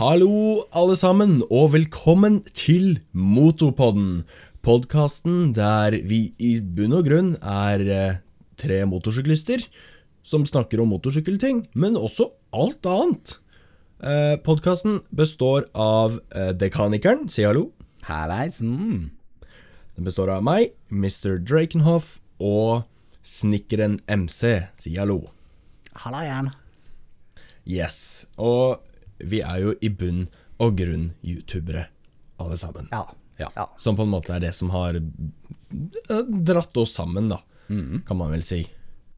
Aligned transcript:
Hallo, 0.00 0.62
alle 0.72 0.94
sammen, 0.96 1.42
og 1.52 1.74
velkommen 1.74 2.38
til 2.56 3.02
Motorpodden. 3.12 4.22
Podkasten 4.64 5.50
der 5.52 5.92
vi 6.08 6.30
i 6.40 6.54
bunn 6.64 6.94
og 6.96 7.04
grunn 7.04 7.28
er 7.44 7.84
eh, 7.84 8.16
tre 8.56 8.78
motorsyklister 8.88 9.66
som 10.24 10.48
snakker 10.48 10.80
om 10.80 10.88
motorsykkelting, 10.94 11.66
men 11.76 12.00
også 12.00 12.30
alt 12.56 12.88
annet. 12.88 13.34
Eh, 14.00 14.40
Podkasten 14.40 15.02
består 15.12 15.68
av 15.76 16.16
eh, 16.32 16.54
Dekanikeren, 16.56 17.28
si 17.28 17.44
hallo. 17.44 17.66
Halleisen. 18.08 19.10
Den 19.98 20.08
består 20.08 20.32
av 20.32 20.48
meg, 20.48 20.72
Mr. 20.88 21.36
Drakenhoff, 21.44 22.22
og 22.40 22.86
Snekkeren 23.20 24.00
MC, 24.08 24.62
si 24.80 24.96
hallo. 24.96 25.26
Halla 25.92 26.24
igjen. 26.24 26.54
Yes. 27.68 28.24
Og 28.40 28.80
vi 29.24 29.42
er 29.44 29.62
jo 29.64 29.74
i 29.80 29.90
bunn 29.92 30.26
og 30.60 30.76
grunn 30.78 31.10
youtubere, 31.24 31.86
alle 32.40 32.58
sammen. 32.60 32.88
Ja. 32.92 33.06
Ja. 33.40 33.48
ja. 33.56 33.66
Som 33.80 33.96
på 33.96 34.04
en 34.04 34.12
måte 34.12 34.34
er 34.36 34.42
det 34.44 34.52
som 34.52 34.72
har 34.74 34.98
eh, 34.98 36.24
dratt 36.50 36.76
oss 36.76 36.92
sammen, 36.98 37.30
da, 37.32 37.40
kan 37.68 38.18
man 38.20 38.32
vel 38.34 38.44
si. 38.44 38.60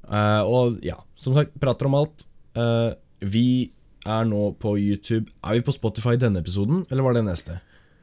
Uh, 0.06 0.42
og 0.42 0.78
ja, 0.84 0.98
som 1.16 1.34
sagt, 1.34 1.54
prater 1.60 1.88
om 1.88 1.96
alt. 1.98 2.26
Uh, 2.58 2.94
vi 3.22 3.72
er 4.06 4.24
nå 4.28 4.52
på 4.62 4.76
YouTube. 4.78 5.30
Er 5.42 5.58
vi 5.58 5.66
på 5.66 5.74
Spotify 5.74 6.16
i 6.16 6.22
denne 6.22 6.42
episoden, 6.42 6.84
eller 6.90 7.06
var 7.06 7.18
det 7.18 7.24
neste? 7.26 7.58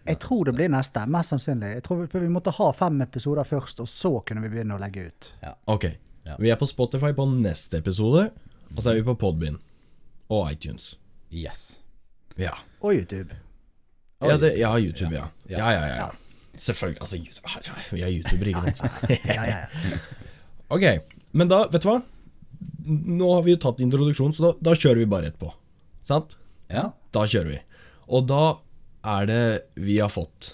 Jeg 0.07 0.19
tror 0.23 0.47
det 0.47 0.55
blir 0.57 0.71
neste, 0.73 1.03
mest 1.11 1.35
sannsynlig. 1.35 1.73
Jeg 1.77 1.85
tror 1.85 2.01
vi, 2.01 2.21
vi 2.23 2.31
måtte 2.31 2.53
ha 2.55 2.69
fem 2.73 3.01
episoder 3.05 3.47
først, 3.47 3.83
og 3.83 3.89
så 3.91 4.13
kunne 4.25 4.43
vi 4.45 4.53
begynne 4.55 4.77
å 4.77 4.81
legge 4.81 5.09
ut. 5.11 5.31
Ok. 5.69 5.91
Ja. 6.27 6.37
Vi 6.39 6.51
er 6.51 6.59
på 6.59 6.67
Spotify 6.69 7.11
på 7.15 7.27
neste 7.31 7.79
episode, 7.83 8.29
og 8.75 8.79
så 8.81 8.91
er 8.91 8.99
vi 8.99 9.05
på 9.07 9.17
Podbean 9.19 9.59
og 10.29 10.49
iTunes. 10.51 10.95
Yes. 11.33 11.79
Ja. 12.37 12.53
Og 12.81 12.93
YouTube. 12.95 13.35
Ja, 14.19 14.37
det, 14.37 14.53
ja 14.59 14.73
YouTube, 14.77 15.15
ja. 15.15 15.29
Ja. 15.47 15.71
Ja, 15.71 15.85
ja. 15.87 16.09
Selvfølgelig. 16.59 17.01
Altså, 17.01 17.17
YouTube, 17.17 17.83
vi 17.95 18.01
er 18.03 18.11
youtubere, 18.11 18.49
ikke 18.49 18.75
sant? 18.75 19.03
Ja, 19.25 19.43
ja, 19.47 19.57
ja. 19.63 19.99
Ok, 20.75 20.85
men 21.33 21.49
da, 21.49 21.63
vet 21.71 21.81
du 21.81 21.89
hva? 21.89 21.99
Nå 22.89 23.29
har 23.33 23.45
vi 23.45 23.55
jo 23.55 23.61
tatt 23.63 23.79
introduksjon, 23.81 24.35
så 24.35 24.49
da, 24.49 24.51
da 24.69 24.75
kjører 24.77 25.01
vi 25.01 25.09
bare 25.09 25.29
rett 25.29 25.39
på. 25.41 25.49
Sant? 26.05 26.35
Ja. 26.69 26.91
Da 27.15 27.25
kjører 27.25 27.55
vi. 27.55 27.59
Og 28.09 28.27
da 28.29 28.43
er 29.07 29.29
det 29.29 29.43
vi 29.79 29.97
har 30.01 30.11
fått 30.13 30.51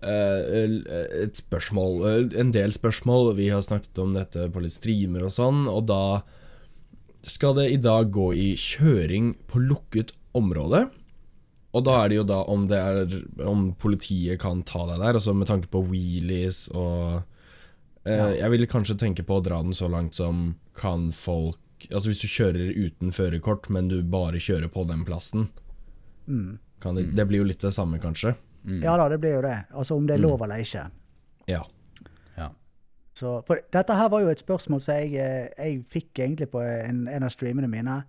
eh, 0.00 0.80
et 1.26 1.36
spørsmål, 1.36 1.98
eh, 2.08 2.40
en 2.40 2.52
del 2.54 2.72
spørsmål. 2.76 3.34
Vi 3.36 3.50
har 3.52 3.64
snakket 3.64 3.98
om 4.00 4.14
dette 4.16 4.48
på 4.52 4.62
litt 4.64 4.76
streamer 4.76 5.26
og 5.26 5.34
sånn, 5.34 5.64
og 5.68 5.88
da 5.90 6.22
skal 7.26 7.56
det 7.58 7.70
i 7.74 7.80
dag 7.82 8.12
gå 8.14 8.30
i 8.38 8.50
kjøring 8.60 9.34
på 9.50 9.60
lukket 9.64 10.14
område. 10.36 10.86
Og 11.76 11.84
da 11.84 11.96
er 12.00 12.10
det 12.10 12.18
jo 12.20 12.26
da 12.26 12.40
om 12.48 12.66
det 12.70 12.78
er 12.78 13.14
Om 13.44 13.68
politiet 13.80 14.40
kan 14.40 14.62
ta 14.66 14.86
deg 14.88 15.02
der, 15.02 15.18
altså 15.18 15.34
med 15.36 15.50
tanke 15.50 15.68
på 15.72 15.82
wheelies 15.90 16.66
og 16.72 17.22
eh, 18.06 18.38
Jeg 18.38 18.52
ville 18.54 18.70
kanskje 18.70 18.98
tenke 19.00 19.26
på 19.26 19.38
å 19.38 19.44
dra 19.44 19.60
den 19.64 19.76
så 19.76 19.90
langt 19.92 20.16
som 20.16 20.54
kan 20.78 21.10
folk 21.12 21.60
Altså 21.92 22.08
hvis 22.08 22.22
du 22.24 22.30
kjører 22.32 22.72
uten 22.72 23.12
førerkort, 23.12 23.68
men 23.68 23.90
du 23.92 23.98
bare 24.00 24.40
kjører 24.40 24.70
på 24.72 24.86
den 24.88 25.02
plassen. 25.04 25.50
Kan 26.80 26.96
det, 26.96 27.10
det 27.12 27.26
blir 27.28 27.42
jo 27.42 27.48
litt 27.50 27.60
det 27.60 27.74
samme, 27.76 28.00
kanskje. 28.00 28.32
ja 28.82 28.94
da, 28.96 29.10
det 29.12 29.18
blir 29.20 29.36
jo 29.36 29.42
det. 29.44 29.58
Altså 29.76 29.98
om 30.00 30.06
det 30.08 30.16
er 30.16 30.22
lov 30.24 30.40
eller 30.42 30.64
ikke. 30.64 30.86
Ja. 31.52 31.60
Ja. 32.38 32.48
Så, 33.14 33.42
for 33.46 33.60
dette 33.76 33.98
her 34.00 34.08
var 34.08 34.24
jo 34.24 34.32
et 34.32 34.40
spørsmål 34.40 34.80
som 34.82 34.96
jeg, 34.96 35.12
eh, 35.20 35.52
jeg 35.52 35.84
fikk 35.92 36.24
egentlig 36.24 36.48
på 36.56 36.64
en, 36.64 37.04
en 37.12 37.28
av 37.28 37.36
streamene 37.36 37.68
mine. 37.70 38.00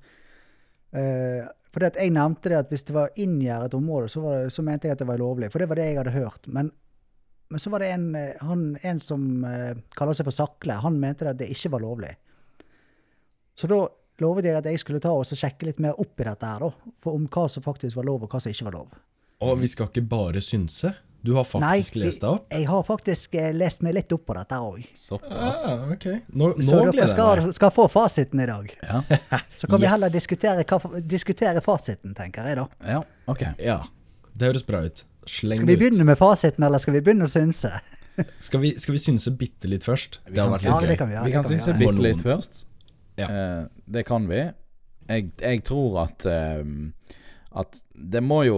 Uh, 0.96 1.44
for 1.78 1.86
at 1.86 1.98
jeg 2.02 2.10
nevnte 2.16 2.50
det 2.50 2.58
at 2.58 2.72
hvis 2.74 2.88
det 2.88 2.96
var 2.96 3.14
inngjerdet 3.22 3.76
område, 3.78 4.10
så, 4.10 4.24
det, 4.26 4.54
så 4.56 4.64
mente 4.66 4.90
jeg 4.90 4.98
at 4.98 5.02
det 5.04 5.10
var 5.10 5.22
lovlig. 5.22 5.52
For 5.54 5.62
det 5.62 5.68
var 5.70 5.78
det 5.78 5.86
jeg 5.92 6.00
hadde 6.00 6.16
hørt. 6.16 6.48
Men, 6.50 6.72
men 7.54 7.62
så 7.62 7.70
var 7.70 7.84
det 7.84 7.92
en, 7.94 8.08
eh, 8.18 8.40
han, 8.42 8.64
en 8.82 9.02
som 9.04 9.28
uh, 9.46 9.78
kaller 9.94 10.18
seg 10.18 10.26
for 10.26 10.34
Sakle, 10.34 10.80
han 10.82 10.98
mente 10.98 11.28
at 11.30 11.38
det 11.38 11.52
ikke 11.54 11.76
var 11.76 11.86
lovlig. 11.86 12.16
Så 13.58 13.70
da 13.70 13.84
lovet 14.24 14.50
jeg 14.50 14.58
at 14.58 14.66
jeg 14.66 14.82
skulle 14.82 15.04
ta 15.04 15.14
og 15.14 15.30
sjekke 15.30 15.70
litt 15.70 15.84
mer 15.84 16.00
opp 16.02 16.18
i 16.18 16.26
dette 16.26 16.50
her, 16.50 16.66
da. 16.66 16.94
For 17.06 17.20
om 17.20 17.30
hva 17.30 17.46
som 17.54 17.66
faktisk 17.66 18.00
var 18.00 18.10
lov, 18.10 18.26
og 18.26 18.34
hva 18.34 18.42
som 18.42 18.56
ikke 18.56 18.72
var 18.72 18.80
lov. 18.80 18.98
Og 19.46 19.54
vi 19.62 19.70
skal 19.70 19.92
ikke 19.92 20.08
bare 20.10 20.42
synse. 20.42 20.96
Du 21.28 21.34
har 21.36 21.44
faktisk 21.44 21.98
Nei, 21.98 22.06
lest 22.06 22.22
deg 22.24 22.30
opp? 22.38 22.46
jeg 22.56 22.68
har 22.70 22.84
faktisk 22.88 23.34
eh, 23.36 23.50
lest 23.56 23.82
meg 23.84 23.98
litt 23.98 24.14
opp 24.16 24.24
på 24.30 24.36
dette 24.38 24.60
òg. 24.64 24.86
Såpass. 24.96 25.66
Ah, 25.68 25.84
okay. 25.92 26.22
Nå, 26.32 26.54
nå 26.56 26.64
Så 26.64 26.78
dere 26.80 26.94
gleder 26.96 27.42
jeg 27.44 27.58
skal, 27.58 27.74
få 27.76 27.88
fasiten 27.92 28.40
i 28.40 28.48
dag. 28.48 28.72
Ja. 28.88 29.02
Så 29.60 29.68
kan 29.68 29.82
vi 29.84 29.90
heller 29.92 30.14
diskutere, 30.14 30.64
hva, 30.70 31.02
diskutere 31.04 31.64
fasiten, 31.66 32.16
tenker 32.16 32.48
jeg 32.48 32.62
da. 32.62 32.66
ja. 32.96 33.04
Ok. 33.28 33.44
Ja, 33.60 33.82
det 34.40 34.54
høres 34.54 34.64
bra 34.64 34.86
ut. 34.88 35.04
Sleng 35.28 35.60
Skal 35.60 35.68
vi 35.74 35.76
begynne 35.82 36.06
med 36.08 36.16
fasiten, 36.22 36.64
eller 36.64 36.80
skal 36.80 36.96
vi 36.96 37.04
begynne 37.04 37.28
å 37.28 37.32
synse? 37.32 37.74
Skal 38.48 38.64
vi, 38.64 38.72
skal 38.82 38.96
vi 38.96 39.00
synse 39.04 39.30
bitte 39.38 39.70
litt 39.70 39.84
først? 39.86 40.22
Det 40.26 40.40
hadde 40.42 40.56
vært 40.56 40.64
Ja, 40.66 40.78
litt 40.80 40.88
det 40.88 40.94
gøy. 40.96 40.98
kan 41.04 41.10
vi. 41.12 41.18
Vi 41.18 41.28
det 41.28 41.34
kan 41.36 41.44
synse 41.52 41.74
bitte 41.78 42.06
litt 42.08 42.24
først. 42.26 42.62
Ja. 43.20 43.28
Uh, 43.30 43.68
det 43.94 44.08
kan 44.08 44.26
vi. 44.32 44.40
Jeg, 45.12 45.28
jeg 45.44 45.62
tror 45.68 46.00
at 46.08 46.26
eh, 46.26 46.64
at 47.58 47.80
det 47.94 48.22
må 48.24 48.44
jo 48.46 48.58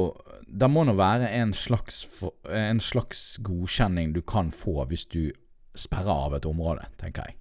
Det 0.49 0.67
må 0.71 0.81
nå 0.83 0.95
være 0.97 1.27
en 1.37 1.51
slags, 1.53 2.01
en 2.49 2.79
slags 2.81 3.37
godkjenning 3.45 4.15
du 4.15 4.21
kan 4.25 4.49
få 4.51 4.81
hvis 4.89 5.05
du 5.05 5.29
sperrer 5.77 6.09
av 6.09 6.33
et 6.35 6.45
område, 6.49 6.87
tenker 6.97 7.27
jeg. 7.29 7.35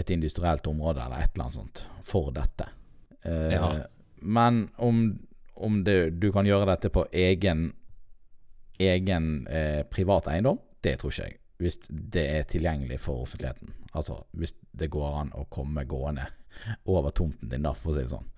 Et 0.00 0.10
industrielt 0.14 0.66
område 0.66 1.02
eller 1.04 1.20
et 1.20 1.34
eller 1.34 1.44
annet 1.44 1.58
sånt 1.58 1.82
for 2.02 2.32
dette. 2.32 2.70
Eh, 3.22 3.52
Ja. 3.52 3.68
Men 4.16 4.70
om, 4.80 5.18
om 5.54 5.82
det, 5.84 6.18
du 6.20 6.30
kan 6.32 6.48
gjøre 6.48 6.70
dette 6.72 6.88
på 6.88 7.04
egen 7.12 7.74
egen 8.78 9.46
eh, 9.46 9.82
privat 9.88 10.26
eiendom, 10.32 10.58
det 10.80 10.96
tror 11.00 11.12
ikke 11.12 11.28
jeg. 11.28 11.38
Hvis 11.60 11.78
det 11.88 12.24
er 12.38 12.48
tilgjengelig 12.48 12.98
for 13.00 13.22
offentligheten. 13.24 13.72
Altså 13.96 14.22
hvis 14.36 14.54
det 14.76 14.90
går 14.92 15.20
an 15.20 15.30
å 15.36 15.46
komme 15.52 15.84
gående 15.88 16.26
over 16.84 17.12
tomten 17.16 17.48
din, 17.52 17.64
da, 17.64 17.72
for 17.76 17.92
å 17.92 17.96
si 17.96 18.04
det 18.04 18.12
sånn. 18.12 18.28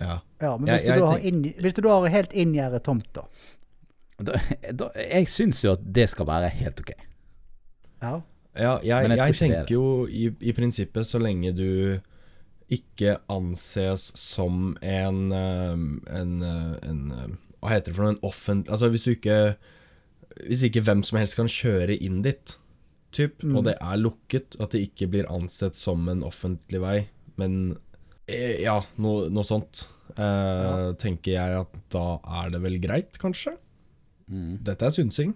Ja. 0.00 0.18
Ja, 0.42 0.56
men 0.58 0.68
hvis, 0.72 0.82
du 0.82 0.88
jeg 0.90 1.00
du, 1.00 1.06
har 1.06 1.18
inn, 1.30 1.42
hvis 1.62 1.76
du 1.76 1.88
har 1.88 2.06
helt 2.10 2.32
inngjerdet 2.32 2.82
tomt, 2.86 3.06
da. 3.14 3.26
Da, 4.18 4.38
da, 4.72 4.88
jeg 4.98 5.28
syns 5.30 5.62
jo 5.64 5.72
at 5.74 5.84
det 5.94 6.08
skal 6.10 6.26
være 6.28 6.48
helt 6.54 6.80
ok. 6.82 6.90
Ja. 8.02 8.20
Ja, 8.54 8.74
jeg, 8.82 8.86
jeg 8.86 9.16
jeg, 9.18 9.18
er 9.18 9.38
tenker 9.38 9.72
jo 9.74 9.86
i, 10.06 10.28
i 10.40 10.52
prinsippet 10.54 11.06
så 11.08 11.18
lenge 11.18 11.50
du 11.58 11.98
ikke 12.74 13.16
anses 13.32 14.12
som 14.18 14.76
en, 14.80 15.18
eh, 15.34 15.72
en, 16.20 16.34
eh, 16.42 16.76
en 16.88 17.00
eh, 17.12 17.32
Hva 17.60 17.72
heter 17.74 17.90
det 17.90 17.96
for 17.96 18.06
noe? 18.06 18.14
En 18.14 18.22
offentlig 18.24 18.70
Altså 18.72 18.88
hvis 18.94 19.04
du 19.04 19.10
ikke 19.12 19.38
Hvis 20.46 20.62
ikke 20.68 20.84
hvem 20.86 21.02
som 21.06 21.18
helst 21.18 21.36
kan 21.38 21.50
kjøre 21.50 21.98
inn 21.98 22.22
dit, 22.24 22.54
typ, 23.14 23.42
Mm. 23.44 23.56
og 23.56 23.64
det 23.68 23.74
er 23.80 23.98
lukket, 24.00 24.56
at 24.60 24.72
det 24.74 24.80
ikke 24.88 25.06
blir 25.12 25.28
ansett 25.30 25.76
som 25.78 26.08
en 26.10 26.22
offentlig 26.26 26.80
vei, 26.82 26.96
men 27.38 27.76
Ja, 28.28 28.78
noe, 28.96 29.28
noe 29.32 29.44
sånt. 29.44 29.84
Eh, 30.16 30.92
Tenker 31.00 31.34
jeg 31.34 31.58
at 31.60 31.74
da 31.92 32.04
er 32.42 32.50
det 32.54 32.60
vel 32.64 32.78
greit, 32.80 33.18
kanskje? 33.20 33.56
Dette 34.28 34.86
er 34.88 34.94
synsing. 34.94 35.34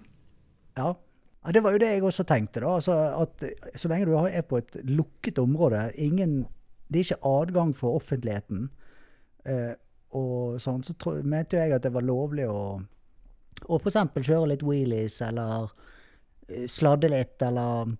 ja. 0.79 0.95
Ja, 1.45 1.53
Det 1.53 1.61
var 1.63 1.73
jo 1.73 1.79
det 1.79 1.89
jeg 1.95 2.03
også 2.03 2.25
tenkte. 2.27 2.61
da, 2.61 2.67
altså 2.77 2.93
at 3.23 3.45
Så 3.79 3.89
lenge 3.89 4.05
du 4.07 4.15
er 4.19 4.43
på 4.43 4.59
et 4.59 4.75
lukket 4.85 5.39
område, 5.39 5.93
ingen, 5.97 6.47
det 6.91 6.99
er 7.01 7.05
ikke 7.15 7.25
adgang 7.25 7.75
for 7.77 7.95
offentligheten, 7.97 8.69
eh, 9.47 9.75
og 10.13 10.59
sånn, 10.61 10.83
så 10.85 10.95
tro, 10.99 11.15
mente 11.23 11.57
jeg 11.57 11.73
at 11.73 11.83
det 11.83 11.93
var 11.95 12.03
lovlig 12.03 12.45
å, 12.51 12.83
å 13.69 13.79
f.eks. 13.81 13.95
kjøre 14.27 14.49
litt 14.49 14.63
wheelies, 14.67 15.21
eller 15.23 15.71
eh, 16.49 16.67
sladde 16.67 17.09
litt, 17.09 17.41
eller 17.41 17.95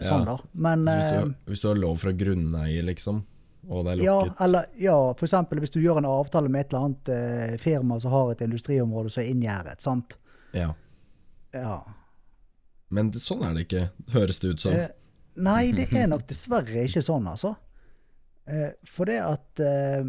sånn, 0.00 0.26
Ja. 0.26 0.34
da. 0.34 0.38
Men 0.52 0.84
hvis, 0.84 1.08
du, 1.12 1.28
du, 1.30 1.34
hvis 1.46 1.60
du 1.62 1.68
har 1.68 1.76
lov 1.76 1.96
fra 2.02 2.12
grunneier, 2.12 2.82
liksom, 2.84 3.22
og 3.68 3.84
det 3.84 3.92
er 3.94 4.02
Ja, 4.04 4.18
eller, 4.40 4.68
ja, 4.80 4.96
eksempel 5.12 5.60
hvis 5.60 5.74
du 5.74 5.80
gjør 5.82 6.00
en 6.00 6.08
avtale 6.08 6.48
med 6.48 6.64
et 6.64 6.72
eller 6.72 6.86
annet 6.86 7.10
eh, 7.14 7.56
firma 7.60 7.98
som 8.00 8.14
har 8.14 8.32
et 8.32 8.44
industriområde 8.46 9.12
som 9.12 9.22
er 9.22 9.32
inngjerdet, 9.34 9.82
sant? 9.84 10.16
Ja. 10.56 10.72
Ja. 11.52 11.80
Men 12.90 13.10
det, 13.12 13.22
sånn 13.22 13.44
er 13.46 13.54
det 13.54 13.66
ikke, 13.68 13.84
høres 14.14 14.40
det 14.42 14.54
ut 14.54 14.64
som. 14.64 14.74
Eh, 14.74 14.88
nei, 15.38 15.72
det 15.76 15.90
er 15.92 16.08
nok 16.10 16.26
dessverre 16.30 16.86
ikke 16.86 17.04
sånn, 17.04 17.28
altså. 17.30 17.54
Eh, 18.50 18.72
for 18.88 19.10
det 19.10 19.20
at 19.22 19.62
eh, 19.62 20.08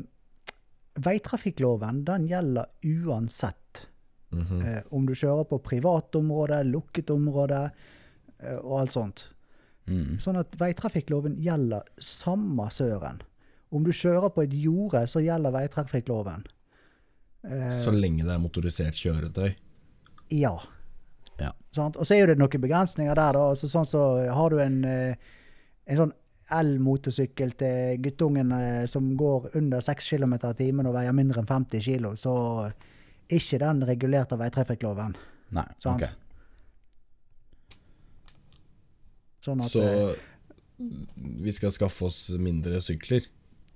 veitrafikkloven, 1.02 2.06
den 2.08 2.28
gjelder 2.32 2.72
uansett. 2.84 3.88
Mhm. 4.32 4.62
eh, 4.64 4.84
om 4.96 5.06
du 5.06 5.12
kjører 5.12 5.44
på 5.44 5.60
privatområde, 5.60 6.64
lukket 6.64 7.10
område 7.12 7.66
eh, 8.40 8.56
og 8.56 8.80
alt 8.80 8.96
sånt. 8.96 9.26
Mm. 9.92 10.20
Sånn 10.24 10.40
at 10.40 10.56
veitrafikkloven 10.56 11.36
gjelder 11.42 11.84
samme 12.00 12.70
søren. 12.72 13.20
Om 13.72 13.84
du 13.88 13.92
kjører 13.96 14.30
på 14.36 14.44
et 14.44 14.54
jorde, 14.54 15.06
så 15.08 15.22
gjelder 15.24 15.54
veitrafikkloven. 15.56 16.46
Eh, 17.48 17.70
Så 17.72 17.92
lenge 17.96 18.26
det 18.26 18.34
er 18.34 18.42
motorisert 18.44 18.98
kjøretøy. 19.00 19.54
Ja. 20.36 20.58
Ja. 21.40 21.52
Sånn, 21.74 21.96
Og 21.98 22.06
så 22.06 22.16
er 22.20 22.28
det 22.28 22.38
noen 22.38 22.62
begrensninger 22.62 23.16
der. 23.16 23.40
Altså, 23.40 23.70
sånn 23.72 23.88
så 23.88 24.02
har 24.32 24.50
du 24.50 24.60
en, 24.60 24.84
eh, 24.86 25.16
en 25.88 25.98
sånn 25.98 26.14
elmotorsykkel 26.52 27.54
til 27.58 27.98
guttungen 28.04 28.52
eh, 28.52 28.86
som 28.92 29.16
går 29.18 29.56
under 29.56 29.80
6 29.80 30.10
km 30.10 30.34
i 30.36 30.54
timen 30.60 30.86
og 30.90 30.94
veier 30.98 31.16
mindre 31.16 31.40
enn 31.42 31.48
50 31.48 31.80
kg, 31.80 32.12
så 32.20 32.34
er 32.68 32.74
ikke 33.40 33.60
den 33.64 33.86
regulert 33.88 34.34
av 34.36 34.40
veitrafikkloven. 34.44 35.16
Nei. 35.56 35.66
Sant. 35.80 36.04
ok. 36.04 36.10
Sånn 39.42 39.64
at 39.64 39.72
Så 39.74 40.16
vi 41.16 41.52
skal 41.56 41.72
skaffe 41.74 42.06
oss 42.06 42.30
mindre 42.38 42.82
sykler. 42.84 43.26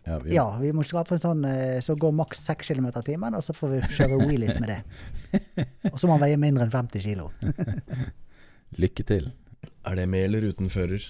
Ja, 0.05 0.17
vi, 0.21 0.35
Ja, 0.35 0.45
vi 0.61 0.69
må 0.75 0.83
skaffe 0.85 1.15
en 1.17 1.21
sånn 1.23 1.41
som 1.45 1.81
så 1.87 1.95
går 1.99 2.11
maks 2.13 2.43
6 2.45 2.67
km 2.67 2.87
i 2.91 3.01
timen, 3.07 3.33
og 3.33 3.41
så 3.45 3.55
får 3.57 3.71
vi 3.73 3.79
kjøre 3.97 4.19
wheelies 4.21 4.59
med 4.61 4.69
det. 4.69 4.81
Og 5.93 5.97
så 5.99 6.05
må 6.07 6.13
han 6.17 6.21
veie 6.27 6.37
mindre 6.37 6.67
enn 6.67 6.73
50 6.73 7.01
kg. 7.01 7.29
Lykke 8.83 9.03
til. 9.09 9.31
Er 9.85 9.95
det 9.97 10.05
med 10.09 10.27
eller 10.27 10.45
uten 10.51 10.69
fører? 10.69 11.01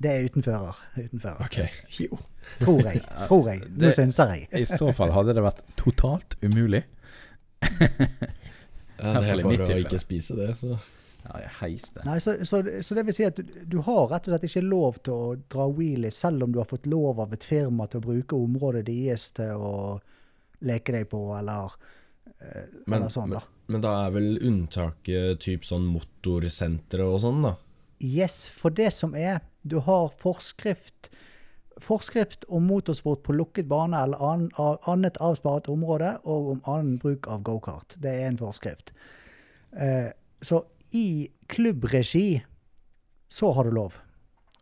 Det 0.00 0.10
er 0.12 0.28
uten 0.28 0.44
fører. 0.44 0.76
Uten 0.96 1.20
fører. 1.20 1.40
Ok, 1.44 1.58
jo. 2.00 2.18
Tror 2.60 2.80
jeg. 2.86 3.00
Tror 3.28 3.48
jeg. 3.50 3.64
Nå 3.72 3.86
Det- 3.88 3.96
synser 3.98 4.34
jeg. 4.36 4.46
I 4.60 4.64
så 4.68 4.92
fall 4.96 5.12
hadde 5.16 5.34
det 5.36 5.44
vært 5.44 5.64
totalt 5.80 6.36
umulig. 6.44 6.84
Ja, 9.00 9.16
det 9.20 9.32
er 9.32 9.42
bare 9.44 9.66
å 9.72 9.80
ikke 9.80 10.00
spise 10.00 10.36
det, 10.36 10.50
så 10.60 10.76
Ja, 11.24 11.40
jeg 11.44 11.50
heiste. 11.60 12.02
Nei, 12.06 12.16
så, 12.22 12.34
så, 12.48 12.62
så 12.82 12.96
det 12.96 13.04
vil 13.06 13.14
si 13.16 13.26
at 13.28 13.36
du, 13.36 13.52
du 13.68 13.78
har 13.86 14.06
rett 14.10 14.28
og 14.28 14.32
slett 14.34 14.46
ikke 14.48 14.62
lov 14.64 15.00
til 15.04 15.12
å 15.14 15.34
dra 15.52 15.66
wheelie, 15.68 16.10
selv 16.14 16.46
om 16.46 16.52
du 16.54 16.58
har 16.62 16.68
fått 16.70 16.88
lov 16.90 17.20
av 17.20 17.34
et 17.36 17.44
firma 17.44 17.86
til 17.90 18.00
å 18.00 18.06
bruke 18.08 18.38
området 18.38 18.86
deres 18.88 19.28
til 19.36 19.60
å 19.60 19.74
leke 20.66 20.92
deg 20.96 21.08
på, 21.12 21.20
eller, 21.38 21.72
eh, 22.40 22.64
Men- 22.86 23.02
eller 23.02 23.12
sånn, 23.12 23.30
da. 23.36 23.42
Men 23.70 23.80
da 23.84 23.92
er 24.06 24.10
vel 24.10 24.38
unntaket 24.42 25.38
typ 25.44 25.62
sånn 25.68 25.86
motorsentre 25.92 27.04
og 27.06 27.20
sånn, 27.22 27.42
da? 27.42 27.54
Yes, 28.00 28.48
for 28.48 28.70
det 28.70 28.92
som 28.96 29.14
er, 29.14 29.40
du 29.66 29.80
har 29.80 30.08
forskrift 30.18 31.10
Forskrift 31.80 32.44
om 32.52 32.66
motorsport 32.68 33.22
på 33.24 33.32
lukket 33.32 33.64
bane 33.64 33.96
eller 33.96 34.20
annet 34.84 35.16
avsparet 35.16 35.68
område, 35.72 36.10
og 36.28 36.50
om 36.50 36.60
annen 36.68 36.98
bruk 37.00 37.24
av 37.32 37.40
gokart. 37.46 37.94
Det 37.96 38.10
er 38.10 38.26
en 38.28 38.36
forskrift. 38.36 38.90
Eh, 39.72 40.10
så 40.44 40.58
i 40.96 41.28
klubbregi 41.50 42.42
så 43.30 43.52
har 43.52 43.64
du 43.64 43.70
lov. 43.70 43.94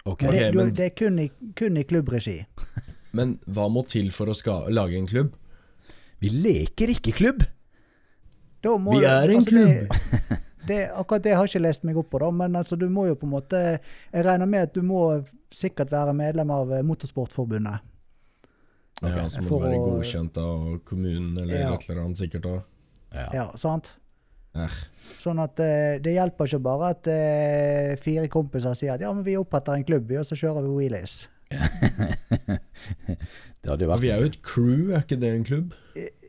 Okay. 0.04 0.28
Men 0.28 0.36
det, 0.38 0.50
du, 0.52 0.70
det 0.70 0.84
er 0.90 0.94
kun 0.96 1.18
i, 1.18 1.28
kun 1.56 1.76
i 1.76 1.84
klubbregi. 1.88 2.38
Men 3.16 3.38
hva 3.48 3.68
må 3.72 3.82
til 3.88 4.10
for 4.12 4.30
å 4.30 4.36
ska 4.36 4.60
lage 4.72 4.98
en 4.98 5.08
klubb? 5.08 5.32
Vi 6.20 6.30
leker 6.34 6.92
ikke 6.92 7.14
klubb! 7.16 7.44
Da 8.62 8.74
må 8.80 8.96
Vi 8.98 9.04
er 9.06 9.30
en 9.30 9.40
altså, 9.40 9.64
Det, 9.64 10.38
det, 10.66 10.78
akkurat 10.90 11.24
det 11.24 11.34
har 11.36 11.46
jeg 11.46 11.54
ikke 11.54 11.64
lest 11.64 11.84
meg 11.86 12.00
opp 12.00 12.08
på, 12.12 12.20
da, 12.20 12.30
men 12.34 12.58
altså, 12.58 12.76
du 12.76 12.88
må 12.90 13.06
jo 13.06 13.14
på 13.16 13.28
en 13.28 13.32
måte 13.36 13.60
Jeg 13.78 14.24
regner 14.26 14.50
med 14.50 14.66
at 14.68 14.74
du 14.74 14.82
må 14.84 15.02
sikkert 15.54 15.92
være 15.94 16.12
medlem 16.16 16.50
av 16.52 16.72
eh, 16.74 16.82
Motorsportforbundet. 16.84 17.86
Okay, 18.98 19.14
Ja, 19.14 19.28
så 19.30 19.44
må 19.46 19.60
være 19.62 19.78
godkjent 19.78 20.40
av 20.42 20.66
kommunen 20.84 21.38
eller 21.38 21.54
Ja. 21.62 21.70
et 21.72 21.86
eller 21.86 22.02
annet 22.02 22.20
sikkert 22.20 22.50
òg. 22.50 22.58
Ja. 23.14 23.28
Ja, 23.32 23.46
sant? 23.56 23.94
Eh. 24.58 24.78
Sånn 25.18 25.40
at 25.42 25.60
eh, 25.62 25.98
det 26.02 26.14
hjelper 26.14 26.48
ikke 26.48 26.62
bare 26.62 26.92
at 26.94 27.08
eh, 27.10 27.96
fire 28.02 28.28
kompiser 28.32 28.76
sier 28.78 28.94
at 28.94 29.02
ja, 29.04 29.12
men 29.14 29.24
vi 29.26 29.38
oppretter 29.38 29.76
en 29.76 29.86
klubb, 29.86 30.06
vi, 30.10 30.18
og 30.20 30.26
så 30.28 30.38
kjører 30.38 30.66
vi 30.66 30.74
wheelies. 30.76 31.20
Det 33.58 33.72
hadde 33.72 33.84
jo 33.84 33.90
vært 33.90 34.02
vi 34.04 34.10
er 34.14 34.20
jo 34.22 34.28
et 34.30 34.36
crew, 34.46 34.90
er 34.94 35.02
ikke 35.02 35.16
det 35.20 35.30
en 35.34 35.46
klubb? 35.46 35.72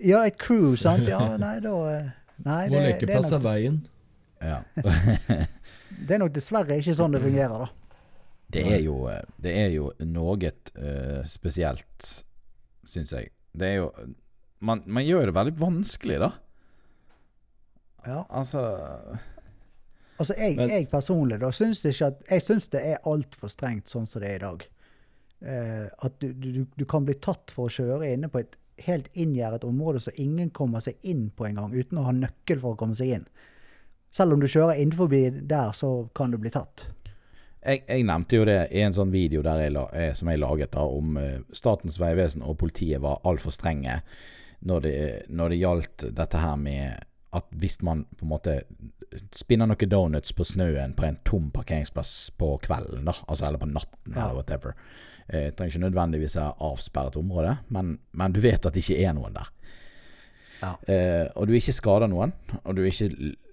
Ja, 0.02 0.24
et 0.26 0.40
crew, 0.42 0.74
sant? 0.80 1.06
Ja, 1.08 1.22
nei, 1.40 1.60
da 1.64 1.74
eh, 1.92 2.08
Nei, 2.40 2.64
Vår 2.72 2.74
det, 2.74 2.80
det, 2.80 2.80
er 2.80 2.94
lekeplass 2.94 3.34
er 3.36 3.42
veien. 3.44 3.78
Ja. 4.40 4.58
det 6.08 6.16
er 6.16 6.22
nok 6.22 6.32
dessverre 6.36 6.78
ikke 6.80 6.96
sånn 6.96 7.16
det 7.16 7.22
fungerer, 7.24 7.66
da. 7.66 7.96
Det 8.50 8.64
er 8.66 8.80
jo, 8.82 8.96
det 9.44 9.54
er 9.60 9.74
jo 9.76 9.90
noe 10.08 10.36
uh, 10.40 11.20
spesielt, 11.28 12.08
syns 12.88 13.12
jeg. 13.14 13.30
Det 13.52 13.68
er 13.68 13.76
jo 13.82 13.90
man, 14.66 14.82
man 14.88 15.06
gjør 15.06 15.30
det 15.30 15.36
veldig 15.36 15.56
vanskelig, 15.60 16.22
da. 16.24 16.32
Ja. 18.08 18.24
Altså 18.30 18.64
Altså, 20.20 20.34
jeg, 20.38 20.56
Men- 20.58 20.70
jeg 20.70 20.90
personlig 20.92 21.40
da, 21.40 21.50
syns 21.52 21.80
ikke 21.86 22.06
at 22.08 22.24
Jeg 22.30 22.42
syns 22.44 22.68
det 22.70 22.82
er 22.84 22.98
altfor 23.08 23.48
strengt 23.48 23.88
sånn 23.88 24.06
som 24.08 24.20
det 24.22 24.30
er 24.30 24.36
i 24.36 24.44
dag. 24.44 24.66
Eh, 25.42 25.86
at 26.04 26.18
du, 26.20 26.34
du, 26.34 26.66
du 26.76 26.86
kan 26.86 27.06
bli 27.06 27.16
tatt 27.16 27.52
for 27.56 27.70
å 27.70 27.72
kjøre 27.72 28.10
inne 28.14 28.28
på 28.28 28.42
et 28.42 28.58
helt 28.84 29.08
inngjerdet 29.14 29.64
område 29.64 30.00
så 30.04 30.12
ingen 30.20 30.50
kommer 30.50 30.80
seg 30.84 30.98
inn 31.04 31.30
på 31.36 31.48
engang, 31.48 31.72
uten 31.72 31.98
å 32.00 32.04
ha 32.04 32.12
nøkkel 32.12 32.60
for 32.60 32.76
å 32.76 32.80
komme 32.80 32.96
seg 32.96 33.14
inn. 33.16 33.26
Selv 34.12 34.34
om 34.34 34.40
du 34.44 34.48
kjører 34.48 34.80
innenfor 34.80 35.08
der, 35.48 35.72
så 35.72 36.10
kan 36.16 36.32
du 36.32 36.38
bli 36.38 36.50
tatt. 36.50 36.88
jeg, 37.66 37.84
jeg 37.88 38.04
nevnte 38.04 38.36
jo 38.36 38.46
det 38.46 38.72
i 38.72 38.82
en 38.82 38.94
sånn 38.96 39.12
video 39.12 39.42
der 39.42 39.60
jeg 39.66 39.72
la, 39.76 39.86
eh, 39.94 40.14
som 40.14 40.28
jeg 40.32 40.40
laget 40.40 40.72
da, 40.72 40.84
om 40.84 41.18
eh, 41.18 41.40
Statens 41.54 42.00
vegvesen 42.00 42.42
og 42.44 42.58
politiet 42.58 43.02
var 43.02 43.20
altfor 43.24 43.52
strenge 43.52 44.02
når 44.68 44.80
det, 44.82 44.96
når 45.30 45.50
det 45.50 45.58
gjaldt 45.60 46.06
dette 46.16 46.38
her 46.38 46.56
med 46.60 47.06
at 47.36 47.46
hvis 47.62 47.82
man 47.86 48.06
på 48.18 48.26
en 48.26 48.32
måte 48.32 48.56
spinner 49.36 49.70
noen 49.70 49.90
donuts 49.90 50.32
på 50.38 50.46
snøen 50.46 50.96
på 50.98 51.06
en 51.06 51.18
tom 51.26 51.50
parkeringsplass 51.54 52.32
på 52.38 52.56
kvelden, 52.64 53.06
da, 53.10 53.14
altså 53.28 53.48
eller 53.48 53.62
på 53.62 53.70
natten 53.70 54.16
Ja. 54.16 54.24
eller 54.26 54.36
whatever 54.40 54.74
eh, 55.28 55.50
Trenger 55.54 55.76
ikke 55.76 55.84
nødvendigvis 55.86 56.36
være 56.40 56.56
avsperret 56.70 57.18
område, 57.22 57.58
men, 57.70 57.96
men 58.12 58.34
du 58.34 58.40
vet 58.42 58.66
at 58.66 58.74
det 58.74 58.82
ikke 58.84 59.02
er 59.06 59.14
noen 59.18 59.34
der. 59.38 59.50
Ja. 60.62 60.74
Eh, 60.92 61.28
og 61.36 61.48
du 61.48 61.54
ikke 61.56 61.74
skader 61.74 62.10
noen, 62.12 62.34
og 62.64 62.76
du 62.76 62.84
ikke 62.84 63.10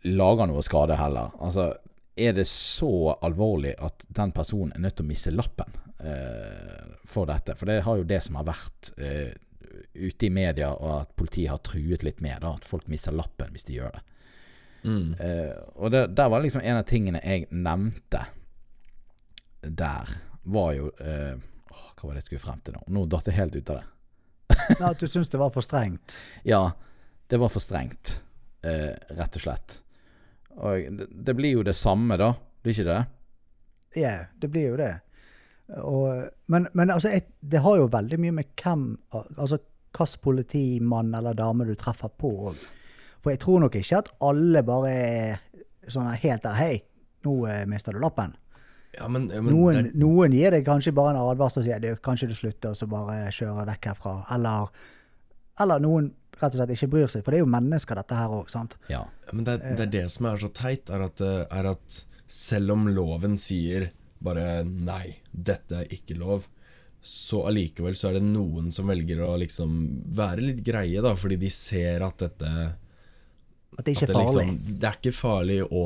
lager 0.09 0.49
noe 0.51 0.63
skade 0.67 0.97
heller. 0.99 1.33
Altså, 1.41 1.75
er 2.17 2.33
det 2.33 2.47
så 2.49 3.15
alvorlig 3.23 3.75
at 3.79 4.07
den 4.17 4.33
personen 4.33 4.73
er 4.75 4.81
nødt 4.87 4.97
til 4.97 5.05
å 5.05 5.11
miste 5.11 5.33
lappen 5.37 5.77
eh, 6.01 6.97
for 7.07 7.29
dette? 7.29 7.55
For 7.55 7.69
det 7.69 7.83
har 7.87 8.01
jo 8.01 8.09
det 8.09 8.23
som 8.25 8.39
har 8.41 8.49
vært 8.49 8.91
eh, 8.97 9.35
ute 9.97 10.29
i 10.29 10.33
media, 10.33 10.71
og 10.75 11.03
at 11.03 11.17
politiet 11.19 11.51
har 11.53 11.63
truet 11.65 12.05
litt 12.07 12.23
med, 12.25 12.41
da, 12.43 12.55
at 12.57 12.69
folk 12.69 12.87
mister 12.93 13.15
lappen 13.17 13.53
hvis 13.55 13.67
de 13.69 13.79
gjør 13.79 13.97
det. 13.97 14.05
Mm. 14.87 15.17
Uh, 15.19 15.55
og 15.83 15.91
det, 15.91 16.07
der 16.15 16.31
var 16.31 16.45
liksom 16.45 16.63
en 16.63 16.79
av 16.79 16.87
tingene 16.87 17.23
jeg 17.25 17.49
nevnte 17.51 18.23
der, 19.67 20.13
var 20.47 20.69
jo 20.77 20.93
uh, 21.01 21.35
åh, 21.73 21.87
Hva 21.97 22.05
var 22.05 22.13
det 22.15 22.21
jeg 22.21 22.29
skulle 22.29 22.45
frem 22.45 22.61
til 22.63 22.77
nå? 22.77 22.85
Nå 22.95 23.03
datt 23.11 23.27
jeg 23.27 23.35
helt 23.35 23.57
ut 23.57 23.73
av 23.75 23.81
det. 23.81 23.87
Nei, 24.79 24.93
At 24.93 25.03
du 25.03 25.09
syns 25.11 25.33
det 25.33 25.41
var 25.43 25.51
for 25.55 25.67
strengt. 25.67 26.15
Ja, 26.47 26.69
det 27.27 27.41
var 27.43 27.51
for 27.51 27.65
strengt, 27.65 28.21
uh, 28.67 28.95
rett 29.19 29.41
og 29.41 29.43
slett. 29.43 29.81
Og 30.57 30.87
det, 31.01 31.09
det 31.11 31.35
blir 31.37 31.59
jo 31.59 31.67
det 31.67 31.75
samme, 31.77 32.19
da. 32.21 32.31
Blir 32.63 32.77
ikke 32.77 32.89
det? 32.93 33.03
Ja, 33.99 34.15
det 34.39 34.53
blir 34.53 34.71
jo 34.71 34.79
det. 34.79 34.93
Og, 35.83 36.29
men 36.47 36.69
men 36.79 36.91
altså, 36.95 37.11
jeg, 37.11 37.27
det 37.43 37.65
har 37.65 37.81
jo 37.81 37.89
veldig 37.91 38.19
mye 38.23 38.35
med 38.37 38.53
hvem 38.63 38.85
Altså 39.11 39.59
hvilken 39.97 40.23
politimann 40.23 41.15
eller 41.17 41.37
dame 41.37 41.67
du 41.69 41.75
treffer 41.79 42.13
på 42.13 42.33
òg. 42.51 42.65
For 43.23 43.35
jeg 43.35 43.43
tror 43.43 43.65
nok 43.65 43.77
ikke 43.79 44.01
at 44.03 44.11
alle 44.23 44.63
bare 44.67 44.91
er 44.93 45.39
sånn 45.91 46.11
helt 46.13 46.45
der 46.45 46.59
Hei, 46.59 46.75
nå 47.27 47.39
eh, 47.51 47.65
mister 47.69 47.97
du 47.97 48.03
lappen. 48.03 48.37
Ja, 48.97 49.09
men, 49.13 49.27
ja, 49.29 49.43
men 49.45 49.53
Noen, 49.53 49.75
det 49.75 49.81
er, 49.83 49.89
noen 50.01 50.35
gir 50.37 50.55
deg 50.55 50.65
kanskje 50.67 50.95
bare 50.97 51.13
en 51.13 51.21
advarsel 51.21 51.63
og 51.63 51.67
sier 51.67 51.83
du, 51.83 51.91
kanskje 52.01 52.31
du 52.31 52.37
slutter 52.37 52.73
og 52.73 52.79
så 52.79 52.89
bare 52.89 53.27
kjører 53.35 53.69
vekk 53.73 53.91
herfra. 53.91 54.15
Eller, 54.37 54.71
eller 55.61 55.83
noen 55.85 56.13
rett 56.37 56.55
og 56.55 56.61
slett 56.61 56.73
ikke 56.77 56.91
bryr 56.93 57.13
seg. 57.13 57.25
For 57.25 57.33
det 57.33 57.41
er 57.41 57.45
jo 57.45 57.53
mennesker, 57.53 57.99
dette 57.99 58.19
her 58.19 58.33
òg. 58.39 58.57
Ja. 58.93 59.05
Men 59.33 59.49
det, 59.49 59.59
det 59.67 59.87
er 59.89 59.93
det 59.99 60.05
som 60.15 60.29
er 60.31 60.41
så 60.41 60.53
teit, 60.55 60.93
er 60.93 61.07
at, 61.09 61.23
eh, 61.25 61.45
er 61.51 61.71
at 61.75 62.01
selv 62.31 62.77
om 62.77 62.89
loven 62.89 63.37
sier 63.41 63.91
bare 64.25 64.63
nei, 64.65 65.19
dette 65.31 65.83
er 65.83 65.93
ikke 65.93 66.17
lov, 66.19 66.47
så 67.07 67.45
allikevel 67.49 67.97
så 67.99 68.11
er 68.11 68.19
det 68.19 68.27
noen 68.27 68.73
som 68.75 68.91
velger 68.91 69.23
å 69.25 69.37
liksom 69.41 69.79
være 70.17 70.45
litt 70.45 70.63
greie, 70.67 71.03
da, 71.05 71.15
fordi 71.19 71.39
de 71.41 71.51
ser 71.53 72.05
at 72.07 72.19
dette 72.27 72.53
At 73.77 73.87
det 73.87 73.97
ikke 73.97 74.09
at 74.09 74.13
er 74.13 74.19
farlig. 74.19 74.47
Liksom, 74.47 74.79
det 74.81 74.89
er 74.91 75.01
ikke 75.01 75.17
farlig 75.17 75.59
å 75.67 75.85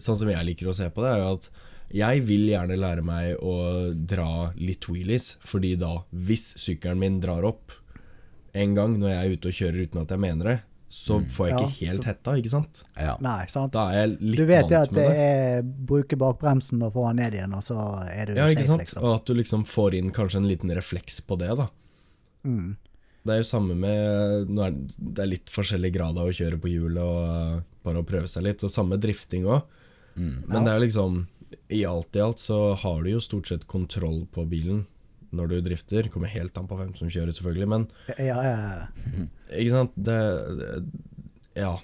Sånn 0.00 0.18
som 0.20 0.30
jeg 0.30 0.48
liker 0.50 0.70
å 0.70 0.76
se 0.76 0.90
på 0.92 1.04
det, 1.04 1.14
er 1.14 1.24
jo 1.24 1.32
at 1.38 1.48
jeg 1.94 2.22
vil 2.26 2.48
gjerne 2.48 2.78
lære 2.80 3.02
meg 3.06 3.42
å 3.44 3.56
dra 3.94 4.50
litt 4.58 4.88
wheelies, 4.88 5.34
fordi 5.44 5.74
da, 5.78 5.98
hvis 6.10 6.54
sykkelen 6.58 6.98
min 6.98 7.18
drar 7.22 7.44
opp 7.46 7.74
en 8.54 8.74
gang 8.74 8.96
når 8.98 9.12
jeg 9.12 9.20
er 9.20 9.34
ute 9.34 9.50
og 9.50 9.58
kjører 9.58 9.84
uten 9.84 10.00
at 10.02 10.14
jeg 10.14 10.22
mener 10.22 10.48
det, 10.48 10.56
så 10.88 11.18
får 11.26 11.48
jeg 11.48 11.54
Ja, 11.58 11.66
ikke 11.66 11.86
helt 11.88 12.02
så- 12.02 12.06
hetta, 12.06 12.32
ikke 12.38 12.50
sant? 12.50 12.82
ja. 12.96 13.16
Nei, 13.20 13.46
sant. 13.46 13.72
Da 13.72 13.88
er 13.90 14.06
jeg 14.06 14.18
litt 14.20 14.20
vant 14.20 14.30
med 14.30 14.30
det 14.30 14.36
Du 14.38 14.46
vet 14.46 14.70
jo 14.70 14.76
at 14.76 14.90
det. 14.94 15.06
er 15.16 15.62
bruke 15.62 16.16
bakbremsen 16.16 16.82
og 16.82 16.92
få 16.94 17.06
den 17.08 17.16
ned 17.16 17.32
igjen, 17.34 17.54
og 17.56 17.62
så 17.62 17.76
er 18.08 18.26
du 18.26 18.34
Ja, 18.34 18.46
ikke 18.46 18.58
safe, 18.62 18.66
sant? 18.66 18.80
liksom. 18.84 19.02
Og 19.02 19.14
at 19.14 19.24
du 19.26 19.34
liksom 19.34 19.64
får 19.66 19.94
inn 19.94 20.10
kanskje 20.10 20.36
en 20.36 20.48
liten 20.48 20.70
refleks 20.70 21.20
på 21.26 21.38
det, 21.38 21.56
da. 21.56 21.68
Mm. 22.44 22.76
Det 23.24 23.32
er 23.32 23.36
jo 23.40 23.48
samme 23.48 23.74
med 23.74 24.48
nå 24.50 24.66
er, 24.66 24.70
Det 25.00 25.18
er 25.24 25.26
litt 25.26 25.46
forskjellig 25.46 25.92
grad 25.94 26.18
av 26.18 26.26
å 26.28 26.34
kjøre 26.36 26.60
på 26.60 26.68
hjulet 26.68 26.98
og 27.02 27.56
uh, 27.56 27.60
bare 27.82 28.02
å 28.02 28.04
prøve 28.06 28.28
seg 28.28 28.42
litt. 28.44 28.62
Og 28.62 28.68
samme 28.70 28.98
drifting 29.00 29.44
òg. 29.44 29.62
Mm. 30.16 30.46
Men 30.46 30.64
det 30.64 30.70
er 30.72 30.78
jo 30.78 30.84
liksom 30.86 31.26
I 31.70 31.84
alt 31.84 32.14
i 32.16 32.20
alt 32.20 32.36
så 32.38 32.76
har 32.76 33.02
du 33.02 33.10
jo 33.10 33.18
stort 33.20 33.46
sett 33.48 33.66
kontroll 33.66 34.26
på 34.30 34.44
bilen 34.48 34.86
når 35.36 35.50
du 35.50 35.56
drifter. 35.68 36.08
Kommer 36.12 36.32
helt 36.32 36.56
an 36.60 36.68
på 36.70 36.78
hvem 36.78 36.92
som 36.98 37.10
kjører, 37.10 37.34
selvfølgelig, 37.36 37.70
men 37.74 37.88
Ja, 38.16 38.38
ja, 38.42 38.54
ja. 38.58 39.26
ikke 39.58 39.74
sant 39.74 39.96
det, 39.96 40.20
det 40.60 40.70
Ja. 41.64 41.74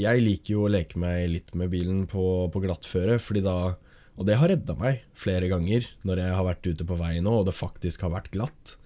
Jeg 0.00 0.22
liker 0.24 0.54
jo 0.54 0.62
å 0.64 0.70
leke 0.72 0.96
meg 0.96 1.26
litt 1.28 1.50
med 1.58 1.68
bilen 1.74 2.06
på, 2.08 2.22
på 2.48 2.62
glattføre, 2.64 3.18
fordi 3.20 3.42
da, 3.44 3.74
Og 4.16 4.24
det 4.28 4.38
har 4.40 4.48
redda 4.48 4.76
meg 4.78 5.02
flere 5.16 5.50
ganger 5.52 5.84
når 6.08 6.22
jeg 6.22 6.36
har 6.38 6.46
vært 6.46 6.68
ute 6.70 6.86
på 6.88 6.96
veien 7.00 7.24
nå, 7.28 7.34
og 7.42 7.48
det 7.48 7.56
faktisk 7.56 8.06
har 8.06 8.14
vært 8.14 8.30
glatt. 8.32 8.76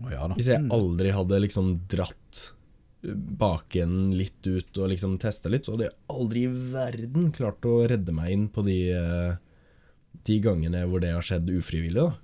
Oh, 0.00 0.08
ja 0.12 0.24
da. 0.28 0.36
Hvis 0.38 0.48
jeg 0.52 0.64
aldri 0.72 1.12
hadde 1.12 1.42
liksom 1.42 1.74
dratt 1.90 2.46
bakenden 3.38 4.12
litt 4.18 4.46
ut 4.46 4.78
og 4.80 4.90
liksom 4.92 5.18
testa 5.22 5.50
litt, 5.50 5.66
så 5.66 5.74
hadde 5.76 5.88
jeg 5.88 5.96
aldri 6.10 6.44
i 6.46 6.54
verden 6.72 7.28
klart 7.34 7.66
å 7.68 7.80
redde 7.90 8.14
meg 8.14 8.32
inn 8.34 8.48
på 8.52 8.64
de, 8.66 8.78
eh, 8.94 9.36
de 10.26 10.38
gangene 10.44 10.84
hvor 10.88 11.02
det 11.04 11.12
har 11.14 11.24
skjedd 11.24 11.50
ufrivillig. 11.54 12.02
da. 12.08 12.16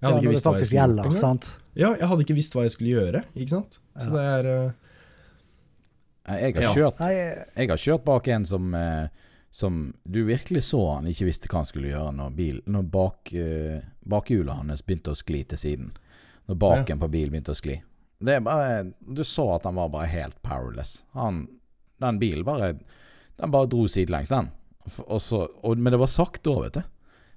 Jeg 0.00 0.08
hadde 0.08 0.16
ja, 0.16 0.20
ikke 0.22 0.32
visst 0.32 0.46
hva 0.46 0.52
jeg 0.56 0.66
skulle 0.66 0.80
gjort 0.80 0.88
gjelder, 0.88 1.04
engang. 1.10 1.20
sant? 1.20 1.48
Ja, 1.76 1.90
jeg 2.00 2.08
hadde 2.10 2.24
ikke 2.24 2.36
visst 2.38 2.54
hva 2.56 2.62
jeg 2.64 2.72
skulle 2.74 2.92
gjøre, 2.94 3.20
ikke 3.36 3.52
sant. 3.52 3.80
Så 4.00 4.12
det 4.14 4.22
er 4.34 4.48
uh... 4.50 4.70
Jeg 6.30 6.54
har 6.54 6.62
Ja. 6.62 6.70
kjørt 6.76 7.00
eh, 7.02 7.44
Jeg 7.56 7.68
har 7.72 7.80
kjørt 7.80 8.04
bak 8.06 8.28
en 8.28 8.44
som, 8.46 8.74
eh, 8.74 9.08
som 9.50 9.78
du 10.04 10.20
virkelig 10.28 10.62
så 10.68 10.80
han 10.94 11.08
ikke 11.10 11.26
visste 11.26 11.48
hva 11.50 11.62
han 11.64 11.68
skulle 11.68 11.90
gjøre 11.90 12.12
når, 12.14 12.30
bil, 12.36 12.60
når 12.70 12.82
bak, 12.92 13.32
uh, 13.34 13.80
bakhjulet 14.06 14.54
hans 14.60 14.84
begynte 14.86 15.10
å 15.12 15.18
skli 15.18 15.42
til 15.50 15.58
siden. 15.58 15.90
Når 16.46 16.58
baken 16.60 17.00
på 17.02 17.08
bilen 17.10 17.34
begynte 17.34 17.54
å 17.54 17.58
skli. 17.58 17.80
Det 18.20 18.36
er 18.36 18.40
bare 18.44 18.92
Du 19.00 19.22
så 19.24 19.46
at 19.54 19.64
han 19.64 19.78
var 19.80 19.88
bare 19.92 20.08
helt 20.12 20.36
powerless. 20.44 21.04
Han, 21.16 21.46
den 22.02 22.18
bilen 22.20 22.44
bare 22.44 22.74
Den 23.40 23.50
bare 23.50 23.66
dro 23.72 23.86
sidelengs, 23.88 24.28
den. 24.28 24.50
Og 25.06 25.20
så, 25.22 25.46
og, 25.62 25.78
men 25.78 25.92
det 25.94 26.00
var 26.00 26.10
sakte 26.12 26.50
òg, 26.52 26.64
vet 26.66 26.74
du. 26.74 26.82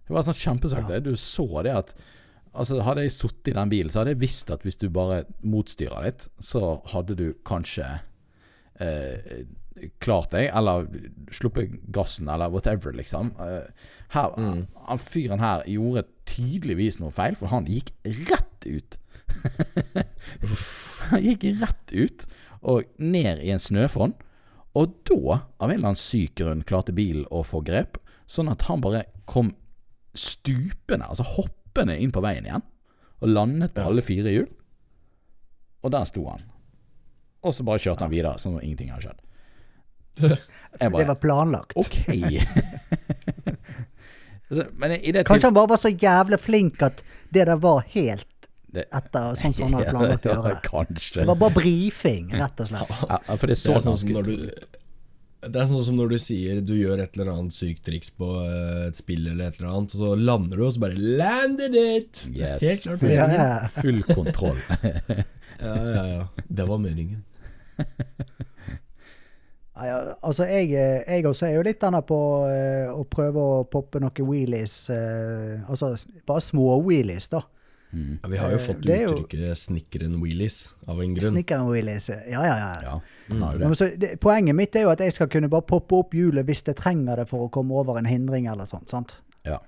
Det 0.08 0.14
var 0.16 0.26
sånn 0.28 0.36
kjempesakte. 0.36 1.00
Du 1.06 1.14
så 1.16 1.48
det 1.64 1.72
at 1.72 1.94
Altså 2.54 2.84
Hadde 2.86 3.08
jeg 3.08 3.16
sittet 3.16 3.52
i 3.52 3.58
den 3.58 3.72
bilen, 3.72 3.90
så 3.90 4.02
hadde 4.02 4.14
jeg 4.14 4.22
visst 4.22 4.52
at 4.54 4.66
hvis 4.66 4.78
du 4.78 4.88
bare 4.94 5.24
motstyrer 5.42 6.06
litt, 6.06 6.28
så 6.38 6.78
hadde 6.92 7.16
du 7.18 7.28
kanskje 7.48 7.88
eh, 8.84 9.46
klart 10.04 10.34
deg, 10.36 10.52
eller 10.54 10.86
sluppet 11.34 11.74
gassen, 11.96 12.30
eller 12.30 12.52
whatever, 12.54 12.94
liksom. 12.94 13.34
Eh, 13.42 13.88
her, 14.14 14.38
Han 14.38 15.02
fyren 15.02 15.42
her 15.42 15.66
gjorde 15.70 16.06
tydeligvis 16.30 17.00
noe 17.02 17.14
feil, 17.14 17.38
for 17.40 17.50
han 17.54 17.66
gikk 17.70 17.90
rett 18.30 18.68
ut. 18.70 19.00
han 21.10 21.26
gikk 21.26 21.48
rett 21.64 21.96
ut, 21.96 22.28
og 22.62 22.86
ned 23.02 23.42
i 23.44 23.52
en 23.56 23.62
snøfonn. 23.62 24.14
Og 24.78 24.94
da, 25.10 25.42
av 25.62 25.70
en 25.70 25.76
eller 25.76 25.92
annen 25.94 26.02
syk 26.02 26.38
grunn, 26.42 26.64
klarte 26.66 26.96
bilen 26.96 27.28
å 27.34 27.44
få 27.46 27.62
grep, 27.66 28.00
sånn 28.30 28.50
at 28.50 28.66
han 28.70 28.82
bare 28.82 29.06
kom 29.30 29.52
stupende, 30.18 31.10
altså 31.10 31.26
hoppende 31.74 31.98
inn 32.00 32.12
på 32.14 32.22
veien 32.22 32.46
igjen, 32.46 32.62
og 33.24 33.28
landet 33.34 33.74
på 33.74 33.82
alle 33.82 34.02
fire 34.06 34.30
hjul. 34.32 34.48
Og 35.84 35.92
der 35.92 36.06
sto 36.06 36.24
han. 36.30 36.40
Og 37.44 37.52
så 37.54 37.64
bare 37.68 37.80
kjørte 37.82 38.04
han 38.06 38.12
videre 38.14 38.38
som 38.40 38.54
om 38.56 38.62
ingenting 38.64 38.92
hadde 38.94 39.04
skjedd. 39.10 39.20
Jeg 40.80 40.92
det 40.94 41.08
var 41.10 41.16
planlagt. 41.18 41.74
Ok. 41.76 41.96
Men 44.78 44.92
i 45.00 45.12
det 45.16 45.24
Kanskje 45.26 45.48
han 45.50 45.56
bare 45.56 45.70
var 45.74 45.78
så 45.82 45.90
jævlig 45.90 46.38
flink 46.44 46.82
at 46.86 47.02
det 47.34 47.48
der 47.50 47.58
var 47.58 47.82
helt 47.96 48.28
det- 48.74 48.86
etter 48.94 49.34
sånn 49.40 49.54
som 49.58 49.66
han 49.74 49.80
hadde 49.80 49.92
planlagt 49.96 50.26
å 50.30 50.34
gjøre 50.36 50.52
det. 50.54 50.60
Kanskje. 50.68 51.20
Det 51.24 51.28
var 51.32 51.40
bare 51.42 51.56
brifing, 51.58 52.30
rett 52.38 52.60
og 52.62 52.68
slett. 52.70 52.90
Ja, 53.10 53.18
for 53.34 53.48
det 53.50 53.58
så 53.58 53.74
er 53.74 53.80
sånn 53.88 53.98
som 53.98 54.10
når 54.14 54.24
du 54.30 54.36
det 55.52 55.60
er 55.60 55.68
sånn 55.70 55.84
som 55.86 55.98
når 56.00 56.14
du 56.14 56.18
sier 56.22 56.62
du 56.64 56.74
gjør 56.78 57.02
et 57.04 57.18
eller 57.18 57.32
annet 57.34 57.56
sykt 57.56 57.84
triks 57.88 58.12
på 58.16 58.30
eh, 58.44 58.88
et 58.88 59.00
spill 59.00 59.28
eller 59.28 59.50
et 59.50 59.60
eller 59.60 59.72
annet, 59.74 59.96
så 59.96 60.14
lander 60.18 60.60
du, 60.60 60.66
og 60.68 60.74
så 60.76 60.84
bare 60.84 61.00
'Landed 61.00 61.76
it!' 61.80 62.24
Yes. 62.32 62.64
Helt 62.64 62.86
klart 62.86 63.04
Full, 63.04 63.14
Ja, 63.14 63.28
ja. 63.32 63.68
full 63.84 64.04
kontroll. 64.08 64.60
Ja, 65.64 65.76
ja, 65.78 66.06
ja. 66.10 66.24
Det 66.50 66.66
var 66.68 66.80
meningen. 66.82 67.22
Ja, 69.74 69.86
ja, 69.88 69.98
altså, 70.22 70.44
jeg, 70.50 70.74
eh, 70.76 71.04
jeg 71.08 71.26
også 71.26 71.46
er 71.48 71.54
jo 71.56 71.64
litt 71.66 71.80
denne 71.82 72.02
på 72.06 72.18
eh, 72.50 72.90
å 72.92 73.06
prøve 73.10 73.40
å 73.40 73.64
poppe 73.70 74.02
noen 74.02 74.28
wheelies. 74.28 74.90
altså 74.90 75.94
bare 76.28 76.44
små 76.44 76.82
wheelies, 76.84 77.30
da. 77.32 77.46
Mm. 77.94 78.20
Ja, 78.24 78.30
vi 78.30 78.38
har 78.38 78.50
jo 78.50 78.56
Eh, 78.56 78.62
fått 78.68 78.82
det 78.82 78.96
er 78.98 79.02
jo- 79.08 79.54
'snikkeren 79.54 80.20
wheelies' 80.20 80.74
av 80.88 81.00
en 81.00 81.14
grunn. 81.14 81.34
Snikkeren-wheelies, 81.36 82.10
Ja, 82.10 82.42
ja, 82.44 82.58
ja. 82.58 82.82
Ja, 82.82 83.02
Ja, 83.30 83.58
men 83.58 83.76
så, 83.76 83.96
det, 83.98 84.20
poenget 84.20 84.56
mitt 84.56 84.76
er 84.76 84.82
jo 84.82 84.90
at 84.90 85.00
jeg 85.00 85.14
skal 85.14 85.28
kunne 85.28 85.48
bare 85.50 85.62
poppe 85.62 85.94
opp 85.96 86.12
hjulet 86.14 86.46
hvis 86.46 86.64
jeg 86.66 86.76
trenger 86.76 87.16
det 87.18 87.28
for 87.30 87.48
å 87.48 87.52
komme 87.52 87.72
over 87.72 87.98
en 87.98 88.06
hindring 88.06 88.48
eller 88.52 88.66
sånt. 88.66 88.90
sant? 88.90 89.14
Ja. 89.46 89.60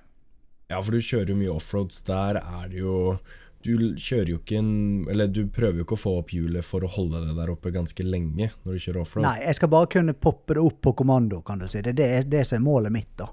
Ja, 0.69 0.81
for 0.81 0.91
du 0.91 0.97
kjører 0.97 1.27
jo 1.29 1.35
mye 1.35 1.53
offroads. 1.55 2.01
Der 2.03 2.37
er 2.37 2.67
det 2.69 2.79
jo 2.79 3.19
Du 3.63 3.77
kjører 3.95 4.27
jo 4.27 4.37
ikke 4.37 4.59
en 4.59 5.05
Eller 5.09 5.25
du 5.27 5.47
prøver 5.47 5.77
jo 5.77 5.83
ikke 5.85 5.95
å 5.97 6.03
få 6.03 6.17
opp 6.19 6.29
hjulet 6.29 6.63
for 6.63 6.81
å 6.81 6.87
holde 6.89 7.25
det 7.27 7.35
der 7.35 7.47
oppe 7.51 7.71
ganske 7.73 8.03
lenge 8.05 8.51
når 8.63 8.73
du 8.73 8.77
kjører 8.77 9.01
offroad. 9.01 9.23
Nei, 9.23 9.39
jeg 9.45 9.55
skal 9.55 9.69
bare 9.69 9.87
kunne 9.87 10.13
poppe 10.13 10.53
det 10.53 10.57
opp 10.63 10.81
på 10.83 10.95
kommando, 10.95 11.41
kan 11.43 11.57
du 11.59 11.67
si. 11.67 11.81
Det 11.81 11.87
er 11.99 12.21
det, 12.21 12.29
det 12.29 12.45
som 12.47 12.57
er 12.57 12.69
målet 12.69 12.91
mitt, 12.91 13.07
da. 13.17 13.25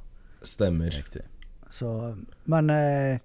Stemmer. 0.43 0.91
Riktig. 0.91 1.21
Så, 1.71 2.17
men 2.47 2.71
uh, 2.71 3.19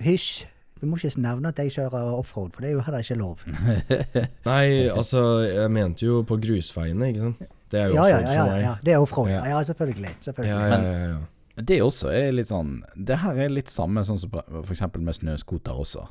hysj. 0.00 0.46
Du 0.84 0.88
må 0.92 0.98
ikke 1.00 1.14
nevne 1.24 1.48
at 1.54 1.60
jeg 1.62 1.72
kjører 1.78 2.10
offroad, 2.14 2.50
for 2.52 2.60
det 2.64 2.70
er 2.70 2.74
jo 2.76 2.82
heller 2.84 3.04
ikke 3.04 3.16
lov. 3.16 3.44
Nei, 4.50 4.64
altså, 4.92 5.22
jeg 5.48 5.70
mente 5.72 6.04
jo 6.06 6.22
på 6.28 6.36
grusveiene, 6.42 7.08
ikke 7.12 7.22
sant. 7.22 7.46
Det 7.72 7.80
er 7.80 7.86
jo 7.88 7.94
Ja, 7.96 8.04
ja, 8.10 8.18
offroad 8.18 8.34
ja, 8.34 8.42
for 8.44 8.50
meg. 8.52 8.62
ja. 8.66 8.74
Det 8.84 8.92
er 8.92 8.98
offroad. 9.02 9.30
Ja, 9.32 9.38
Ja. 9.40 9.56
ja 9.56 9.62
selvfølgelig. 9.70 10.12
selvfølgelig. 10.20 10.50
Ja, 10.52 10.66
ja, 10.66 10.82
ja, 10.82 11.06
ja. 11.14 11.62
Det 11.70 11.76
også 11.82 12.08
er 12.10 12.32
litt 12.34 12.48
sånn 12.50 12.80
Det 12.98 13.16
her 13.22 13.36
er 13.44 13.48
litt 13.48 13.68
samme 13.70 14.02
sånn 14.02 14.18
som 14.18 14.28
f.eks. 14.34 14.48
for 14.66 14.72
eksempel 14.74 15.00
med 15.06 15.14
snøscooter 15.14 15.76
også. 15.84 16.04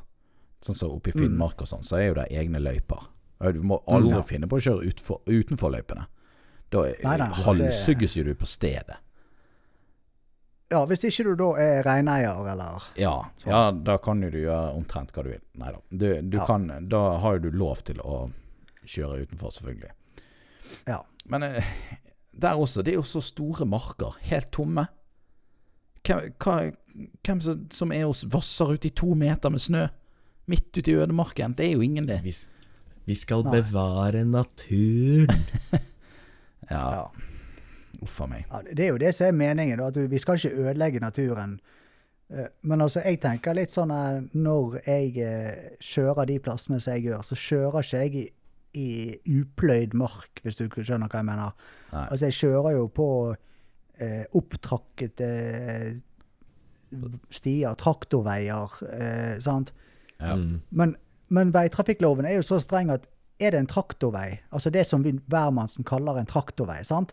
Sånn 0.64 0.74
som 0.78 0.90
oppe 0.96 1.12
i 1.12 1.12
Finnmark 1.12 1.60
og 1.60 1.68
sånn, 1.68 1.84
så 1.84 1.98
er 2.00 2.06
jo 2.08 2.14
det 2.16 2.26
egne 2.32 2.58
løyper. 2.64 3.06
Du 3.52 3.60
må 3.62 3.82
aldri 3.86 4.14
Ja. 4.16 4.22
finne 4.24 4.48
på 4.48 4.56
å 4.56 4.64
kjøre 4.64 4.88
utenfor, 4.88 5.20
utenfor 5.28 5.70
løypene. 5.76 6.06
Da 6.72 6.86
nei, 7.04 7.18
halshugges 7.44 8.16
jo 8.16 8.24
du 8.24 8.34
på 8.34 8.46
stedet. 8.48 8.96
Ja, 10.72 10.80
Hvis 10.88 11.04
ikke 11.04 11.24
du 11.28 11.34
da 11.38 11.48
er 11.60 11.82
reineier, 11.86 12.38
eller 12.52 12.82
Ja, 12.98 13.12
ja, 13.46 13.70
da 13.70 13.98
kan 14.02 14.22
jo 14.24 14.30
du 14.32 14.38
gjøre 14.40 14.72
omtrent 14.74 15.12
hva 15.14 15.22
du 15.22 15.28
vil. 15.34 15.42
Nei 15.60 15.70
da. 15.74 15.78
Du, 15.90 16.06
du 16.22 16.38
Ja. 16.38 16.46
kan, 16.48 16.66
da 16.88 17.02
har 17.20 17.36
jo 17.36 17.50
du 17.50 17.50
lov 17.58 17.82
til 17.84 18.00
å 18.00 18.30
kjøre 18.86 19.22
utenfor, 19.26 19.52
selvfølgelig. 19.52 19.92
Ja. 20.88 21.02
Men 21.26 21.42
eh, 21.42 21.64
der 22.36 22.56
også, 22.58 22.82
det 22.82 22.94
er 22.94 22.98
jo 22.98 23.06
så 23.06 23.20
store 23.22 23.66
marker, 23.68 24.16
helt 24.30 24.50
tomme. 24.52 24.86
Hvem, 26.04 26.32
hva, 26.42 26.56
hvem 27.24 27.40
som, 27.44 27.62
som 27.72 27.92
er 27.92 28.04
hos 28.08 28.24
vasser 28.28 28.74
ute 28.74 28.88
i 28.90 28.94
to 28.96 29.14
meter 29.14 29.50
med 29.54 29.60
snø? 29.62 29.86
Midt 30.50 30.76
ute 30.76 30.90
i 30.90 30.96
ødemarken. 31.00 31.54
Det 31.56 31.68
er 31.68 31.72
jo 31.78 31.80
ingen, 31.84 32.04
det. 32.08 32.18
Vi, 32.24 32.32
vi 33.06 33.14
skal 33.16 33.44
Nei. 33.46 33.60
bevare 33.60 34.24
naturen. 34.24 35.28
Ja, 36.70 36.80
Ja. 36.96 37.10
Uff 38.02 38.20
a 38.20 38.26
meg. 38.30 38.44
Ja, 38.50 38.62
det 38.66 38.84
er 38.86 38.92
jo 38.92 39.00
det 39.00 39.14
som 39.14 39.26
er 39.26 39.38
meningen. 39.38 39.78
Da, 39.78 39.90
at 39.92 40.10
vi 40.10 40.18
skal 40.18 40.38
ikke 40.38 40.64
ødelegge 40.64 41.00
naturen. 41.00 41.58
Eh, 42.30 42.48
Men 42.62 42.80
altså, 42.80 43.02
jeg 43.04 43.20
tenker 43.22 43.54
litt 43.54 43.74
sånn 43.74 43.92
at 43.94 44.34
når 44.34 44.80
jeg 44.86 45.12
eh, 45.22 45.76
kjører 45.80 46.26
de 46.30 46.38
plassene 46.42 46.80
som 46.80 46.96
jeg 46.96 47.08
gjør, 47.10 47.22
så 47.22 47.38
kjører 47.38 47.84
ikke 47.84 48.02
jeg 48.02 48.14
i, 48.14 48.26
i 48.74 49.40
upløyd 49.40 49.94
mark, 49.94 50.42
hvis 50.42 50.58
du 50.58 50.66
skjønner 50.68 51.08
hva 51.08 51.20
jeg 51.22 51.28
mener. 51.30 51.54
Nei. 51.92 52.06
Altså, 52.08 52.26
jeg 52.26 52.38
kjører 52.40 52.76
jo 52.78 52.88
på 52.90 53.08
eh, 53.98 54.24
opptrakkete 54.34 55.30
eh, 55.30 55.88
stier, 57.34 57.74
traktorveier, 57.78 58.78
eh, 58.94 59.40
sant. 59.42 59.74
Ja. 60.20 60.36
Mm. 60.38 60.60
Men, 60.70 60.96
men 61.34 61.50
veitrafikkloven 61.54 62.26
er 62.28 62.38
jo 62.38 62.46
så 62.46 62.60
streng 62.62 62.92
at 62.94 63.08
er 63.42 63.50
det 63.50 63.64
en 63.64 63.66
traktorvei, 63.70 64.38
altså 64.54 64.70
det 64.70 64.84
som 64.86 65.02
hvermannsen 65.02 65.84
kaller 65.86 66.20
en 66.20 66.28
traktorvei, 66.30 66.84
sant? 66.86 67.10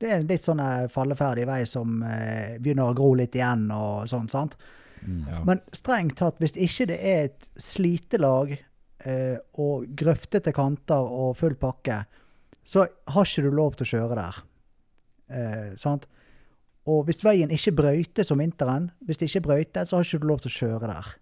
Det 0.00 0.10
er 0.10 0.20
en 0.20 0.28
litt 0.28 0.44
sånn 0.44 0.62
eh, 0.62 0.86
falleferdig 0.92 1.46
vei 1.48 1.60
som 1.68 2.00
eh, 2.02 2.56
begynner 2.62 2.90
å 2.90 2.96
gro 2.96 3.12
litt 3.18 3.36
igjen 3.38 3.68
og 3.74 4.08
sånn, 4.10 4.28
sant? 4.32 4.56
Ja. 5.04 5.42
Men 5.46 5.60
strengt 5.76 6.16
tatt, 6.18 6.40
hvis 6.40 6.56
ikke 6.56 6.88
det 6.90 6.98
er 6.98 7.26
et 7.28 7.46
slitelag 7.60 8.54
eh, 8.56 9.36
og 9.60 9.86
grøftete 9.96 10.52
kanter 10.56 11.04
og 11.04 11.36
full 11.38 11.56
pakke, 11.60 12.02
så 12.64 12.86
har 13.12 13.28
ikke 13.28 13.44
du 13.44 13.52
lov 13.52 13.76
til 13.76 13.86
å 13.86 13.90
kjøre 13.92 14.18
der. 14.18 14.40
Eh, 15.28 15.70
sant? 15.80 16.08
Og 16.88 17.06
hvis 17.08 17.24
veien 17.24 17.52
ikke 17.52 17.76
brøytes 17.78 18.32
om 18.32 18.40
vinteren, 18.40 18.90
hvis 19.04 19.20
det 19.20 19.30
ikke 19.30 19.46
brøytes, 19.48 19.90
så 19.90 19.98
har 19.98 20.08
ikke 20.08 20.24
du 20.24 20.28
lov 20.28 20.42
til 20.44 20.52
å 20.52 20.58
kjøre 20.58 20.90
der. 20.90 21.12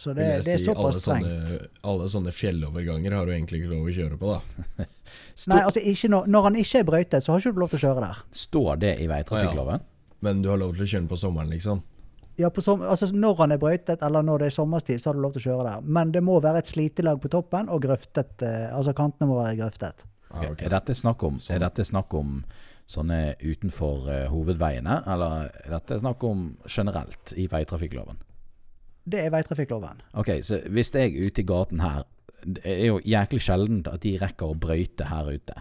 Så 0.00 0.14
det, 0.16 0.26
si, 0.40 0.48
det 0.48 0.54
er 0.56 0.62
såpass 0.64 1.02
strengt. 1.02 1.28
sånne, 1.28 1.68
alle 1.90 2.08
sånne 2.08 2.32
fjelloverganger 2.32 3.12
har 3.12 3.28
du 3.28 3.34
egentlig 3.34 3.60
ikke 3.60 3.74
lov 3.74 3.88
å 3.90 3.94
kjøre 3.98 4.16
på, 4.20 4.32
da. 4.32 4.86
Stå, 5.42 5.50
Nei, 5.52 5.60
altså 5.66 5.82
ikke 5.92 6.08
når, 6.14 6.28
når 6.32 6.46
han 6.46 6.56
ikke 6.62 6.80
er 6.80 6.86
brøytet, 6.88 7.26
så 7.26 7.34
har 7.34 7.42
ikke 7.42 7.52
du 7.52 7.60
lov 7.60 7.72
til 7.72 7.80
å 7.80 7.82
kjøre 7.82 8.04
der. 8.06 8.22
Står 8.42 8.80
det 8.80 8.94
i 9.04 9.08
veitrafikkloven? 9.10 9.84
Men 10.24 10.40
du 10.44 10.48
har 10.52 10.60
lov 10.60 10.72
til 10.76 10.86
å 10.86 10.88
kjøre 10.88 11.02
den 11.02 11.10
på 11.10 11.18
sommeren, 11.20 11.52
liksom. 11.52 11.82
Ja, 12.40 12.48
på 12.48 12.62
som, 12.64 12.80
altså 12.80 13.10
Når 13.12 13.36
han 13.42 13.52
er 13.52 13.60
brøytet, 13.60 14.00
eller 14.06 14.24
når 14.24 14.40
det 14.40 14.48
er 14.48 14.56
sommerstid, 14.56 15.02
så 15.02 15.10
har 15.10 15.18
du 15.18 15.20
lov 15.26 15.34
til 15.34 15.42
å 15.42 15.46
kjøre 15.50 15.66
der. 15.66 15.84
Men 15.98 16.14
det 16.14 16.22
må 16.24 16.38
være 16.40 16.62
et 16.62 16.70
slitelag 16.70 17.20
på 17.20 17.28
toppen, 17.32 17.68
og 17.68 17.84
grøftet, 17.84 18.40
eh, 18.46 18.70
altså 18.72 18.96
kantene 18.96 19.28
må 19.28 19.36
være 19.42 19.58
grøftet. 19.60 20.06
Ah, 20.30 20.46
ok. 20.48 20.64
Er, 20.64 20.72
dette 20.78 20.96
snakk 20.96 21.26
om, 21.26 21.36
Sånn. 21.42 21.58
er 21.58 21.64
dette 21.66 21.84
snakk 21.84 22.16
om 22.16 22.40
sånne 22.90 23.20
utenfor 23.42 24.08
uh, 24.08 24.24
hovedveiene, 24.32 25.02
eller 25.12 25.50
er 25.50 25.74
dette 25.76 26.00
snakk 26.00 26.24
om 26.26 26.48
generelt 26.64 27.34
i 27.38 27.44
veitrafikkloven? 27.50 28.18
Det 29.08 29.20
er 29.24 29.30
veitrafikkloven. 29.32 30.02
Ok, 30.14 30.28
så 30.42 30.58
hvis 30.68 30.90
jeg 30.94 31.14
er 31.14 31.26
ute 31.30 31.40
i 31.40 31.44
gaten 31.48 31.80
her 31.80 32.02
Det 32.44 32.62
er 32.64 32.86
jo 32.86 33.00
jæklig 33.04 33.40
sjeldent 33.44 33.88
at 33.88 34.00
de 34.00 34.14
rekker 34.20 34.46
å 34.48 34.54
brøyte 34.56 35.04
her 35.10 35.26
ute. 35.28 35.54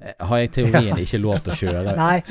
Eh, 0.00 0.14
Har 0.20 0.38
jeg 0.38 0.50
teorien 0.52 0.98
ikke 0.98 1.18
lov 1.22 1.38
til 1.42 1.52
å 1.52 1.56
kjøre? 1.58 1.94
Nei, 2.04 2.22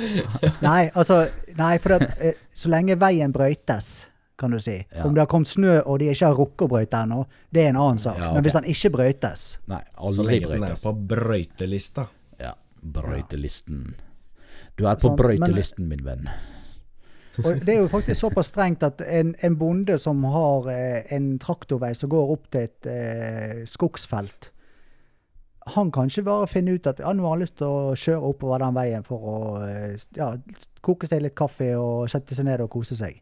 nei, 0.61 0.89
altså 0.95 1.21
Nei, 1.57 1.77
for 1.83 1.95
at, 1.97 2.17
eh, 2.19 2.33
så 2.55 2.69
lenge 2.71 2.95
veien 2.99 3.31
brøytes, 3.35 4.05
kan 4.37 4.51
du 4.51 4.59
si. 4.59 4.75
Ja. 4.93 5.05
Om 5.07 5.13
det 5.15 5.23
har 5.23 5.29
kommet 5.31 5.47
snø 5.51 5.77
og 5.85 5.99
de 5.99 6.09
ikke 6.11 6.25
har 6.29 6.35
rukket 6.37 6.65
å 6.67 6.69
brøyte 6.75 6.99
ennå, 7.03 7.21
det 7.51 7.63
er 7.63 7.69
en 7.71 7.79
annen 7.81 7.99
sak. 8.03 8.19
Ja, 8.19 8.33
Men 8.35 8.43
hvis 8.45 8.53
den 8.59 8.67
ikke 8.69 8.91
brøytes 8.97 9.45
Nei, 9.67 9.81
Så 10.13 10.23
lenge 10.27 10.51
den 10.51 10.63
er 10.67 10.75
på 10.83 10.93
brøytelista. 11.15 12.05
Ja, 12.39 12.53
brøytelisten. 12.83 13.95
Du 14.77 14.85
er 14.85 14.95
på 14.95 15.07
Sånn, 15.09 15.15
men- 15.15 15.23
brøytelisten, 15.23 15.87
min 15.89 16.03
venn. 16.05 16.29
Og 17.45 17.63
det 17.65 17.73
er 17.75 17.81
jo 17.83 17.89
faktisk 17.91 18.19
såpass 18.19 18.49
strengt 18.49 18.83
at 18.83 19.01
en, 19.05 19.35
en 19.45 19.57
bonde 19.57 19.97
som 20.01 20.23
har 20.33 20.69
eh, 20.73 21.09
en 21.13 21.35
traktorvei 21.39 21.93
som 21.95 22.09
går 22.09 22.31
opp 22.33 22.47
til 22.51 22.65
et 22.65 22.89
eh, 22.89 23.65
skogsfelt, 23.69 24.51
han 25.67 25.91
kan 25.91 26.07
ikke 26.07 26.23
bare 26.23 26.47
finne 26.47 26.75
ut 26.77 26.87
at 26.87 26.99
ja, 27.03 27.11
nå 27.13 27.25
har 27.25 27.35
han 27.35 27.43
lyst 27.43 27.57
til 27.59 27.67
å 27.67 27.95
kjøre 27.97 28.31
oppover 28.31 28.63
den 28.63 28.75
veien 28.77 29.05
for 29.07 29.29
å 29.31 29.37
eh, 29.65 29.95
ja, 30.15 30.31
koke 30.85 31.09
seg 31.09 31.23
litt 31.25 31.35
kaffe 31.37 31.73
og 31.75 32.07
sette 32.11 32.37
seg 32.37 32.47
ned 32.47 32.63
og 32.63 32.71
kose 32.71 32.95
seg. 32.97 33.19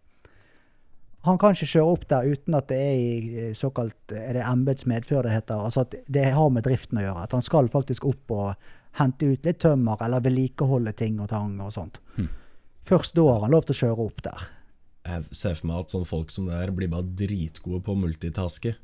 Han 1.25 1.39
kan 1.41 1.55
ikke 1.55 1.71
kjøre 1.71 1.93
opp 1.95 2.05
der 2.11 2.27
uten 2.29 2.57
at 2.57 2.67
det 2.69 2.77
er 2.77 2.95
i 3.01 3.43
eh, 3.47 3.53
såkalt 3.57 4.13
er 4.13 4.37
det 4.37 4.45
embetsmedfør 4.45 5.25
det 5.25 5.33
heter. 5.39 5.63
Altså 5.65 5.85
at 5.87 5.95
det 6.05 6.27
har 6.37 6.51
med 6.53 6.67
driften 6.67 7.01
å 7.01 7.05
gjøre. 7.07 7.25
At 7.25 7.33
han 7.37 7.45
skal 7.45 7.71
faktisk 7.73 8.05
opp 8.05 8.35
og 8.35 8.73
hente 8.99 9.31
ut 9.33 9.47
litt 9.47 9.61
tømmer 9.63 10.05
eller 10.05 10.23
vedlikeholde 10.23 10.93
ting 10.95 11.17
og 11.23 11.31
tang 11.33 11.57
og 11.65 11.73
sånt. 11.73 11.97
Hm. 12.19 12.29
Først 12.85 13.15
da 13.17 13.25
har 13.27 13.45
han 13.45 13.53
lov 13.55 13.65
til 13.65 13.75
å 13.75 13.79
kjøre 13.83 14.05
opp 14.09 14.23
der. 14.25 14.47
Jeg 15.05 15.37
ser 15.37 15.53
for 15.57 15.69
meg 15.69 15.83
at 15.83 15.93
sånne 15.93 16.09
folk 16.09 16.33
som 16.33 16.47
det 16.49 16.57
her 16.57 16.71
blir 16.73 16.89
bare 16.89 17.05
dritgode 17.17 17.81
på 17.85 17.93
å 17.93 17.99
multitaske. 17.99 18.75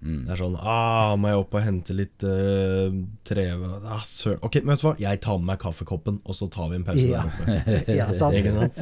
Mm. 0.00 0.22
Det 0.24 0.32
er 0.32 0.38
sånn 0.40 0.54
ah, 0.56 1.12
Må 1.20 1.28
jeg 1.28 1.40
opp 1.42 1.54
og 1.58 1.60
hente 1.60 1.92
litt 1.92 2.24
uh, 2.24 2.86
treve 3.28 3.72
ah, 3.84 4.00
søren. 4.06 4.38
Ok, 4.46 4.60
men 4.62 4.72
vet 4.72 4.80
du 4.80 4.86
hva? 4.86 4.94
Jeg 5.02 5.20
tar 5.26 5.40
med 5.42 5.50
meg 5.50 5.60
kaffekoppen, 5.60 6.20
og 6.24 6.36
så 6.38 6.48
tar 6.52 6.70
vi 6.72 6.78
en 6.80 6.86
pause 6.86 7.04
Ja. 7.04 7.26
der 7.26 7.28
oppe. 7.28 7.74
Ja, 7.98 8.06
sant? 8.16 8.38
Ikke 8.38 8.54
sant? 8.56 8.80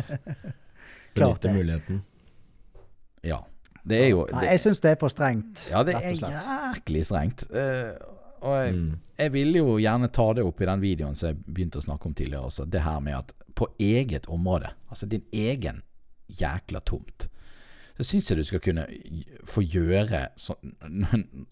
Klart 1.19 1.41
Benytte 1.41 1.49
det. 1.49 1.55
muligheten. 1.57 2.03
Ja. 3.27 3.41
Det 3.89 3.99
er 4.05 4.09
jo 4.13 4.27
Nei, 4.31 4.45
jeg 4.53 4.61
syns 4.63 4.83
det 4.85 4.93
er 4.93 5.01
for 5.01 5.11
strengt. 5.11 5.65
Ja, 5.73 5.83
det 5.87 5.97
er 5.97 6.15
jæklig 6.21 7.03
strengt. 7.09 7.47
Eh, 7.51 7.97
og 8.43 8.55
jeg, 8.67 8.75
Mm. 8.75 8.99
jeg 9.19 9.33
ville 9.33 9.59
jo 9.59 9.77
gjerne 9.79 10.09
ta 10.13 10.33
det 10.35 10.45
opp 10.45 10.61
i 10.61 10.65
den 10.67 10.81
videoen 10.81 11.15
som 11.15 11.29
jeg 11.29 11.37
begynte 11.47 11.79
å 11.79 11.85
snakke 11.85 12.07
om 12.07 12.15
tidligere 12.15 12.45
også. 12.47 12.69
Det 12.71 12.83
her 12.83 13.01
med 13.01 13.15
at 13.17 13.33
på 13.55 13.67
eget 13.81 14.27
område, 14.29 14.71
altså 14.91 15.07
din 15.09 15.23
egen 15.33 15.83
jækla 16.31 16.81
tomt, 16.85 17.29
så 17.97 18.05
syns 18.05 18.29
jeg 18.31 18.39
du 18.39 18.45
skal 18.45 18.61
kunne 18.61 18.87
få 19.45 19.63
gjøre 19.67 20.29
så, 20.37 20.55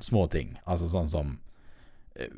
små 0.01 0.27
ting. 0.31 0.57
Altså 0.67 0.87
sånn 0.89 1.09
som 1.09 1.39
eh, 2.17 2.29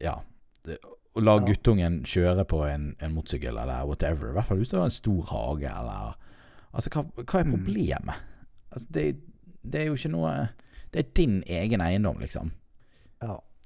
Ja. 0.00 0.20
Det, 0.64 0.78
å 1.16 1.20
la 1.22 1.34
Ja. 1.38 1.44
guttungen 1.46 2.02
kjøre 2.04 2.44
på 2.46 2.62
en, 2.68 2.94
en 3.00 3.12
motorsykkel 3.14 3.58
eller 3.58 3.84
whatever. 3.86 4.30
I 4.30 4.32
hvert 4.32 4.46
fall 4.46 4.58
hvis 4.58 4.70
du 4.70 4.76
har 4.78 4.84
en 4.84 4.90
stor 4.90 5.22
hage 5.22 5.64
eller 5.68 6.14
Altså, 6.72 6.88
hva, 6.90 7.02
hva 7.24 7.40
er 7.40 7.44
Mm. 7.44 7.50
problemet? 7.56 8.14
Altså, 8.72 8.86
det, 8.92 9.16
det 9.68 9.80
er 9.80 9.86
jo 9.86 9.94
ikke 9.94 10.10
noe 10.12 10.48
Det 10.92 10.98
er 11.04 11.10
din 11.14 11.42
egen 11.46 11.80
eiendom, 11.80 12.18
liksom. 12.20 12.52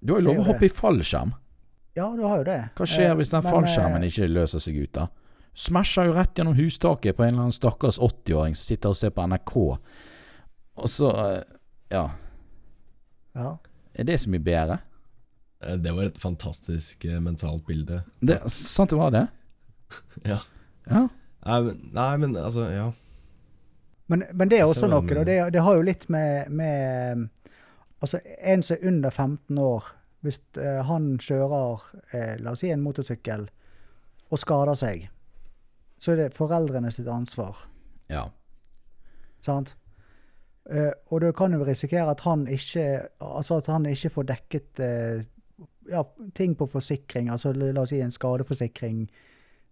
Du 0.05 0.13
har 0.13 0.21
jo 0.21 0.27
lov 0.29 0.41
å 0.43 0.47
hoppe 0.51 0.69
i 0.69 0.73
fallskjerm. 0.73 1.33
ja, 1.97 2.09
du 2.13 2.23
har 2.27 2.43
jo 2.43 2.45
det. 2.45 2.59
Hva 2.77 2.87
skjer 2.87 3.11
Eh, 3.13 3.17
hvis 3.17 3.31
den 3.33 3.43
men, 3.45 3.53
fallskjermen 3.53 4.03
eh, 4.05 4.11
ikke 4.11 4.27
løser 4.29 4.61
seg 4.61 4.77
ut, 4.83 4.93
da? 4.93 5.07
Smasher 5.55 6.09
jo 6.11 6.17
rett 6.17 6.35
gjennom 6.37 6.57
hustaket 6.59 7.17
på 7.17 7.23
en 7.25 7.31
eller 7.33 7.45
annen 7.47 7.55
stakkars 7.55 7.99
80-åring 8.03 8.57
som 8.59 8.67
sitter 8.67 8.93
og 8.93 8.99
ser 8.99 9.13
på 9.15 9.25
NRK. 9.31 9.55
Og 10.77 10.91
så 10.91 11.13
eh, 11.27 11.55
Ja. 11.95 12.09
Ja. 13.35 13.57
Er 13.95 14.05
det 14.05 14.19
så 14.21 14.31
mye 14.31 14.43
bedre? 14.43 14.81
Det 15.81 15.93
var 15.95 16.05
et 16.11 16.19
fantastisk 16.21 17.05
mentalt 17.23 17.65
bilde. 17.67 18.03
Det, 18.21 18.41
sant 18.51 18.91
det 18.91 18.99
var 18.99 19.15
det? 19.15 19.27
Ja. 20.27 20.41
Ja. 20.91 21.07
Nei, 21.47 21.61
men, 21.63 21.81
nei, 21.95 22.17
men 22.21 22.37
altså, 22.37 22.67
ja. 22.73 22.91
Men, 24.09 24.25
men 24.35 24.51
det 24.51 24.59
er 24.59 24.67
også 24.69 24.89
noe, 24.91 25.05
og 25.05 25.27
det, 25.29 25.39
det 25.55 25.63
har 25.65 25.79
jo 25.79 25.85
litt 25.87 26.09
med, 26.13 26.51
med 26.53 27.29
Altså, 28.05 28.21
en 28.45 28.63
som 28.63 28.77
er 28.77 28.89
under 28.89 29.11
15 29.11 29.59
år, 29.59 29.91
hvis 30.25 30.41
eh, 30.61 30.81
han 30.85 31.15
kjører, 31.21 31.85
eh, 32.13 32.35
la 32.41 32.53
oss 32.53 32.61
si 32.65 32.73
en 32.73 32.85
motorsykkel, 32.85 33.47
og 34.31 34.41
skader 34.41 34.77
seg, 34.79 35.09
så 36.01 36.13
er 36.13 36.25
det 36.25 36.37
foreldrene 36.37 36.93
sitt 36.93 37.09
ansvar. 37.09 37.67
ja. 38.13 38.29
Sant? 39.45 39.75
Eh, 40.71 40.93
og 41.13 41.21
da 41.21 41.31
kan 41.37 41.53
du 41.53 41.61
risikere 41.61 42.09
at 42.09 42.23
han 42.25 42.47
ikke 42.49 43.09
Altså 43.21 43.59
at 43.61 43.67
han 43.69 43.85
ikke 43.87 44.09
får 44.15 44.25
dekket 44.31 44.81
eh, 44.81 45.25
ja, 45.91 46.01
ting 46.35 46.55
på 46.57 46.67
forsikring, 46.73 47.29
altså 47.29 47.53
la 47.53 47.83
oss 47.83 47.93
si 47.93 48.01
en 48.01 48.13
skadeforsikring 48.13 49.03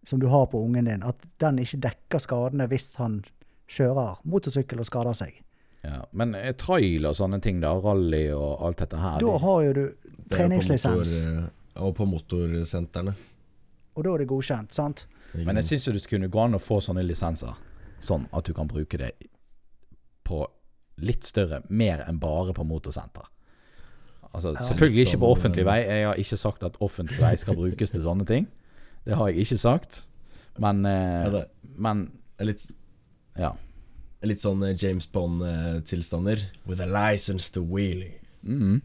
som 0.05 0.21
du 0.21 0.27
har 0.29 0.47
på 0.53 0.61
ungen 0.61 0.85
din, 0.85 1.03
at 1.03 1.17
den 1.41 1.59
ikke 1.63 1.81
dekker 1.87 2.21
skadene 2.21 2.67
hvis 2.69 2.91
han 3.01 3.23
kjører 3.73 4.21
motorsykkel 4.29 4.83
og 4.83 4.91
skader 4.91 5.17
seg. 5.17 5.39
Ja. 5.85 6.05
Men 6.13 6.35
eh, 6.39 6.53
trail 6.59 7.07
og 7.11 7.17
sånne 7.19 7.41
ting, 7.43 7.61
da? 7.63 7.73
Rally 7.83 8.29
og 8.37 8.63
alt 8.69 8.79
dette 8.85 9.01
her? 9.03 9.19
Da 9.21 9.35
har 9.43 9.63
jo 9.67 9.73
du 9.73 9.83
treningslisens, 10.31 11.13
motor, 11.25 11.43
eh, 11.43 11.83
Og 11.83 11.95
på 11.97 12.07
motorsentrene. 12.07 13.15
og 13.97 14.05
da 14.05 14.15
er 14.15 14.19
det 14.23 14.29
godkjent, 14.29 14.73
sant? 14.75 15.07
Men 15.35 15.57
jeg 15.57 15.65
syns 15.65 15.85
det 15.95 16.03
skulle 16.05 16.29
gå 16.29 16.41
an 16.45 16.55
å 16.55 16.61
få 16.61 16.79
sånne 16.85 17.03
lisenser. 17.07 17.55
Sånn 18.03 18.27
at 18.33 18.45
du 18.45 18.53
kan 18.53 18.69
bruke 18.69 18.99
det 18.99 19.13
på 20.25 20.43
litt 21.03 21.25
større, 21.25 21.63
mer 21.71 22.03
enn 22.07 22.19
bare 22.21 22.53
på 22.53 22.65
motorsenter. 22.69 23.25
Altså, 24.33 24.53
selvfølgelig 24.57 25.05
sånn, 25.05 25.09
ikke 25.09 25.21
på 25.21 25.27
sånn, 25.29 25.37
offentlig 25.37 25.63
eh, 25.65 25.69
vei. 25.69 25.79
Jeg 25.89 26.07
har 26.09 26.21
ikke 26.21 26.39
sagt 26.41 26.63
at 26.69 26.77
offentlig 26.85 27.21
vei 27.21 27.33
skal 27.41 27.57
brukes 27.59 27.91
til 27.93 28.05
sånne 28.05 28.27
ting. 28.29 28.47
Det 29.05 29.17
har 29.19 29.29
jeg 29.33 29.45
ikke 29.47 29.59
sagt. 29.61 30.03
Men, 30.63 30.85
eh, 30.87 31.25
Ja, 31.25 31.31
det 31.31 31.45
men 31.77 32.13
litt, 32.41 32.67
ja. 33.39 33.53
Litt 34.27 34.43
sånn 34.45 34.63
eh, 34.67 34.75
James 34.79 35.07
Bond-tilstander. 35.13 36.47
With 36.67 36.83
a 36.83 36.89
license 36.89 37.51
to 37.57 37.63
wheelie. 37.63 38.15
Mm. 38.47 38.83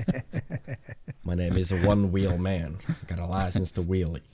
My 1.24 1.34
name 1.34 1.56
is 1.56 1.72
a 1.72 1.80
one 1.86 2.10
wheel 2.12 2.38
man. 2.38 2.78
Got 3.06 3.20
a 3.20 3.26
license 3.26 3.72
to 3.72 3.82
wheelie. 3.82 4.24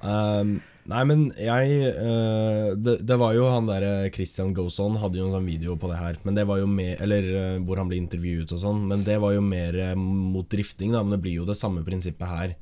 Um, 0.00 0.60
nei, 0.88 1.02
men 1.08 1.26
jeg 1.36 1.90
uh, 2.00 2.72
det, 2.80 2.94
det 3.04 3.16
var 3.20 3.34
jo 3.36 3.48
han 3.52 3.66
derre 3.68 4.08
Christian 4.14 4.54
Goson 4.56 4.96
hadde 5.00 5.20
jo 5.20 5.26
en 5.28 5.34
sånn 5.36 5.48
video 5.48 5.76
på 5.80 5.90
det 5.90 5.98
her. 6.00 6.20
Men 6.24 6.38
det 6.38 6.46
var 6.48 6.62
jo 6.62 6.68
mer 6.70 7.02
Eller 7.04 7.26
eh, 7.28 7.58
hvor 7.66 7.80
han 7.80 7.90
ble 7.90 7.98
intervjuet 8.00 8.54
og 8.56 8.62
sånn. 8.62 8.84
Men 8.90 9.04
det 9.06 9.18
var 9.22 9.34
jo 9.36 9.42
mer 9.44 9.76
uh, 9.90 9.96
mot 9.96 10.48
drifting, 10.52 10.94
da. 10.96 11.02
Men 11.04 11.16
det 11.16 11.24
blir 11.26 11.40
jo 11.42 11.48
det 11.48 11.58
samme 11.58 11.84
prinsippet 11.86 12.32
her. 12.32 12.56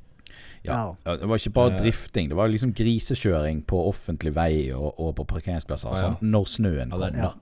Ja. 0.67 0.95
Ja. 1.05 1.15
Det 1.21 1.27
var 1.29 1.39
ikke 1.41 1.53
bare 1.55 1.73
Eh. 1.75 1.81
drifting, 1.81 2.29
det 2.29 2.35
var 2.37 2.47
liksom 2.51 2.73
grisekjøring 2.73 3.63
på 3.69 3.79
offentlig 3.89 4.33
vei 4.35 4.71
og, 4.73 4.93
og 4.99 5.15
på 5.19 5.25
parkeringsplasser. 5.35 5.89
Ah, 5.91 5.95
ja. 5.97 6.01
Sånn, 6.13 6.31
når 6.31 6.45
snøen 6.51 6.91
kom, 6.91 6.99
da. 7.01 7.09
ja, 7.15 7.33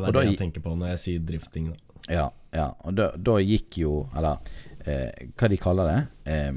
det, 0.00 0.08
er 0.08 0.12
det 0.18 0.24
jeg 0.30 0.38
tenker 0.38 0.60
på 0.64 0.74
når 0.78 0.92
jeg 0.94 0.98
sier 1.04 1.18
drifting. 1.32 1.70
Da. 1.72 2.02
Ja, 2.08 2.26
ja. 2.56 2.68
og 2.84 2.94
da, 2.96 3.10
da 3.20 3.34
gikk 3.42 3.76
jo 3.82 4.08
Eller 4.16 4.38
eh, 4.86 5.26
hva 5.36 5.48
de 5.52 5.56
kaller 5.60 5.90
det? 5.90 5.98
Eh, 6.32 6.52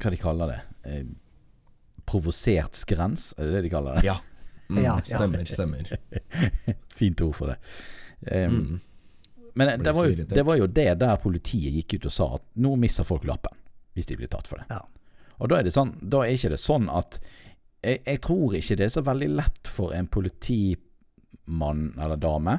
hva 0.00 0.10
de 0.10 0.16
kaller 0.18 0.50
det? 0.54 0.60
Eh, 0.90 1.04
provosert 2.10 2.74
skrens, 2.74 3.32
er 3.38 3.46
det 3.46 3.52
det 3.58 3.62
de 3.68 3.72
kaller 3.76 3.98
det? 4.00 4.04
Ja. 4.08 4.16
Mm, 4.70 4.82
Ja. 4.86 4.96
Stemmer, 5.04 5.44
stemmer. 5.46 5.90
Fint 6.98 7.20
ord 7.26 7.34
for 7.38 7.52
det. 7.54 7.58
Eh, 8.26 8.48
Mm. 8.50 8.80
Men 9.54 9.80
det 9.82 9.92
var, 9.96 10.06
jo, 10.06 10.24
det 10.30 10.42
var 10.46 10.56
jo 10.60 10.66
det 10.70 10.92
der 11.00 11.16
politiet 11.18 11.74
gikk 11.74 11.94
ut 11.98 12.04
og 12.06 12.12
sa 12.14 12.26
at 12.36 12.42
nå 12.62 12.70
mister 12.78 13.02
folk 13.04 13.24
lappen 13.26 13.50
hvis 13.94 14.08
de 14.10 14.18
blir 14.18 14.30
tatt 14.30 14.48
for 14.50 14.60
det. 14.60 14.66
Ja. 14.70 14.82
Og 15.40 15.50
da 15.50 15.58
er 15.58 15.66
det 15.66 15.74
sånn, 15.74 15.94
da 16.02 16.24
er 16.24 16.36
ikke 16.36 16.52
det 16.52 16.60
sånn 16.60 16.88
at 16.92 17.20
jeg, 17.80 18.02
jeg 18.04 18.20
tror 18.26 18.54
ikke 18.56 18.76
det 18.76 18.86
er 18.86 18.92
så 18.92 19.04
veldig 19.06 19.30
lett 19.38 19.70
for 19.72 19.94
en 19.96 20.08
politimann 20.12 21.86
eller 21.96 22.20
-dame 22.20 22.58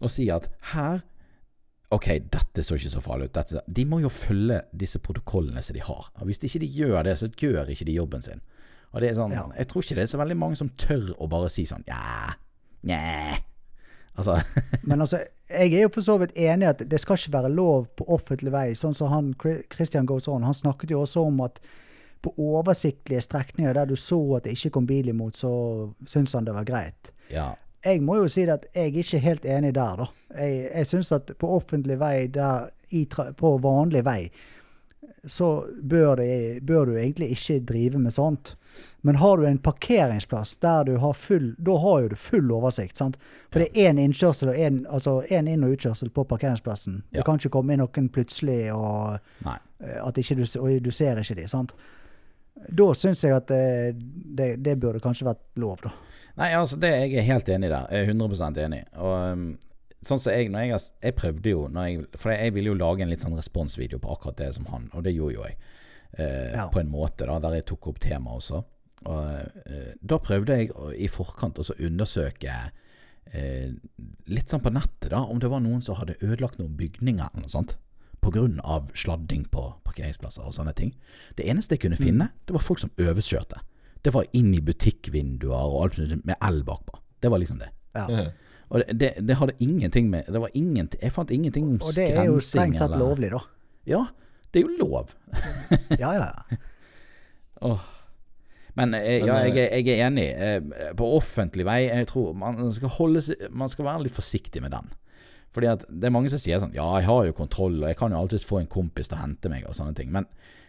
å 0.00 0.08
si 0.08 0.30
at 0.32 0.48
her 0.72 1.02
Ok, 1.90 2.04
dette 2.28 2.60
så 2.60 2.76
ikke 2.76 2.90
så 2.92 3.00
farlig 3.00 3.30
ut. 3.30 3.32
Dette, 3.32 3.62
de 3.64 3.84
må 3.88 4.02
jo 4.02 4.10
følge 4.12 4.58
disse 4.76 4.98
protokollene 5.00 5.62
som 5.64 5.72
de 5.72 5.80
har. 5.80 6.10
Og 6.20 6.26
Hvis 6.28 6.42
ikke 6.44 6.60
de 6.60 6.66
gjør 6.66 7.02
det, 7.02 7.14
så 7.16 7.30
gjør 7.32 7.70
ikke 7.72 7.86
de 7.88 7.94
jobben 7.96 8.20
sin. 8.20 8.42
Og 8.92 9.00
det 9.00 9.08
er 9.08 9.14
sånn, 9.14 9.32
Ja. 9.32 9.46
Jeg 9.56 9.68
tror 9.68 9.82
ikke 9.82 9.94
det 9.94 10.02
er 10.02 10.12
så 10.12 10.20
veldig 10.20 10.36
mange 10.36 10.56
som 10.56 10.68
tør 10.68 11.14
å 11.16 11.28
bare 11.28 11.48
si 11.48 11.64
sånn 11.64 11.84
Ja, 11.88 12.34
nja 12.84 13.38
Altså 14.18 14.38
Men 14.88 15.00
altså, 15.04 15.20
jeg 15.48 15.72
er 15.72 15.84
jo 15.86 15.90
for 15.94 16.04
så 16.04 16.16
vidt 16.20 16.32
enig 16.36 16.66
i 16.66 16.70
at 16.72 16.82
det 16.90 17.00
skal 17.00 17.16
ikke 17.18 17.32
være 17.38 17.52
lov 17.54 17.86
på 17.96 18.06
offentlig 18.18 18.52
vei. 18.52 18.66
Sånn 18.78 18.96
som 18.98 19.12
han 19.12 19.32
Chri- 19.40 19.62
Christian 19.72 20.08
Goes 20.08 20.28
On, 20.28 20.42
han 20.44 20.56
snakket 20.56 20.90
jo 20.92 21.04
også 21.04 21.24
om 21.30 21.40
at 21.46 21.60
på 22.18 22.32
oversiktlige 22.42 23.22
strekninger 23.22 23.76
der 23.78 23.86
du 23.86 23.94
så 23.96 24.18
at 24.36 24.44
det 24.48 24.56
ikke 24.56 24.72
kom 24.74 24.86
bil 24.90 25.08
imot, 25.12 25.36
så 25.38 25.50
syntes 26.02 26.34
han 26.34 26.48
det 26.48 26.56
var 26.56 26.66
greit. 26.66 27.12
Ja. 27.30 27.52
Jeg 27.86 28.02
må 28.02 28.16
jo 28.18 28.26
si 28.26 28.42
at 28.50 28.66
jeg 28.74 28.90
er 28.90 28.98
ikke 29.04 29.20
helt 29.22 29.44
enig 29.46 29.70
der, 29.76 30.02
da. 30.02 30.08
Jeg, 30.34 30.64
jeg 30.74 30.88
syns 30.90 31.12
at 31.14 31.30
på 31.38 31.52
offentlig 31.60 32.00
vei, 32.00 32.26
der, 32.34 32.72
i 32.90 33.04
på 33.06 33.52
vanlig 33.62 34.02
vei, 34.04 34.20
så 35.28 35.64
bør, 35.78 36.16
det, 36.18 36.64
bør 36.66 36.90
du 36.90 36.96
egentlig 36.96 37.30
ikke 37.36 37.60
drive 37.70 38.02
med 38.02 38.14
sånt. 38.14 38.56
Men 39.06 39.20
har 39.22 39.36
du 39.38 39.44
en 39.46 39.58
parkeringsplass 39.62 40.56
der 40.62 40.84
du 40.84 40.96
har 40.98 41.12
full 41.14 41.52
Da 41.58 41.76
har 41.78 42.00
jo 42.02 42.08
du 42.08 42.16
full 42.18 42.50
oversikt, 42.52 42.96
sant? 42.98 43.16
For 43.52 43.62
det 43.62 43.68
er 43.72 43.92
én 43.92 44.00
innkjørsel 44.02 44.50
og 44.52 44.58
én 44.58 44.80
altså 44.86 45.20
en 45.30 45.48
inn- 45.48 45.64
og 45.64 45.76
utkjørsel 45.76 46.10
på 46.10 46.24
parkeringsplassen. 46.24 47.02
Ja. 47.12 47.20
Det 47.20 47.28
kan 47.28 47.38
ikke 47.38 47.52
komme 47.54 47.74
inn 47.76 47.82
noen 47.84 48.10
plutselig 48.14 48.72
og. 48.74 49.18
Eh, 49.80 50.00
At 50.02 50.18
ikke 50.18 50.34
du, 50.34 50.44
og 50.58 50.82
du 50.82 50.90
ser 50.90 51.20
ikke 51.22 51.38
de, 51.38 51.46
sant. 51.48 51.72
Da 52.68 52.88
syns 52.98 53.22
jeg 53.22 53.36
at 53.36 53.46
det, 53.46 53.94
det, 54.38 54.48
det 54.64 54.80
burde 54.82 55.00
kanskje 55.00 55.28
vært 55.28 55.44
lov, 55.62 55.78
da. 55.84 55.92
Nei, 56.38 56.52
altså 56.54 56.78
det 56.78 56.90
jeg 56.90 57.14
er 57.18 57.26
helt 57.26 57.48
enig 57.48 57.70
der. 57.70 57.86
Jeg 57.90 58.08
er 58.08 58.12
100% 58.14 58.58
enig. 58.62 58.82
Og 58.98 59.14
um, 59.32 59.46
sånn 60.06 60.20
som 60.22 60.34
jeg, 60.34 60.50
jeg, 60.50 60.80
jeg 61.02 61.16
prøvde 61.18 61.50
jo 61.54 61.64
jeg, 61.74 62.04
For 62.18 62.34
jeg 62.34 62.54
ville 62.54 62.72
jo 62.72 62.78
lage 62.78 63.02
en 63.02 63.10
litt 63.10 63.22
sånn 63.24 63.38
responsvideo 63.38 63.98
på 64.02 64.12
akkurat 64.14 64.38
det 64.38 64.52
som 64.58 64.66
han, 64.72 64.90
og 64.94 65.06
det 65.06 65.14
gjorde 65.16 65.38
jo 65.38 65.46
jeg. 65.46 65.56
Eh, 66.16 66.52
Ja. 66.54 66.68
På 66.72 66.80
en 66.80 66.90
måte, 66.90 67.26
da, 67.26 67.38
der 67.38 67.58
jeg 67.58 67.66
tok 67.68 67.88
opp 67.92 67.98
temaet 68.00 68.40
også. 68.40 68.62
Og 69.06 69.66
eh, 69.66 69.92
da 70.02 70.18
prøvde 70.18 70.56
jeg 70.58 70.70
å, 70.74 70.88
i 70.92 71.06
forkant 71.08 71.58
å 71.62 71.66
undersøke 71.78 72.54
eh, 73.32 73.70
litt 74.26 74.48
sånn 74.50 74.62
på 74.64 74.72
nettet, 74.74 75.10
da, 75.12 75.20
om 75.22 75.38
det 75.38 75.50
var 75.52 75.60
noen 75.64 75.82
som 75.84 75.98
hadde 76.00 76.16
ødelagt 76.24 76.58
noen 76.58 76.76
bygninger 76.78 77.28
eller 77.28 77.44
noe 77.44 77.52
sånt. 77.52 77.76
Av 78.28 78.90
sladding 78.98 79.46
på 79.48 79.62
parkeringsplasser 79.86 80.44
og 80.44 80.52
sånne 80.52 80.74
ting. 80.76 80.90
Det 81.38 81.46
eneste 81.48 81.76
jeg 81.76 81.84
kunne 81.86 81.96
finne, 81.96 82.26
det 82.44 82.52
var 82.52 82.60
folk 82.60 82.80
som 82.82 82.90
overkjørte. 83.00 83.60
Det 84.04 84.12
var 84.12 84.26
inn 84.36 84.50
i 84.52 84.60
butikkvinduer 84.60 85.54
og 85.54 85.78
alt 85.86 86.24
med 86.26 86.34
el 86.44 86.60
bakpå. 86.66 86.98
Det 87.22 87.30
var 87.32 87.40
liksom 87.40 87.58
det. 87.62 87.70
Ja. 87.96 88.04
Og 88.68 88.82
det, 88.82 88.98
det, 89.00 89.10
det 89.24 89.36
hadde 89.40 89.54
ingenting 89.64 90.10
med 90.12 90.26
Det 90.28 90.38
var 90.42 90.50
ingenting 90.54 91.00
Jeg 91.00 91.12
fant 91.14 91.30
ingenting 91.32 91.64
om 91.70 91.78
skrensing. 91.80 91.88
Og 91.88 91.94
det 91.96 92.20
er 92.20 92.26
jo 92.28 92.40
strengt 92.44 92.76
tatt 92.82 92.98
lovlig, 93.00 93.30
da. 93.32 93.40
Ja, 93.88 94.02
det 94.52 94.62
er 94.62 94.66
jo 94.66 94.76
lov. 94.80 95.14
Ja, 96.02 96.12
ja. 96.16 96.28
ja. 96.50 96.58
Oh. 97.60 97.80
Men, 98.78 98.94
eh, 98.94 99.18
Men, 99.20 99.26
ja, 99.26 99.40
eh, 99.42 99.56
jeg, 99.56 99.86
jeg 99.86 99.98
er 99.98 100.06
enig. 100.06 100.28
Eh, 100.38 100.92
på 100.96 101.08
offentlig 101.16 101.66
vei, 101.66 101.80
jeg 101.88 102.06
tror 102.12 102.36
man 102.38 102.70
skal, 102.72 102.92
holde, 102.94 103.22
man 103.50 103.70
skal 103.72 103.88
være 103.88 104.06
litt 104.06 104.14
forsiktig 104.14 104.62
med 104.62 104.70
den. 104.76 104.92
Fordi 105.54 105.70
at 105.72 105.84
det 105.88 106.06
er 106.06 106.14
mange 106.14 106.30
som 106.30 106.38
sier 106.38 106.60
sånn 106.62 106.74
Ja, 106.76 106.86
jeg 107.00 107.08
har 107.08 107.24
jo 107.26 107.34
kontroll, 107.34 107.80
og 107.80 107.88
jeg 107.88 107.98
kan 107.98 108.12
jo 108.14 108.20
alltid 108.20 108.44
få 108.46 108.60
en 108.60 108.70
kompis 108.70 109.10
til 109.10 109.18
å 109.18 109.22
hente 109.24 109.50
meg, 109.50 109.66
og 109.66 109.74
sånne 109.74 109.96
ting. 109.98 110.12
Men 110.14 110.28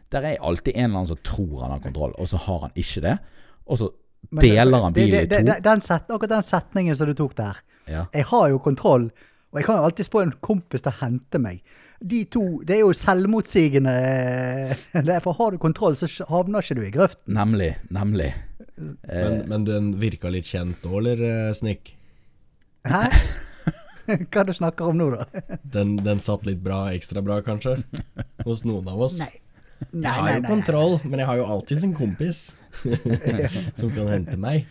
der 0.10 0.26
er 0.26 0.42
alltid 0.42 0.74
en 0.74 0.88
eller 0.88 1.04
annen 1.04 1.12
som 1.12 1.20
tror 1.22 1.66
han 1.66 1.76
har 1.76 1.84
kontroll, 1.84 2.16
og 2.18 2.30
så 2.32 2.40
har 2.42 2.64
han 2.66 2.80
ikke 2.80 3.04
det. 3.06 3.18
Og 3.70 3.82
så 3.84 3.92
deler 4.42 4.86
han 4.88 4.96
bilen 4.96 5.28
i 5.28 5.30
to. 5.30 5.44
Den 5.68 5.84
set, 5.86 6.10
akkurat 6.10 6.40
den 6.40 6.48
setningen 6.48 6.98
som 6.98 7.12
du 7.12 7.14
tok 7.18 7.36
der. 7.38 7.60
Ja. 7.90 8.08
Jeg 8.16 8.26
har 8.32 8.48
jo 8.50 8.62
kontroll, 8.64 9.10
og 9.52 9.62
jeg 9.62 9.68
kan 9.68 9.78
jo 9.78 9.86
alltid 9.86 10.10
få 10.10 10.24
en 10.26 10.34
kompis 10.46 10.86
til 10.86 10.94
å 10.94 11.00
hente 11.04 11.42
meg. 11.42 11.62
De 12.00 12.22
to, 12.32 12.44
det 12.64 12.78
er 12.78 12.86
jo 12.86 12.94
selvmotsigende. 12.96 13.96
Derfor 15.12 15.36
har 15.40 15.52
du 15.52 15.60
kontroll, 15.62 15.98
så 16.00 16.08
havner 16.30 16.64
ikke 16.64 16.78
du 16.80 16.86
i 16.88 16.94
grøften. 16.94 17.34
Nemlig. 17.36 17.74
Nemlig. 17.92 18.32
Eh. 18.80 18.96
Men, 19.10 19.42
men 19.52 19.68
den 19.68 19.92
virka 20.00 20.32
litt 20.32 20.48
kjent 20.48 20.86
òg, 20.88 21.02
eller, 21.02 21.24
eh, 21.28 21.52
Snik? 21.58 21.94
Hæ? 22.88 23.04
Hva 24.32 24.46
du 24.48 24.56
snakker 24.56 24.90
om 24.90 24.98
nå, 24.98 25.12
da? 25.14 25.44
Den, 25.76 25.98
den 26.02 26.22
satt 26.24 26.48
litt 26.48 26.64
bra, 26.66 26.88
ekstra 26.96 27.22
bra 27.22 27.44
kanskje, 27.46 27.76
hos 28.48 28.64
noen 28.66 28.88
av 28.90 29.04
oss. 29.06 29.20
Nei. 29.22 29.36
Jeg 29.94 30.12
har 30.12 30.34
jo 30.34 30.42
kontroll, 30.44 30.98
men 31.06 31.22
jeg 31.22 31.30
har 31.30 31.38
jo 31.40 31.46
alltid 31.54 31.86
en 31.88 31.94
kompis 31.96 32.40
som 33.78 33.94
kan 33.96 34.10
hente 34.12 34.36
meg. 34.40 34.66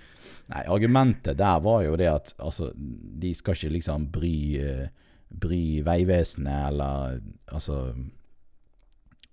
Nei, 0.48 0.64
argumentet 0.68 1.38
der 1.40 1.60
var 1.64 1.82
jo 1.84 1.94
det 2.00 2.08
at 2.10 2.34
altså, 2.40 2.70
de 2.76 3.32
skal 3.36 3.56
ikke 3.56 3.72
liksom 3.76 4.06
bry, 4.12 4.34
eh, 4.60 5.07
bry 5.30 5.80
Vegvesenet 5.84 6.68
eller 6.70 7.18
altså 7.52 7.94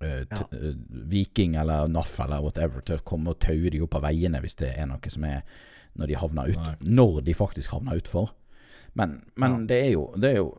eh, 0.01 0.25
Ja. 0.31 0.41
eh, 0.51 0.73
Viking 1.11 1.55
eller 1.55 1.87
NAF 1.87 2.19
eller 2.19 2.41
whatever 2.43 2.81
til 2.85 2.97
å 2.99 3.03
komme 3.07 3.31
og 3.33 3.39
taue 3.39 3.69
de 3.71 3.81
opp 3.85 3.95
av 3.95 4.03
veiene 4.09 4.41
hvis 4.43 4.57
det 4.59 4.73
er 4.77 4.89
noe 4.91 5.09
som 5.11 5.23
er 5.23 5.41
når 5.95 6.07
de 6.11 6.17
havner 6.19 6.49
ut. 6.51 6.57
Nei. 6.59 6.95
Når 6.99 7.21
de 7.23 7.33
faktisk 7.33 7.71
havner 7.71 7.95
utfor. 8.01 8.33
Men, 8.95 9.17
men 9.35 9.65
det, 9.67 9.77
er 9.87 9.91
jo, 9.93 10.05
det 10.19 10.29
er 10.29 10.37
jo 10.37 10.49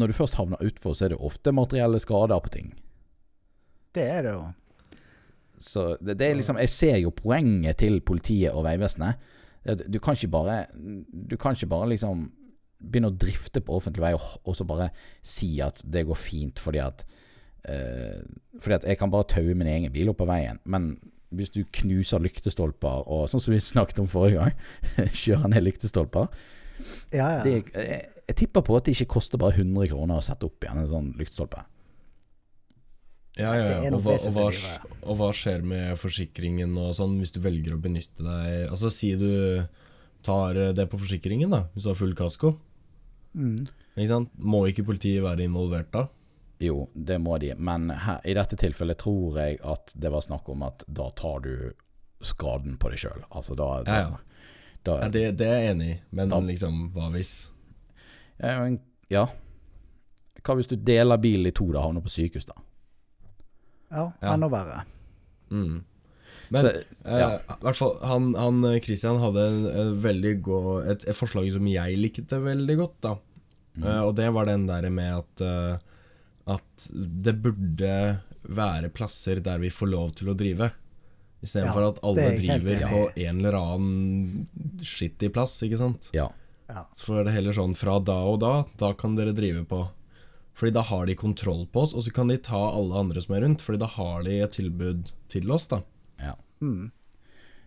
Når 0.00 0.08
du 0.08 0.12
først 0.16 0.36
havner 0.40 0.60
utfor, 0.64 0.94
så 0.96 1.04
er 1.06 1.12
det 1.12 1.18
ofte 1.20 1.52
materielle 1.52 1.98
skader 2.00 2.40
på 2.40 2.48
ting. 2.52 2.70
Det 3.92 4.04
er 4.08 4.22
det 4.24 4.32
jo. 4.32 4.44
Så 5.60 5.82
det, 6.00 6.16
det 6.18 6.26
er 6.30 6.38
liksom 6.38 6.56
Jeg 6.60 6.68
ser 6.72 6.96
jo 7.02 7.10
poenget 7.12 7.76
til 7.82 8.00
politiet 8.00 8.52
og 8.52 8.64
Vegvesenet. 8.64 9.20
Du 9.92 9.98
kan 10.02 10.16
ikke 10.16 10.28
bare 10.32 10.56
Du 11.12 11.36
kan 11.36 11.52
ikke 11.56 11.68
bare 11.70 11.88
liksom 11.92 12.30
begynne 12.82 13.12
å 13.12 13.16
drifte 13.24 13.62
på 13.64 13.78
offentlig 13.78 14.04
vei 14.04 14.12
og, 14.16 14.24
og 14.42 14.56
så 14.58 14.66
bare 14.68 14.90
si 15.24 15.54
at 15.64 15.82
det 15.84 16.04
går 16.08 16.18
fint 16.18 16.62
fordi 16.62 16.82
at 16.82 17.04
uh, 17.68 18.20
Fordi 18.58 18.78
at 18.78 18.86
jeg 18.90 19.00
kan 19.00 19.12
bare 19.12 19.28
taue 19.30 19.54
min 19.54 19.70
egen 19.70 19.92
bil 19.94 20.10
opp 20.12 20.20
på 20.20 20.28
veien. 20.28 20.58
Men 20.64 20.96
hvis 21.32 21.52
du 21.54 21.62
knuser 21.64 22.20
lyktestolper 22.20 23.06
og 23.08 23.28
sånn 23.30 23.42
som 23.42 23.54
vi 23.54 23.60
snakket 23.72 24.02
om 24.04 24.10
forrige 24.10 24.42
gang, 24.42 24.64
kjører 25.22 25.54
ned 25.54 25.68
lyktestolper 25.68 26.28
Ja, 27.14 27.28
ja. 27.38 27.42
det, 27.44 27.58
jeg, 27.72 28.00
jeg 28.28 28.38
tipper 28.42 28.64
på 28.66 28.76
at 28.76 28.88
det 28.88 28.96
ikke 28.96 29.14
koster 29.18 29.40
bare 29.40 29.56
100 29.60 29.92
kroner 29.92 30.18
å 30.18 30.24
sette 30.24 30.48
opp 30.48 30.64
igjen 30.64 30.82
en 30.82 30.90
sånn 30.90 31.12
lyktestolpe. 31.18 31.62
Ja, 33.38 33.54
ja, 33.56 33.68
ja. 33.80 33.92
Og 33.94 34.02
hva, 34.04 34.18
og, 34.18 34.34
hva, 34.36 34.48
og 35.08 35.16
hva 35.16 35.30
skjer 35.32 35.62
med 35.64 35.94
forsikringen 36.00 36.74
og 36.76 36.90
sånn, 36.98 37.14
hvis 37.22 37.32
du 37.32 37.40
velger 37.40 37.78
å 37.78 37.80
benytte 37.80 38.24
deg 38.26 38.66
Altså, 38.66 38.90
si 38.92 39.14
du 39.16 39.64
tar 40.22 40.58
det 40.76 40.84
på 40.90 41.00
forsikringen, 41.00 41.52
da, 41.52 41.64
hvis 41.72 41.86
du 41.86 41.90
har 41.90 41.98
full 41.98 42.12
kasko. 42.18 42.52
Mm. 43.34 43.66
Ikke 43.96 44.08
sant? 44.08 44.30
Må 44.38 44.64
ikke 44.68 44.84
politiet 44.88 45.22
være 45.24 45.44
involvert 45.46 45.90
da? 45.92 46.06
Jo, 46.62 46.88
det 46.94 47.16
må 47.20 47.38
de, 47.42 47.54
men 47.58 47.88
her, 47.90 48.20
i 48.28 48.34
dette 48.38 48.56
tilfellet 48.60 48.98
tror 49.00 49.38
jeg 49.40 49.58
at 49.66 49.92
det 49.98 50.10
var 50.12 50.20
snakk 50.22 50.48
om 50.52 50.62
at 50.62 50.84
da 50.86 51.08
tar 51.18 51.40
du 51.42 51.72
skaden 52.22 52.76
på 52.78 52.90
deg 52.92 53.00
sjøl. 53.02 53.24
Altså 53.34 53.56
da, 53.58 53.82
da, 53.82 53.96
Ja, 53.98 54.04
ja. 54.12 54.18
da 54.86 54.98
Ja, 55.02 55.08
det, 55.08 55.24
det 55.40 55.46
er 55.48 55.58
jeg 55.62 55.74
enig 55.74 55.88
i, 55.96 56.00
men 56.12 56.28
Da- 56.30 56.38
liksom, 56.40 56.92
hva 56.94 57.10
hvis? 57.10 57.50
Ja, 58.38 58.60
men- 58.62 58.80
Ja. 59.10 59.26
Hva 60.42 60.54
hvis 60.56 60.68
du 60.68 60.76
deler 60.76 61.16
bilen 61.18 61.46
i 61.46 61.50
to 61.50 61.66
da, 61.72 61.80
havner 61.82 62.00
på 62.00 62.08
sykehus, 62.10 62.46
da? 62.46 62.54
Ja, 63.90 64.12
Ja. 64.22 64.34
enda 64.34 64.48
verre. 64.48 64.84
Mm. 65.50 65.84
Men 66.52 66.66
Så, 66.68 66.72
eh, 67.08 67.18
ja. 67.22 67.28
hvert 67.62 67.78
fall, 67.78 67.94
han, 68.06 68.30
han 68.36 68.58
eh, 68.68 68.78
Christian 68.84 69.20
hadde 69.22 69.44
en, 69.48 69.60
en 69.82 69.92
veldig 70.04 70.32
god, 70.44 70.70
et, 70.92 71.06
et 71.08 71.16
forslag 71.16 71.48
som 71.54 71.68
jeg 71.70 71.98
likte 72.00 72.40
veldig 72.44 72.78
godt. 72.84 72.98
da 73.08 73.16
Mm. 73.72 73.86
Eh, 73.88 74.00
Og 74.04 74.10
det 74.18 74.26
var 74.36 74.44
den 74.44 74.66
der 74.68 74.84
med 74.92 75.14
at 75.16 75.40
eh, 75.40 75.78
At 76.52 76.82
det 76.92 77.32
burde 77.40 77.92
være 78.44 78.90
plasser 78.92 79.38
der 79.40 79.62
vi 79.62 79.70
får 79.72 79.88
lov 79.88 80.10
til 80.18 80.28
å 80.28 80.34
drive. 80.36 80.68
Istedenfor 81.40 81.80
Ja, 81.80 81.88
at 81.94 82.00
alle 82.04 82.26
er 82.26 82.36
driver 82.36 82.82
på 82.90 83.00
en 83.22 83.38
eller 83.40 83.56
annen 83.56 84.82
skittig 84.84 85.30
plass, 85.32 85.54
ikke 85.64 85.78
sant. 85.80 86.10
ja. 86.12 86.28
Ja. 86.68 86.84
Så 86.96 87.16
er 87.18 87.24
det 87.26 87.32
heller 87.34 87.52
sånn 87.56 87.72
fra 87.76 87.96
da 88.00 88.18
og 88.28 88.38
da, 88.40 88.52
da 88.80 88.92
kan 88.96 89.16
dere 89.16 89.32
drive 89.36 89.64
på. 89.68 89.80
Fordi 90.56 90.72
da 90.76 90.82
har 90.88 91.06
de 91.08 91.16
kontroll 91.18 91.66
på 91.72 91.82
oss, 91.86 91.92
og 91.96 92.04
så 92.06 92.12
kan 92.14 92.28
de 92.28 92.36
ta 92.44 92.60
alle 92.76 92.96
andre 92.96 93.20
som 93.24 93.34
er 93.36 93.42
rundt. 93.44 93.60
Fordi 93.64 93.80
da 93.82 93.88
har 93.96 94.22
de 94.24 94.38
et 94.44 94.54
tilbud 94.56 95.10
til 95.32 95.50
oss, 95.52 95.66
da. 95.72 95.80
Ja. 96.62 96.66
Mm. 96.66 96.90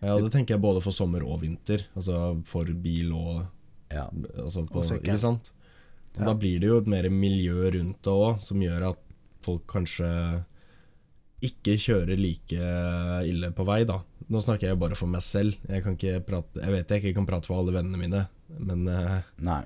Ja, 0.02 0.12
og 0.12 0.26
det 0.26 0.32
tenker 0.34 0.54
jeg 0.56 0.60
både 0.60 0.82
for 0.84 0.92
sommer 0.92 1.22
og 1.24 1.40
vinter. 1.40 1.86
Altså 1.96 2.16
for 2.44 2.68
bil 2.84 3.14
og 3.16 3.46
ja. 3.92 4.08
altså 4.42 4.66
på, 4.68 4.82
Og. 4.82 4.98
Ikke 4.98 5.16
sant? 5.20 5.52
Og 6.16 6.24
Da 6.26 6.34
blir 6.36 6.60
det 6.60 6.68
jo 6.68 6.80
et 6.82 6.90
mer 6.90 7.08
miljø 7.12 7.70
rundt 7.72 8.02
det 8.04 8.12
òg, 8.12 8.38
som 8.40 8.60
gjør 8.60 8.90
at 8.90 9.00
folk 9.44 9.64
kanskje 9.70 10.10
ikke 11.46 11.76
kjører 11.80 12.18
like 12.18 12.68
ille 13.28 13.50
på 13.56 13.64
vei, 13.68 13.82
da. 13.88 14.00
Nå 14.32 14.40
snakker 14.42 14.70
jeg 14.72 14.80
bare 14.80 14.96
for 14.98 15.10
meg 15.12 15.22
selv. 15.22 15.56
Jeg 15.68 15.84
kan 15.84 15.96
ikke 15.96 16.20
prate 16.26 16.62
Jeg 16.64 16.72
vet 16.72 16.90
jeg 16.90 17.02
ikke 17.04 17.18
kan 17.20 17.28
prate 17.28 17.46
for 17.50 17.60
alle 17.60 17.74
vennene 17.76 18.00
mine, 18.00 18.22
men 18.58 18.86
eh, 18.90 19.18
Nei. 19.44 19.62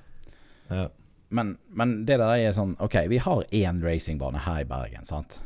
ja. 0.70 0.88
Men, 1.30 1.52
men 1.70 2.00
det 2.08 2.16
der 2.18 2.42
er 2.42 2.54
sånn 2.56 2.72
Ok, 2.82 2.96
vi 3.06 3.20
har 3.22 3.44
én 3.54 3.78
racingbane 3.84 4.40
her 4.42 4.64
i 4.64 4.66
Bergen, 4.66 5.06
sant? 5.06 5.38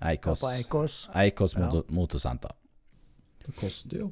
Eikos, 0.00 0.42
Eikos. 0.42 0.56
Eikås. 0.58 0.96
Eikås 1.14 1.54
Ja. 1.54 1.66
motor, 1.66 1.84
motorsenter. 1.94 2.56
Det 3.46 3.56
koster 3.56 4.02
jo. 4.04 4.10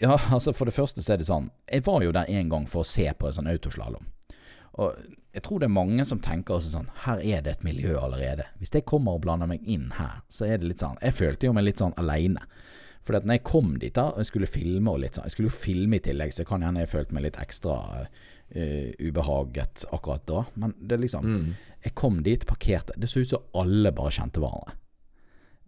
Ja, 0.00 0.14
altså 0.32 0.54
For 0.56 0.64
det 0.64 0.72
første 0.76 1.02
så 1.04 1.12
er 1.12 1.18
det 1.20 1.26
sånn 1.28 1.50
Jeg 1.68 1.84
var 1.84 2.00
jo 2.00 2.12
der 2.16 2.30
en 2.32 2.48
gang 2.48 2.64
for 2.70 2.80
å 2.80 2.88
se 2.88 3.04
på 3.18 3.26
en 3.28 3.34
sånn 3.36 3.50
autoslalåm. 3.50 4.06
Og 4.80 4.96
jeg 5.34 5.42
tror 5.44 5.60
det 5.60 5.66
er 5.68 5.74
mange 5.74 6.04
som 6.08 6.22
tenker 6.24 6.56
også 6.56 6.72
sånn 6.72 6.88
Her 7.04 7.20
er 7.20 7.42
det 7.44 7.52
et 7.58 7.66
miljø 7.66 7.98
allerede. 8.00 8.46
Hvis 8.58 8.72
jeg 8.74 8.86
kommer 8.88 9.18
og 9.18 9.26
blander 9.26 9.50
meg 9.50 9.66
inn 9.68 9.90
her, 9.98 10.22
så 10.32 10.48
er 10.48 10.58
det 10.58 10.70
litt 10.70 10.82
sånn 10.82 10.96
Jeg 11.02 11.16
følte 11.18 11.50
jo 11.50 11.56
meg 11.56 11.68
litt 11.68 11.82
sånn 11.82 11.94
aleine. 12.00 12.46
For 13.04 13.18
at 13.18 13.26
når 13.28 13.36
jeg 13.36 13.44
kom 13.44 13.74
dit 13.76 13.92
da, 13.94 14.06
og 14.14 14.22
jeg 14.22 14.30
skulle 14.30 14.48
filme 14.48 14.94
og 14.94 15.02
litt 15.02 15.18
sånn 15.18 15.26
Jeg 15.28 15.34
skulle 15.36 15.50
jo 15.52 15.58
filme 15.58 15.98
i 15.98 16.04
tillegg, 16.06 16.32
så 16.32 16.46
kan 16.48 16.64
hende 16.64 16.80
jeg 16.86 16.92
følte 16.94 17.16
meg 17.18 17.26
litt 17.26 17.36
ekstra 17.42 17.76
uh, 18.00 18.88
ubehaget 19.04 19.84
akkurat 19.92 20.24
da. 20.30 20.46
Men 20.56 20.72
det 20.80 20.96
er 20.96 21.04
liksom 21.04 21.28
Mm. 21.34 21.54
Jeg 21.84 21.92
kom 22.00 22.22
dit, 22.24 22.46
parkerte. 22.48 22.94
Det 22.96 23.10
så 23.10 23.20
ut 23.20 23.28
som 23.28 23.42
alle 23.60 23.90
bare 23.92 24.08
kjente 24.16 24.40
hverandre. 24.40 24.72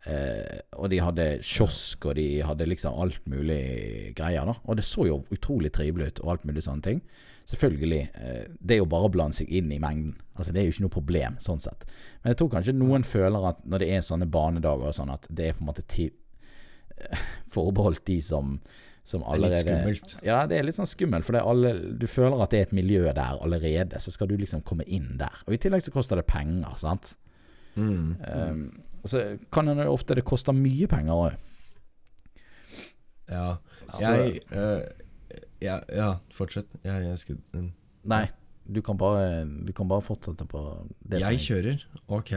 Eh, 0.07 0.59
og 0.79 0.91
de 0.93 1.01
hadde 1.03 1.25
kiosk, 1.43 2.05
og 2.07 2.15
de 2.19 2.27
hadde 2.47 2.69
liksom 2.71 2.95
alt 3.03 3.25
mulig 3.27 4.13
greier. 4.15 4.47
da 4.47 4.55
Og 4.65 4.79
det 4.79 4.85
så 4.87 5.09
jo 5.09 5.25
utrolig 5.35 5.73
trivelig 5.75 6.13
ut, 6.13 6.21
og 6.23 6.31
alt 6.31 6.47
mulig 6.47 6.63
sånne 6.63 6.83
ting. 6.83 7.01
Selvfølgelig. 7.47 8.03
Eh, 8.15 8.45
det 8.61 8.77
er 8.77 8.83
jo 8.83 8.91
bare 8.91 9.09
å 9.09 9.13
blande 9.13 9.39
seg 9.39 9.51
inn 9.51 9.73
i 9.75 9.81
mengden. 9.83 10.15
Altså 10.37 10.53
Det 10.53 10.61
er 10.61 10.69
jo 10.69 10.77
ikke 10.77 10.87
noe 10.87 10.95
problem, 10.95 11.39
sånn 11.43 11.63
sett. 11.63 11.87
Men 12.23 12.33
jeg 12.33 12.41
tror 12.41 12.53
kanskje 12.55 12.77
noen 12.77 13.07
føler 13.07 13.51
at 13.51 13.67
når 13.67 13.83
det 13.83 13.91
er 13.97 14.07
sånne 14.07 14.31
banedager 14.31 14.91
og 14.91 14.95
sånn, 14.95 15.11
at 15.15 15.27
det 15.31 15.51
er 15.51 15.59
på 15.59 15.65
en 15.65 15.71
måte 15.73 15.87
ti 15.91 16.11
eh, 16.11 17.27
forbeholdt 17.55 18.07
de 18.07 18.21
som, 18.23 18.57
som 19.03 19.27
Det 19.27 19.35
er 19.35 19.43
litt 19.43 19.63
skummelt. 19.65 20.17
Ja, 20.27 20.41
det 20.47 20.59
er 20.61 20.67
litt 20.67 20.79
sånn 20.79 20.91
skummelt, 20.91 21.27
for 21.27 21.35
det 21.35 21.43
alle, 21.43 21.75
du 21.99 22.07
føler 22.11 22.47
at 22.47 22.55
det 22.55 22.63
er 22.63 22.71
et 22.71 22.79
miljø 22.79 23.07
der 23.11 23.43
allerede. 23.43 23.99
Så 24.03 24.15
skal 24.15 24.31
du 24.31 24.39
liksom 24.39 24.63
komme 24.63 24.87
inn 24.87 25.17
der. 25.19 25.43
Og 25.47 25.55
i 25.55 25.63
tillegg 25.63 25.83
så 25.83 25.95
koster 25.95 26.23
det 26.23 26.29
penger, 26.31 26.79
sant. 26.79 27.17
Mm. 27.77 28.17
Um, 28.23 28.69
så 29.11 29.23
kan 29.53 29.69
det 29.71 29.87
ofte 29.91 30.17
det 30.19 30.25
koster 30.27 30.57
mye 30.57 30.89
penger 30.91 31.27
òg. 31.27 31.37
Ja. 33.31 33.57
Jeg 34.01 34.41
øh, 34.55 34.83
ja, 35.63 35.81
ja, 35.91 36.11
fortsett. 36.35 36.69
Jeg, 36.85 37.07
jeg 37.07 37.19
skulle 37.23 37.41
mm. 37.55 37.71
Nei, 38.07 38.25
du 38.67 38.81
kan 38.87 38.99
bare, 38.99 39.45
du 39.45 39.73
kan 39.75 39.89
bare 39.91 40.05
fortsette 40.05 40.47
på 40.47 40.63
det 41.07 41.23
Jeg 41.23 41.41
kjører? 41.43 41.87
Ok. 42.13 42.35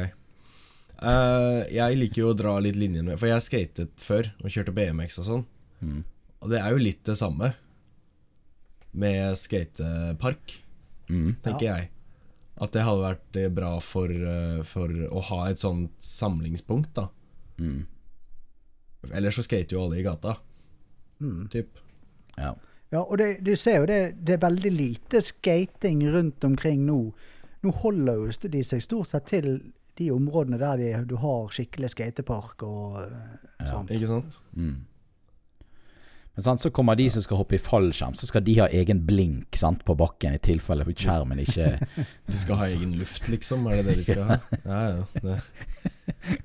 Uh, 0.99 1.63
jeg 1.71 1.97
liker 1.99 2.23
jo 2.23 2.31
å 2.33 2.37
dra 2.37 2.57
litt 2.59 2.75
linjen 2.75 3.07
med 3.07 3.15
For 3.21 3.29
jeg 3.29 3.43
skatet 3.45 4.01
før 4.03 4.27
og 4.43 4.49
kjørte 4.51 4.73
BMX 4.75 5.19
og 5.21 5.27
sånn. 5.29 5.45
Mm. 5.79 6.01
Og 6.43 6.51
det 6.51 6.59
er 6.59 6.73
jo 6.73 6.81
litt 6.81 7.03
det 7.07 7.15
samme 7.19 7.53
med 8.99 9.37
skatepark, 9.37 10.57
Mm. 11.09 11.35
tenker 11.41 11.65
jeg. 11.65 11.87
At 12.59 12.73
det 12.75 12.83
hadde 12.83 13.03
vært 13.05 13.37
eh, 13.39 13.49
bra 13.55 13.71
for, 13.79 14.11
eh, 14.11 14.61
for 14.67 14.91
å 14.91 15.21
ha 15.29 15.45
et 15.49 15.61
sånt 15.61 15.91
samlingspunkt, 16.03 16.91
da. 16.97 17.07
Mm. 17.59 17.85
Ellers 19.15 19.37
så 19.39 19.43
skater 19.47 19.77
jo 19.77 19.85
alle 19.85 19.99
i 20.01 20.03
gata, 20.03 20.37
Mm. 21.19 21.49
typ. 21.51 21.79
Ja. 22.37 22.53
Ja, 22.91 23.01
og 23.03 23.17
det, 23.19 23.43
du 23.43 23.51
ser 23.55 23.81
jo 23.81 23.85
det, 23.85 24.15
det 24.25 24.33
er 24.37 24.43
veldig 24.49 24.71
lite 24.71 25.21
skating 25.21 26.01
rundt 26.13 26.43
omkring 26.47 26.85
nå. 26.87 27.13
Nå 27.61 27.71
holder 27.83 28.15
jo 28.15 28.49
de 28.49 28.61
seg 28.63 28.81
stort 28.81 29.07
sett 29.11 29.27
til 29.27 29.49
de 29.99 30.07
områdene 30.15 30.57
der 30.57 30.77
de, 30.79 31.05
du 31.05 31.17
har 31.19 31.49
skikkelig 31.51 31.89
skatepark 31.91 32.63
og 32.63 33.01
sånt. 33.03 33.67
sånn. 33.67 33.89
Ikke 33.91 34.07
sant? 34.07 34.39
Mm. 34.55 34.77
Men 36.39 36.43
sant, 36.43 36.61
så 36.61 36.69
kommer 36.71 36.95
de 36.95 37.09
som 37.11 37.19
skal 37.19 37.35
hoppe 37.41 37.57
i 37.57 37.59
fallskjerm, 37.59 38.13
så 38.15 38.27
skal 38.29 38.45
de 38.47 38.53
ha 38.61 38.69
egen 38.71 39.01
blink 39.03 39.57
sant, 39.59 39.81
på 39.83 39.91
bakken 39.99 40.37
i 40.37 40.39
tilfelle 40.39 40.85
skjermen 40.87 41.41
ikke 41.43 41.65
De 41.99 42.37
skal 42.39 42.61
ha 42.61 42.67
egen 42.71 42.93
luft, 42.95 43.27
liksom. 43.27 43.67
Er 43.67 43.81
det 43.81 43.89
det 43.89 43.95
de 43.99 44.05
skal 44.07 44.23
ha? 44.23 44.37
Ja, 44.63 44.79
ja. 44.87 45.03
Det. 45.19 46.37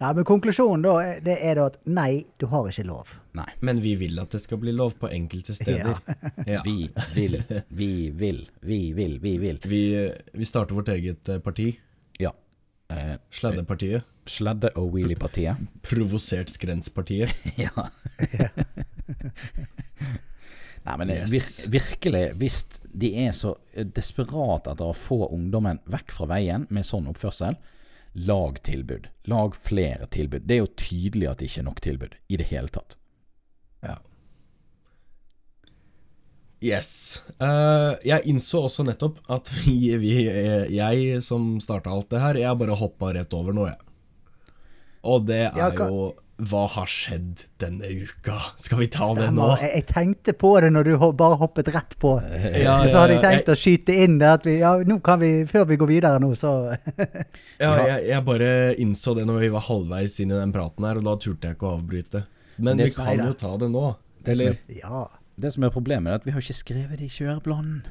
Nei, 0.00 0.14
men 0.16 0.24
konklusjonen 0.24 0.86
da, 0.88 0.94
det 1.28 1.36
er 1.36 1.60
da 1.60 1.66
at 1.68 1.76
nei, 1.84 2.24
du 2.40 2.46
har 2.48 2.72
ikke 2.72 2.86
lov. 2.88 3.12
Nei. 3.36 3.50
Men 3.60 3.84
vi 3.84 3.92
vil 4.00 4.16
at 4.24 4.32
det 4.32 4.40
skal 4.40 4.62
bli 4.64 4.72
lov 4.72 4.96
på 5.02 5.12
enkelte 5.12 5.52
steder. 5.56 6.00
Ja. 6.48 6.64
Vi 6.64 6.88
vil, 7.12 7.42
vi 7.68 7.90
vil, 8.08 8.40
vi 8.64 8.80
vil, 8.96 9.18
vi 9.20 9.36
vil. 9.44 9.60
Vi, 9.68 9.82
vi 10.32 10.48
starter 10.48 10.80
vårt 10.80 10.88
eget 10.96 11.28
eh, 11.28 11.44
parti. 11.44 11.74
Eh, 12.88 13.16
Sladdepartiet. 13.34 14.04
Sledde- 14.26 14.72
og 14.78 14.92
wheelie-partiet. 14.94 15.56
Provosert 15.86 16.50
skrenspartiet. 16.50 17.30
ja. 17.64 17.70
Nei, 20.86 20.96
men 21.00 21.10
eh, 21.10 21.24
Yes. 21.24 21.30
vir 21.66 21.72
virkelig, 21.80 22.24
hvis 22.38 22.58
de 22.94 23.10
er 23.26 23.32
så 23.34 23.56
desperat 23.74 23.94
desperate 23.98 24.74
etter 24.74 24.86
å 24.90 24.94
få 24.96 25.18
ungdommen 25.34 25.80
vekk 25.90 26.14
fra 26.14 26.28
veien 26.30 26.66
med 26.70 26.86
sånn 26.86 27.08
oppførsel, 27.10 27.56
lag 28.26 28.60
tilbud. 28.64 29.08
Lag 29.28 29.56
flere 29.58 30.06
tilbud. 30.14 30.46
Det 30.46 30.54
er 30.56 30.62
jo 30.62 30.70
tydelig 30.78 31.30
at 31.30 31.38
det 31.42 31.50
ikke 31.50 31.62
er 31.64 31.68
nok 31.70 31.82
tilbud 31.84 32.14
i 32.32 32.38
det 32.40 32.46
hele 32.52 32.70
tatt. 32.72 32.96
Ja. 33.84 33.96
Yes. 36.66 36.90
Uh, 37.38 37.94
jeg 38.06 38.26
innså 38.32 38.64
også 38.66 38.84
nettopp 38.86 39.22
at 39.32 39.50
vi, 39.62 39.78
vi 40.02 40.14
jeg 40.74 41.22
som 41.24 41.56
starta 41.62 41.94
alt 41.94 42.10
det 42.12 42.22
her, 42.22 42.42
jeg 42.42 42.60
bare 42.62 42.78
hoppa 42.78 43.14
rett 43.16 43.34
over 43.36 43.56
nå, 43.56 43.66
jeg. 43.70 43.82
Og 45.06 45.26
det 45.28 45.44
er 45.46 45.58
Ja, 45.60 45.68
jo 45.70 46.08
Hva 46.50 46.64
har 46.68 46.88
skjedd 46.90 47.44
denne 47.62 47.86
uka? 47.86 48.34
Skal 48.60 48.80
vi 48.82 48.88
ta 48.92 49.06
det 49.16 49.28
nå? 49.32 49.46
Jeg, 49.62 49.70
jeg 49.78 49.84
tenkte 49.88 50.34
på 50.36 50.50
det 50.60 50.68
når 50.74 50.88
du 50.88 50.90
ho 51.00 51.08
bare 51.16 51.38
hoppet 51.40 51.70
rett 51.72 51.94
på. 52.02 52.16
Ja, 52.66 52.74
så 52.90 53.04
hadde 53.04 53.14
jeg 53.14 53.22
tenkt 53.22 53.46
tenkt 53.46 53.52
å 53.54 53.56
skyte 53.60 53.96
inn 54.04 54.18
det 54.20 54.32
at 54.34 54.48
vi, 54.48 54.58
ja, 54.60 54.74
nå 54.84 54.98
kan 55.06 55.22
vi, 55.22 55.30
før 55.48 55.64
vi 55.70 55.78
går 55.80 55.92
videre 55.94 56.20
nå, 56.20 56.32
så 56.36 56.52
Ja, 57.62 57.70
jeg, 57.86 58.00
jeg 58.10 58.24
bare 58.26 58.50
innså 58.82 59.14
det 59.16 59.24
når 59.30 59.46
vi 59.46 59.52
var 59.54 59.64
halvveis 59.70 60.18
inn 60.20 60.34
i 60.34 60.40
den 60.42 60.52
praten 60.52 60.84
her, 60.88 61.00
og 61.00 61.06
da 61.08 61.14
turte 61.22 61.48
jeg 61.48 61.56
ikke 61.56 61.70
å 61.70 61.78
avbryte. 61.78 62.24
Men 62.58 62.82
Det 62.82 62.90
vi 62.90 62.98
kan 62.98 63.22
jo 63.30 63.32
ta 63.46 63.54
det 63.62 63.70
nå. 63.72 63.86
Det 64.26 64.34
Eller 64.34 64.58
er, 64.58 64.80
Ja. 64.82 65.06
Det 65.40 65.52
som 65.54 65.64
er 65.66 65.72
problemet, 65.74 66.10
er 66.10 66.20
at 66.20 66.26
vi 66.26 66.32
har 66.34 66.40
ikke 66.42 66.56
skrevet 66.56 66.98
det 67.00 67.06
i 67.08 67.12
kjøreplanen. 67.12 67.82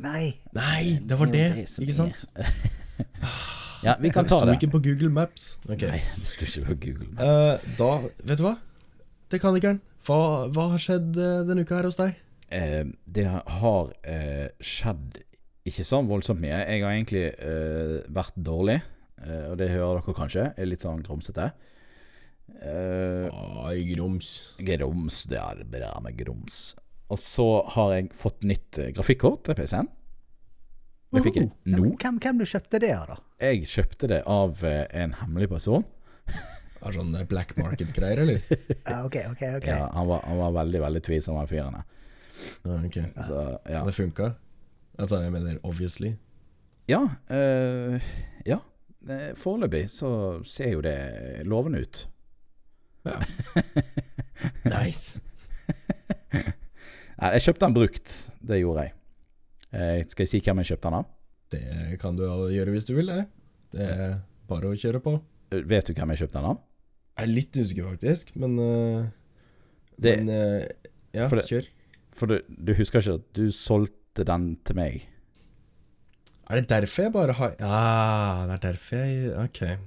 Nei. 0.00 0.36
Nei, 0.56 0.98
det 1.08 1.18
var 1.18 1.30
Det 1.32 1.32
det, 1.56 1.66
det 1.66 1.86
ikke 1.86 1.96
sant? 1.96 2.26
Ja, 3.84 3.92
vi 4.00 4.08
kan 4.10 4.24
Det 4.24 4.30
ta 4.32 4.38
sto 4.40 4.46
det. 4.48 4.54
ikke 4.56 4.70
på 4.72 4.80
Google 4.86 5.10
Maps. 5.12 5.58
Okay. 5.68 5.90
Nei, 5.92 6.00
det 6.16 6.30
står 6.30 6.48
ikke 6.48 6.64
på 6.70 6.76
Google. 6.86 7.08
Eh, 7.20 7.66
da, 7.78 7.90
vet 8.24 8.40
du 8.40 8.44
hva? 8.46 8.54
Dekanikeren, 9.30 9.80
hva, 10.08 10.16
hva 10.54 10.64
har 10.72 10.80
skjedd 10.82 11.18
uh, 11.20 11.42
denne 11.46 11.62
uka 11.66 11.76
her 11.78 11.88
hos 11.90 11.98
deg? 12.00 12.16
Uh, 12.48 12.88
det 13.06 13.26
har 13.28 13.92
eh, 14.08 14.48
skjedd 14.64 15.20
ikke 15.66 15.84
så 15.86 16.00
voldsomt 16.08 16.40
mye. 16.42 16.60
Jeg 16.62 16.82
har 16.84 16.94
egentlig 16.94 17.24
eh, 17.34 17.96
vært 18.14 18.36
dårlig, 18.46 18.76
eh, 19.26 19.46
og 19.50 19.56
det 19.60 19.70
hører 19.72 19.98
dere 20.00 20.14
kanskje. 20.14 20.44
Jeg 20.54 20.62
er 20.62 20.70
litt 20.70 20.84
sånn 20.86 21.02
grumsete. 21.06 21.48
Eh, 22.62 23.26
Ai, 23.66 23.82
grums. 23.92 24.30
grums, 24.58 25.24
det 25.30 25.38
er 25.42 25.62
bra 25.70 25.92
med 26.04 26.16
grums. 26.18 26.74
Og 27.12 27.20
så 27.22 27.46
har 27.76 27.92
jeg 27.94 28.10
fått 28.18 28.46
nytt 28.46 28.78
eh, 28.82 28.92
grafikkort 28.94 29.44
til 29.46 29.58
PC-en. 29.58 29.90
Det 31.14 31.22
fikk 31.22 31.38
jeg 31.38 31.50
nå. 31.70 31.92
Hvem, 32.00 32.18
hvem 32.22 32.40
du 32.40 32.46
kjøpte 32.48 32.80
det 32.82 32.90
av, 32.96 33.12
da? 33.12 33.18
Jeg 33.46 33.68
kjøpte 33.70 34.10
det 34.10 34.22
av 34.30 34.62
eh, 34.66 34.84
en 35.02 35.14
hemmelig 35.22 35.50
person. 35.54 35.86
Er 36.86 36.92
sånn 36.94 37.14
black 37.26 37.54
market-greier, 37.58 38.20
eller? 38.22 38.42
Ja, 38.84 39.00
ok, 39.06 39.16
ok, 39.32 39.42
ok. 39.58 39.64
Ja, 39.66 39.86
han, 39.94 40.06
var, 40.06 40.20
han 40.28 40.38
var 40.38 40.52
veldig, 40.58 40.82
veldig 40.84 41.00
tvilsom, 41.06 41.38
han 41.40 41.48
fyren 41.50 41.78
der. 41.78 41.86
Ja, 42.66 42.76
ok. 42.84 42.98
Så 43.26 43.38
ja. 43.72 43.80
Det 43.86 43.94
funka? 43.96 44.28
Altså, 45.00 45.22
jeg 45.24 45.32
mener 45.34 45.56
obviously. 45.66 46.12
Ja, 46.86 47.00
eh, 47.32 48.10
ja. 48.46 48.60
Foreløpig 49.38 49.86
så 49.90 50.10
ser 50.46 50.76
jo 50.76 50.84
det 50.84 50.96
lovende 51.48 51.80
ut. 51.82 52.04
Ja. 53.06 53.18
nice. 54.76 55.20
Nei, 57.16 57.30
jeg 57.36 57.44
kjøpte 57.46 57.64
den 57.64 57.76
brukt. 57.76 58.14
Det 58.44 58.58
gjorde 58.60 58.86
jeg. 58.86 58.92
Eh, 59.76 60.00
skal 60.10 60.24
jeg 60.26 60.30
si 60.34 60.40
hvem 60.44 60.60
jeg 60.62 60.70
kjøpte 60.72 60.90
den 60.90 60.98
av? 61.00 61.06
Det 61.54 61.98
kan 62.02 62.16
du 62.18 62.24
gjøre 62.52 62.74
hvis 62.74 62.86
du 62.88 62.94
vil, 62.98 63.08
det. 63.12 63.24
Det 63.76 63.86
er 63.86 64.16
bare 64.50 64.72
å 64.72 64.78
kjøre 64.78 65.00
på. 65.04 65.16
Eh, 65.54 65.62
Vet 65.70 65.88
du 65.88 65.94
hvem 65.96 66.12
jeg 66.14 66.24
kjøpte 66.24 66.38
den 66.40 66.50
av? 66.52 66.60
Jeg 67.16 67.24
er 67.28 67.32
litt 67.32 67.56
usikker, 67.56 67.88
faktisk, 67.94 68.34
men, 68.36 68.58
eh, 68.60 69.06
Det, 69.96 70.16
men 70.20 70.68
Ja, 71.16 71.28
for 71.30 71.36
det- 71.40 71.46
kjør. 71.48 71.68
for 72.12 72.26
du, 72.26 72.40
du 72.48 72.74
husker 72.76 73.00
ikke 73.00 73.14
at 73.14 73.32
du 73.32 73.46
solgte 73.50 74.24
den 74.28 74.56
til 74.64 74.76
meg? 74.76 75.06
Er 76.50 76.60
det 76.60 76.68
derfor 76.68 77.02
jeg 77.02 77.12
bare 77.12 77.32
har 77.32 77.54
Ja, 77.58 78.46
det 78.46 78.54
er 78.58 78.72
derfor 78.72 78.96
jeg 78.96 79.32
Ok. 79.46 79.78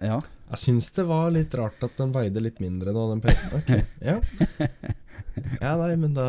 Ja. 0.00 0.18
Jeg 0.48 0.62
syns 0.62 0.90
det 0.96 1.04
var 1.08 1.30
litt 1.34 1.54
rart 1.58 1.82
at 1.84 1.96
den 1.98 2.12
veide 2.14 2.40
litt 2.40 2.60
mindre 2.62 2.94
nå, 2.96 3.04
den 3.12 3.20
PC-en. 3.24 3.60
Okay. 3.62 3.84
ja. 4.04 4.20
Ja, 5.60 5.76
nei, 5.78 5.92
men 6.00 6.14
da 6.16 6.24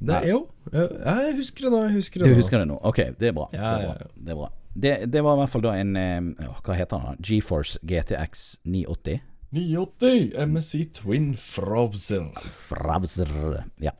det, 0.00 0.06
Nei. 0.14 0.20
Jo. 0.30 0.38
Jeg 0.72 1.34
husker 1.36 1.66
det 1.66 1.72
nå. 1.74 1.80
Jeg 1.88 1.96
husker 1.98 2.22
Du 2.22 2.24
det 2.24 2.30
nå. 2.32 2.38
husker 2.38 2.62
det 2.62 2.68
nå? 2.70 2.78
Ok, 2.88 3.00
det 3.20 3.28
er 3.28 3.34
bra. 3.36 3.48
Ja, 3.52 3.72
det, 3.76 3.82
er 3.82 3.90
bra. 3.90 4.06
det 4.16 4.32
er 4.32 4.38
bra. 4.38 4.48
Det, 4.70 4.92
det 5.12 5.22
var 5.26 5.36
i 5.36 5.40
hvert 5.42 5.52
fall 5.52 5.64
da 5.66 5.74
en 5.76 5.90
eh, 5.98 6.46
Hva 6.64 6.76
heter 6.78 7.04
den? 7.04 7.20
GeForce 7.26 7.80
GTX 7.84 8.46
980. 8.64 9.20
980 9.52 10.32
MSI 10.46 10.82
Twin 10.96 11.28
Frozen. 11.36 12.30
Fravser. 12.70 13.28
Ja. 13.82 13.92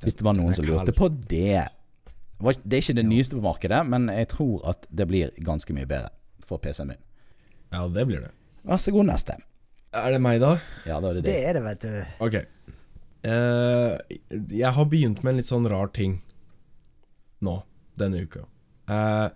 Hvis 0.00 0.16
det 0.16 0.24
var 0.24 0.38
noen 0.38 0.56
som 0.56 0.64
lurte 0.68 0.94
på 0.96 1.10
det. 1.12 1.66
Det 2.40 2.78
er 2.78 2.80
ikke 2.80 2.96
det 2.96 3.06
nyeste 3.06 3.36
på 3.36 3.44
markedet, 3.44 3.82
men 3.92 4.08
jeg 4.14 4.30
tror 4.32 4.62
at 4.72 4.86
det 4.90 5.04
blir 5.10 5.34
ganske 5.44 5.74
mye 5.76 5.86
bedre 5.90 6.14
for 6.48 6.62
PC-en 6.62 6.94
min. 6.94 7.02
Ja, 7.72 7.86
det 7.88 8.04
blir 8.08 8.20
det. 8.26 8.30
Vær 8.68 8.78
så 8.78 8.92
god, 8.94 9.08
neste. 9.08 9.38
Er 9.92 10.10
det 10.14 10.20
meg, 10.24 10.38
da? 10.40 10.54
Ja, 10.88 11.00
da 11.00 11.10
er 11.10 11.18
det 11.18 11.24
Det 11.24 11.32
det. 11.32 11.44
er 11.48 11.52
det, 11.58 11.62
vet 11.66 11.80
du. 11.80 12.24
Ok. 12.24 12.36
Eh, 13.22 14.18
jeg 14.50 14.72
har 14.76 14.86
begynt 14.90 15.22
med 15.22 15.32
en 15.34 15.40
litt 15.40 15.48
sånn 15.48 15.68
rar 15.70 15.90
ting 15.94 16.20
nå, 17.42 17.56
denne 17.98 18.22
uka. 18.24 18.44
Eh, 18.90 19.28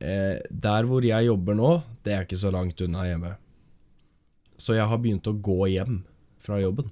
eh, 0.00 0.38
der 0.50 0.88
hvor 0.88 1.04
jeg 1.06 1.28
jobber 1.28 1.54
nå, 1.58 1.72
det 2.06 2.14
er 2.16 2.24
ikke 2.26 2.38
så 2.40 2.50
langt 2.54 2.80
unna 2.86 3.04
hjemme. 3.08 3.34
Så 4.58 4.74
jeg 4.78 4.88
har 4.88 4.98
begynt 5.02 5.28
å 5.30 5.34
gå 5.44 5.66
hjem 5.74 6.00
fra 6.42 6.58
jobben. 6.62 6.88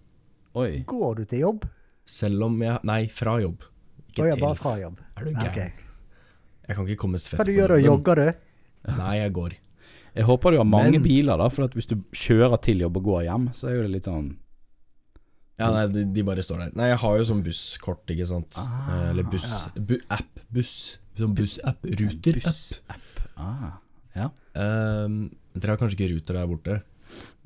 Oi. 0.55 0.85
Går 0.87 1.23
du 1.23 1.25
til 1.31 1.41
jobb? 1.47 1.65
Selv 2.07 2.45
om 2.47 2.59
jeg 2.63 2.79
Nei, 2.85 3.07
fra 3.09 3.39
jobb. 3.41 3.65
Ikke 4.13 4.23
Å 4.23 4.29
ja, 4.29 4.35
til. 4.37 4.45
bare 4.45 4.59
fra 4.61 4.75
jobb. 4.79 5.01
Er 5.17 5.25
du 5.25 5.31
gæren? 5.33 5.49
ok. 5.49 5.87
Jeg 6.69 6.77
kan 6.77 6.87
ikke 6.89 7.01
komme 7.01 7.19
svett 7.21 7.41
Hva 7.41 7.45
du 7.49 7.51
på 7.53 7.57
gjør 7.59 7.73
du? 7.73 7.75
jobben. 7.75 7.89
Jogger 7.91 8.21
du? 8.21 8.29
Nei, 9.01 9.15
jeg 9.19 9.33
går. 9.35 9.57
Jeg 10.15 10.25
håper 10.29 10.55
du 10.55 10.59
har 10.61 10.65
mange 10.69 10.93
Men- 10.99 11.03
biler, 11.03 11.39
da, 11.41 11.49
for 11.51 11.67
hvis 11.75 11.89
du 11.91 11.97
kjører 12.15 12.61
til 12.63 12.81
jobb 12.85 12.97
og 13.01 13.05
går 13.09 13.23
hjem, 13.27 13.49
så 13.55 13.69
er 13.71 13.77
jo 13.79 13.83
det 13.87 13.91
litt 13.97 14.07
sånn 14.11 14.37
Ja, 15.59 15.69
nei, 15.71 15.85
de, 15.95 16.05
de 16.11 16.23
bare 16.27 16.43
står 16.43 16.59
der. 16.65 16.71
Nei, 16.75 16.89
jeg 16.91 16.99
har 16.99 17.17
jo 17.19 17.25
sånn 17.29 17.43
busskort, 17.47 18.05
ikke 18.11 18.27
sant. 18.27 18.57
Ah, 18.59 18.89
Eh, 18.91 19.11
Eller 19.13 19.23
buss... 19.31 19.69
Bu, 19.79 19.95
app. 20.11 20.41
Buss. 20.51 20.73
Sånn 21.19 21.35
bussapp. 21.39 21.85
Ruter-app. 21.87 22.43
Buss-app. 22.43 23.21
Ah, 23.39 23.77
ja. 24.17 24.29
Um, 24.59 25.31
dere 25.55 25.75
har 25.77 25.79
kanskje 25.79 25.95
ikke 26.01 26.09
Ruter 26.17 26.35
der 26.41 26.49
borte? 26.51 26.81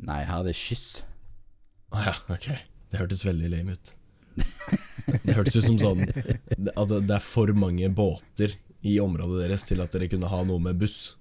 Nei, 0.00 0.22
her 0.24 0.40
er 0.40 0.48
det 0.48 0.56
kyss. 0.56 1.02
Å 1.92 2.00
ja, 2.06 2.14
ok. 2.32 2.48
Det 2.88 3.00
hørtes 3.02 3.24
veldig 3.28 3.50
lame 3.52 3.76
ut. 3.76 3.92
Det 5.24 5.34
hørtes 5.36 5.56
ut 5.58 5.64
som 5.66 5.78
sånn 5.80 6.02
At 6.08 6.88
det 6.92 7.14
er 7.16 7.24
for 7.24 7.52
mange 7.56 7.88
båter 7.92 8.54
i 8.86 8.96
området 9.02 9.42
deres 9.48 9.64
til 9.68 9.80
at 9.84 9.92
dere 9.92 10.08
kunne 10.08 10.28
ha 10.32 10.40
noe 10.48 10.60
med 10.62 10.78
buss. 10.80 11.16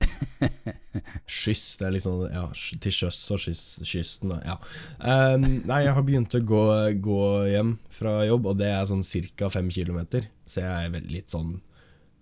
Skyss, 1.30 1.76
det 1.78 1.86
er 1.86 1.94
liksom 1.94 2.22
Ja, 2.32 2.44
til 2.82 2.94
sjøs 2.94 3.18
og 3.34 3.40
skyss, 3.42 3.62
kysten. 3.86 4.32
Ja. 4.44 4.56
Um, 4.98 5.46
nei, 5.68 5.82
jeg 5.86 5.94
har 5.96 6.06
begynt 6.06 6.34
å 6.36 6.42
gå, 6.44 6.64
gå 7.04 7.20
hjem 7.52 7.76
fra 7.94 8.20
jobb, 8.26 8.50
og 8.52 8.60
det 8.60 8.70
er 8.72 8.88
sånn 8.88 9.04
ca. 9.38 9.50
fem 9.52 9.70
kilometer. 9.72 10.26
Så 10.48 10.64
jeg 10.64 10.90
er 10.90 11.08
litt 11.10 11.32
sånn 11.32 11.58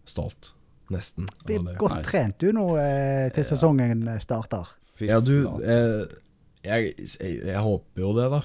stolt. 0.08 0.52
Nesten. 0.92 1.28
Blir 1.44 1.64
godt 1.80 2.06
trent 2.08 2.38
du 2.40 2.48
nå 2.56 2.70
eh, 2.80 3.28
til 3.36 3.44
sesongen 3.44 4.06
starter. 4.24 4.70
Fy 4.96 5.10
Ja, 5.10 5.18
du 5.20 5.34
eh, 5.60 6.06
jeg, 6.64 6.94
jeg, 6.96 7.34
jeg 7.44 7.60
håper 7.64 8.02
jo 8.02 8.12
det, 8.16 8.28
da. 8.32 8.40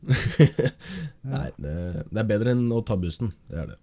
Nei, 1.34 1.48
det, 1.60 1.74
det 2.08 2.22
er 2.22 2.28
bedre 2.28 2.54
enn 2.54 2.70
å 2.72 2.80
ta 2.86 2.96
bussen. 3.00 3.34
Det 3.50 3.58
er 3.64 3.72
det. 3.72 3.80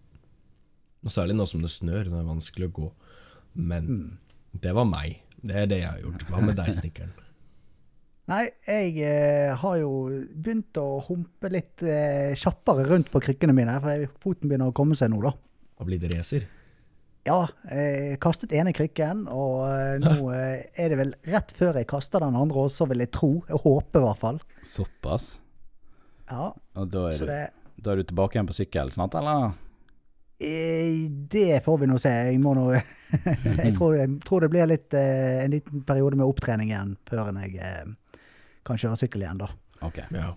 Og 1.05 1.13
særlig 1.13 1.35
nå 1.37 1.45
som 1.47 1.61
det 1.63 1.71
snør. 1.71 2.09
Det 2.09 2.17
er 2.17 2.31
vanskelig 2.31 2.71
å 2.71 2.75
gå. 2.79 2.87
Men 3.57 3.91
det 4.63 4.73
var 4.75 4.87
meg. 4.89 5.21
Det 5.37 5.55
er 5.63 5.69
det 5.69 5.81
jeg 5.83 5.89
har 5.89 6.03
gjort. 6.03 6.27
Hva 6.31 6.43
med 6.43 6.57
deg, 6.59 6.73
snekkeren? 6.75 7.15
Nei, 8.31 8.43
jeg 8.67 8.97
eh, 9.07 9.53
har 9.55 9.77
jo 9.79 9.91
begynt 10.35 10.75
å 10.81 10.99
humpe 11.07 11.51
litt 11.53 11.83
eh, 11.85 12.33
kjappere 12.35 12.83
rundt 12.89 13.11
på 13.13 13.21
krykkene 13.23 13.55
mine, 13.55 13.77
for 13.83 14.07
foten 14.23 14.51
begynner 14.51 14.73
å 14.73 14.75
komme 14.75 14.97
seg 14.99 15.13
nå, 15.13 15.21
da. 15.23 15.31
Og 15.79 15.87
blir 15.87 16.01
det 16.01 16.11
racer? 16.11 16.47
Ja, 17.27 17.41
jeg 17.67 18.17
kastet 18.23 18.53
ene 18.55 18.73
krykken, 18.75 19.25
og 19.31 19.61
eh, 19.67 19.95
nå 20.03 20.29
eh, 20.35 20.67
er 20.75 20.91
det 20.91 20.99
vel 20.99 21.13
rett 21.27 21.53
før 21.55 21.79
jeg 21.79 21.87
kaster 21.87 22.23
den 22.23 22.35
andre 22.39 22.65
også, 22.67 22.87
vil 22.91 23.03
jeg 23.03 23.13
tro. 23.15 23.31
Jeg 23.47 23.61
håper 23.63 24.01
i 24.01 24.05
hvert 24.09 24.23
fall. 24.23 24.41
Såpass? 24.65 25.37
Ja, 26.27 26.51
Og 26.51 26.91
da 26.91 27.05
er, 27.07 27.15
så 27.15 27.23
du, 27.23 27.31
det, 27.31 27.41
da 27.79 27.93
er 27.93 28.01
du 28.01 28.09
tilbake 28.09 28.35
igjen 28.35 28.49
på 28.49 28.57
sykkel 28.57 28.91
snart, 28.91 29.15
eller? 29.15 29.55
Eh, 30.39 31.09
det 31.09 31.63
får 31.65 31.77
vi 31.81 31.89
nå 31.89 31.99
se. 32.01 32.13
Jeg 32.29 32.41
må 32.43 32.53
nå 32.57 32.65
jeg, 32.73 33.73
tror, 33.77 33.95
jeg 33.97 34.17
tror 34.25 34.43
det 34.43 34.51
blir 34.53 34.69
litt, 34.69 34.89
eh, 34.97 35.43
en 35.43 35.55
liten 35.55 35.85
periode 35.87 36.19
med 36.19 36.27
opptrening 36.27 36.73
igjen 36.73 36.97
før 37.09 37.31
jeg 37.43 37.61
eh, 37.63 38.19
kan 38.67 38.81
kjøre 38.81 38.99
sykkel 38.99 39.23
igjen, 39.23 39.41
da. 39.41 39.51
Okay. 39.87 40.09
Ja. 40.15 40.33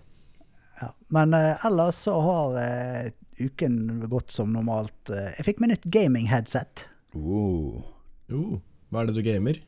Ja. 0.81 0.93
Men 1.13 1.35
ellers 1.35 1.99
så 2.07 2.15
har 2.25 2.55
uken 3.37 3.75
gått 4.09 4.31
som 4.33 4.53
normalt. 4.53 5.11
Jeg 5.11 5.45
fikk 5.45 5.59
meg 5.61 5.75
nytt 5.75 5.85
gaming-headset. 5.93 6.87
Uh. 7.13 7.83
Uh, 8.31 8.55
hva 8.89 9.03
er 9.03 9.11
det 9.11 9.19
du 9.19 9.25
gamer? 9.25 9.59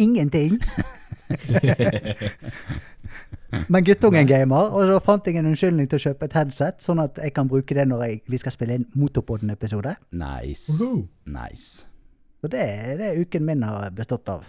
Ingenting. 0.00 0.58
Men 3.68 3.84
guttungen 3.86 4.28
gamer, 4.32 4.70
og 4.70 4.88
da 4.90 4.98
fant 5.04 5.26
jeg 5.26 5.40
en 5.40 5.50
unnskyldning 5.50 5.90
til 5.90 6.00
å 6.00 6.04
kjøpe 6.06 6.28
et 6.28 6.36
headset, 6.38 6.80
sånn 6.84 7.02
at 7.02 7.18
jeg 7.18 7.34
kan 7.36 7.50
bruke 7.50 7.76
det 7.76 7.86
når 7.90 8.04
jeg, 8.06 8.22
vi 8.30 8.40
skal 8.42 8.54
spille 8.54 8.78
inn 8.78 8.86
Motorpodden-episode. 8.98 9.96
Nice. 10.14 10.70
Woohoo. 10.78 11.04
Nice. 11.30 11.86
Så 12.40 12.50
det 12.52 12.62
er 12.62 12.96
det 13.00 13.12
uken 13.20 13.44
min 13.48 13.66
har 13.66 13.90
bestått 13.96 14.30
av. 14.32 14.46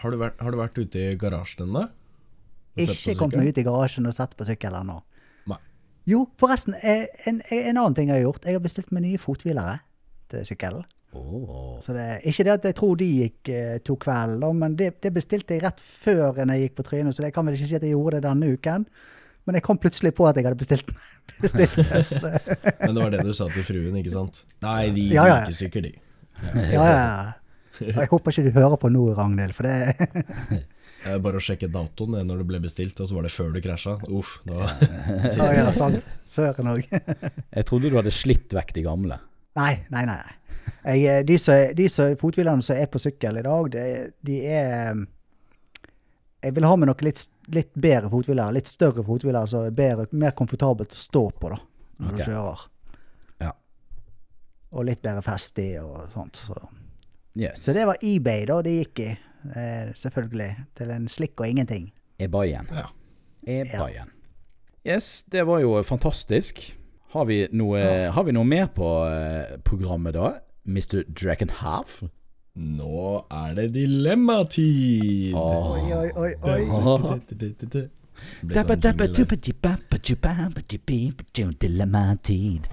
Har, 0.00 0.14
du 0.14 0.20
vært, 0.22 0.40
har 0.40 0.54
du 0.54 0.60
vært 0.60 0.80
ute 0.80 1.04
i 1.10 1.16
garasjen 1.20 1.66
ennå? 1.68 1.86
Og 2.70 2.86
sett 2.86 2.96
på 3.04 3.12
Ikke 3.12 3.18
kommet 3.18 3.40
meg 3.40 3.52
ut 3.52 3.60
i 3.60 3.66
garasjen 3.66 4.08
og 4.08 4.16
sett 4.16 4.36
på 4.38 4.46
sykkel 4.48 4.76
ennå. 4.80 5.00
Jo, 6.08 6.24
forresten, 6.40 6.74
eh, 6.80 7.06
en, 7.28 7.42
en 7.52 7.76
annen 7.76 7.94
ting 7.94 8.08
jeg 8.08 8.16
har 8.16 8.24
gjort. 8.24 8.46
Jeg 8.48 8.56
har 8.56 8.64
bestilt 8.64 8.90
meg 8.94 9.04
nye 9.04 9.20
fothvilere 9.20 9.76
til 10.32 10.46
sykkelen. 10.48 10.86
Åh. 11.12 11.78
Så 11.82 11.94
det 11.96 12.02
er 12.06 12.26
ikke 12.30 12.44
det 12.46 12.52
at 12.52 12.66
jeg 12.68 12.76
tror 12.78 12.98
de 13.00 13.06
gikk 13.06 13.50
eh, 13.50 13.78
to 13.82 13.96
kvelder, 13.98 14.52
men 14.56 14.76
det, 14.78 14.92
det 15.02 15.10
bestilte 15.14 15.56
jeg 15.56 15.64
rett 15.64 15.80
før 15.82 16.38
jeg 16.38 16.66
gikk 16.66 16.76
på 16.78 16.86
trynet, 16.86 17.16
så 17.16 17.26
jeg 17.26 17.34
kan 17.34 17.48
vel 17.48 17.56
ikke 17.58 17.70
si 17.70 17.78
at 17.78 17.86
jeg 17.86 17.96
gjorde 17.96 18.20
det 18.20 18.28
denne 18.28 18.52
uken. 18.54 18.86
Men 19.48 19.56
jeg 19.56 19.64
kom 19.66 19.80
plutselig 19.80 20.12
på 20.14 20.26
at 20.28 20.36
jeg 20.38 20.46
hadde 20.46 20.60
bestilt, 20.60 20.90
bestilt. 21.42 21.78
Men 22.84 22.94
det 22.94 23.00
var 23.02 23.14
det 23.14 23.24
du 23.26 23.32
sa 23.34 23.48
til 23.50 23.66
fruen, 23.66 23.96
ikke 23.98 24.12
sant? 24.14 24.44
Nei, 24.62 24.90
de 24.94 25.08
gikk 25.08 25.16
ja, 25.16 25.24
ja. 25.26 25.38
liker 25.40 25.56
stykker, 25.58 25.88
de. 25.88 25.94
Ja, 26.54 26.84
ja, 26.84 26.84
ja. 26.90 27.30
Jeg 27.80 28.10
håper 28.10 28.34
ikke 28.34 28.44
du 28.44 28.52
hører 28.54 28.76
på 28.78 28.90
nå, 28.92 29.06
Ragnhild, 29.16 29.56
for 29.56 29.66
det 29.66 30.60
Bare 31.24 31.40
å 31.40 31.42
sjekke 31.42 31.70
datoen 31.72 32.18
når 32.28 32.42
det 32.42 32.46
ble 32.50 32.58
bestilt, 32.60 32.98
og 33.00 33.08
så 33.08 33.16
var 33.16 33.24
det 33.24 33.32
før 33.32 33.54
du 33.54 33.60
krasja. 33.64 33.94
Uff, 34.12 34.34
da 34.44 34.68
ja, 34.68 35.46
ja, 35.56 35.70
sant. 35.72 36.04
Søren 36.28 36.68
òg. 36.74 36.84
Jeg 36.92 37.66
trodde 37.66 37.88
du 37.88 37.96
hadde 37.96 38.12
slitt 38.12 38.52
vekk 38.52 38.74
de 38.76 38.84
gamle. 38.84 39.16
Nei, 39.58 39.72
nei, 39.90 40.04
nei. 40.06 40.20
Jeg, 40.84 41.04
eh, 41.04 41.22
de 41.26 41.38
som, 41.38 41.54
de 41.76 41.88
som 41.92 42.12
fothvilerne 42.20 42.64
som 42.64 42.78
er 42.78 42.88
på 42.90 43.00
sykkel 43.02 43.40
i 43.40 43.44
dag, 43.44 43.70
de, 43.74 43.86
de 44.26 44.36
er 44.48 44.68
eh, 44.90 45.00
Jeg 46.40 46.54
vil 46.56 46.64
ha 46.64 46.76
med 46.80 46.88
noe 46.88 47.04
litt, 47.04 47.26
litt 47.52 47.72
bedre 47.74 48.08
fothvilere. 48.08 48.54
Litt 48.56 48.70
større 48.70 49.04
fothvilere, 49.04 49.44
så 49.50 49.66
er 49.68 49.74
bedre, 49.76 50.06
mer 50.16 50.32
komfortabelt 50.36 50.94
å 50.94 51.00
stå 51.00 51.24
på 51.36 51.50
da, 51.52 51.58
når 52.00 52.14
okay. 52.14 52.20
du 52.22 52.30
kjører. 52.30 52.62
Ja. 53.42 53.50
Og 54.72 54.86
litt 54.88 55.02
bedre 55.04 55.24
feste 55.26 55.66
i 55.66 55.74
og 55.82 56.06
sånt. 56.14 56.40
Så. 56.48 56.56
Yes. 57.36 57.60
så 57.66 57.74
det 57.76 57.84
var 57.86 58.00
eBay 58.02 58.46
da 58.48 58.62
det 58.64 58.78
gikk 58.78 59.04
i. 59.04 59.10
Eh, 59.52 59.92
selvfølgelig. 60.00 60.50
Til 60.80 60.96
en 60.96 61.06
slikk 61.12 61.44
og 61.44 61.52
ingenting. 61.52 61.90
Ebayen. 62.20 62.72
Ja. 62.72 62.88
Ebayen. 63.44 64.16
Yes, 64.86 65.26
det 65.28 65.44
var 65.44 65.60
jo 65.60 65.76
fantastisk. 65.84 66.62
Har 67.10 67.26
vi 67.26 67.40
noe, 67.58 67.80
har 68.14 68.24
vi 68.26 68.32
noe 68.36 68.46
mer 68.46 68.68
på 68.74 68.88
eh, 69.10 69.56
programmet 69.66 70.14
da? 70.14 70.28
Mr. 70.68 71.02
Drakenhalf? 71.10 72.04
Nå 72.60 73.06
er 73.34 73.54
det 73.56 73.70
dilemmatid! 73.74 75.34
Oi, 75.34 75.80
oi, 75.96 76.10
oi. 76.14 76.30
oi. 76.38 76.60
Dilemmatid. 81.62 82.70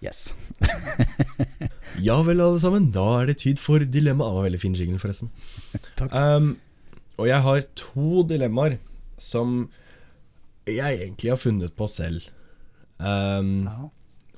Yes. 0.00 0.32
Ja 2.00 2.16
vel, 2.24 2.40
alle 2.40 2.60
sammen. 2.62 2.86
Da 2.94 3.04
er 3.20 3.26
det 3.28 3.40
tid 3.42 3.58
for 3.60 3.82
dilemma. 3.82 4.24
Det 4.30 4.38
var 4.38 4.46
veldig 4.46 4.60
fin 4.62 4.76
jingle, 4.78 4.98
forresten. 5.02 5.28
Takk. 5.98 6.14
Um, 6.14 6.54
og 7.20 7.26
jeg 7.28 7.44
har 7.44 7.64
to 7.76 8.22
dilemmaer 8.24 8.78
som 9.20 9.66
jeg 10.70 11.02
egentlig 11.02 11.34
har 11.34 11.40
funnet 11.42 11.74
på 11.76 11.88
selv. 11.90 12.30
Um, 13.00 13.64
Ja. 13.66 13.88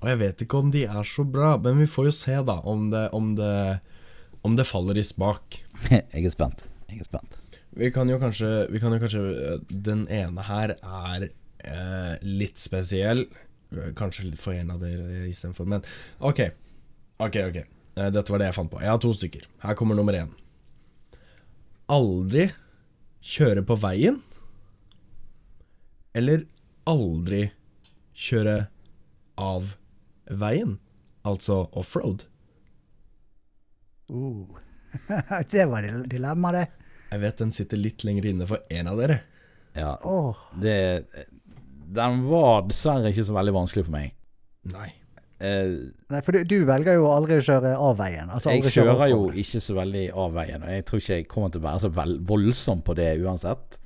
Og 0.02 0.08
jeg 0.10 0.18
vet 0.18 0.42
ikke 0.42 0.58
om 0.58 0.70
de 0.74 0.80
er 0.90 1.04
så 1.06 1.22
bra, 1.22 1.52
men 1.62 1.78
vi 1.78 1.86
får 1.86 2.08
jo 2.08 2.12
se, 2.16 2.34
da, 2.42 2.56
om 2.66 2.88
det, 2.90 3.04
om 3.14 3.36
det, 3.38 3.78
om 4.42 4.56
det 4.58 4.66
faller 4.66 4.98
i 4.98 5.04
smak. 5.06 5.60
Jeg 5.92 6.24
er 6.26 6.32
spent. 6.34 6.64
Jeg 6.90 7.04
er 7.04 7.06
spent. 7.06 7.36
Vi 7.78 7.88
kan 7.94 8.10
jo 8.10 8.18
kanskje, 8.20 8.48
vi 8.74 8.80
kan 8.82 8.92
jo 8.92 8.98
kanskje 9.00 9.20
eh, 9.32 9.60
Den 9.70 10.02
ene 10.12 10.42
her 10.44 10.74
er 10.76 11.28
eh, 11.30 12.16
litt 12.26 12.58
spesiell. 12.60 13.22
Kanskje 13.96 14.26
litt 14.26 14.42
for 14.42 14.52
en 14.58 14.74
av 14.74 14.82
dere 14.82 15.22
istedenfor, 15.30 15.70
men 15.70 15.86
ok. 16.18 16.42
Ok, 17.22 17.38
ok. 17.46 17.62
Eh, 17.62 18.10
dette 18.12 18.34
var 18.34 18.42
det 18.42 18.50
jeg 18.50 18.58
fant 18.58 18.74
på. 18.74 18.82
Jeg 18.82 18.92
har 18.92 19.00
to 19.00 19.14
stykker. 19.16 19.46
Her 19.62 19.78
kommer 19.78 19.96
nummer 19.96 20.18
én. 20.18 20.34
Aldri 21.94 22.50
kjøre 23.22 23.62
på 23.64 23.78
veien. 23.86 24.18
Eller 26.18 26.44
aldri 26.90 27.46
kjøre 27.46 27.61
av 29.40 29.74
veien. 30.30 30.78
Altså 31.22 31.68
offroad. 31.72 32.24
Uh. 34.10 34.46
det 35.52 35.66
var 35.70 35.82
dil- 35.82 36.08
dilemma, 36.08 36.52
det. 36.52 36.66
Jeg 37.12 37.20
vet 37.22 37.44
den 37.44 37.52
sitter 37.52 37.80
litt 37.80 38.04
lenger 38.04 38.26
inne 38.32 38.48
for 38.48 38.64
en 38.72 38.88
av 38.88 38.98
dere. 39.00 39.20
Ja, 39.76 39.94
oh. 40.04 40.36
det 40.60 41.06
Den 41.92 42.24
var 42.28 42.66
dessverre 42.68 43.08
ikke 43.12 43.24
så 43.24 43.36
veldig 43.36 43.54
vanskelig 43.56 43.86
for 43.86 43.94
meg. 43.94 44.12
Nei. 44.72 44.90
Uh, 45.42 45.90
Nei, 46.12 46.20
for 46.22 46.36
du, 46.36 46.44
du 46.46 46.62
velger 46.68 47.00
jo 47.00 47.08
aldri 47.10 47.40
å 47.40 47.44
kjøre 47.44 47.74
av 47.74 47.96
veien. 47.98 48.30
Altså 48.30 48.52
jeg 48.52 48.62
kjører, 48.62 48.74
kjøre 48.74 48.92
kjører 48.92 49.10
jo 49.10 49.22
ikke 49.42 49.62
så 49.64 49.76
veldig 49.76 50.04
av 50.24 50.36
veien, 50.36 50.62
og 50.62 50.74
jeg 50.76 50.84
tror 50.88 51.02
ikke 51.02 51.18
jeg 51.18 51.28
kommer 51.32 51.52
til 51.52 51.62
å 51.62 51.66
være 51.66 51.82
så 51.82 51.90
vel, 51.96 52.14
voldsom 52.28 52.84
på 52.86 52.96
det 52.98 53.08
uansett. 53.24 53.78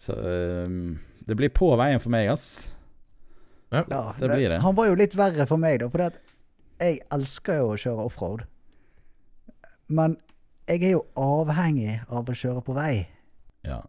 Så 0.00 0.16
uh, 0.16 0.76
det 1.28 1.36
blir 1.36 1.52
på 1.54 1.68
veien 1.78 2.00
for 2.02 2.14
meg, 2.14 2.30
ass. 2.32 2.48
Ja. 3.70 3.84
Ja, 3.90 4.02
det 4.18 4.28
blir 4.28 4.48
det. 4.50 4.58
Han 4.64 4.74
var 4.76 4.90
jo 4.90 4.98
litt 4.98 5.14
verre 5.18 5.46
for 5.46 5.60
meg, 5.62 5.78
da. 5.82 5.90
For 5.92 6.10
jeg 6.80 7.00
elsker 7.14 7.60
jo 7.60 7.70
å 7.74 7.78
kjøre 7.78 8.08
offroad. 8.08 8.44
Men 9.90 10.16
jeg 10.70 10.84
er 10.86 10.92
jo 10.96 11.04
avhengig 11.18 12.00
av 12.08 12.28
å 12.30 12.36
kjøre 12.36 12.62
på 12.66 12.74
vei. 12.76 13.06
Ja. 13.66 13.82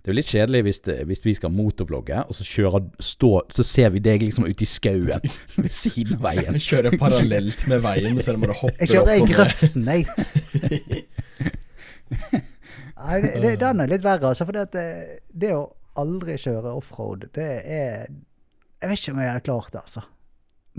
Det 0.00 0.08
er 0.08 0.14
jo 0.14 0.16
litt 0.16 0.30
kjedelig 0.32 0.60
hvis, 0.64 0.78
det, 0.86 0.94
hvis 1.10 1.20
vi 1.26 1.34
skal 1.36 1.52
motorvlogge, 1.52 2.22
og 2.24 2.32
så, 2.32 2.44
kjører, 2.46 2.86
stå, 3.04 3.32
så 3.52 3.64
ser 3.66 3.90
vi 3.92 4.00
deg 4.00 4.22
liksom 4.24 4.46
ute 4.48 4.64
i 4.64 4.68
skauen 4.68 5.26
ved 5.60 5.74
siden 5.76 6.16
av 6.16 6.22
veien. 6.30 6.56
Kjører 6.56 6.96
parallelt 7.00 7.66
med 7.68 7.82
veien, 7.84 8.16
så 8.22 8.32
jeg 8.32 8.40
du 8.40 8.54
hopper 8.54 8.80
Jeg 8.80 8.94
kjører 8.94 9.12
i 9.12 9.28
grøften, 9.28 9.90
jeg. 9.90 10.06
Nei, 13.00 13.20
det, 13.20 13.34
det, 13.42 13.52
den 13.60 13.84
er 13.84 13.92
litt 13.92 14.04
verre, 14.04 14.32
altså. 14.32 14.46
For 14.48 14.56
det, 14.56 14.70
at 14.70 14.74
det, 14.76 15.20
det 15.44 15.52
å 15.56 15.68
aldri 16.00 16.38
kjøre 16.40 16.72
offroad, 16.80 17.28
det 17.36 17.50
er 17.60 18.08
Jeg 18.80 18.90
vet 18.90 19.00
ikke 19.02 19.12
om 19.14 19.20
jeg 19.20 19.32
hadde 19.32 19.44
klart 19.44 19.72
det, 19.72 19.80
altså. 19.84 20.02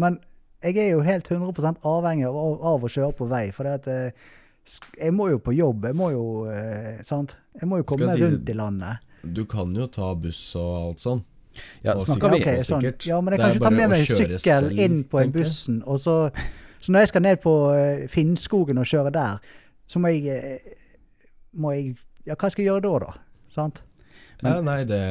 Men 0.02 0.20
jeg 0.62 0.78
er 0.78 0.92
jo 0.94 1.02
helt 1.06 1.28
100 1.32 1.82
avhengig 1.88 2.28
av, 2.30 2.38
av 2.72 2.86
å 2.86 2.90
kjøre 2.90 3.16
på 3.18 3.28
vei. 3.30 3.44
For 3.56 3.70
at 3.70 3.88
eh, 3.90 4.30
jeg 4.98 5.14
må 5.14 5.30
jo 5.32 5.42
på 5.42 5.54
jobb. 5.58 5.86
Jeg 5.90 5.98
må 5.98 6.12
jo 6.14 6.26
eh, 6.52 7.02
Sant? 7.08 7.36
Jeg 7.58 7.70
må 7.70 7.82
jo 7.82 7.88
komme 7.90 8.10
jeg 8.10 8.20
si- 8.20 8.26
rundt 8.26 8.50
i 8.50 8.58
landet. 8.58 9.08
Du 9.22 9.44
kan 9.46 9.74
jo 9.78 9.86
ta 9.86 10.14
buss 10.18 10.40
og 10.58 10.72
alt 10.80 11.04
sånn. 11.04 11.24
Ja, 11.84 11.94
snakker 12.00 12.32
vi 12.32 12.40
okay, 12.42 12.62
sånn. 12.64 12.80
sikkert. 12.82 13.06
ja, 13.06 13.18
men 13.22 13.36
jeg 13.36 13.42
kan 13.42 13.56
ikke 13.56 13.66
ta 13.66 13.72
med 13.76 13.90
meg 13.92 14.06
sykkel 14.08 14.38
selv, 14.40 14.78
inn 14.80 15.02
på 15.12 15.20
en 15.22 15.34
bussen. 15.36 15.82
Og 15.84 16.00
så, 16.02 16.16
så 16.82 16.94
når 16.94 17.04
jeg 17.04 17.12
skal 17.12 17.26
ned 17.28 17.42
på 17.44 17.56
eh, 17.76 18.06
Finnskogen 18.10 18.80
og 18.82 18.88
kjøre 18.90 19.12
der, 19.14 19.58
så 19.92 20.02
må 20.02 20.14
jeg, 20.16 20.32
eh, 20.32 20.78
må 21.54 21.76
jeg 21.76 21.98
Ja, 22.26 22.36
hva 22.38 22.52
skal 22.54 22.64
jeg 22.64 22.70
gjøre 22.70 22.86
da, 22.86 22.94
da? 23.02 23.14
Sant? 23.52 23.82
Ja, 24.42 24.60
nei, 24.64 24.78
det 24.90 25.02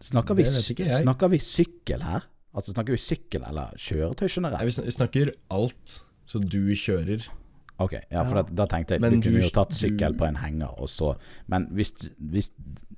Snakker 0.00 0.34
vi, 0.36 0.44
snakker 0.44 1.28
vi 1.30 1.38
sykkel 1.38 2.02
her? 2.02 2.22
Altså 2.54 2.72
Snakker 2.72 2.92
vi 2.92 2.98
sykkel 3.00 3.42
eller 3.48 3.72
kjøretøy 3.76 4.26
Nei, 4.26 4.34
generelt? 4.34 4.62
vi 4.64 4.74
sn- 4.74 4.84
vi 4.84 4.90
snakker 4.90 5.30
alt. 5.50 6.00
Så 6.26 6.40
du 6.42 6.72
kjører. 6.74 7.28
Ok, 7.78 7.92
ja, 8.10 8.24
for 8.24 8.36
Ja. 8.36 8.42
Da, 8.42 8.54
da 8.54 8.66
tenkte 8.66 8.94
jeg 8.94 9.00
Men 9.00 9.20
du 9.20 9.28
kunne 9.30 9.42
jo 9.42 9.50
tatt 9.50 9.68
du- 9.70 9.74
sykkel 9.76 10.16
på 10.16 10.26
en 10.26 10.36
henger, 10.36 10.68
og 10.80 10.88
så 10.88 11.16
Men 11.48 11.66
hvis, 11.72 11.92
hvis 12.20 12.50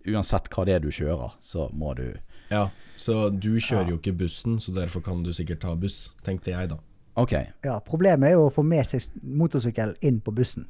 Uansett 0.06 0.48
hva 0.50 0.64
det 0.64 0.74
er 0.74 0.78
du 0.80 0.88
kjører, 0.88 1.32
så 1.40 1.68
må 1.74 1.94
du 1.96 2.14
Ja, 2.50 2.70
så 2.96 3.28
du 3.38 3.56
kjører 3.58 3.84
Ja. 3.84 3.90
jo 3.90 3.98
ikke 3.98 4.16
bussen, 4.16 4.58
så 4.58 4.72
derfor 4.72 5.02
kan 5.02 5.22
du 5.22 5.30
sikkert 5.32 5.60
ta 5.60 5.74
buss, 5.74 6.14
tenkte 6.22 6.46
jeg 6.52 6.68
da. 6.70 6.78
Ok. 7.16 7.32
Ja, 7.64 7.80
Problemet 7.80 8.28
er 8.28 8.32
jo 8.32 8.48
å 8.48 8.52
få 8.54 8.64
med 8.64 8.86
seg 8.86 9.02
motorsykkel 9.22 9.96
inn 10.00 10.20
på 10.20 10.32
bussen. 10.32 10.66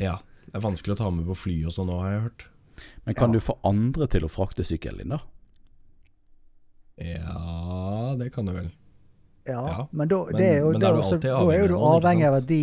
Ja, 0.00 0.20
det 0.46 0.54
er 0.54 0.60
vanskelig 0.60 0.94
å 0.94 0.96
ta 0.96 1.10
med 1.10 1.26
på 1.26 1.36
fly 1.36 1.64
og 1.66 1.72
sånn 1.72 1.90
òg, 1.90 2.00
har 2.00 2.12
jeg 2.12 2.22
hørt. 2.22 2.44
Men 3.04 3.14
kan 3.14 3.28
Ja. 3.30 3.32
du 3.32 3.40
få 3.40 3.58
andre 3.64 4.06
til 4.06 4.22
å 4.22 4.30
frakte 4.30 4.64
sykkelen 4.64 4.98
din, 4.98 5.08
da? 5.08 5.18
Ja, 6.98 8.14
det 8.18 8.32
kan 8.34 8.46
du 8.48 8.52
vel. 8.56 8.70
Ja, 9.48 9.60
Ja, 9.66 9.86
men, 9.92 10.08
da, 10.10 10.18
men- 10.26 10.36
det 10.36 10.46
er 10.48 10.58
jo, 10.58 10.70
men 10.72 10.80
da, 10.80 10.86
da 10.86 10.92
er 10.92 10.96
du 10.96 11.02
alltid 11.06 11.22
da 11.30 11.36
er 11.54 11.60
jo 11.62 11.68
du 11.70 11.74
av 11.78 11.84
avhengig 12.02 12.26
av 12.28 12.34
at 12.42 12.46
de, 12.50 12.60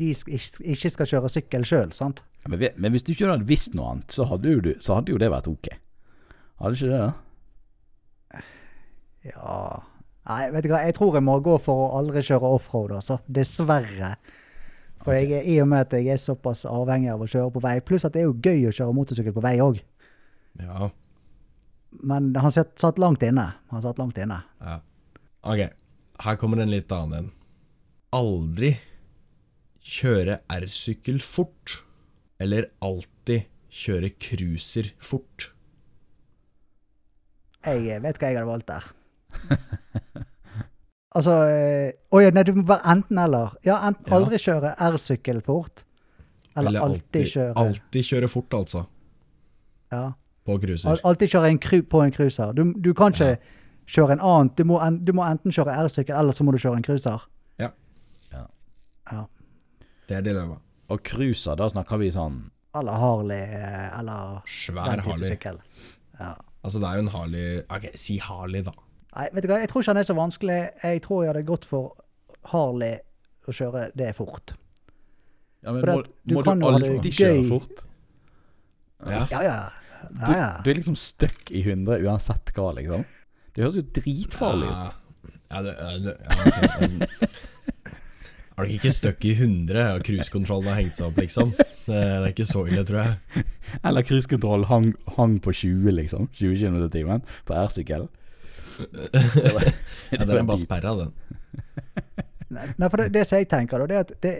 de 0.00 0.10
ikke 0.14 0.90
skal 0.94 1.06
kjøre 1.10 1.30
sykkel 1.32 1.64
sjøl, 1.66 1.92
sant? 1.96 2.20
Men, 2.48 2.62
men 2.76 2.92
hvis 2.94 3.02
du 3.04 3.10
ikke 3.12 3.26
hadde 3.32 3.48
visst 3.48 3.74
noe 3.74 3.90
annet, 3.96 4.12
så 4.14 4.24
hadde 4.30 4.52
jo, 4.52 4.60
du, 4.64 4.70
så 4.80 4.94
hadde 5.00 5.10
jo 5.12 5.18
det 5.20 5.30
vært 5.32 5.48
ok. 5.50 5.72
Hadde 6.60 6.78
ikke 6.78 6.92
det? 6.92 7.00
da? 7.00 8.42
Ja 9.26 9.80
Nei, 10.30 10.44
vet 10.54 10.62
du 10.62 10.68
hva, 10.70 10.82
jeg 10.86 10.94
tror 10.94 11.16
jeg 11.16 11.24
må 11.26 11.38
gå 11.42 11.56
for 11.64 11.86
å 11.88 11.98
aldri 11.98 12.20
kjøre 12.22 12.46
offroad, 12.54 12.92
altså. 12.94 13.16
Dessverre. 13.26 14.12
For 15.02 15.16
jeg 15.16 15.32
er, 15.32 15.46
i 15.48 15.56
og 15.62 15.66
med 15.72 15.88
at 15.88 15.94
jeg 15.96 16.12
er 16.12 16.20
såpass 16.20 16.60
avhengig 16.68 17.08
av 17.10 17.24
å 17.24 17.26
kjøre 17.26 17.50
på 17.56 17.62
vei, 17.64 17.72
pluss 17.82 18.04
at 18.06 18.12
det 18.14 18.20
er 18.22 18.28
jo 18.28 18.36
gøy 18.36 18.68
å 18.68 18.74
kjøre 18.76 18.94
motorsykkel 18.94 19.34
på 19.34 19.42
vei 19.42 19.54
òg. 19.64 19.80
Ja, 20.60 20.90
Men 21.90 22.30
han 22.36 22.52
satt, 22.54 22.76
satt 22.78 22.98
langt 23.02 23.22
inne. 23.26 23.48
Han 23.72 23.82
satt 23.82 23.98
langt 23.98 24.18
inne. 24.18 24.42
ja. 24.62 24.80
Ok, 25.42 25.62
her 26.20 26.36
kommer 26.36 26.60
en 26.60 26.68
litt 26.70 26.92
annen 26.92 27.14
en. 27.16 27.28
Aldri 28.12 28.74
kjøre 29.80 30.34
R-sykkel 30.52 31.16
fort, 31.24 31.78
eller 32.38 32.66
alltid 32.84 33.46
kjøre 33.72 34.10
cruiser 34.20 34.90
fort. 35.00 35.48
Jeg 37.64 38.02
vet 38.04 38.20
hva 38.20 38.28
jeg 38.30 38.36
hadde 38.36 38.50
valgt 38.50 38.68
der. 38.68 38.90
altså 41.16 41.34
eh, 41.48 41.88
Å 42.12 42.20
ja, 42.22 42.30
nei, 42.34 42.44
du 42.48 42.52
må 42.58 42.64
være 42.68 42.84
enten-eller. 42.94 43.56
Ja, 43.66 43.78
enten 43.88 44.10
Ja. 44.12 44.18
aldri 44.20 44.40
kjøre 44.44 44.74
R-sykkel 44.90 45.40
fort, 45.46 45.84
eller, 46.58 46.80
alltid, 46.84 47.30
kjøre 47.32 47.52
Alltid 47.64 48.08
kjøre 48.12 48.28
fort, 48.28 48.56
altså. 48.60 48.84
ja. 49.94 50.04
På 50.46 50.56
Al 50.56 50.60
cruiser. 50.62 51.00
Alltid 51.04 51.28
kjøre 51.34 51.50
en 51.50 51.58
på 51.90 52.02
en 52.04 52.12
cruiser. 52.12 52.52
Du, 52.56 52.62
du 52.72 52.92
kan 52.96 53.12
ikke 53.12 53.36
kjøre 53.90 54.16
en 54.16 54.20
annen. 54.24 54.50
Du 54.56 54.64
må, 54.64 54.78
en, 54.84 54.98
du 55.04 55.12
må 55.16 55.24
enten 55.26 55.52
kjøre 55.52 55.74
R-sykkel, 55.84 56.16
eller 56.16 56.36
så 56.36 56.46
må 56.46 56.54
du 56.54 56.58
kjøre 56.62 56.80
en 56.80 56.86
cruiser. 56.86 57.26
Ja. 57.60 57.70
Ja. 58.32 58.46
Ja. 59.12 59.24
Det 60.08 60.16
er 60.16 60.24
dilemmaet. 60.26 60.62
Og 60.90 61.02
cruiser, 61.06 61.54
da 61.54 61.68
snakker 61.70 62.00
vi 62.00 62.08
sånn 62.10 62.48
Eller 62.74 62.96
Harley, 62.98 63.44
eh, 63.54 63.98
eller 63.98 64.40
Svær 64.50 64.88
den 64.90 65.04
Harley. 65.06 65.28
sykkel. 65.34 65.60
Ja. 66.18 66.32
Altså, 66.64 66.80
det 66.82 66.88
er 66.88 66.96
jo 66.98 67.04
en 67.04 67.12
Harley 67.14 67.60
Ok, 67.70 67.84
si 67.94 68.16
Harley, 68.18 68.62
da. 68.66 68.72
Nei, 69.14 69.28
vet 69.34 69.44
du 69.44 69.50
hva, 69.50 69.60
jeg 69.62 69.70
tror 69.70 69.82
ikke 69.82 69.90
han 69.94 70.00
er 70.02 70.06
så 70.08 70.16
vanskelig. 70.18 70.58
Jeg 70.82 71.02
tror 71.02 71.22
jeg 71.22 71.30
hadde 71.32 71.44
gått 71.46 71.64
for 71.66 71.94
Harley 72.50 72.98
å 73.50 73.54
kjøre 73.54 73.90
det 73.98 74.14
fort. 74.18 74.54
ja, 75.62 75.72
men 75.72 75.82
må, 75.82 75.94
Må, 76.34 76.42
du 76.42 76.50
du 76.50 76.66
alltid 76.70 77.12
kjøre 77.16 77.48
fort? 77.48 77.84
Ja. 79.06 79.26
Ja, 79.30 79.42
ja. 79.42 79.58
Du, 80.08 80.32
ja, 80.32 80.50
du 80.64 80.70
er 80.70 80.78
liksom 80.78 80.96
stuck 80.98 81.50
i 81.50 81.62
100 81.64 82.00
uansett 82.06 82.52
hva, 82.56 82.70
liksom. 82.78 83.04
Det 83.54 83.64
høres 83.64 83.78
jo 83.80 83.84
dritfarlig 84.00 84.70
ut. 84.70 84.98
Ja, 85.50 85.62
det, 85.66 85.74
ja, 85.76 85.90
det, 86.04 86.14
ja, 86.24 86.36
ok. 86.46 87.88
Er 88.60 88.64
du 88.68 88.74
ikke 88.76 88.92
stuck 88.94 89.24
i 89.26 89.34
100, 89.34 89.80
og 89.96 90.06
cruisekontrollen 90.06 90.70
har 90.70 90.80
hengt 90.80 91.00
seg 91.00 91.10
opp, 91.10 91.18
liksom? 91.20 91.52
Det, 91.56 91.96
det 91.96 92.00
er 92.20 92.30
ikke 92.30 92.48
så 92.48 92.64
ille, 92.70 92.84
tror 92.86 93.02
jeg. 93.02 93.44
Eller 93.82 94.06
cruisekontroll 94.06 94.68
hang, 94.70 94.92
hang 95.16 95.36
på 95.42 95.54
20, 95.64 95.90
liksom. 95.98 96.30
20 96.38 96.56
km 96.62 96.80
i 96.86 96.90
timen 96.94 97.26
på 97.48 97.58
R-sykkel. 97.66 98.08
Ja, 98.80 100.24
den 100.24 100.36
er 100.38 100.46
bare 100.48 100.60
sperra, 100.60 100.96
den. 101.02 101.14
Nei, 102.78 102.88
for 102.88 103.00
det, 103.00 103.10
det 103.14 103.26
som 103.28 103.40
jeg 103.40 103.48
tenker, 103.50 103.82
da, 103.82 103.86
det 103.86 103.96
er 103.96 104.04
at 104.06 104.12
det, 104.24 104.34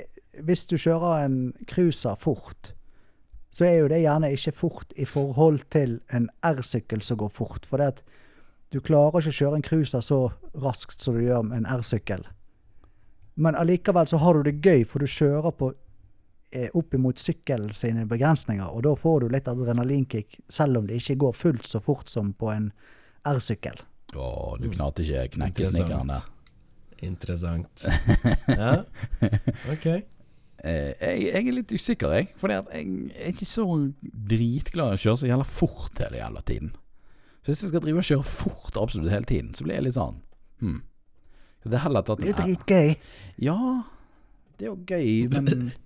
hvis 0.47 0.67
du 0.71 0.77
kjører 0.81 1.27
en 1.27 1.39
cruiser 1.71 2.19
fort, 2.21 2.73
så 3.51 3.67
er 3.67 3.81
jo 3.81 3.91
det 3.91 4.03
gjerne 4.05 4.31
ikke 4.35 4.55
fort 4.55 4.93
i 4.97 5.05
forhold 5.09 5.65
til 5.75 5.99
en 6.15 6.29
R-sykkel 6.47 7.03
som 7.03 7.19
går 7.21 7.33
fort. 7.35 7.67
For 7.67 7.83
det 7.83 7.93
at 7.97 8.03
du 8.71 8.79
klarer 8.79 9.19
ikke 9.19 9.33
å 9.33 9.39
kjøre 9.41 9.59
en 9.59 9.67
cruiser 9.67 10.05
så 10.07 10.21
raskt 10.63 11.03
som 11.03 11.17
du 11.19 11.25
gjør 11.25 11.43
med 11.49 11.63
en 11.63 11.71
R-sykkel. 11.81 12.23
Men 13.41 13.57
allikevel 13.59 14.07
så 14.07 14.21
har 14.23 14.37
du 14.37 14.47
det 14.47 14.61
gøy, 14.63 14.85
for 14.87 15.03
du 15.03 15.11
kjører 15.11 15.55
på 15.57 15.73
eh, 16.55 16.69
opp 16.77 16.95
imot 16.95 17.19
sykkelen 17.19 17.73
sine 17.75 18.07
begrensninger, 18.07 18.67
og 18.69 18.85
da 18.87 18.95
får 18.99 19.25
du 19.25 19.35
litt 19.35 19.49
adrenalinkick, 19.51 20.39
selv 20.53 20.83
om 20.83 20.87
det 20.87 21.01
ikke 21.01 21.19
går 21.25 21.39
fullt 21.39 21.67
så 21.67 21.81
fort 21.83 22.11
som 22.13 22.35
på 22.37 22.53
en 22.53 22.71
R-sykkel. 23.27 23.83
Å, 24.15 24.29
du 24.61 24.69
knarte 24.71 25.07
ikke 25.07 25.39
knekkesnikkeren 25.39 26.11
der. 26.15 26.29
Interessant. 27.07 27.87
Ja, 28.61 28.83
ok. 29.73 29.87
Eh, 30.65 30.93
jeg, 31.01 31.23
jeg 31.31 31.47
er 31.49 31.57
litt 31.57 31.73
usikker, 31.73 32.13
jeg. 32.19 32.31
For 32.41 32.53
jeg 32.53 32.65
er 32.75 33.33
ikke 33.33 33.49
så 33.49 33.65
dritglad 34.03 34.95
i 34.95 34.99
å 34.99 35.03
kjøre 35.05 35.21
så 35.23 35.31
jævla 35.31 35.47
fort 35.49 36.03
hele 36.05 36.21
jævla 36.21 36.43
tiden. 36.51 36.73
Så 37.41 37.53
hvis 37.53 37.63
jeg 37.65 37.73
skal 37.73 37.85
drive 37.87 38.03
og 38.03 38.09
kjøre 38.11 38.27
fort 38.29 38.77
absolutt 38.83 39.13
hele 39.15 39.29
tiden, 39.29 39.55
så 39.57 39.65
blir 39.65 39.79
jeg 39.79 39.87
litt 39.89 39.97
sånn 39.97 40.19
hm. 40.61 40.81
Det 41.65 41.77
er 41.77 41.83
heller 41.85 42.05
tatt 42.05 42.21
Det 42.21 42.33
er 42.35 42.39
dritgøy. 42.43 42.91
Ja, 43.45 43.57
det 44.61 44.67
er 44.67 44.71
jo 44.71 44.79
gøy, 44.89 45.29
men 45.33 45.71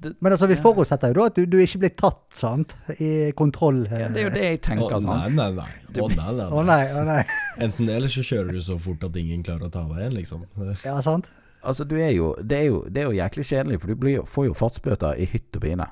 Men 0.00 0.32
altså, 0.32 0.46
vi 0.48 0.56
forutsetter 0.56 1.10
jo 1.12 1.16
da 1.18 1.24
at 1.28 1.36
du, 1.36 1.42
du 1.44 1.58
ikke 1.60 1.82
blir 1.82 1.90
tatt, 1.92 2.22
sant? 2.32 2.70
I 2.96 3.32
kontroll. 3.36 3.82
ja, 3.84 4.06
Det 4.08 4.22
er 4.22 4.28
jo 4.30 4.32
det 4.32 4.44
jeg 4.46 4.60
tenker. 4.64 4.94
Å, 4.96 5.00
nei, 5.04 5.16
sant? 5.26 5.36
nei, 5.36 5.48
nei. 5.58 5.66
Å, 5.92 6.06
nei, 6.08 6.30
nei, 6.38 6.46
Å 6.46 6.62
nei. 6.64 6.78
nei, 6.94 7.02
nei. 7.10 7.18
Enten 7.66 7.84
det, 7.90 7.98
eller 7.98 8.12
så 8.12 8.24
kjører 8.24 8.56
du 8.56 8.62
så 8.64 8.78
fort 8.80 9.04
at 9.04 9.18
ingen 9.20 9.44
klarer 9.44 9.68
å 9.68 9.72
ta 9.74 9.82
deg 9.90 10.00
igjen, 10.00 10.16
liksom. 10.16 10.46
Ja, 10.86 10.94
sant? 11.04 11.28
Altså, 11.60 11.84
du 11.84 11.96
er 12.00 12.12
jo, 12.14 12.32
det, 12.40 12.58
er 12.58 12.68
jo, 12.70 12.84
det 12.88 13.02
er 13.02 13.10
jo 13.10 13.16
jæklig 13.18 13.44
kjedelig, 13.44 13.80
for 13.80 13.92
du 13.92 14.00
blir, 14.00 14.22
får 14.28 14.46
jo 14.48 14.56
fartsbøter 14.56 15.20
i 15.20 15.26
hytt 15.28 15.56
og 15.58 15.64
pine. 15.64 15.86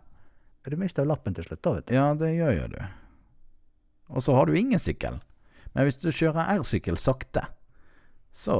Du 0.68 0.76
mister 0.76 1.04
jo 1.04 1.08
lappen 1.08 1.36
til 1.36 1.46
slutt, 1.46 1.62
da, 1.64 1.74
vet 1.78 1.88
du. 1.88 1.94
Ja, 1.96 2.08
det 2.16 2.34
gjør 2.36 2.54
jo 2.56 2.66
du. 2.72 2.80
Og 4.08 4.24
så 4.24 4.34
har 4.36 4.48
du 4.48 4.56
ingen 4.56 4.80
sykkel. 4.80 5.18
Men 5.74 5.88
hvis 5.88 6.00
du 6.00 6.10
kjører 6.10 6.58
R-sykkel 6.58 6.98
sakte, 7.00 7.46
så 8.38 8.54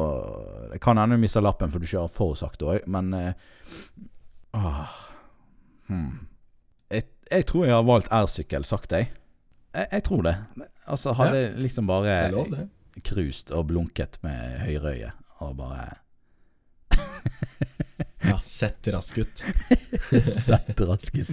Det 0.72 0.80
kan 0.82 0.98
hende 0.98 1.14
du 1.14 1.20
mister 1.22 1.44
lappen 1.44 1.70
for 1.70 1.78
du 1.78 1.86
kjører 1.86 2.10
for 2.10 2.34
sakte 2.34 2.66
òg, 2.66 2.86
men 2.90 3.12
åh, 4.56 4.96
hmm. 5.86 6.26
jeg, 6.90 7.04
jeg 7.30 7.46
tror 7.46 7.66
jeg 7.66 7.76
har 7.76 7.86
valgt 7.86 8.10
R-sykkel 8.12 8.66
sakte, 8.66 9.02
jeg. 9.02 9.12
jeg. 9.76 9.86
Jeg 9.92 10.04
tror 10.08 10.24
det. 10.26 10.34
Altså, 10.88 11.12
hadde 11.12 11.44
ja. 11.44 11.54
liksom 11.62 11.86
bare 11.86 12.18
det. 12.32 12.66
cruised 13.04 13.52
og 13.54 13.68
blunket 13.70 14.18
med 14.24 14.58
høyreøye 14.64 15.12
og 15.44 15.56
bare 15.60 15.86
Ja, 18.28 18.38
sett 18.42 18.88
rask 18.92 19.18
ut. 19.18 19.44
sett 20.26 20.80
raskt 20.80 21.16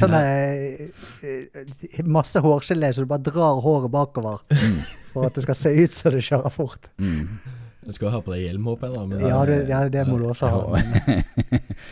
Sånn 0.00 0.14
eh, 0.18 0.88
eh, 1.22 2.00
masse 2.08 2.40
hårgelé, 2.42 2.88
så 2.92 3.04
du 3.04 3.10
bare 3.10 3.22
drar 3.22 3.60
håret 3.62 3.92
bakover 3.92 4.40
for 5.12 5.28
at 5.28 5.36
det 5.36 5.44
skal 5.44 5.58
se 5.58 5.70
ut 5.76 5.92
som 5.94 6.16
du 6.16 6.18
kjører 6.24 6.52
fort. 6.54 6.90
mm. 6.98 7.28
Du 7.86 7.92
skal 7.94 8.10
ha 8.10 8.18
på 8.18 8.32
deg 8.32 8.40
hjelm, 8.42 8.64
håper 8.66 8.88
jeg, 8.88 8.96
da. 8.96 9.02
Men 9.06 9.20
Ja, 9.30 9.36
det, 9.46 9.56
ja, 9.70 9.84
det 9.94 10.02
må 10.08 10.16
du 10.18 10.24
også 10.32 10.48
ha. 10.50 10.58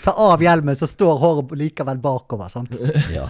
Ta 0.02 0.14
av 0.24 0.42
hjelmen, 0.42 0.74
så 0.74 0.88
står 0.90 1.20
håret 1.22 1.54
likevel 1.60 2.00
bakover, 2.02 2.50
sant? 2.50 2.74
Ja. 3.14 3.28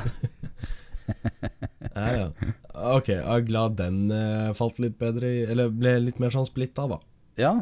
ja, 1.93 2.07
ja. 2.23 2.31
Ok, 2.95 3.11
jeg 3.13 3.21
er 3.21 3.45
glad 3.45 3.77
den 3.77 4.07
eh, 4.09 4.49
falt 4.57 4.81
litt 4.81 4.97
bedre 4.99 5.29
i 5.29 5.43
Eller 5.45 5.69
ble 5.69 5.93
litt 6.07 6.17
mer 6.23 6.33
sånn 6.33 6.49
splitta, 6.49 6.89
da. 6.89 7.03
ja. 7.37 7.53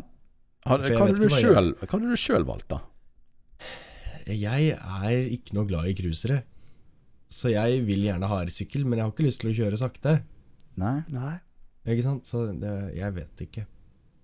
Hadde, 0.66 0.92
hva 0.94 1.06
hadde 1.08 1.18
du 1.18 1.28
selv, 1.28 1.32
hva 1.32 1.38
sjøl- 1.42 1.90
hadde 1.90 2.08
du 2.12 2.16
sjøl 2.22 2.44
valgt, 2.46 2.68
da? 2.70 2.80
Jeg 4.30 4.76
er 4.78 5.24
ikke 5.34 5.56
noe 5.56 5.66
glad 5.66 5.88
i 5.90 5.94
cruisere. 5.98 6.42
Så 7.32 7.50
jeg 7.50 7.80
vil 7.88 8.04
gjerne 8.06 8.28
ha 8.28 8.42
R-sykkel, 8.44 8.84
men 8.86 8.98
jeg 9.00 9.06
har 9.08 9.12
ikke 9.14 9.24
lyst 9.26 9.40
til 9.42 9.50
å 9.50 9.56
kjøre 9.56 9.78
sakte. 9.80 10.18
Nei? 10.78 10.98
Nei. 11.12 11.34
Ikke 11.88 12.04
sant? 12.04 12.28
Så 12.28 12.44
det, 12.60 12.72
jeg 12.94 13.14
vet 13.16 13.42
ikke. 13.46 13.64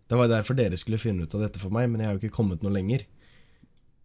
Det 0.09 0.17
var 0.17 0.29
derfor 0.31 0.57
dere 0.57 0.77
skulle 0.81 1.01
finne 1.01 1.25
ut 1.27 1.35
av 1.37 1.43
dette 1.47 1.61
for 1.61 1.73
meg, 1.75 1.89
men 1.91 2.01
jeg 2.05 2.09
har 2.11 2.15
jo 2.17 2.23
ikke 2.23 2.37
kommet 2.39 2.63
noe 2.65 2.73
lenger. 2.73 3.03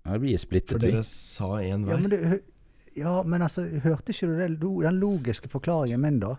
Ja, 0.04 0.18
vi 0.20 0.34
er 0.36 0.42
splittet, 0.42 0.74
For 0.76 0.82
vi. 0.84 0.90
dere 0.92 1.04
sa 1.08 1.52
en 1.62 1.86
Ja, 1.88 2.00
men, 2.00 2.10
det, 2.12 2.42
ja, 2.98 3.14
men 3.24 3.46
altså, 3.46 3.68
hørte 3.86 4.12
ikke 4.16 4.28
du 4.32 4.34
det, 4.42 4.50
den 4.60 5.00
logiske 5.00 5.52
forklaringen 5.52 6.02
min, 6.04 6.18
da? 6.24 6.34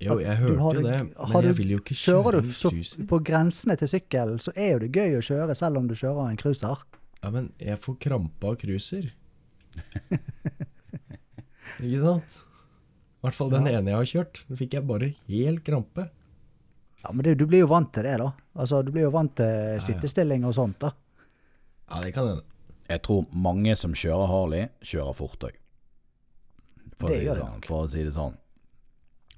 Jo, 0.00 0.18
jeg 0.18 0.36
hørte 0.36 0.58
har 0.58 0.74
jo 0.74 0.82
det- 0.82 0.92
men 0.92 1.12
du- 1.42 1.48
jeg 1.48 1.56
vil 1.56 1.68
jo 1.70 1.78
ikke 1.78 1.94
kjøre 1.94 2.32
du 2.32 2.38
en 2.38 2.52
cruiser. 2.52 3.06
på 3.06 3.22
grensene 3.24 3.76
til 3.78 3.88
sykkel 3.88 4.38
så 4.40 4.52
er 4.56 4.72
jo 4.72 4.78
det 4.80 4.92
gøy 4.92 5.16
å 5.18 5.22
kjøre 5.22 5.54
selv 5.56 5.76
om 5.78 5.86
du 5.86 5.94
kjører 5.94 6.30
en 6.30 6.36
cruiser. 6.36 6.76
Ja, 7.22 7.30
men 7.30 7.52
jeg 7.58 7.78
får 7.80 7.98
krampe 8.00 8.44
av 8.48 8.56
cruiser. 8.56 9.12
Ikke 11.82 12.00
sant? 12.02 12.38
I 13.22 13.26
hvert 13.26 13.38
fall 13.38 13.52
den 13.52 13.68
ene 13.70 13.92
jeg 13.92 13.98
har 13.98 14.08
kjørt. 14.10 14.42
Da 14.48 14.58
fikk 14.58 14.76
jeg 14.78 14.86
bare 14.86 15.12
helt 15.28 15.62
krampe. 15.64 16.08
Ja, 17.04 17.10
Men 17.12 17.24
det, 17.24 17.36
du 17.38 17.46
blir 17.46 17.62
jo 17.64 17.70
vant 17.70 17.92
til 17.92 18.02
det, 18.06 18.16
da. 18.18 18.32
Altså, 18.56 18.82
Du 18.84 18.92
blir 18.92 19.02
jo 19.06 19.10
vant 19.10 19.34
til 19.36 19.80
sittestilling 19.82 20.44
og 20.46 20.54
sånt. 20.54 20.78
da. 20.78 20.92
Ja, 21.90 22.00
det 22.00 22.14
kan 22.14 22.28
hende. 22.28 22.42
Jeg 22.88 23.02
tror 23.02 23.26
mange 23.32 23.76
som 23.76 23.92
kjører 23.94 24.26
Harley, 24.28 24.68
kjører 24.82 25.14
fort 25.16 25.38
òg. 25.48 25.56
For, 26.98 27.08
si 27.08 27.24
sånn, 27.26 27.64
for 27.66 27.86
å 27.86 27.90
si 27.90 28.02
det 28.04 28.12
sånn. 28.14 28.36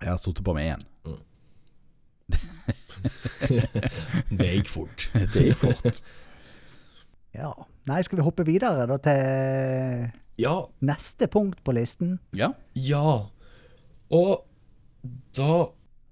Jeg 0.04 0.10
har 0.12 0.18
sittet 0.20 0.44
på 0.44 0.52
med 0.56 0.66
én. 0.74 0.82
Det 4.38 4.46
gikk 4.54 4.68
fort. 4.70 5.08
Det 5.34 5.42
gikk 5.50 5.60
fort. 5.64 5.98
Ja. 7.34 7.48
Nei, 7.90 7.96
skal 8.06 8.20
vi 8.20 8.22
hoppe 8.22 8.44
videre 8.46 8.84
da 8.86 8.94
til 9.02 10.04
Ja, 10.38 10.52
neste 10.86 11.26
punkt 11.26 11.58
på 11.66 11.72
listen? 11.74 12.20
ja. 12.30 12.52
ja. 12.78 13.26
Og 14.14 14.44
da 15.34 15.48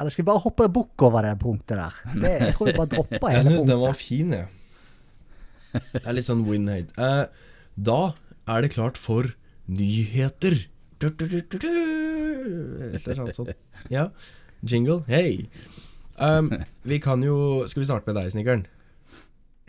Eller 0.03 0.11
skal 0.11 0.25
vi 0.25 0.31
bare 0.33 0.43
hoppe 0.43 0.67
bukk 0.75 0.99
over 1.07 1.23
det 1.23 1.37
punktet 1.39 1.79
der? 1.79 1.95
Det, 2.17 2.33
jeg 2.43 2.57
tror 2.57 2.67
vi 2.67 2.75
bare 2.81 2.91
dropper 2.97 3.31
Jeg 3.31 3.39
hele 3.39 3.53
syns 3.55 3.69
den 3.71 3.79
var 3.85 3.95
fin, 3.95 4.35
jeg. 4.35 4.51
Det 5.95 6.03
er 6.03 6.17
litt 6.19 6.27
sånn 6.27 6.43
win-hate. 6.49 6.91
Eh, 6.99 7.31
da 7.79 8.01
er 8.51 8.59
det 8.67 8.73
klart 8.75 8.99
for 8.99 9.31
nyheter. 9.71 10.59
Du, 10.99 11.07
du, 11.07 11.23
du, 11.31 11.39
du, 11.39 11.55
du. 11.63 11.71
Eller 12.43 13.21
noe 13.23 13.35
sånt. 13.37 13.53
Ja. 13.93 14.09
Jingle. 14.63 15.03
Hei. 15.09 15.49
Um, 16.17 16.53
vi 16.87 16.99
kan 17.03 17.23
jo 17.25 17.65
Skal 17.67 17.83
vi 17.83 17.89
starte 17.89 18.11
med 18.11 18.21
deg, 18.21 18.31
snekkeren? 18.31 18.67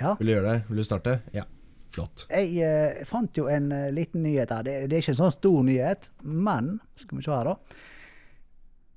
Ja. 0.02 0.16
Vil 0.20 0.30
du 0.30 0.34
gjøre 0.34 0.52
det? 0.52 0.64
Vil 0.70 0.82
du 0.82 0.86
starte? 0.88 1.20
Ja. 1.34 1.46
Flott. 1.94 2.26
Jeg 2.34 2.58
eh, 2.66 3.04
fant 3.06 3.38
jo 3.38 3.46
en 3.54 3.70
uh, 3.70 3.90
liten 3.94 4.24
nyhet 4.26 4.50
her. 4.50 4.66
Det, 4.66 4.76
det 4.90 4.98
er 4.98 5.04
ikke 5.04 5.14
en 5.14 5.22
sånn 5.22 5.36
stor 5.36 5.60
nyhet, 5.66 6.10
men 6.26 6.80
Skal 6.98 7.20
vi 7.20 7.26
se 7.26 7.34
her, 7.34 7.52
da. 7.52 7.84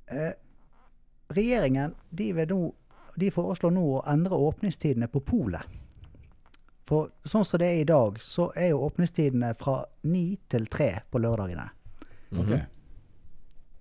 Eh, 0.06 0.32
regjeringen 1.36 1.96
de, 2.08 2.30
vil 2.32 2.52
nå, 2.54 2.60
de 3.20 3.32
foreslår 3.34 3.74
nå 3.74 3.84
å 3.98 4.04
endre 4.08 4.38
åpningstidene 4.48 5.10
på 5.12 5.20
polet. 5.26 5.76
For 6.86 7.10
sånn 7.26 7.44
som 7.44 7.60
det 7.60 7.68
er 7.72 7.82
i 7.82 7.88
dag, 7.88 8.20
så 8.22 8.48
er 8.54 8.70
jo 8.70 8.84
åpningstidene 8.86 9.52
fra 9.58 9.80
ni 10.06 10.38
til 10.48 10.68
tre 10.70 10.92
på 11.10 11.20
lørdagene. 11.20 11.66
Ok. 12.38 12.52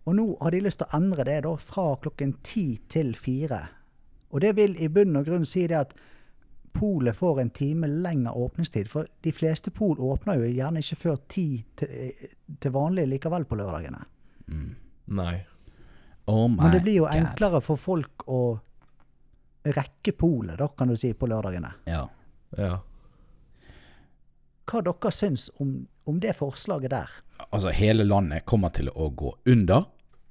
Og 0.06 0.16
nå 0.16 0.26
har 0.42 0.54
de 0.54 0.62
lyst 0.62 0.80
til 0.82 0.90
å 0.90 0.98
endre 1.00 1.26
det 1.26 1.40
da 1.46 1.56
fra 1.58 1.96
klokken 2.02 2.36
ti 2.46 2.66
til 2.90 3.16
fire. 3.18 3.62
Og 4.30 4.42
det 4.44 4.54
vil 4.58 4.76
i 4.78 4.90
bunn 4.92 5.16
og 5.18 5.26
grunn 5.26 5.46
si 5.50 5.66
det 5.68 5.80
at 5.80 5.96
polet 6.76 7.16
får 7.16 7.40
en 7.42 7.50
time 7.56 7.88
lengre 7.88 8.34
åpningstid. 8.36 8.90
For 8.92 9.08
de 9.24 9.32
fleste 9.34 9.72
pol 9.72 9.98
åpner 10.04 10.42
jo 10.42 10.52
gjerne 10.52 10.84
ikke 10.84 11.00
før 11.02 11.18
ti 11.32 11.48
til, 11.80 12.12
til 12.60 12.76
vanlig 12.76 13.08
likevel 13.16 13.48
på 13.50 13.58
lørdagene. 13.58 14.04
Nei. 15.06 15.36
Oh 16.28 16.48
my 16.50 16.64
Men 16.64 16.72
det 16.74 16.82
blir 16.86 17.00
jo 17.00 17.06
God. 17.08 17.16
enklere 17.16 17.62
for 17.62 17.80
folk 17.82 18.26
å 18.28 18.42
rekke 19.66 20.14
polet, 20.18 20.58
da, 20.60 20.68
kan 20.78 20.92
du 20.92 20.98
si, 20.98 21.14
på 21.14 21.30
lørdagene. 21.30 21.72
Ja. 21.90 22.04
Ja. 22.58 22.80
Hva 24.66 24.82
dere 24.86 25.12
syns 25.14 25.48
om, 25.62 25.88
om 26.10 26.20
det 26.22 26.36
forslaget 26.38 26.94
der? 26.94 27.12
Altså, 27.50 27.70
hele 27.74 28.06
landet 28.06 28.46
kommer 28.46 28.74
til 28.74 28.90
å 28.94 29.10
gå 29.10 29.36
under. 29.46 29.86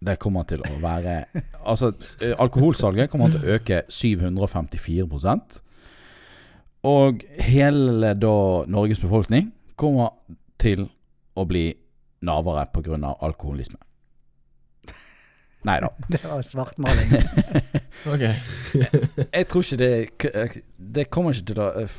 Det 0.05 0.19
kommer 0.19 0.45
til 0.49 0.61
å 0.65 0.79
være 0.83 1.25
Altså, 1.65 1.93
eh, 2.21 2.35
alkoholsalget 2.39 3.11
kommer 3.11 3.31
til 3.33 3.41
å 3.41 3.55
øke 3.57 3.83
754% 3.89 5.61
Og 6.85 7.25
hele 7.41 8.15
da 8.21 8.37
Norges 8.69 9.01
befolkning 9.01 9.53
kommer 9.77 10.13
til 10.59 10.89
å 11.35 11.45
bli 11.45 11.73
navere 12.25 12.67
pga. 12.73 13.17
alkoholisme. 13.21 13.79
Nei 15.65 15.81
da. 15.81 15.89
Det 16.13 16.21
var 16.25 16.43
svartmaling. 16.43 17.11
Ok. 18.05 18.21
Jeg 19.33 19.47
tror 19.49 19.63
ikke 19.63 19.77
det 19.77 20.63
Det 20.95 21.11
kommer 21.11 21.33
ikke 21.33 21.47
til 21.47 21.61
å 21.63 21.69
eh, 21.81 21.95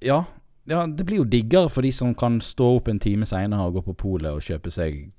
Ja, 0.00 0.22
ja 0.70 0.86
det 0.86 1.04
blir 1.04 1.20
jo 1.20 1.24
diggere 1.28 1.68
for 1.68 1.84
de 1.84 1.92
som 1.92 2.14
kan 2.14 2.40
stå 2.40 2.76
opp 2.78 2.88
en 2.88 3.00
time 3.00 3.26
seinere 3.28 3.66
og 3.66 3.76
gå 3.76 3.82
på 3.90 3.96
polet 4.06 4.32
og 4.32 4.40
kjøpe 4.42 4.72
seg 4.72 5.10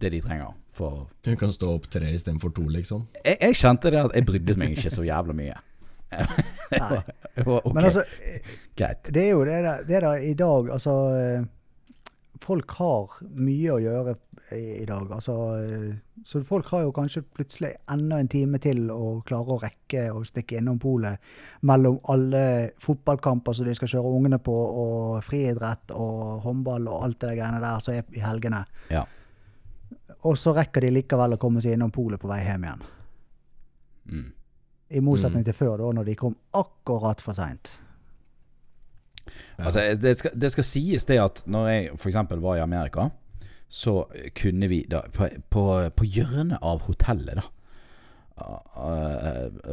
det 0.00 0.12
de 0.14 0.20
trenger. 0.24 0.54
For 0.72 1.06
Du 1.24 1.34
kan 1.36 1.52
stå 1.52 1.74
opp 1.76 1.90
tre 1.92 2.14
istedenfor 2.16 2.54
to, 2.56 2.64
liksom. 2.72 3.04
jeg, 3.24 3.36
jeg 3.40 3.58
kjente 3.60 3.92
det 3.92 4.00
at 4.06 4.14
jeg 4.16 4.26
brydde 4.28 4.56
meg 4.60 4.76
ikke 4.76 4.92
så 4.94 5.04
jævla 5.04 5.36
mye. 5.36 5.58
Nei. 6.72 7.00
Jeg 7.36 7.46
Men 7.46 7.84
altså, 7.84 8.04
greit. 8.76 9.08
Det 9.08 9.22
er 9.22 9.30
jo 9.30 9.44
det 9.48 9.62
der, 9.64 9.84
det 9.88 10.02
der 10.04 10.24
i 10.28 10.34
dag 10.36 10.66
Altså 10.74 10.94
eh, 11.16 11.44
Folk 12.42 12.74
har 12.76 13.22
mye 13.38 13.70
å 13.72 13.78
gjøre 13.80 14.14
i, 14.52 14.82
i 14.82 14.84
dag. 14.84 15.06
Altså, 15.14 15.36
eh, 15.62 15.92
så 16.26 16.42
folk 16.44 16.66
har 16.74 16.82
jo 16.82 16.90
kanskje 16.92 17.22
plutselig 17.22 17.70
enda 17.90 18.18
en 18.18 18.28
time 18.28 18.58
til 18.60 18.90
å 18.90 19.22
klare 19.26 19.54
å 19.54 19.60
rekke 19.62 20.08
å 20.12 20.24
stikke 20.26 20.58
innom 20.58 20.80
polet 20.82 21.22
mellom 21.70 22.00
alle 22.12 22.42
fotballkamper 22.82 23.56
som 23.56 23.70
de 23.70 23.76
skal 23.78 23.92
kjøre 23.94 24.12
ungene 24.18 24.40
på, 24.42 24.52
og 24.52 25.22
friidrett 25.24 25.94
og 25.94 26.42
håndball 26.44 26.90
og 26.90 27.06
alt 27.06 27.20
det 27.20 27.30
der 27.30 27.38
greiene 27.38 27.62
der 27.62 27.86
som 27.86 27.94
er 27.94 28.18
i 28.18 28.26
helgene. 28.26 28.64
Ja. 28.90 29.06
Og 30.28 30.38
så 30.38 30.54
rekker 30.54 30.84
de 30.84 30.92
likevel 30.98 31.36
å 31.36 31.40
komme 31.40 31.62
seg 31.62 31.76
innom 31.76 31.90
polet 31.94 32.20
på 32.20 32.30
vei 32.30 32.42
hjem 32.44 32.66
igjen. 32.66 32.84
Mm. 34.12 34.28
I 34.92 35.00
motsetning 35.02 35.44
til 35.46 35.56
før, 35.56 35.80
da, 35.80 35.88
når 35.96 36.10
de 36.10 36.18
kom 36.20 36.36
akkurat 36.58 37.22
for 37.24 37.36
seint. 37.38 37.70
Altså, 39.56 39.86
det 39.96 40.16
skal, 40.18 40.34
det 40.36 40.50
skal 40.52 40.66
sies 40.66 41.06
det 41.08 41.18
at 41.22 41.42
når 41.50 41.68
jeg 41.70 41.90
f.eks. 41.96 42.20
var 42.42 42.58
i 42.58 42.62
Amerika, 42.62 43.08
så 43.72 44.02
kunne 44.36 44.68
vi 44.68 44.82
da 44.90 45.00
På, 45.14 45.30
på, 45.48 45.64
på 45.96 46.04
hjørnet 46.04 46.60
av 46.60 46.82
hotellet, 46.84 47.40
da 47.40 47.48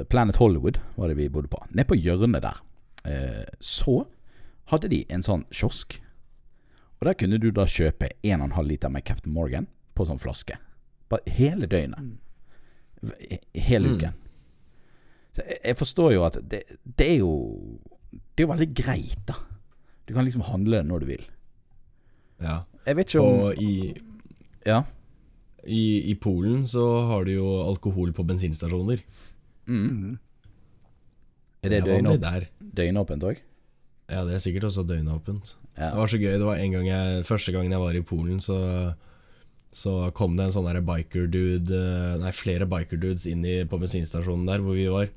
Planet 0.10 0.36
Hollywood 0.36 0.80
var 0.96 1.08
det 1.08 1.18
vi 1.18 1.30
bodde 1.30 1.48
på. 1.48 1.64
Nede 1.70 1.88
på 1.88 1.96
hjørnet 1.96 2.44
der, 2.44 2.58
eh, 3.06 3.46
så 3.60 4.06
hadde 4.70 4.90
de 4.92 5.06
en 5.10 5.24
sånn 5.24 5.46
kiosk. 5.52 6.00
Og 7.00 7.08
der 7.08 7.16
kunne 7.18 7.40
du 7.40 7.50
da 7.52 7.66
kjøpe 7.66 8.12
1,5 8.24 8.68
liter 8.68 8.90
med 8.90 9.06
Captain 9.08 9.34
Morgan 9.34 9.68
på 10.00 10.08
sånn 10.08 10.22
flaske. 10.22 10.56
Bare 11.12 11.36
hele 11.36 11.68
døgnet. 11.70 12.16
He- 13.04 13.44
Hele 13.68 13.88
Mm. 13.90 13.96
uken. 13.98 14.14
Så 15.36 15.44
jeg, 15.46 15.60
jeg 15.66 15.78
forstår 15.80 16.14
jo 16.16 16.24
at 16.26 16.40
det, 16.50 16.64
det 16.98 17.08
er 17.14 17.18
jo 17.22 17.34
Det 18.12 18.44
er 18.44 18.48
jo 18.48 18.54
veldig 18.54 18.74
greit, 18.76 19.20
da. 19.28 19.36
Du 20.08 20.14
kan 20.16 20.26
liksom 20.26 20.42
handle 20.48 20.80
når 20.84 21.00
du 21.04 21.06
vil. 21.12 21.26
Ja. 22.42 22.64
Jeg 22.88 22.96
vet 22.98 23.12
ikke 23.12 23.22
om 23.22 23.40
Og 23.50 23.60
i, 23.62 23.94
Ja. 24.66 24.80
i, 25.68 26.10
i 26.12 26.16
Polen 26.16 26.64
så 26.66 26.86
har 27.12 27.24
de 27.26 27.36
jo 27.36 27.46
alkohol 27.68 28.12
på 28.16 28.26
bensinstasjoner. 28.26 29.04
Mm. 29.68 30.18
Er 31.64 31.70
det 31.70 31.78
er 31.84 31.86
døgnåpent 31.86 32.22
der. 32.24 32.48
døgnåpent 32.76 33.24
òg? 33.28 33.38
Ja, 34.10 34.24
det 34.26 34.34
er 34.34 34.40
sikkert 34.42 34.64
også 34.72 34.86
døgnåpent. 34.88 35.56
Ja. 35.78 35.92
Det 35.92 35.98
var 36.00 36.08
så 36.08 36.18
gøy. 36.20 36.32
Det 36.40 36.46
var 36.48 36.56
en 36.56 36.72
gang 36.72 36.88
jeg, 36.88 37.26
Første 37.26 37.52
gangen 37.54 37.72
jeg 37.72 37.80
var 37.80 37.94
i 37.96 38.02
Polen, 38.02 38.40
så, 38.40 38.96
så 39.76 39.94
kom 40.18 40.36
det 40.38 40.48
en 40.48 40.56
sånn 40.56 40.70
biker-dude 40.86 41.78
eh, 41.78 42.16
Nei, 42.22 42.32
flere 42.34 42.66
biker-dudes 42.70 43.28
inn 43.30 43.44
i, 43.46 43.62
på 43.70 43.78
bensinstasjonen 43.82 44.48
der 44.50 44.64
hvor 44.66 44.78
vi 44.78 44.88
var. 44.90 45.12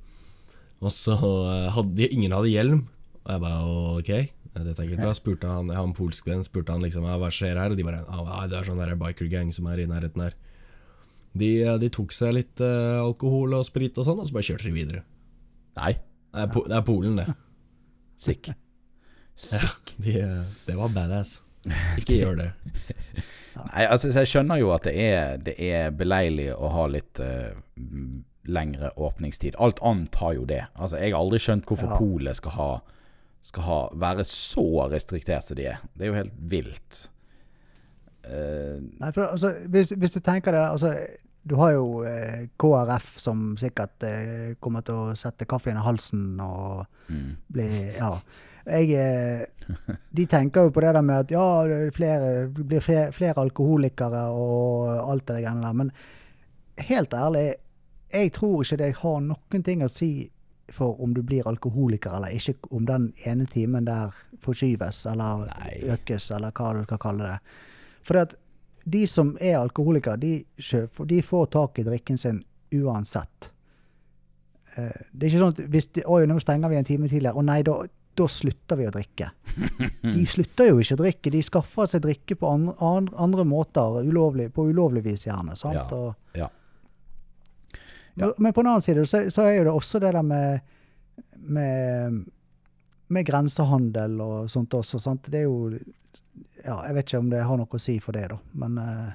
Og 0.82 0.92
så 0.92 1.16
eh, 1.16 1.70
hadde 1.72 1.96
de, 1.96 2.10
ingen 2.12 2.34
hadde 2.36 2.52
hjelm. 2.52 2.84
Og 3.22 3.32
jeg 3.32 3.42
bare 3.44 3.74
ok, 4.02 4.12
dette 4.52 4.74
er 4.76 4.88
ikke 4.90 5.00
bra. 5.00 5.14
Spurte 5.16 5.48
han, 5.48 5.70
jeg 5.72 5.78
har 5.78 5.88
en 5.88 5.96
polsk 5.96 6.28
venn, 6.28 6.44
spurte 6.44 6.74
han 6.74 6.84
liksom 6.84 7.06
hva 7.06 7.30
skjer 7.32 7.60
her? 7.60 7.72
Og 7.72 7.80
de 7.80 7.86
bare 7.86 8.02
ah, 8.10 8.44
det 8.50 8.58
er 8.60 8.68
sånn 8.68 8.82
biker-gang 9.00 9.52
som 9.56 9.70
er 9.72 9.84
i 9.84 9.88
nærheten 9.88 10.26
her. 10.26 10.36
De, 11.32 11.52
eh, 11.64 11.78
de 11.80 11.88
tok 11.92 12.12
seg 12.12 12.34
litt 12.36 12.60
uh, 12.60 13.00
alkohol 13.00 13.56
og 13.56 13.64
sprit 13.64 13.96
og 13.96 14.04
sånn, 14.04 14.20
og 14.20 14.28
så 14.28 14.36
bare 14.36 14.48
kjørte 14.50 14.68
de 14.68 14.74
videre. 14.74 15.04
Nei. 15.80 15.94
Det 16.32 16.44
er, 16.44 16.50
po 16.52 16.62
det 16.68 16.76
er 16.76 16.84
Polen, 16.84 17.16
det. 17.20 17.28
Sick. 18.24 18.52
Ja, 18.52 19.70
de, 19.96 20.18
eh, 20.20 20.58
det 20.66 20.76
var 20.76 20.92
badass. 20.92 21.40
Ikke 22.00 22.20
gjør 22.20 22.42
det. 22.42 22.50
Nei, 23.56 23.84
altså 23.86 24.10
Jeg 24.12 24.28
skjønner 24.30 24.60
jo 24.60 24.72
at 24.74 24.86
det 24.88 24.94
er, 24.96 25.38
det 25.44 25.56
er 25.60 25.90
beleilig 25.96 26.50
å 26.54 26.70
ha 26.72 26.86
litt 26.90 27.20
uh, 27.20 27.52
lengre 28.48 28.92
åpningstid. 28.96 29.56
Alt 29.58 29.82
annet 29.86 30.14
har 30.14 30.34
jo 30.38 30.44
det. 30.48 30.64
Altså 30.74 31.00
Jeg 31.00 31.12
har 31.12 31.20
aldri 31.20 31.40
skjønt 31.42 31.68
hvorfor 31.68 31.92
Ja. 31.92 31.98
polet 31.98 32.36
skal 32.36 32.58
ha 32.58 32.72
Skal 33.42 33.62
ha, 33.66 33.76
være 33.98 34.22
så 34.22 34.86
restriktert 34.86 35.42
som 35.42 35.56
de 35.58 35.64
er. 35.66 35.80
Det 35.98 36.04
er 36.04 36.12
jo 36.12 36.14
helt 36.14 36.34
vilt. 36.38 37.08
Uh, 38.22 38.78
Nei, 39.00 39.10
for 39.10 39.24
altså, 39.24 39.50
hvis, 39.66 39.90
hvis 39.98 40.12
du 40.14 40.20
tenker 40.22 40.54
det 40.54 40.60
altså, 40.62 40.92
Du 41.42 41.56
har 41.58 41.72
jo 41.74 42.04
eh, 42.06 42.46
KrF 42.54 43.18
som 43.18 43.56
sikkert 43.58 44.04
eh, 44.06 44.54
kommer 44.62 44.84
til 44.86 44.94
å 44.94 45.14
sette 45.18 45.42
kaffen 45.50 45.74
i 45.74 45.82
halsen 45.82 46.38
og 46.38 46.84
mm. 47.08 47.32
bli 47.50 47.66
Ja. 47.96 48.12
Jeg, 48.66 48.90
eh, 48.94 49.46
de 50.16 50.26
tenker 50.26 50.68
jo 50.68 50.74
på 50.74 50.84
det 50.84 50.94
der 50.94 51.06
med 51.06 51.24
at 51.24 51.34
ja, 51.34 51.46
det 51.68 51.94
flere, 51.96 52.48
blir 52.48 52.84
flere, 52.84 53.12
flere 53.12 53.42
alkoholikere 53.42 54.26
og 54.30 55.10
alt 55.10 55.26
det 55.28 55.40
greiene 55.42 55.66
der. 55.66 55.78
Men 55.80 55.90
helt 56.90 57.14
ærlig, 57.14 57.46
jeg 58.12 58.32
tror 58.32 58.62
ikke 58.62 58.80
det 58.82 58.94
har 59.00 59.20
noen 59.24 59.64
ting 59.64 59.84
å 59.84 59.90
si 59.90 60.12
for 60.72 61.00
om 61.04 61.14
du 61.14 61.22
blir 61.22 61.48
alkoholiker 61.48 62.14
eller 62.16 62.32
ikke, 62.32 62.54
om 62.70 62.86
den 62.88 63.10
ene 63.28 63.46
timen 63.50 63.84
der 63.84 64.14
forskyves 64.40 65.04
eller 65.10 65.46
Nei. 65.50 65.72
økes, 65.92 66.30
eller 66.32 66.54
hva 66.56 66.72
du 66.76 66.84
skal 66.86 67.00
kalle 67.02 67.28
det. 67.28 67.56
For 68.08 68.36
de 68.84 69.02
som 69.06 69.34
er 69.40 69.58
alkoholikere, 69.60 70.16
de, 70.16 70.44
de 71.08 71.22
får 71.22 71.50
tak 71.52 71.78
i 71.78 71.86
drikken 71.86 72.18
sin 72.18 72.40
uansett. 72.72 73.52
Eh, 74.74 75.02
det 75.12 75.26
er 75.26 75.30
ikke 75.30 75.42
sånn 75.42 75.54
at 75.54 75.64
hvis 75.74 75.90
de, 75.92 76.06
Oi, 76.08 76.24
nå 76.26 76.38
stenger 76.40 76.72
vi 76.72 76.80
en 76.80 76.88
time 76.88 77.10
tidligere. 77.10 77.36
Å 77.36 77.44
nei, 77.46 77.60
da, 77.66 77.76
da 78.14 78.26
slutter 78.28 78.76
vi 78.76 78.86
å 78.88 78.92
drikke. 78.92 79.30
De 80.02 80.24
slutter 80.28 80.68
jo 80.68 80.80
ikke 80.82 80.96
å 80.98 81.00
drikke. 81.00 81.30
De 81.32 81.40
skaffer 81.46 81.86
seg 81.88 82.02
drikke 82.04 82.36
på 82.36 82.50
andre, 82.52 82.74
andre 83.16 83.44
måter, 83.48 84.02
ulovlig, 84.04 84.50
på 84.52 84.66
ulovlig 84.68 85.02
vis 85.06 85.24
gjerne. 85.26 85.56
sant? 85.56 85.74
Ja. 85.78 85.86
Og, 85.96 86.14
Ja. 86.36 86.48
Ja. 88.16 88.32
Men- 88.38 88.52
på 88.52 88.60
den 88.62 88.66
annen 88.74 88.82
side 88.84 89.06
så, 89.08 89.22
så 89.32 89.46
er 89.48 89.54
jo 89.56 89.64
det 89.64 89.72
også 89.72 90.00
det 90.00 90.12
der 90.12 90.22
med, 90.22 90.60
med, 91.36 92.24
med 93.08 93.26
grensehandel 93.26 94.20
og 94.20 94.50
sånt 94.52 94.74
også. 94.76 95.00
sant? 95.00 95.30
Det 95.32 95.40
er 95.40 95.48
jo 95.48 95.78
Ja, 96.64 96.76
jeg 96.86 96.94
vet 96.94 97.06
ikke 97.08 97.18
om 97.18 97.30
det 97.32 97.40
har 97.42 97.56
noe 97.58 97.66
å 97.66 97.80
si 97.80 97.96
for 97.98 98.12
det, 98.12 98.28
da. 98.30 98.36
Men 98.54 98.76
eh, 98.78 99.12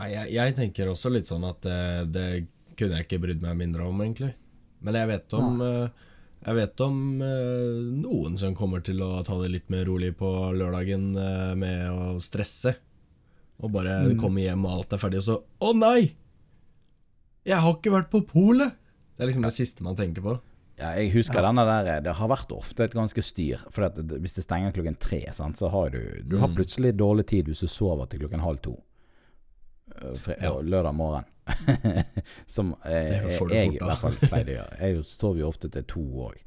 Nei, 0.00 0.08
jeg, 0.12 0.32
jeg 0.34 0.54
tenker 0.56 0.88
også 0.90 1.12
litt 1.12 1.28
sånn 1.28 1.44
at 1.48 1.60
det, 1.62 1.76
det 2.12 2.26
kunne 2.76 2.96
jeg 2.98 3.06
ikke 3.06 3.20
brydd 3.22 3.40
meg 3.44 3.56
mindre 3.56 3.86
om, 3.86 4.00
egentlig. 4.02 4.32
Men 4.84 4.94
jeg 4.98 5.08
vet 5.08 5.36
om 5.38 5.60
eh, 5.64 5.88
Jeg 6.44 6.54
vet 6.54 6.80
om 6.84 7.22
eh, 7.22 7.78
noen 8.04 8.36
som 8.38 8.54
kommer 8.54 8.82
til 8.84 9.00
å 9.02 9.22
ta 9.26 9.34
det 9.40 9.48
litt 9.50 9.70
mer 9.72 9.84
rolig 9.88 10.12
på 10.18 10.28
lørdagen 10.54 11.16
eh, 11.16 11.54
med 11.58 11.86
å 11.90 12.20
stresse. 12.22 12.76
Og 13.64 13.72
bare 13.72 14.02
Mm. 14.12 14.18
komme 14.20 14.42
hjem 14.44 14.66
og 14.68 14.72
alt 14.82 14.92
er 14.92 14.98
ferdig, 14.98 15.18
og 15.22 15.24
så 15.24 15.42
Å 15.64 15.72
nei! 15.74 16.12
Jeg 17.46 17.56
har 17.62 17.72
ikke 17.78 17.90
vært 17.94 18.10
på 18.12 18.20
polet! 18.28 18.74
Det 19.16 19.24
er 19.24 19.30
liksom 19.30 19.46
det 19.46 19.54
siste 19.56 19.82
man 19.82 19.96
tenker 19.96 20.20
på. 20.22 20.34
Ja, 20.76 20.90
jeg 20.98 21.08
husker 21.14 21.40
denne 21.40 21.64
der 21.64 22.02
Det 22.04 22.12
har 22.18 22.28
vært 22.28 22.50
ofte 22.52 22.84
et 22.84 22.92
ganske 22.92 23.22
styr. 23.24 23.62
For 23.72 23.86
at 23.86 23.96
hvis 23.96 24.34
det 24.36 24.44
stenger 24.44 24.74
klokken 24.76 24.98
tre, 25.00 25.22
sant, 25.32 25.56
så 25.56 25.70
har 25.72 25.88
du 25.94 26.20
Du 26.22 26.36
har 26.38 26.48
Mm. 26.48 26.56
plutselig 26.58 26.92
dårlig 26.98 27.26
tid 27.26 27.46
hvis 27.48 27.60
du 27.60 27.66
sover 27.66 28.06
til 28.10 28.20
klokken 28.20 28.40
halv 28.44 28.60
to. 28.60 28.76
øh, 30.02 30.14
Fre 30.18 30.36
Ja. 30.42 30.52
Lørdag 30.60 30.94
morgen. 30.94 31.24
Som 32.54 32.72
eh, 32.84 33.06
du 33.22 33.28
jeg 33.30 33.38
fort, 33.38 33.52
i 33.54 33.78
hvert 33.78 34.02
fall 34.02 34.16
pleide 34.22 34.52
å 34.52 34.56
gjøre. 34.58 34.78
Jeg 34.82 35.04
sov 35.06 35.38
jo 35.40 35.48
ofte 35.48 35.70
til 35.72 35.86
to 35.88 36.02
òg. 36.26 36.42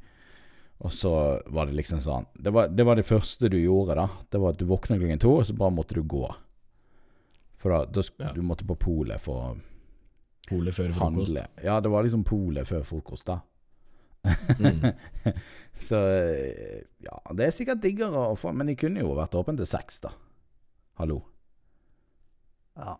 Og 0.80 0.92
så 0.96 1.10
var 1.52 1.68
det 1.68 1.74
liksom 1.76 2.00
sånn 2.00 2.24
det 2.40 2.52
var, 2.56 2.70
det 2.72 2.84
var 2.88 2.96
det 2.96 3.04
første 3.04 3.50
du 3.52 3.58
gjorde, 3.60 3.96
da. 3.98 4.06
Det 4.32 4.40
var 4.40 4.54
at 4.54 4.60
du 4.60 4.64
våkna 4.68 4.96
klokken 5.00 5.20
to, 5.20 5.34
og 5.40 5.44
så 5.48 5.56
bare 5.56 5.74
måtte 5.76 5.96
du 5.98 6.02
gå. 6.08 6.24
For 7.60 7.74
da, 7.74 7.82
da 7.92 8.00
sk- 8.06 8.22
Ja. 8.24 8.30
du 8.32 8.40
måtte 8.42 8.64
på 8.68 8.76
polet 8.80 9.20
for 9.20 9.50
å 9.50 9.58
Polet 10.50 10.74
før 10.74 10.88
frokost. 10.90 11.36
Ja, 11.62 11.76
det 11.84 11.90
var 11.92 12.02
liksom 12.02 12.24
polet 12.26 12.66
før 12.66 12.80
frokost, 12.82 13.28
da. 13.28 13.36
Mm. 14.58 14.80
Så 15.88 15.96
eh, 16.10 16.80
ja, 17.06 17.20
det 17.36 17.44
er 17.46 17.54
sikkert 17.54 17.80
diggere 17.80 18.24
å 18.32 18.34
få 18.36 18.50
Men 18.52 18.68
de 18.68 18.74
kunne 18.76 19.00
jo 19.00 19.14
vært 19.16 19.36
åpne 19.38 19.54
til 19.60 19.68
seks, 19.70 20.00
da. 20.04 20.10
Hallo. 20.98 21.20
ja. 22.76 22.96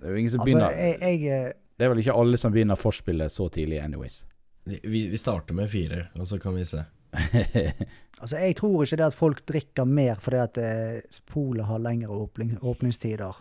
Det 0.00 0.08
er 0.08 0.14
jo 0.14 0.22
ingen 0.22 0.32
som 0.32 0.42
Altså, 0.42 0.50
begynner 0.50 0.78
jeg, 0.78 1.00
jeg 1.00 1.34
eh, 1.34 1.52
Det 1.78 1.86
er 1.86 1.92
vel 1.92 2.02
ikke 2.02 2.16
alle 2.22 2.40
som 2.40 2.54
begynner 2.54 2.78
forspillet 2.78 3.32
så 3.32 3.48
tidlig, 3.52 3.80
anyways. 3.82 4.22
Vi, 4.64 4.80
vi 5.12 5.16
starter 5.20 5.56
med 5.56 5.68
fire, 5.68 6.06
og 6.18 6.26
så 6.26 6.38
kan 6.40 6.56
vi 6.56 6.64
se. 6.68 6.84
Altså, 8.22 8.38
jeg 8.38 8.54
tror 8.56 8.84
ikke 8.84 8.96
det 8.96 9.06
at 9.10 9.16
folk 9.18 9.40
drikker 9.48 9.84
mer 9.84 10.20
fordi 10.22 10.38
at 10.40 10.58
eh, 10.62 11.18
polet 11.28 11.66
har 11.66 11.82
lengre 11.82 12.14
åpning, 12.14 12.54
åpningstider, 12.62 13.40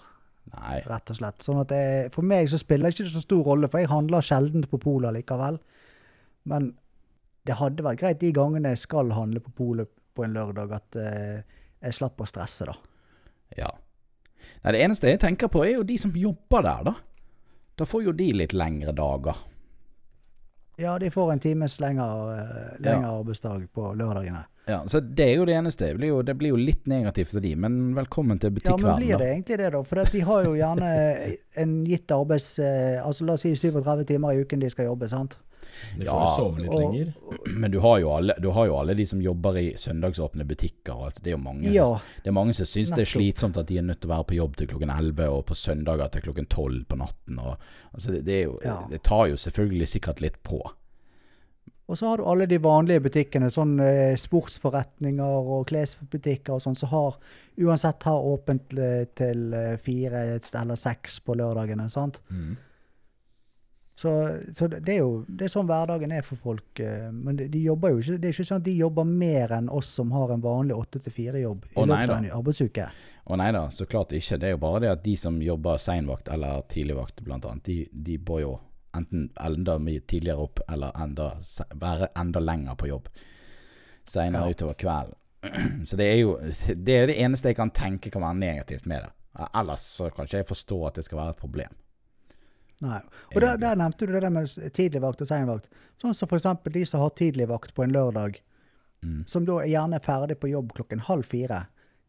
Nei. 0.52 0.80
rett 0.90 1.12
og 1.14 1.20
slett. 1.20 1.46
Sånn 1.46 1.62
at 1.62 1.70
det, 1.70 1.84
For 2.16 2.26
meg 2.26 2.50
så 2.52 2.60
spiller 2.60 2.90
det 2.90 2.98
ikke 2.98 3.14
så 3.14 3.22
stor 3.24 3.46
rolle, 3.48 3.70
for 3.72 3.84
jeg 3.84 3.92
handler 3.92 4.26
sjelden 4.26 4.66
på 4.68 4.82
polet 4.82 5.14
likevel. 5.16 5.60
Men 6.50 6.74
det 7.48 7.60
hadde 7.60 7.86
vært 7.86 8.02
greit 8.02 8.20
de 8.24 8.34
gangene 8.36 8.74
jeg 8.74 8.84
skal 8.84 9.14
handle 9.16 9.44
på 9.46 9.54
polet 9.56 9.92
på 10.18 10.26
en 10.26 10.36
lørdag, 10.36 10.74
at 10.76 11.00
eh, 11.00 11.62
jeg 11.84 12.00
slapp 12.00 12.20
å 12.22 12.28
stresse, 12.30 12.68
da. 12.70 12.76
Ja. 13.60 13.70
Nei, 14.64 14.76
det 14.76 14.84
eneste 14.86 15.12
jeg 15.12 15.22
tenker 15.24 15.52
på, 15.52 15.64
er 15.66 15.78
jo 15.78 15.88
de 15.88 15.98
som 16.02 16.14
jobber 16.16 16.64
der, 16.66 16.86
da. 16.92 16.96
Da 17.80 17.88
får 17.90 18.06
jo 18.08 18.14
de 18.16 18.30
litt 18.38 18.54
lengre 18.54 18.94
dager. 18.96 19.42
Ja, 20.78 20.96
de 21.00 21.10
får 21.14 21.32
en 21.32 21.40
times 21.40 21.80
lengre, 21.82 22.08
lengre 22.82 23.06
ja. 23.06 23.14
arbeidsdag 23.20 23.68
på 23.74 23.92
lørdagene. 23.98 24.44
Ja, 24.66 24.80
Så 24.88 25.00
det 25.04 25.26
er 25.28 25.36
jo 25.36 25.46
det 25.46 25.58
eneste. 25.58 25.90
Det 25.92 25.98
blir 26.00 26.14
jo, 26.14 26.22
det 26.24 26.34
blir 26.40 26.54
jo 26.54 26.60
litt 26.60 26.86
negativt 26.88 27.34
for 27.34 27.44
de, 27.44 27.52
men 27.60 27.94
velkommen 27.98 28.40
til 28.40 28.54
Ja, 28.64 28.78
men 28.80 28.96
blir 29.02 29.18
det 29.18 29.20
da. 29.20 29.32
egentlig 29.34 29.58
det, 29.60 29.72
da? 29.76 29.82
For 29.84 30.04
de 30.14 30.22
har 30.24 30.46
jo 30.48 30.54
gjerne 30.56 30.92
en 31.66 31.74
gitt 31.86 32.14
arbeids... 32.16 32.54
eh, 32.60 33.02
Altså 33.04 33.28
la 33.28 33.36
oss 33.36 33.44
si 33.46 33.52
37 33.60 34.06
timer 34.08 34.34
i 34.34 34.46
uken 34.46 34.64
de 34.64 34.70
skal 34.72 34.88
jobbe, 34.88 35.10
sant? 35.12 35.36
De 35.98 36.06
får 36.06 36.06
Ja, 36.06 36.26
jo 36.26 36.36
sove 36.38 36.60
litt 36.64 36.74
og- 36.74 36.82
lenger. 36.82 37.14
Men 37.58 37.72
du 37.72 37.80
har, 37.80 38.00
jo 38.00 38.10
alle, 38.16 38.34
du 38.42 38.50
har 38.52 38.66
jo 38.68 38.76
alle 38.80 38.94
de 38.96 39.06
som 39.06 39.22
jobber 39.22 39.58
i 39.58 39.74
søndagsåpne 39.78 40.46
butikker. 40.48 40.94
og 40.94 41.06
Altså, 41.12 41.24
det 41.24 41.34
er 41.34 41.38
jo 41.38 41.44
mange 41.44 41.74
Ja. 41.74 41.86
som, 41.86 42.00
det 42.24 42.28
er 42.28 42.38
mange 42.40 42.54
som 42.54 42.66
syns 42.66 42.90
det 42.96 43.00
er 43.08 43.12
slitsomt 43.14 43.58
at 43.58 43.68
de 43.68 43.78
er 43.78 43.82
nødt 43.84 44.02
til 44.02 44.10
å 44.10 44.16
være 44.18 44.28
på 44.32 44.36
jobb 44.36 44.56
til 44.56 44.68
klokken 44.68 44.90
11, 44.98 45.28
og 45.30 45.46
på 45.46 45.54
søndager 45.56 46.12
til 46.12 46.22
klokken 46.22 46.46
12 46.50 46.86
på 46.86 46.96
natten. 46.98 47.40
Og, 47.40 47.58
altså, 47.94 48.12
det, 48.12 48.26
det, 48.26 48.40
er 48.40 48.44
jo, 48.44 48.60
Ja. 48.64 48.78
det 48.90 49.04
tar 49.04 49.28
jo 49.28 49.36
selvfølgelig 49.36 49.88
sikkert 49.88 50.22
litt 50.22 50.42
på. 50.44 50.62
Og 51.90 51.98
så 51.98 52.08
har 52.08 52.18
du 52.18 52.24
alle 52.24 52.46
de 52.48 52.58
vanlige 52.64 53.02
butikkene, 53.04 53.50
sånn 53.52 53.78
eh, 53.84 54.16
sportsforretninger 54.16 55.50
og 55.52 55.68
klesbutikker 55.68 56.54
og 56.56 56.62
sånn, 56.64 56.78
som 56.80 56.90
har 56.90 57.18
uansett 57.60 58.04
har 58.08 58.24
åpent 58.24 58.72
eh, 58.80 59.04
til 59.14 59.54
eh, 59.54 59.76
fire 59.84 60.40
eller 60.62 60.76
seks 60.80 61.20
på 61.20 61.36
lørdagene. 61.36 61.90
sant? 61.92 62.22
Så, 63.96 64.10
så 64.58 64.68
det 64.74 64.90
er 64.90 64.98
jo 65.04 65.24
det 65.30 65.46
er 65.46 65.52
sånn 65.54 65.68
hverdagen 65.70 66.12
er 66.18 66.24
for 66.26 66.36
folk. 66.42 66.80
eh, 66.82 67.12
Men 67.14 67.36
de, 67.38 67.46
de 67.54 67.60
jobber 67.62 67.92
jo 67.94 68.00
ikke 68.02 68.16
Det 68.18 68.26
er 68.30 68.34
ikke 68.34 68.46
sånn 68.50 68.62
at 68.64 68.66
de 68.66 68.74
jobber 68.80 69.06
mer 69.06 69.52
enn 69.54 69.68
oss 69.70 69.92
som 70.00 70.12
har 70.16 70.32
en 70.34 70.42
vanlig 70.42 70.74
åtte 70.76 71.00
til 71.06 71.14
fire-jobb 71.14 71.68
i 71.70 71.76
Å, 71.78 71.86
løpet 71.86 72.10
av 72.10 72.18
en 72.24 72.30
arbeidsuke. 72.40 72.88
Og 73.30 73.38
nei 73.38 73.52
da, 73.54 73.68
så 73.70 73.86
klart 73.86 74.12
ikke. 74.18 74.40
Det 74.42 74.48
er 74.50 74.56
jo 74.56 74.62
bare 74.66 74.80
det 74.84 74.90
at 74.96 75.04
de 75.06 75.14
som 75.16 75.38
jobber 75.42 75.78
seinvakt 75.78 76.28
eller 76.34 76.66
tidligvakt, 76.74 77.22
blant 77.24 77.46
annet, 77.46 77.64
de, 77.70 77.78
de 77.94 78.18
bør 78.18 78.42
jo 78.42 78.54
enten 78.98 79.30
enda 79.42 79.78
mye 79.82 80.02
tidligere 80.10 80.42
opp, 80.44 80.60
eller 80.70 80.92
enda, 81.02 81.30
være 81.82 82.10
enda 82.20 82.42
lenger 82.44 82.76
på 82.78 82.90
jobb 82.90 83.08
seinere 84.10 84.50
Ja. 84.50 84.58
utover 84.58 84.74
kvelden. 84.74 85.16
Så 85.86 85.98
det 86.00 86.06
er 86.08 86.18
jo 86.22 86.34
Det 86.76 86.94
er 86.98 87.08
det 87.08 87.20
eneste 87.22 87.50
jeg 87.52 87.56
kan 87.62 87.70
tenke 87.72 88.10
kan 88.12 88.22
være 88.26 88.36
negativt 88.42 88.86
med 88.90 89.04
det. 89.06 89.12
Ellers 89.54 89.82
så 89.98 90.10
kan 90.14 90.26
ikke 90.26 90.38
jeg 90.44 90.48
forstå 90.50 90.78
at 90.88 90.96
det 91.00 91.06
skal 91.06 91.18
være 91.22 91.30
et 91.38 91.42
problem. 91.42 91.74
Nei. 92.84 93.00
Og 93.32 93.38
der, 93.42 93.58
der 93.62 93.78
nevnte 93.80 94.06
du 94.08 94.14
det 94.14 94.22
der 94.26 94.34
med 94.34 94.48
tidlig 94.52 94.74
tidligvakt 94.76 95.22
og 95.24 95.30
seinvakt. 95.30 95.70
Sånn 96.02 96.16
som 96.18 96.28
f.eks. 96.30 96.48
de 96.74 96.86
som 96.90 97.04
har 97.04 97.14
tidligvakt 97.20 97.74
på 97.78 97.86
en 97.86 97.96
lørdag, 97.96 98.42
Mm. 99.04 99.26
som 99.28 99.44
da 99.44 99.58
er 99.60 99.68
gjerne 99.68 99.98
er 99.98 100.00
ferdig 100.00 100.38
på 100.40 100.48
jobb 100.48 100.70
klokken 100.78 101.02
halv 101.04 101.26
fire. 101.28 101.66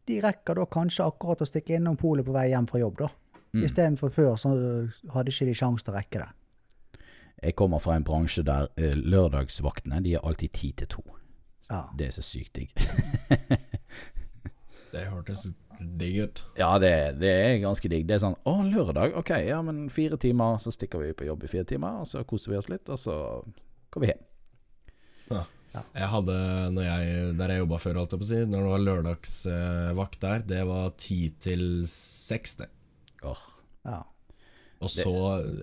De 0.07 0.21
rekker 0.23 0.55
da 0.55 0.63
kanskje 0.65 1.03
akkurat 1.03 1.41
å 1.43 1.47
stikke 1.49 1.75
innom 1.75 1.97
polet 1.99 2.23
på 2.25 2.31
vei 2.31 2.45
hjem 2.53 2.69
fra 2.69 2.79
jobb, 2.79 2.95
da. 3.01 3.09
Mm. 3.51 3.65
Istedenfor 3.67 4.13
før 4.15 4.37
så 4.39 4.53
hadde 5.11 5.33
ikke 5.33 5.49
de 5.49 5.55
sjanse 5.59 5.83
til 5.83 5.91
å 5.91 5.97
rekke 5.97 6.21
det. 6.23 6.29
Jeg 7.43 7.55
kommer 7.59 7.83
fra 7.83 7.97
en 7.99 8.05
bransje 8.07 8.45
der 8.47 8.69
eh, 8.79 8.95
lørdagsvaktene 8.95 9.99
de 10.05 10.13
er 10.15 10.23
alltid 10.23 10.53
ti 10.55 10.71
til 10.71 10.87
to. 10.87 11.03
Ja. 11.69 11.81
Det 11.99 12.07
er 12.07 12.15
så 12.15 12.23
sykt 12.23 12.55
digg. 12.61 12.71
Det 14.95 15.05
hørtes 15.11 15.49
digg 15.99 16.21
ut. 16.23 16.41
Ja, 16.55 16.69
det, 16.79 16.91
det 17.19 17.31
er 17.31 17.57
ganske 17.63 17.89
digg. 17.91 18.05
Det 18.07 18.15
er 18.15 18.23
sånn 18.23 18.37
Å, 18.47 18.53
lørdag? 18.63 19.15
Ok, 19.19 19.33
ja, 19.43 19.59
men 19.65 19.85
fire 19.91 20.15
timer, 20.21 20.57
så 20.63 20.71
stikker 20.71 21.03
vi 21.03 21.11
på 21.17 21.27
jobb 21.27 21.43
i 21.43 21.51
fire 21.51 21.67
timer, 21.67 21.99
og 22.03 22.07
så 22.09 22.23
koser 22.27 22.53
vi 22.53 22.59
oss 22.61 22.71
litt, 22.71 22.87
og 22.87 23.01
så 23.01 23.17
går 23.91 24.05
vi 24.05 24.11
hjem. 24.13 24.23
Ja, 25.33 25.43
Jeg 25.97 26.07
hadde, 26.07 26.35
når 26.71 26.85
jeg, 26.87 27.21
der 27.35 27.51
jeg 27.51 27.63
jobba 27.65 27.79
før, 27.83 27.99
holdt 27.99 28.15
jeg 28.15 28.21
på 28.21 28.27
å 28.27 28.29
si, 28.29 28.41
når 28.47 28.61
det 28.63 28.71
var 28.71 28.83
lørdagsvakt 28.85 30.19
der, 30.23 30.45
det 30.47 30.61
var 30.69 30.93
ti 31.01 31.19
til 31.43 31.65
seks, 31.91 32.55
det. 32.61 32.69
Åh, 33.27 33.41
ja. 33.89 33.99
Og 34.83 34.91
så 34.91 35.11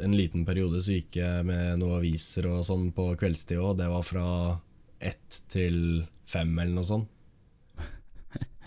en 0.02 0.14
liten 0.16 0.44
periode 0.48 0.80
så 0.82 0.96
gikk 0.96 1.16
jeg 1.20 1.46
med 1.46 1.78
noen 1.80 1.98
aviser 2.00 2.48
og 2.50 2.62
sånn 2.66 2.88
på 2.96 3.10
kveldstid 3.20 3.60
òg. 3.60 3.76
Det 3.78 3.88
var 3.92 4.04
fra 4.04 4.26
ett 5.04 5.42
til 5.52 6.02
fem 6.28 6.52
eller 6.58 6.74
noe 6.80 6.88
sånt. 6.88 7.10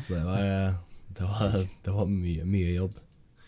Så 0.05 0.13
det 0.13 0.23
var, 0.27 0.77
det 1.17 1.27
var, 1.31 1.57
det 1.85 1.95
var 1.95 2.05
mye, 2.11 2.45
mye 2.45 2.75
jobb. 2.75 2.99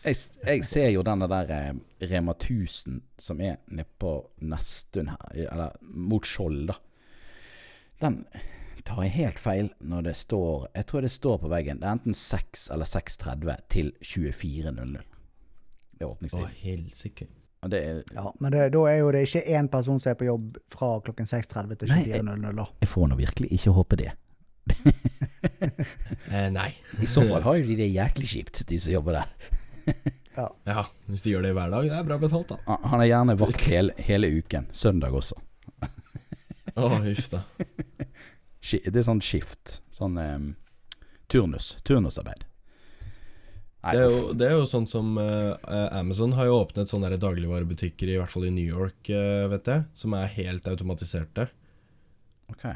jeg, 0.03 0.16
jeg 0.47 0.66
ser 0.66 0.89
jo 0.89 1.03
denne 1.05 1.28
der 1.30 1.53
eh, 1.53 1.72
Rema 2.10 2.34
1000 2.34 3.01
som 3.22 3.41
er 3.41 3.60
nede 3.68 3.88
på 3.99 4.18
Nesttun 4.41 5.12
her, 5.14 5.34
eller 5.51 5.76
mot 5.82 6.26
Skjold, 6.26 6.68
da. 6.72 6.80
Den 8.01 8.24
tar 8.88 9.01
jeg 9.03 9.16
helt 9.18 9.39
feil 9.41 9.70
når 9.80 10.05
det 10.05 10.16
står 10.16 10.68
Jeg 10.76 10.86
tror 10.88 11.01
det 11.01 11.12
står 11.12 11.39
på 11.41 11.49
veggen. 11.51 11.82
Det 11.82 11.88
er 11.88 11.97
enten 11.97 12.14
6 12.14 12.70
eller 12.74 12.86
6.30 12.86 13.64
til 13.74 13.91
24.00. 14.01 15.01
Det 15.97 16.05
er 16.05 16.38
Å, 16.38 16.45
helsike. 16.62 17.28
Det 17.68 17.80
er 17.82 18.03
ja. 18.14 18.30
Men 18.39 18.53
det, 18.53 18.68
da 18.76 18.84
er 18.86 18.99
jo 19.01 19.10
det 19.12 19.26
ikke 19.28 19.41
én 19.58 19.68
person 19.74 19.99
som 19.99 20.12
er 20.14 20.20
på 20.20 20.28
jobb 20.30 20.60
fra 20.74 20.91
klokken 21.03 21.28
6.30 21.28 21.82
til 21.82 21.91
24.00, 21.91 22.53
da. 22.62 22.68
Jeg 22.86 22.91
får 22.93 23.10
nå 23.12 23.18
virkelig 23.20 23.49
ikke 23.58 23.74
håpe 23.76 23.99
det. 23.99 24.14
Eh, 26.28 26.49
nei. 26.51 26.68
I 26.99 27.07
så 27.07 27.22
fall 27.24 27.43
har 27.45 27.55
jo 27.55 27.68
de 27.70 27.76
det 27.80 27.86
jæklig 27.88 28.28
kjipt, 28.28 28.59
de 28.68 28.78
som 28.84 28.91
jobber 28.91 29.15
der. 29.22 29.53
Ja. 30.38 30.47
Ja, 30.68 30.82
hvis 31.07 31.24
de 31.24 31.32
gjør 31.32 31.45
det 31.47 31.53
hver 31.55 31.72
dag, 31.72 31.88
det 31.88 31.95
er 31.97 32.05
bra 32.05 32.18
betalt, 32.22 32.51
da. 32.51 32.57
Han 32.68 32.91
han 32.91 33.03
er 33.03 33.07
gjerne 33.09 33.36
vakt 33.39 33.63
hele, 33.72 33.95
hele 34.09 34.30
uken. 34.38 34.68
Søndag 34.76 35.15
også. 35.18 35.39
Å, 36.78 36.89
huff 37.07 37.30
da. 37.34 37.43
Det 38.68 38.99
er 38.99 39.05
sånn 39.07 39.24
skift. 39.24 39.78
Sånn 39.95 40.18
um, 40.20 40.47
turnus. 41.32 41.72
Turnusarbeid. 41.88 42.43
Nei, 43.86 43.93
Det 43.95 44.01
er, 44.01 44.11
jo, 44.11 44.34
det 44.36 44.49
er 44.49 44.55
jo 44.57 44.65
sånn 44.68 44.88
som 44.89 45.13
uh, 45.15 45.55
Amazon 45.95 46.34
har 46.36 46.49
jo 46.49 46.57
åpnet 46.59 46.91
sånne 46.91 47.13
der 47.13 47.22
dagligvarebutikker, 47.24 48.11
i 48.11 48.18
hvert 48.20 48.34
fall 48.34 48.49
i 48.49 48.51
New 48.51 48.68
York, 48.68 48.99
uh, 49.13 49.47
vet 49.53 49.72
jeg, 49.72 49.86
som 49.95 50.18
er 50.18 50.34
helt 50.36 50.68
automatiserte. 50.68 51.47
ok. 52.51 52.68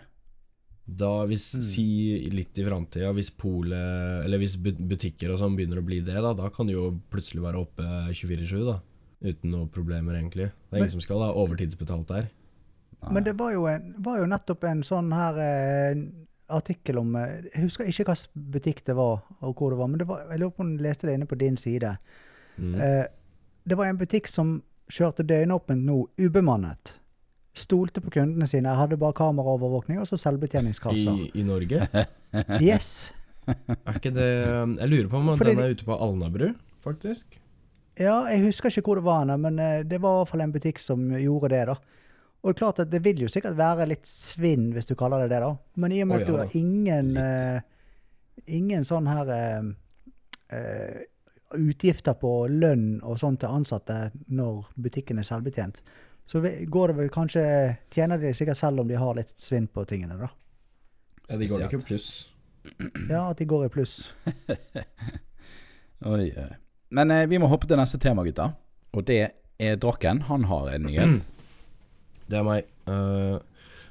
Da 0.86 1.10
hvis, 1.30 1.44
si 1.64 1.86
litt 2.34 2.58
i 2.58 2.66
framtida, 2.66 3.12
hvis 3.16 3.30
polet 3.38 4.26
Eller 4.26 4.42
hvis 4.42 4.58
butikker 4.60 5.32
og 5.32 5.38
sånn 5.40 5.54
begynner 5.56 5.80
å 5.80 5.86
bli 5.86 6.02
det, 6.04 6.18
da, 6.18 6.34
da 6.36 6.50
kan 6.52 6.68
det 6.68 6.76
jo 6.76 6.90
plutselig 7.14 7.44
være 7.46 7.62
oppe 7.62 7.86
24-7, 8.10 8.56
da. 8.68 8.80
Uten 9.22 9.54
noen 9.54 9.70
problemer, 9.70 10.18
egentlig. 10.18 10.50
Det 10.50 10.76
er 10.76 10.82
ingen 10.82 10.96
som 10.96 11.04
skal 11.04 11.22
ha 11.22 11.30
overtidsbetalt 11.38 12.10
der. 12.10 12.32
Men 13.14 13.26
det 13.26 13.36
var 13.38 13.54
jo, 13.54 13.66
en, 13.70 13.94
var 14.02 14.20
jo 14.22 14.28
nettopp 14.30 14.66
en 14.70 14.82
sånn 14.86 15.10
her 15.14 15.38
eh, 15.42 16.02
artikkel 16.54 17.00
om 17.02 17.16
eh, 17.18 17.48
Jeg 17.48 17.64
husker 17.64 17.90
ikke 17.90 18.06
hvilken 18.12 18.52
butikk 18.54 18.84
det 18.90 18.96
var, 18.98 19.24
og 19.42 19.56
hvor 19.58 19.74
det 19.74 19.80
var, 19.80 19.90
men 19.90 20.02
det 20.02 20.08
var, 20.10 20.26
jeg 20.30 20.42
lurer 20.42 20.56
på 20.58 20.66
om 20.66 20.76
du 20.76 20.84
leste 20.86 21.10
det 21.10 21.16
inne 21.18 21.30
på 21.30 21.40
din 21.40 21.58
side. 21.58 21.96
Mm. 22.58 22.76
Eh, 22.78 23.06
det 23.64 23.78
var 23.78 23.90
en 23.90 24.02
butikk 24.02 24.30
som 24.30 24.60
kjørte 24.92 25.26
døgnåpent 25.26 25.86
nå, 25.88 26.04
ubemannet. 26.22 26.96
Stolte 27.58 28.00
på 28.00 28.14
kundene 28.14 28.48
sine, 28.48 28.70
Jeg 28.70 28.80
hadde 28.80 28.98
bare 28.98 29.14
kameraovervåkning 29.18 30.00
og 30.00 30.08
så 30.08 30.18
selvbetjeningskasser. 30.20 31.26
I, 31.28 31.32
I 31.36 31.44
Norge? 31.44 31.88
Yes. 32.64 33.12
Er 33.52 33.98
ikke 33.98 34.14
det 34.16 34.30
Jeg 34.30 34.88
lurer 34.88 35.08
på 35.12 35.18
om 35.18 35.32
Fordi 35.36 35.56
den 35.56 35.64
er 35.64 35.74
ute 35.76 35.88
på 35.88 35.98
Alnabru, 35.98 36.54
faktisk. 36.84 37.40
Ja, 38.00 38.22
jeg 38.32 38.46
husker 38.46 38.72
ikke 38.72 38.88
hvor 38.88 39.02
det 39.02 39.06
var, 39.06 39.26
men 39.38 39.60
eh, 39.60 39.82
det 39.84 40.00
var 40.02 40.16
i 40.16 40.22
hvert 40.22 40.32
fall 40.32 40.46
en 40.46 40.54
butikk 40.54 40.80
som 40.80 41.10
gjorde 41.20 41.52
det, 41.52 41.66
da. 41.68 41.76
Og 42.42 42.50
det 42.50 42.56
er 42.56 42.60
klart 42.64 42.80
at 42.82 42.90
det 42.90 43.04
vil 43.06 43.20
jo 43.22 43.30
sikkert 43.30 43.58
være 43.60 43.86
litt 43.92 44.08
svinn, 44.10 44.72
hvis 44.74 44.88
du 44.90 44.96
kaller 44.98 45.26
det 45.26 45.36
det, 45.36 45.42
da. 45.44 45.52
Men 45.78 45.94
i 45.94 46.02
og 46.02 46.10
med 46.10 46.24
at 46.24 46.30
du 46.30 46.38
har 46.40 46.56
ingen, 46.58 47.12
Litt. 47.14 47.22
eh, 47.22 48.56
ingen 48.58 48.88
sånn 48.88 49.10
her 49.12 49.30
uh, 49.30 49.68
eh, 50.56 51.04
utgifter 51.54 52.16
på 52.18 52.32
lønn 52.50 53.02
og 53.04 53.20
sånn 53.22 53.38
til 53.38 53.60
ansatte 53.60 54.00
når 54.32 54.72
butikken 54.82 55.22
er 55.22 55.28
selvbetjent, 55.28 55.84
så 56.32 56.40
går 56.42 56.92
det 56.92 56.96
vel 56.96 57.10
kanskje 57.12 57.42
Tjener 57.92 58.22
de 58.22 58.30
sikkert 58.36 58.60
selv 58.60 58.80
om 58.84 58.88
de 58.88 58.96
har 58.96 59.18
litt 59.18 59.34
svinn 59.42 59.68
på 59.68 59.84
tingene, 59.90 60.16
da. 60.16 60.30
Ja, 61.28 61.38
de 61.38 61.48
går 61.52 61.66
ikke 61.68 61.82
i 61.82 61.88
pluss. 61.92 62.10
Ja, 63.10 63.26
at 63.32 63.40
de 63.42 63.48
går 63.50 63.66
i 63.66 63.72
pluss. 63.74 63.96
Oi, 66.06 66.28
oi. 66.34 66.50
Men 66.94 67.12
eh, 67.14 67.28
vi 67.30 67.40
må 67.42 67.50
hoppe 67.50 67.68
til 67.70 67.78
neste 67.80 68.00
tema, 68.02 68.24
gutta. 68.26 68.52
Og 68.96 69.06
det 69.08 69.20
er 69.62 69.80
Drakken. 69.82 70.24
Han 70.30 70.46
har 70.50 70.72
en 70.76 70.88
nyhet. 70.90 71.26
Det 72.32 72.38
er 72.40 72.46
meg. 72.48 72.68
Uh, 72.88 73.42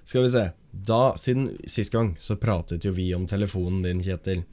skal 0.09 0.25
vi 0.25 0.31
se. 0.33 0.47
Da, 0.89 1.01
siden 1.21 1.51
sist 1.69 1.93
gang, 1.93 2.15
så 2.17 2.39
pratet 2.41 2.87
jo 2.87 2.93
vi 2.97 3.11
om 3.13 3.27
telefonen 3.29 3.83
din, 3.85 4.01
Kjetil. 4.01 4.47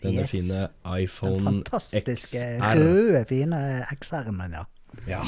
Denne 0.00 0.24
Yes. 0.24 0.30
fine 0.30 0.62
Den 0.86 1.44
fantastiske 1.44 2.40
XR. 2.40 2.80
røde, 2.80 3.24
fine 3.28 3.60
XR-en 3.92 4.56
ja. 4.56 4.64
Ja. 5.08 5.20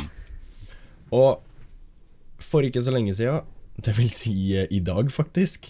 Og 1.12 1.42
for 2.38 2.62
ikke 2.66 2.82
så 2.84 2.92
lenge 2.94 3.14
siden, 3.18 3.42
det 3.82 3.94
vil 3.98 4.08
si 4.10 4.34
eh, 4.58 4.66
i 4.74 4.80
dag 4.84 5.10
faktisk, 5.14 5.68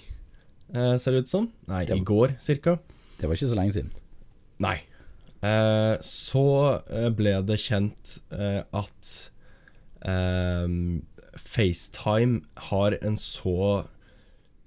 eh, 0.74 0.96
ser 1.00 1.12
det 1.16 1.24
ut 1.26 1.28
som. 1.32 1.50
Nei, 1.68 1.84
Det- 1.88 1.96
i 1.96 2.04
går 2.04 2.36
cirka. 2.40 2.78
Det 3.18 3.26
var 3.28 3.34
ikke 3.36 3.50
så 3.50 3.56
lenge 3.58 3.72
siden. 3.74 3.90
Nei. 4.60 4.76
Eh, 5.42 5.96
så 6.02 6.80
eh, 6.90 7.08
ble 7.14 7.36
det 7.46 7.58
kjent 7.62 8.16
eh, 8.32 8.62
at 8.74 9.30
eh, 10.02 10.66
FaceTime 11.38 12.40
har 12.70 12.96
en 13.02 13.14
så 13.16 13.86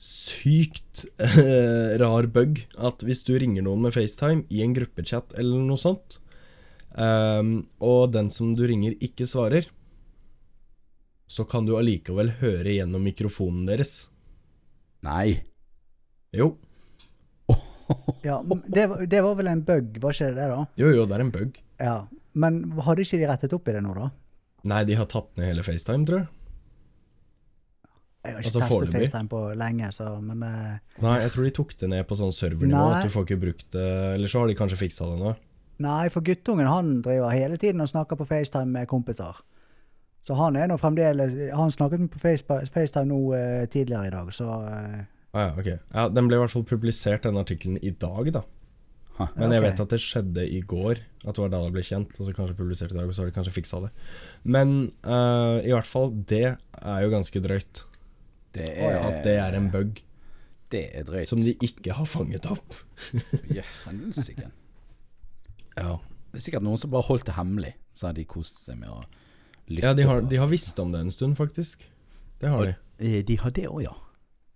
sykt 0.02 1.04
eh, 1.22 1.97
rar 2.02 2.26
bug 2.34 2.64
at 2.82 3.04
hvis 3.06 3.22
du 3.28 3.36
ringer 3.38 3.62
noen 3.66 3.84
med 3.86 3.93
FaceTime 3.93 4.45
i 4.49 4.64
en 4.66 4.74
gruppechat 4.74 5.36
eller 5.38 5.62
noe 5.68 5.78
sånt, 5.78 6.18
eh, 6.97 7.43
og 7.84 8.12
den 8.16 8.32
som 8.34 8.56
du 8.58 8.64
ringer 8.68 8.95
ikke 9.04 9.28
svarer, 9.30 9.68
så 11.32 11.45
kan 11.47 11.63
du 11.67 11.77
allikevel 11.79 12.34
høre 12.41 12.73
gjennom 12.75 13.03
mikrofonen 13.07 13.63
deres. 13.69 13.93
Nei. 15.07 15.39
Jo, 16.36 16.53
Ja, 18.23 18.38
det, 18.71 18.86
var- 18.88 19.05
det 19.09 19.21
var 19.25 19.36
vel 19.36 19.47
en 19.51 19.63
bug, 19.67 19.97
var 20.03 20.13
ikke 20.15 20.29
det 20.32 20.36
det, 20.38 20.49
da? 20.51 20.59
jo, 20.79 20.91
jo, 20.95 21.05
det 21.09 21.15
er 21.17 21.23
en 21.25 21.32
bug. 21.34 21.57
Ja. 21.82 21.95
Men 22.39 22.59
hadde 22.86 23.03
ikke 23.03 23.17
de 23.19 23.27
rettet 23.27 23.55
opp 23.57 23.67
i 23.67 23.73
det 23.75 23.82
nå, 23.84 23.95
da? 23.97 24.05
Nei, 24.71 24.84
de 24.88 24.95
har 24.95 25.09
tatt 25.11 25.32
ned 25.39 25.49
hele 25.49 25.65
FaceTime, 25.65 26.05
tror 26.07 26.21
jeg. 26.21 26.29
Jeg 28.21 28.36
har 28.36 28.43
ikke 28.43 28.51
Altså, 28.51 28.61
testet. 28.61 28.93
FaceTime 28.93 29.29
på 29.32 29.39
lenge, 29.57 29.88
så 29.97 30.07
men 30.21 30.43
uh, 30.45 30.75
Nei, 31.01 31.15
jeg 31.23 31.32
tror 31.34 31.47
de 31.47 31.53
tok 31.57 31.71
det 31.82 31.88
ned 31.89 32.05
på 32.07 32.17
sånn 32.19 32.36
servernivå. 32.38 32.84
Nei. 32.86 32.99
At 32.99 33.07
du 33.07 33.13
får 33.15 33.25
ikke 33.25 33.39
brukt 33.41 33.65
det 33.73 33.86
Eller 34.13 34.29
så 34.29 34.43
har 34.43 34.51
de 34.51 34.57
kanskje 34.59 34.77
fiksa 34.84 35.07
det 35.09 35.17
nå. 35.23 35.32
Nei, 35.82 36.03
for 36.13 36.21
guttungen 36.27 36.69
han 36.69 36.91
driver 37.01 37.34
hele 37.34 37.57
tiden 37.57 37.82
og 37.82 37.89
snakker 37.89 38.19
på 38.19 38.27
FaceTime 38.29 38.69
med 38.77 38.88
kompiser. 38.91 39.39
Så 40.28 40.36
han 40.38 40.55
er 40.59 40.67
nå 40.69 40.76
fremdeles 40.78 41.32
Han 41.57 41.72
snakket 41.74 42.03
på 42.13 42.19
Face, 42.22 42.45
FaceTime 42.69 43.09
nå 43.09 43.19
eh, 43.34 43.63
tidligere 43.74 44.11
i 44.11 44.13
dag, 44.13 44.30
så 44.36 44.49
eh, 44.69 45.01
Ah, 45.32 45.45
ja, 45.47 45.51
ok. 45.55 45.67
Ja, 45.95 46.09
Den 46.11 46.28
ble 46.28 46.36
i 46.36 46.41
hvert 46.41 46.51
fall 46.51 46.65
publisert, 46.67 47.24
den 47.24 47.39
artikkelen, 47.39 47.78
i 47.80 47.93
dag, 47.95 48.34
da. 48.36 48.41
Ha. 49.15 49.28
Men 49.38 49.53
jeg 49.55 49.61
ok. 49.61 49.65
vet 49.67 49.82
at 49.86 49.93
det 49.93 49.99
skjedde 50.03 50.43
i 50.43 50.59
går. 50.67 50.99
At 51.24 51.38
det 51.38 51.43
var 51.43 51.53
da 51.53 51.61
det 51.63 51.72
ble 51.76 51.84
kjent. 51.88 52.17
Og 52.19 52.28
så 52.28 52.34
kanskje 52.36 52.57
publisert 52.57 52.91
i 52.91 52.97
dag, 52.97 53.07
og 53.07 53.15
så 53.15 53.24
har 53.24 53.32
de 53.32 53.36
kanskje 53.38 53.53
fiksa 53.55 53.80
det. 53.86 53.91
Men 54.43 54.74
uh, 55.07 55.63
i 55.63 55.72
hvert 55.72 55.88
fall, 55.88 56.11
det 56.28 56.43
er 56.57 56.99
jo 57.05 57.13
ganske 57.13 57.43
drøyt. 57.43 57.84
Det 58.51 58.67
er, 58.67 58.97
At 58.99 59.22
det 59.24 59.38
er 59.39 59.55
en 59.55 59.69
bug 59.72 60.01
Det 60.72 60.82
er 60.99 61.05
drøyt. 61.07 61.30
som 61.32 61.39
de 61.39 61.53
ikke 61.63 61.95
har 61.95 62.07
fanget 62.09 62.49
opp. 62.51 62.76
Ja. 63.55 63.63
Ja, 65.78 65.93
Det 66.32 66.41
er 66.41 66.43
sikkert 66.43 66.65
noen 66.67 66.80
som 66.80 66.91
bare 66.91 67.07
holdt 67.07 67.30
det 67.30 67.38
hemmelig. 67.38 67.78
Så 67.95 68.09
har 68.09 68.17
de 68.17 68.28
kost 68.28 68.59
seg 68.65 68.76
med 68.82 68.91
å 68.91 68.99
lytte. 69.70 69.84
ja 69.86 69.93
de, 69.97 70.03
har, 70.07 70.22
de 70.22 70.39
har 70.41 70.47
visst 70.51 70.80
om 70.80 70.91
det 70.93 70.99
en 71.05 71.12
stund, 71.12 71.36
faktisk. 71.38 71.88
Det 72.41 72.49
har 72.49 72.66
de. 72.66 72.76
Eh, 73.01 73.22
De 73.26 73.36
har 73.38 73.51
det 73.51 73.68
òg, 73.70 73.84
ja. 73.84 73.93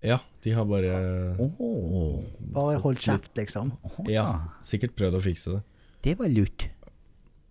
Ja, 0.06 0.20
de 0.44 0.52
har 0.54 0.66
bare 0.70 0.94
Åh, 1.42 2.24
bare 2.54 2.78
holdt 2.84 3.02
kjeft, 3.02 3.32
liksom. 3.38 3.72
Ja, 4.12 4.52
sikkert 4.62 4.94
prøvd 4.98 5.18
å 5.18 5.22
fikse 5.24 5.56
det. 5.56 5.62
Det 6.06 6.18
var 6.20 6.30
lurt. 6.30 6.68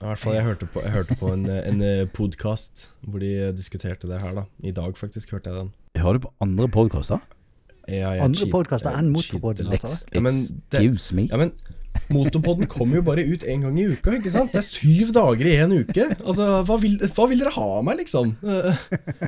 I 0.05 0.07
hvert 0.07 0.21
fall, 0.21 0.35
jeg 0.37 0.45
hørte 0.45 0.67
på, 0.71 0.83
jeg 0.85 0.93
hørte 0.93 1.17
på 1.19 1.31
en, 1.33 1.47
en 1.49 1.81
podkast 2.15 2.91
hvor 3.09 3.23
de 3.23 3.53
diskuterte 3.57 4.07
det 4.11 4.21
her, 4.21 4.35
da. 4.37 4.45
I 4.63 4.71
dag 4.77 4.99
faktisk 5.01 5.33
hørte 5.35 5.51
jeg 5.51 5.63
den. 5.65 5.73
Hører 5.99 6.19
du 6.21 6.27
på 6.27 6.33
andre 6.45 6.69
podkaster? 6.69 7.23
Ja, 7.89 8.13
Andre 8.25 8.47
podkaster 8.53 8.95
podcaster 9.41 9.67
enn 9.67 9.73
altså? 9.75 10.07
Ja, 10.15 10.21
det, 10.25 10.81
Excuse 10.81 11.17
me. 11.17 11.27
ja, 11.29 11.37
men 11.41 11.51
Motorpodden 12.13 12.69
kommer 12.71 13.01
jo 13.01 13.05
bare 13.07 13.25
ut 13.25 13.45
én 13.49 13.63
gang 13.65 13.77
i 13.81 13.87
uka, 13.89 14.17
ikke 14.19 14.33
sant? 14.33 14.53
Det 14.53 14.61
er 14.61 14.67
syv 14.67 15.13
dager 15.17 15.49
i 15.49 15.55
én 15.65 15.73
uke. 15.73 16.09
Altså, 16.21 16.49
hva 16.69 16.79
vil, 16.83 16.99
hva 17.01 17.29
vil 17.31 17.41
dere 17.41 17.55
ha 17.55 17.69
av 17.79 17.87
meg, 17.87 18.03
liksom? 18.03 18.35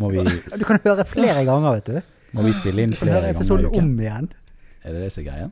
Må 0.02 0.10
vi, 0.12 0.24
Du 0.56 0.66
kan 0.68 0.82
høre 0.84 1.06
flere 1.08 1.46
ganger, 1.48 1.78
vet 1.78 1.88
du. 1.92 2.18
må 2.36 2.44
vi 2.46 2.56
spille 2.56 2.84
inn 2.84 2.92
flere 2.96 3.22
ganger 3.22 3.32
i 3.32 3.36
episoden 3.38 3.70
uken? 3.70 3.94
om 3.94 4.02
igjen. 4.04 4.28
Er 4.84 4.94
det 4.94 5.06
det 5.06 5.14
som 5.14 5.24
er 5.24 5.30
greia? 5.30 5.48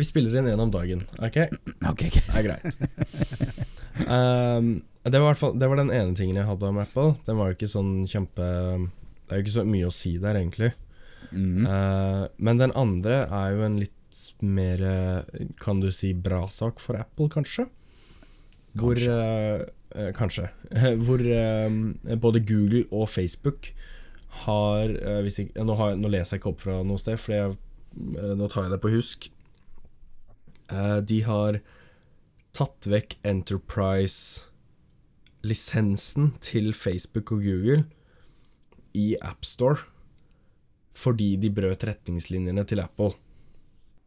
Vi 0.00 0.06
spiller 0.08 0.38
inn 0.40 0.48
én 0.48 0.62
om 0.62 0.70
dagen, 0.72 1.02
ok? 1.20 1.42
Ok, 1.90 2.06
ok. 2.08 2.20
Det 2.30 2.38
er 2.40 2.46
greit. 2.46 2.78
Um, 4.00 4.68
det, 5.04 5.18
var 5.18 5.26
i 5.26 5.26
hvert 5.26 5.40
fall, 5.42 5.56
det 5.60 5.68
var 5.68 5.76
den 5.76 5.90
ene 5.92 6.14
tingen 6.16 6.38
jeg 6.38 6.48
hadde 6.48 6.70
om 6.70 6.78
Apple. 6.80 7.10
Den 7.26 7.36
var 7.36 7.50
jo 7.50 7.58
ikke 7.58 7.68
sånn 7.68 7.90
kjempe 8.08 8.46
Det 8.46 9.34
er 9.34 9.40
jo 9.40 9.44
ikke 9.44 9.56
så 9.58 9.64
mye 9.68 9.90
å 9.90 9.92
si 9.92 10.14
der, 10.22 10.38
egentlig. 10.40 10.70
Mm. 11.30 11.66
Uh, 11.66 12.24
men 12.40 12.62
den 12.62 12.72
andre 12.78 13.24
er 13.26 13.52
jo 13.58 13.66
en 13.66 13.76
litt 13.82 13.92
mer 14.42 14.82
eh, 14.82 15.22
Kan 15.60 15.80
du 15.82 15.90
si 15.94 16.12
bra 16.14 16.48
sak 16.50 16.80
for 16.82 16.96
Apple, 16.98 17.28
kanskje? 17.32 17.66
Hvor 18.78 18.96
eh, 18.98 19.64
eh, 19.94 20.12
Kanskje. 20.16 20.48
Hvor 21.04 21.20
eh, 21.20 21.70
både 22.16 22.40
Google 22.46 22.84
og 22.90 23.08
Facebook 23.10 23.72
har, 24.44 24.88
eh, 24.88 25.26
ikke, 25.26 25.64
nå, 25.64 25.74
har 25.78 25.96
nå 25.98 26.08
leser 26.12 26.36
jeg 26.36 26.40
ikke 26.42 26.52
opp 26.52 26.60
fra 26.62 26.76
noe 26.86 26.98
sted, 27.02 27.16
for 27.18 27.30
jeg, 27.34 27.46
eh, 28.14 28.34
nå 28.38 28.44
tar 28.50 28.62
jeg 28.66 28.72
det 28.74 28.84
på 28.84 28.94
husk. 28.94 29.20
Eh, 30.70 30.98
de 31.02 31.18
har 31.26 31.52
tatt 32.56 32.80
vekk 32.90 33.10
Enterprise-lisensen 33.26 36.26
til 36.42 36.72
Facebook 36.74 37.32
og 37.34 37.40
Google 37.46 37.84
i 38.98 39.16
AppStore 39.22 39.80
fordi 41.00 41.36
de 41.40 41.48
brøt 41.54 41.84
retningslinjene 41.86 42.64
til 42.68 42.80
Apple. 42.82 43.12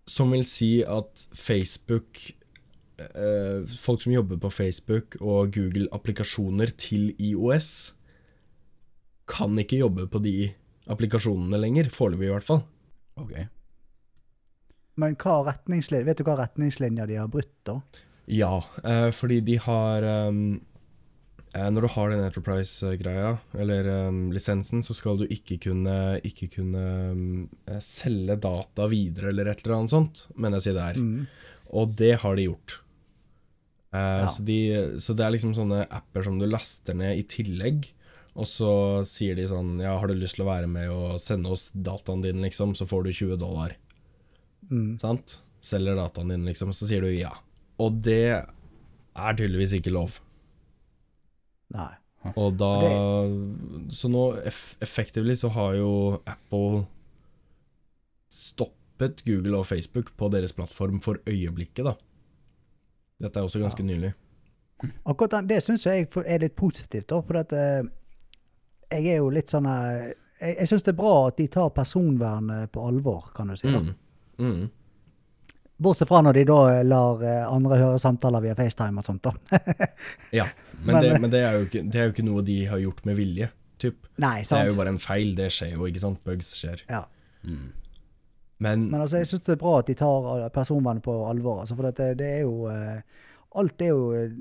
Som 0.09 0.33
vil 0.35 0.43
si 0.47 0.71
at 0.83 1.27
Facebook 1.37 2.19
eh, 2.99 3.63
Folk 3.79 4.03
som 4.03 4.13
jobber 4.13 4.39
på 4.43 4.51
Facebook 4.51 5.17
og 5.21 5.53
Google-applikasjoner 5.55 6.73
til 6.77 7.13
IOS, 7.17 7.93
kan 9.29 9.55
ikke 9.59 9.79
jobbe 9.79 10.07
på 10.11 10.19
de 10.23 10.51
applikasjonene 10.91 11.59
lenger. 11.61 11.89
Foreløpig, 11.93 12.27
i 12.27 12.33
hvert 12.33 12.47
fall. 12.47 12.63
Ok. 13.19 13.35
Men 14.99 15.15
hva 15.17 15.37
retningslinjer, 15.47 16.05
vet 16.09 16.19
du 16.19 16.27
hva 16.27 16.37
retningslinjer 16.43 17.09
de 17.09 17.21
har 17.21 17.31
brutt, 17.31 17.55
da? 17.65 17.79
Ja, 18.29 18.57
eh, 18.83 19.09
fordi 19.15 19.39
de 19.43 19.57
har 19.63 20.05
ehm, 20.07 20.43
eh, 20.55 20.72
Når 21.53 21.85
du 21.85 21.89
har 21.93 22.09
den 22.09 22.23
Enterprise-greia, 22.25 23.35
eller 23.61 23.87
um, 24.07 24.21
lisensen, 24.33 24.81
så 24.81 24.95
skal 24.97 25.19
du 25.21 25.27
ikke 25.29 25.59
kunne, 25.67 25.97
ikke 26.25 26.47
kunne 26.55 26.85
eh, 27.69 27.81
selge 27.83 28.39
data 28.41 28.87
videre, 28.89 29.29
eller 29.29 29.51
et 29.51 29.61
eller 29.61 29.75
annet 29.77 29.93
sånt, 29.93 30.23
mener 30.33 30.57
jeg 30.57 30.65
si 30.65 30.73
det 30.73 30.87
er. 30.87 30.97
Mm. 30.97 31.27
Og 31.77 31.93
det 31.99 32.15
har 32.23 32.39
de 32.39 32.47
gjort. 32.47 32.79
Uh, 33.93 33.99
Ja. 34.23 34.27
så, 34.33 34.41
de, 34.41 34.57
så 34.97 35.13
det 35.13 35.21
er 35.27 35.35
liksom 35.35 35.53
sånne 35.53 35.83
apper 35.93 36.25
som 36.25 36.39
du 36.41 36.47
laster 36.49 36.97
ned 36.97 37.21
i 37.21 37.27
tillegg. 37.29 37.91
Og 38.33 38.49
så 38.49 38.71
sier 39.05 39.37
de 39.37 39.45
sånn 39.45 39.75
Ja, 39.77 39.91
har 40.01 40.09
du 40.09 40.15
lyst 40.17 40.39
til 40.39 40.47
å 40.47 40.49
være 40.49 40.65
med 40.65 40.89
og 40.89 41.19
sende 41.21 41.51
oss 41.53 41.67
dataen 41.75 42.23
din, 42.25 42.41
liksom, 42.41 42.73
så 42.73 42.89
får 42.89 43.05
du 43.05 43.11
20 43.13 43.37
dollar. 43.37 43.75
Mm. 44.71 44.97
Sant? 44.97 45.37
Selger 45.61 46.01
dataen 46.01 46.33
din, 46.33 46.49
liksom. 46.49 46.73
Så 46.73 46.89
sier 46.89 47.05
du 47.05 47.11
ja. 47.13 47.35
Og 47.77 48.01
det 48.01 48.41
er 48.41 49.37
tydeligvis 49.37 49.77
ikke 49.77 49.93
lov. 49.93 50.17
Nei. 51.73 51.91
Og 52.39 52.53
da 52.55 52.71
Så 53.91 54.07
nå 54.07 54.21
eff 54.47 54.77
effektivt 54.81 55.41
så 55.41 55.49
har 55.51 55.73
jo 55.75 56.21
Apple 56.23 56.85
stoppet 58.31 59.25
Google 59.27 59.59
og 59.59 59.67
Facebook 59.67 60.13
på 60.17 60.29
deres 60.31 60.53
plattform 60.55 61.01
for 61.03 61.19
øyeblikket, 61.27 61.83
da. 61.85 61.93
Dette 63.21 63.39
er 63.39 63.43
også 63.43 63.59
ganske 63.61 63.83
nylig. 63.83 64.13
Akkurat 65.05 65.47
det 65.47 65.59
syns 65.63 65.85
jeg 65.85 66.07
er 66.25 66.39
litt 66.43 66.55
positivt, 66.55 67.09
da. 67.11 67.19
For 67.21 67.39
at 67.43 67.53
eh, 67.55 67.83
jeg 68.93 69.13
er 69.13 69.21
jo 69.21 69.29
litt 69.33 69.51
sånn 69.53 69.67
Jeg, 69.67 70.15
jeg 70.57 70.69
syns 70.71 70.83
det 70.87 70.93
er 70.93 70.99
bra 70.99 71.13
at 71.27 71.37
de 71.37 71.45
tar 71.51 71.69
personvernet 71.75 72.71
på 72.73 72.87
alvor, 72.87 73.29
kan 73.35 73.51
du 73.51 73.55
si. 73.59 73.69
da. 73.69 73.79
Mm. 73.79 73.93
Mm. 74.39 74.71
Bortsett 75.83 76.07
fra 76.09 76.21
når 76.25 76.37
de 76.39 76.43
da 76.49 76.59
lar 76.87 77.21
eh, 77.27 77.41
andre 77.49 77.77
høre 77.81 77.99
samtaler 78.01 78.43
via 78.45 78.55
FaceTime 78.57 79.01
og 79.03 79.05
sånt, 79.07 79.27
da. 79.27 79.59
Ja, 80.39 80.47
men, 80.79 80.95
Men- 80.95 81.03
det, 81.03 81.11
men 81.21 81.33
det, 81.33 81.43
er 81.43 81.59
jo 81.59 81.67
ikke, 81.67 81.83
det 81.91 81.99
er 82.01 82.07
jo 82.09 82.15
ikke 82.15 82.25
noe 82.27 82.43
de 82.47 82.57
har 82.71 82.81
gjort 82.83 83.03
med 83.09 83.19
vilje. 83.19 83.49
Typ. 83.83 84.05
Nei, 84.23 84.37
sant. 84.47 84.57
Det 84.57 84.61
er 84.63 84.69
jo 84.71 84.77
bare 84.79 84.93
en 84.95 85.01
feil, 85.03 85.33
det 85.35 85.49
skjer 85.51 85.73
jo, 85.75 85.87
ikke 85.89 85.99
sant? 86.05 86.21
Bugs 86.23 86.53
skjer. 86.61 86.83
Ja. 86.87 87.01
Men, 88.63 88.85
Men 88.89 89.01
altså, 89.01 89.17
jeg 89.19 89.27
syns 89.27 89.43
det 89.43 89.55
er 89.57 89.61
bra 89.63 89.73
at 89.81 89.89
de 89.89 89.95
tar 89.99 90.27
eh, 90.37 90.49
personvernet 90.55 91.03
på 91.03 91.15
alvor. 91.27 91.61
Altså, 91.63 91.75
for 91.75 91.89
det, 91.91 92.09
det 92.21 92.29
er 92.37 92.41
jo 92.45 92.69
eh, 92.71 93.01
Alt 93.59 93.81
er 93.83 93.89
jo 93.91 94.05
eh, 94.17 94.37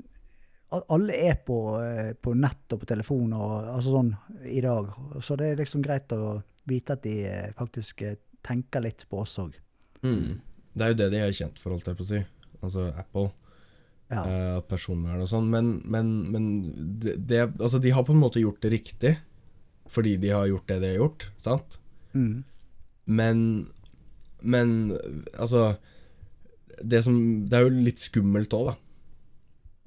Alle 0.89 1.17
er 1.27 1.35
på, 1.45 1.57
eh, 1.83 2.13
på 2.17 2.33
nett 2.39 2.71
og 2.73 2.79
på 2.81 2.87
telefon 2.89 3.33
og 3.35 3.67
altså 3.75 3.97
sånn 3.97 4.13
i 4.49 4.61
dag. 4.63 4.87
Så 5.21 5.35
det 5.37 5.51
er 5.51 5.59
liksom 5.59 5.83
greit 5.85 6.15
å 6.15 6.37
vite 6.69 6.95
at 6.95 7.03
de 7.03 7.17
eh, 7.27 7.51
faktisk 7.57 8.01
eh, 8.07 8.15
tenker 8.47 8.81
litt 8.87 9.03
på 9.11 9.19
oss 9.25 9.35
òg. 9.43 9.59
mm, 10.05 10.31
det 10.73 10.85
er 10.85 10.93
jo 10.93 10.99
det 11.01 11.09
de 11.13 11.21
er 11.21 11.35
kjent 11.35 11.59
for, 11.61 11.75
holdt 11.75 11.89
jeg 11.89 11.99
på 11.99 12.05
å 12.05 12.09
si. 12.09 12.21
Altså 12.63 12.87
Apple. 12.97 13.29
Ja. 14.13 14.23
Uh, 14.23 14.57
personvern 14.69 15.23
og 15.23 15.29
sånn. 15.29 15.47
Men, 15.53 15.75
men, 15.89 16.09
men 16.33 16.49
det, 17.01 17.17
det, 17.29 17.45
altså, 17.59 17.81
de 17.81 17.93
har 17.95 18.05
på 18.05 18.13
en 18.13 18.21
måte 18.21 18.41
gjort 18.43 18.61
det 18.65 18.73
riktig, 18.75 19.13
fordi 19.93 20.15
de 20.21 20.33
har 20.33 20.49
gjort 20.49 20.67
det 20.69 20.79
de 20.83 20.91
har 20.93 21.01
gjort, 21.01 21.27
sant? 21.41 21.79
Mm. 22.13 22.43
Men, 23.19 23.39
men 24.41 24.75
altså 25.33 25.73
det, 26.79 27.03
som, 27.05 27.17
det 27.49 27.57
er 27.57 27.67
jo 27.67 27.85
litt 27.89 28.03
skummelt 28.03 28.53
òg, 28.55 28.73
da. 28.73 28.77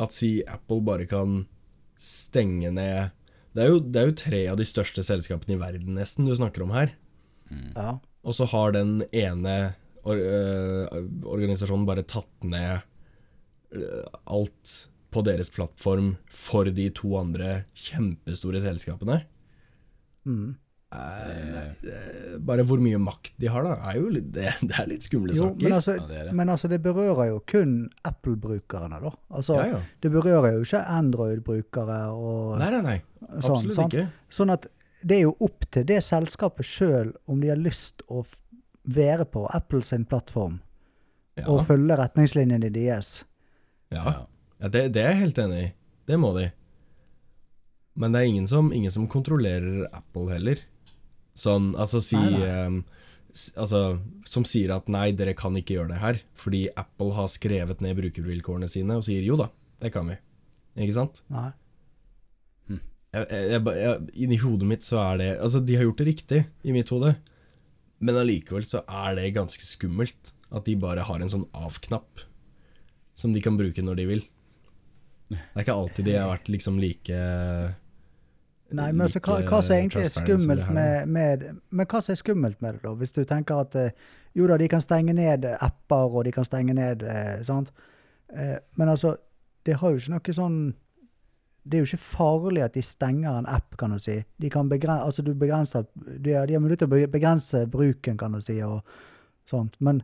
At 0.06 0.12
si 0.12 0.38
Apple 0.44 0.82
bare 0.84 1.06
kan 1.08 1.44
stenge 1.96 2.68
ned 2.76 3.14
det 3.56 3.64
er, 3.64 3.70
jo, 3.72 3.78
det 3.80 4.00
er 4.00 4.10
jo 4.10 4.16
tre 4.20 4.40
av 4.52 4.58
de 4.60 4.66
største 4.68 5.00
selskapene 5.06 5.54
i 5.54 5.60
verden 5.62 5.94
nesten 5.96 6.26
du 6.28 6.34
snakker 6.36 6.66
om 6.66 6.74
her. 6.76 6.90
ja. 7.72 7.96
Og 8.26 8.34
så 8.34 8.44
har 8.50 8.74
den 8.74 8.98
ene 9.14 9.76
or, 10.06 10.20
uh, 10.20 11.00
organisasjonen 11.34 11.86
bare 11.88 12.04
tatt 12.06 12.46
ned 12.46 12.84
øh, 13.76 14.04
alt 14.30 14.74
på 15.10 15.22
deres 15.26 15.50
plattform 15.54 16.14
for 16.28 16.68
de 16.76 16.88
to 16.94 17.14
andre 17.18 17.64
kjempestore 17.74 18.60
selskapene. 18.62 19.20
Mm. 20.26 20.54
Eh, 20.96 21.62
eh, 21.90 22.36
bare 22.46 22.62
hvor 22.66 22.78
mye 22.78 22.98
makt 23.02 23.32
de 23.42 23.48
har, 23.50 23.64
da, 23.66 23.74
er 23.90 23.98
jo 23.98 24.10
litt, 24.14 24.28
det, 24.36 24.52
det 24.62 24.76
er 24.78 24.86
litt 24.90 25.06
skumle 25.06 25.34
Jo, 25.34 25.48
saker. 25.50 25.64
men 25.66 25.76
altså, 25.78 25.96
Ja, 25.98 26.06
det 26.10 26.22
det. 26.28 26.36
men 26.38 26.52
altså, 26.54 26.70
det 26.70 26.78
berører 26.84 27.30
jo 27.32 27.40
kun 27.50 27.74
Apple-brukerne, 28.06 29.00
da. 29.02 29.12
Altså, 29.34 29.58
ja, 29.58 29.66
ja. 29.74 29.82
det 30.04 30.12
berører 30.14 30.56
jo 30.56 30.64
ikke 30.66 30.84
Android-brukere 31.00 32.00
og 32.14 32.56
Nei, 32.62 32.70
nei, 32.76 32.82
nei. 32.86 32.98
sånn. 33.40 33.56
Absolutt 33.56 33.78
sant? 33.80 33.96
ikke. 33.98 34.08
Sånn 34.38 34.54
at 34.54 34.68
det 35.06 35.18
er 35.18 35.26
jo 35.26 35.34
opp 35.44 35.66
til 35.74 35.84
det 35.86 36.00
selskapet 36.06 36.66
sjøl 36.66 37.12
om 37.30 37.42
de 37.42 37.50
har 37.52 37.60
lyst 37.60 38.02
å 38.08 38.22
være 38.86 39.24
på 39.28 39.46
Apple 39.54 39.82
sin 39.84 40.04
plattform 40.08 40.60
Ja, 41.36 41.48
og 41.52 41.66
følge 41.68 41.96
retningslinjene 41.98 42.70
deres. 42.72 43.24
ja. 43.92 44.26
ja 44.60 44.68
det, 44.72 44.86
det 44.94 45.02
er 45.02 45.10
jeg 45.12 45.20
helt 45.26 45.38
enig 45.42 45.58
i. 45.66 45.72
Det 46.08 46.16
må 46.18 46.30
de. 46.38 46.46
Men 47.96 48.12
det 48.14 48.20
er 48.22 48.30
ingen 48.30 48.46
som, 48.48 48.70
ingen 48.72 48.90
som 48.92 49.08
kontrollerer 49.08 49.84
Apple 49.92 50.30
heller. 50.32 50.62
Sånn, 51.36 51.74
altså 51.76 52.00
si 52.00 52.16
Nei, 52.16 52.30
nei. 52.38 52.46
ehm, 52.52 52.78
Altså, 53.52 53.98
som 54.24 54.46
sier 54.48 54.70
at 54.72 54.86
nei, 54.88 55.10
dere 55.12 55.34
kan 55.36 55.52
ikke 55.60 55.74
gjøre 55.74 55.90
det 55.90 55.98
her, 56.00 56.18
fordi 56.40 56.62
Apple 56.72 57.10
har 57.18 57.26
skrevet 57.28 57.82
ned 57.84 57.98
brukervilkårene 57.98 58.64
sine 58.72 58.96
og 58.96 59.04
sier 59.04 59.20
jo 59.26 59.36
da, 59.36 59.50
det 59.84 59.90
kan 59.92 60.08
vi. 60.08 60.16
Ikke 60.80 60.94
sant? 60.96 61.20
Nei. 61.28 61.50
Jeg, 63.12 63.26
jeg, 63.28 63.50
jeg, 63.52 63.60
jeg, 63.76 64.06
Inni 64.24 64.38
hodet 64.40 64.66
mitt 64.68 64.84
så 64.84 64.98
er 65.02 65.20
det 65.20 65.28
Altså, 65.40 65.60
de 65.64 65.76
har 65.76 65.84
gjort 65.86 66.00
det 66.00 66.06
riktig, 66.08 66.40
i 66.64 66.72
mitt 66.74 66.88
hode, 66.92 67.12
men 67.98 68.18
allikevel 68.20 68.66
så 68.66 68.82
er 68.84 69.16
det 69.18 69.34
ganske 69.36 69.64
skummelt 69.64 70.32
at 70.54 70.66
de 70.68 70.76
bare 70.78 71.04
har 71.06 71.22
en 71.22 71.32
sånn 71.32 71.46
av-knapp 71.56 72.24
som 73.16 73.32
de 73.32 73.42
kan 73.42 73.56
bruke 73.58 73.82
når 73.82 74.00
de 74.00 74.06
vil. 74.10 74.22
Det 75.32 75.40
er 75.40 75.64
ikke 75.64 75.74
alltid 75.74 76.06
de 76.06 76.14
har 76.20 76.30
vært 76.30 76.50
liksom 76.52 76.78
like 76.78 77.16
Nei, 78.76 78.90
men 78.90 79.04
altså, 79.04 79.20
hva, 79.22 79.38
like 79.40 79.50
hva 79.50 79.58
som 79.62 79.76
egentlig 79.76 80.04
er 80.06 80.10
skummelt 80.10 80.64
her, 80.66 80.74
med, 80.74 81.10
med 81.14 81.44
Men 81.70 81.86
hva 81.86 82.00
som 82.02 82.14
er 82.14 82.18
skummelt 82.18 82.62
med 82.62 82.76
det, 82.76 82.82
da? 82.82 82.94
Hvis 82.98 83.14
du 83.14 83.20
tenker 83.26 83.62
at 83.62 83.76
eh, 83.78 84.06
jo 84.34 84.48
da, 84.50 84.56
de 84.58 84.66
kan 84.70 84.82
stenge 84.82 85.14
ned 85.14 85.46
apper, 85.54 86.10
og 86.10 86.26
de 86.26 86.32
kan 86.34 86.46
stenge 86.46 86.74
ned 86.74 87.04
eh, 87.06 87.36
Sant? 87.46 87.70
Eh, 88.34 88.58
men 88.74 88.90
altså, 88.90 89.14
det 89.66 89.78
har 89.80 89.94
jo 89.94 90.02
ikke 90.02 90.16
noe 90.16 90.34
sånn 90.34 90.58
Det 91.66 91.78
er 91.78 91.82
jo 91.82 91.88
ikke 91.88 92.04
farlig 92.14 92.62
at 92.62 92.74
de 92.78 92.82
stenger 92.86 93.38
en 93.40 93.46
app, 93.50 93.74
kan 93.80 93.90
du 93.90 93.98
si. 93.98 94.20
De 94.38 94.50
kan 94.52 94.68
begrense, 94.70 95.02
altså 95.08 95.22
du 95.26 95.32
begrenser, 95.34 95.86
de, 95.96 96.32
har, 96.36 96.46
de 96.46 96.54
har 96.54 96.60
mulighet 96.62 96.84
til 96.84 96.92
å 96.92 97.06
begrense 97.10 97.64
bruken, 97.72 98.16
kan 98.20 98.36
du 98.36 98.40
si, 98.44 98.60
og 98.62 98.82
sånt. 99.50 99.74
Men 99.82 100.02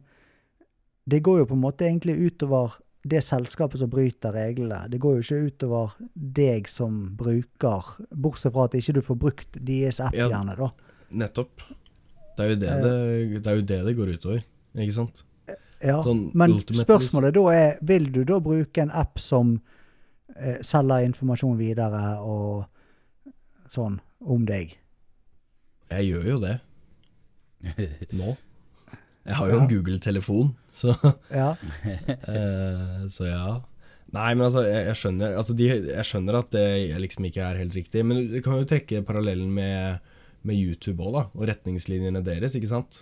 det 1.06 1.22
går 1.22 1.38
jo 1.42 1.46
på 1.52 1.54
en 1.54 1.62
måte 1.62 1.86
egentlig 1.86 2.16
utover 2.18 2.74
det 3.04 3.22
selskapet 3.26 3.80
som 3.82 3.90
bryter 3.90 4.34
reglene. 4.34 4.84
Det 4.90 5.00
går 5.02 5.16
jo 5.18 5.22
ikke 5.24 5.52
utover 5.52 5.94
deg 6.14 6.68
som 6.70 7.00
bruker, 7.18 7.88
bortsett 8.14 8.54
fra 8.54 8.66
at 8.68 8.76
ikke 8.78 8.94
du 8.98 9.02
får 9.02 9.18
brukt 9.18 9.58
deres 9.66 9.98
app 10.02 10.14
Ja. 10.14 10.28
gjerne, 10.30 10.54
da. 10.58 10.68
Nettopp. 11.10 11.62
Det 12.38 12.44
er 12.44 12.54
det 12.56 12.68
Eh. 12.70 12.82
det, 12.82 13.42
det, 13.42 13.46
er 13.50 13.54
jo 13.58 13.62
det, 13.62 13.80
det 13.86 13.96
går 13.98 14.12
utover, 14.16 14.44
ikke 14.78 14.92
sant? 14.94 15.24
Ja, 15.82 15.98
Sånn 16.02 16.30
men 16.38 16.60
spørsmålet 16.62 17.34
da 17.34 17.42
er, 17.50 17.78
vil 17.82 18.04
du 18.14 18.22
da 18.24 18.38
bruke 18.38 18.78
en 18.84 18.90
app 18.94 19.18
som 19.18 19.60
selger 20.62 21.05
informasjon 21.09 21.59
videre 21.61 22.18
og 22.20 22.64
sånn 23.72 23.99
om 24.20 24.45
deg? 24.49 24.76
Jeg 25.93 26.09
gjør 26.12 26.28
jo 26.35 26.39
det 26.43 26.55
nå. 28.18 28.37
Jeg 29.22 29.37
har 29.39 29.51
jo 29.53 29.57
Ja. 29.57 29.61
en 29.62 29.68
Google-telefon, 29.70 30.55
så 30.72 30.95
Ja, 31.30 31.53
Eh, 32.33 33.05
så 33.12 33.28
ja. 33.28 33.61
Nei, 34.12 34.35
men 34.35 34.45
altså, 34.49 34.64
jeg, 34.66 34.83
jeg, 34.91 34.97
skjønner, 34.99 35.37
altså 35.41 35.55
de, 35.57 35.68
jeg 35.70 36.05
skjønner 36.05 36.37
at 36.43 36.51
det 36.53 36.64
liksom 37.01 37.24
ikke 37.28 37.45
er 37.47 37.61
helt 37.62 37.76
riktig. 37.78 38.03
Men 38.05 38.26
du 38.28 38.41
kan 38.45 38.59
jo 38.61 38.66
trekke 38.68 39.01
parallellen 39.09 39.49
med, 39.57 40.03
med 40.45 40.59
YouTube 40.59 41.01
òg, 41.07 41.14
da. 41.14 41.22
Og 41.33 41.47
retningslinjene 41.49 42.20
deres, 42.26 42.57
ikke 42.59 42.68
sant. 42.74 42.99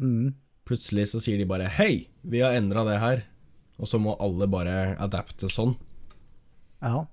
mm, 0.00 0.30
Plutselig 0.68 1.06
så 1.10 1.20
sier 1.20 1.36
de 1.40 1.44
bare 1.48 1.64
'hei, 1.68 2.06
vi 2.24 2.40
har 2.44 2.52
endra 2.56 2.82
det 2.88 2.96
her'. 3.00 3.22
Og 3.78 3.86
så 3.88 3.98
må 4.00 4.16
alle 4.20 4.46
bare 4.48 4.96
adapte 5.00 5.48
sånn. 5.52 5.76
Ja. 6.82 7.06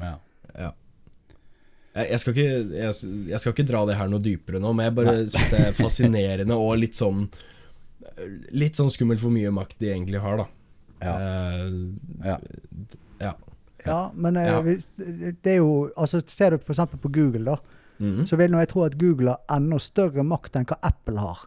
Ja. 0.00 0.14
Ja. 0.58 0.70
Jeg, 1.94 2.18
skal 2.22 2.32
ikke, 2.32 2.50
jeg, 2.72 2.94
jeg 3.28 3.40
skal 3.40 3.52
ikke 3.52 3.66
dra 3.68 3.82
det 3.86 3.96
her 3.98 4.08
noe 4.08 4.22
dypere 4.24 4.58
nå, 4.60 4.70
men 4.72 4.86
jeg 4.88 4.94
bare 4.96 5.12
syns 5.26 5.50
det 5.52 5.60
er 5.68 5.74
fascinerende 5.76 6.56
og 6.56 6.76
litt 6.80 6.96
sånn 6.96 7.26
Litt 8.52 8.76
sånn 8.76 8.90
skummelt 8.92 9.20
hvor 9.22 9.30
mye 9.32 9.50
makt 9.54 9.76
de 9.80 9.88
egentlig 9.92 10.20
har, 10.20 10.40
da. 10.42 10.46
Ja. 11.02 11.12
Uh, 11.18 11.92
Ja. 12.24 12.38
ja. 13.20 13.32
Ja, 13.86 14.00
men 14.14 14.36
eh, 14.36 14.46
Ja. 14.50 14.60
det 14.62 15.52
er 15.52 15.56
jo 15.60 15.90
Altså, 15.96 16.20
ser 16.26 16.50
du 16.50 16.56
f.eks. 16.58 16.78
på 17.00 17.10
Google, 17.12 17.44
da, 17.44 17.56
Mhm. 18.02 18.24
så 18.26 18.36
vil 18.36 18.50
nå 18.50 18.58
jeg 18.58 18.68
tro 18.72 18.84
at 18.84 18.96
Google 18.98 19.30
har 19.36 19.56
enda 19.56 19.78
større 19.78 20.24
makt 20.26 20.56
enn 20.56 20.64
hva 20.66 20.78
Apple 20.82 21.18
har. 21.20 21.44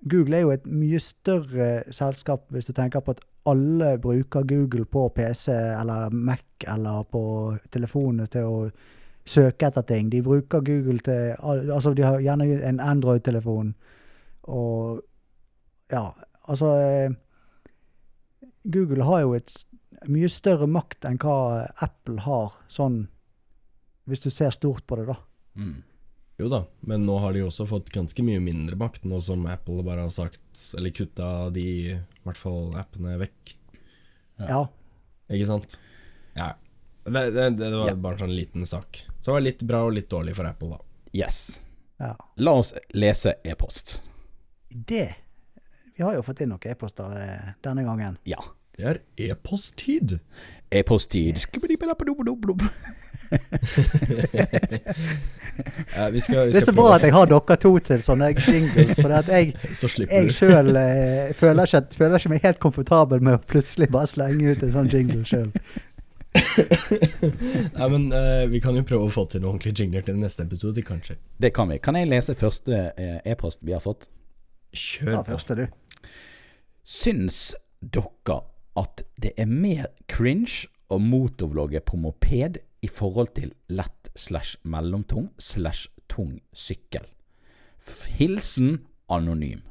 Google 0.00 0.36
er 0.36 0.44
jo 0.44 0.52
et 0.54 0.66
mye 0.70 1.00
større 1.02 1.68
selskap 1.94 2.46
hvis 2.54 2.68
du 2.68 2.72
tenker 2.72 3.02
på 3.02 3.16
at 3.16 3.24
alle 3.48 3.96
bruker 3.98 4.46
Google 4.46 4.84
på 4.84 5.08
PC 5.16 5.48
eller 5.52 6.12
Mac 6.14 6.66
eller 6.66 7.02
på 7.10 7.22
telefonene 7.72 8.28
til 8.30 8.46
å 8.46 8.60
søke 9.28 9.68
etter 9.68 9.84
ting. 9.88 10.10
De 10.12 10.22
bruker 10.22 10.64
Google 10.64 11.02
til 11.04 11.34
Altså, 11.40 11.94
de 11.94 12.04
har 12.06 12.20
gjerne 12.20 12.46
en 12.62 12.80
Android-telefon 12.80 13.74
og 14.48 15.04
Ja, 15.90 16.10
altså 16.44 16.66
eh, 16.76 17.12
Google 18.64 19.04
har 19.04 19.20
jo 19.20 19.34
et 19.34 19.54
mye 20.08 20.28
større 20.28 20.66
makt 20.68 21.06
enn 21.08 21.16
hva 21.22 21.64
Apple 21.80 22.20
har, 22.20 22.52
sånn 22.68 23.06
hvis 24.08 24.20
du 24.20 24.28
ser 24.30 24.52
stort 24.52 24.84
på 24.86 24.98
det, 25.00 25.06
da. 25.08 25.16
Mm. 25.56 25.78
Jo 26.38 26.46
da, 26.52 26.60
men 26.86 27.02
nå 27.06 27.16
har 27.18 27.32
de 27.34 27.40
også 27.42 27.64
fått 27.66 27.90
ganske 27.90 28.22
mye 28.22 28.38
mindre 28.42 28.76
makt, 28.78 29.02
nå 29.10 29.18
som 29.24 29.42
Apple 29.50 29.82
bare 29.82 30.04
har 30.06 30.12
sagt 30.14 30.68
Eller 30.78 30.92
kutta 30.94 31.48
de, 31.50 31.64
i 31.90 31.96
hvert 32.22 32.38
fall 32.38 32.76
appene, 32.78 33.16
vekk. 33.18 33.54
Ja. 34.38 34.46
Ja. 34.52 34.60
Ikke 35.34 35.48
sant? 35.50 35.78
Ja. 36.38 36.52
Det, 37.08 37.24
det, 37.34 37.48
det 37.58 37.70
var 37.74 37.88
Ja. 37.90 37.94
bare 37.96 38.14
en 38.18 38.22
sånn 38.26 38.36
liten 38.36 38.66
sak. 38.68 39.00
Så 39.18 39.30
det 39.30 39.34
var 39.34 39.44
litt 39.48 39.62
bra 39.66 39.80
og 39.88 39.96
litt 39.96 40.10
dårlig 40.12 40.36
for 40.38 40.46
Apple, 40.46 40.76
da. 40.76 40.78
Yes. 41.16 41.60
Ja. 41.98 42.12
La 42.38 42.52
oss 42.60 42.70
lese 42.94 43.34
e-post. 43.42 43.96
Det 44.70 45.08
Vi 45.96 46.04
har 46.04 46.14
jo 46.14 46.22
fått 46.22 46.44
inn 46.44 46.52
noen 46.52 46.70
e-poster 46.70 47.16
eh, 47.18 47.48
denne 47.66 47.82
gangen. 47.82 48.18
Ja. 48.28 48.38
Det 48.78 48.84
er 48.86 49.00
e-post-tid. 49.32 50.20
E-posttid. 50.70 51.38
Ja, 55.96 56.08
vi 56.10 56.20
skal, 56.20 56.46
vi 56.46 56.52
Det 56.52 56.60
er 56.62 56.64
så 56.64 56.72
bra 56.72 56.94
at 56.94 57.02
jeg 57.02 57.12
har 57.12 57.26
dere 57.30 57.56
to 57.60 57.72
til 57.82 58.02
sånne 58.06 58.30
jingles. 58.36 58.94
For 59.00 59.14
at 59.18 59.28
jeg, 59.32 59.54
Så 59.78 59.90
jeg 60.04 60.32
sjøl 60.36 60.70
eh, 60.76 61.32
føler, 61.36 61.66
ikke- 61.66 61.98
føler 61.98 62.18
ikke 62.20 62.32
meg 62.34 62.44
helt 62.46 62.60
komfortabel 62.62 63.20
med 63.24 63.38
å 63.38 63.42
plutselig 63.50 63.90
bare 63.94 64.06
slenge 64.10 64.52
ut 64.54 64.62
en 64.62 64.74
sånn 64.76 64.90
jingle 64.92 65.24
sjøl. 65.28 65.50
Nei, 67.78 67.88
men 67.90 68.04
uh, 68.12 68.44
vi 68.52 68.60
kan 68.62 68.76
jo 68.76 68.84
prøve 68.86 69.08
å 69.08 69.12
få 69.12 69.24
til 69.32 69.42
noen 69.42 69.56
ordentlige 69.56 69.82
jingler 69.82 70.04
til 70.06 70.18
neste 70.20 70.44
episode, 70.44 70.84
kanskje. 70.86 71.16
Det 71.40 71.50
kan 71.56 71.72
vi. 71.72 71.80
Kan 71.82 71.96
jeg 71.98 72.10
lese 72.10 72.36
første 72.38 72.92
eh, 72.94 73.18
e-post 73.26 73.64
vi 73.66 73.74
har 73.74 73.82
fått? 73.82 74.10
Kjør 74.76 75.08
på. 75.08 75.16
Ja, 75.16 75.22
første, 75.32 75.56
du. 75.58 76.12
Syns 76.88 77.40
dere 77.80 78.38
at 78.78 79.04
det 79.20 79.34
er 79.40 79.50
mer 79.50 79.90
cringe 80.10 80.68
å 80.88 80.98
motorvlogge 81.02 81.82
på 81.84 81.98
moped 82.00 82.60
i 82.84 82.90
forhold 82.90 83.34
til 83.36 83.52
lett 83.74 84.10
slash 84.16 84.58
mellomtung 84.62 85.28
slash 85.42 85.90
tung 86.10 86.38
sykkel? 86.52 87.06
Hilsen 88.18 88.78
anonym. 89.10 89.64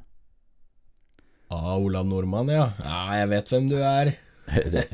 Ah, 1.49 1.77
Olav 1.77 2.05
Nordmann, 2.05 2.49
ja. 2.51 2.71
ja. 2.83 3.01
Jeg 3.21 3.29
vet 3.31 3.51
hvem 3.53 3.69
du 3.71 3.77
er. 3.79 4.15
Det, 4.47 4.85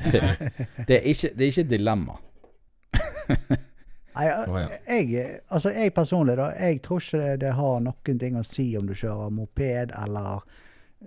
det, 0.88 0.96
er, 0.98 1.04
ikke, 1.06 1.30
det 1.38 1.44
er 1.46 1.50
ikke 1.52 1.62
et 1.62 1.70
dilemma. 1.70 2.16
Nei, 4.14 4.24
jeg, 4.26 5.28
altså 5.50 5.70
jeg 5.70 5.94
personlig, 5.94 6.36
da, 6.38 6.48
jeg 6.58 6.80
tror 6.86 7.02
ikke 7.02 7.20
det, 7.22 7.36
det 7.44 7.52
har 7.60 7.84
noen 7.86 8.20
ting 8.22 8.40
å 8.40 8.44
si 8.46 8.66
om 8.78 8.90
du 8.90 8.96
kjører 8.98 9.30
moped 9.34 9.94
eller 9.94 10.42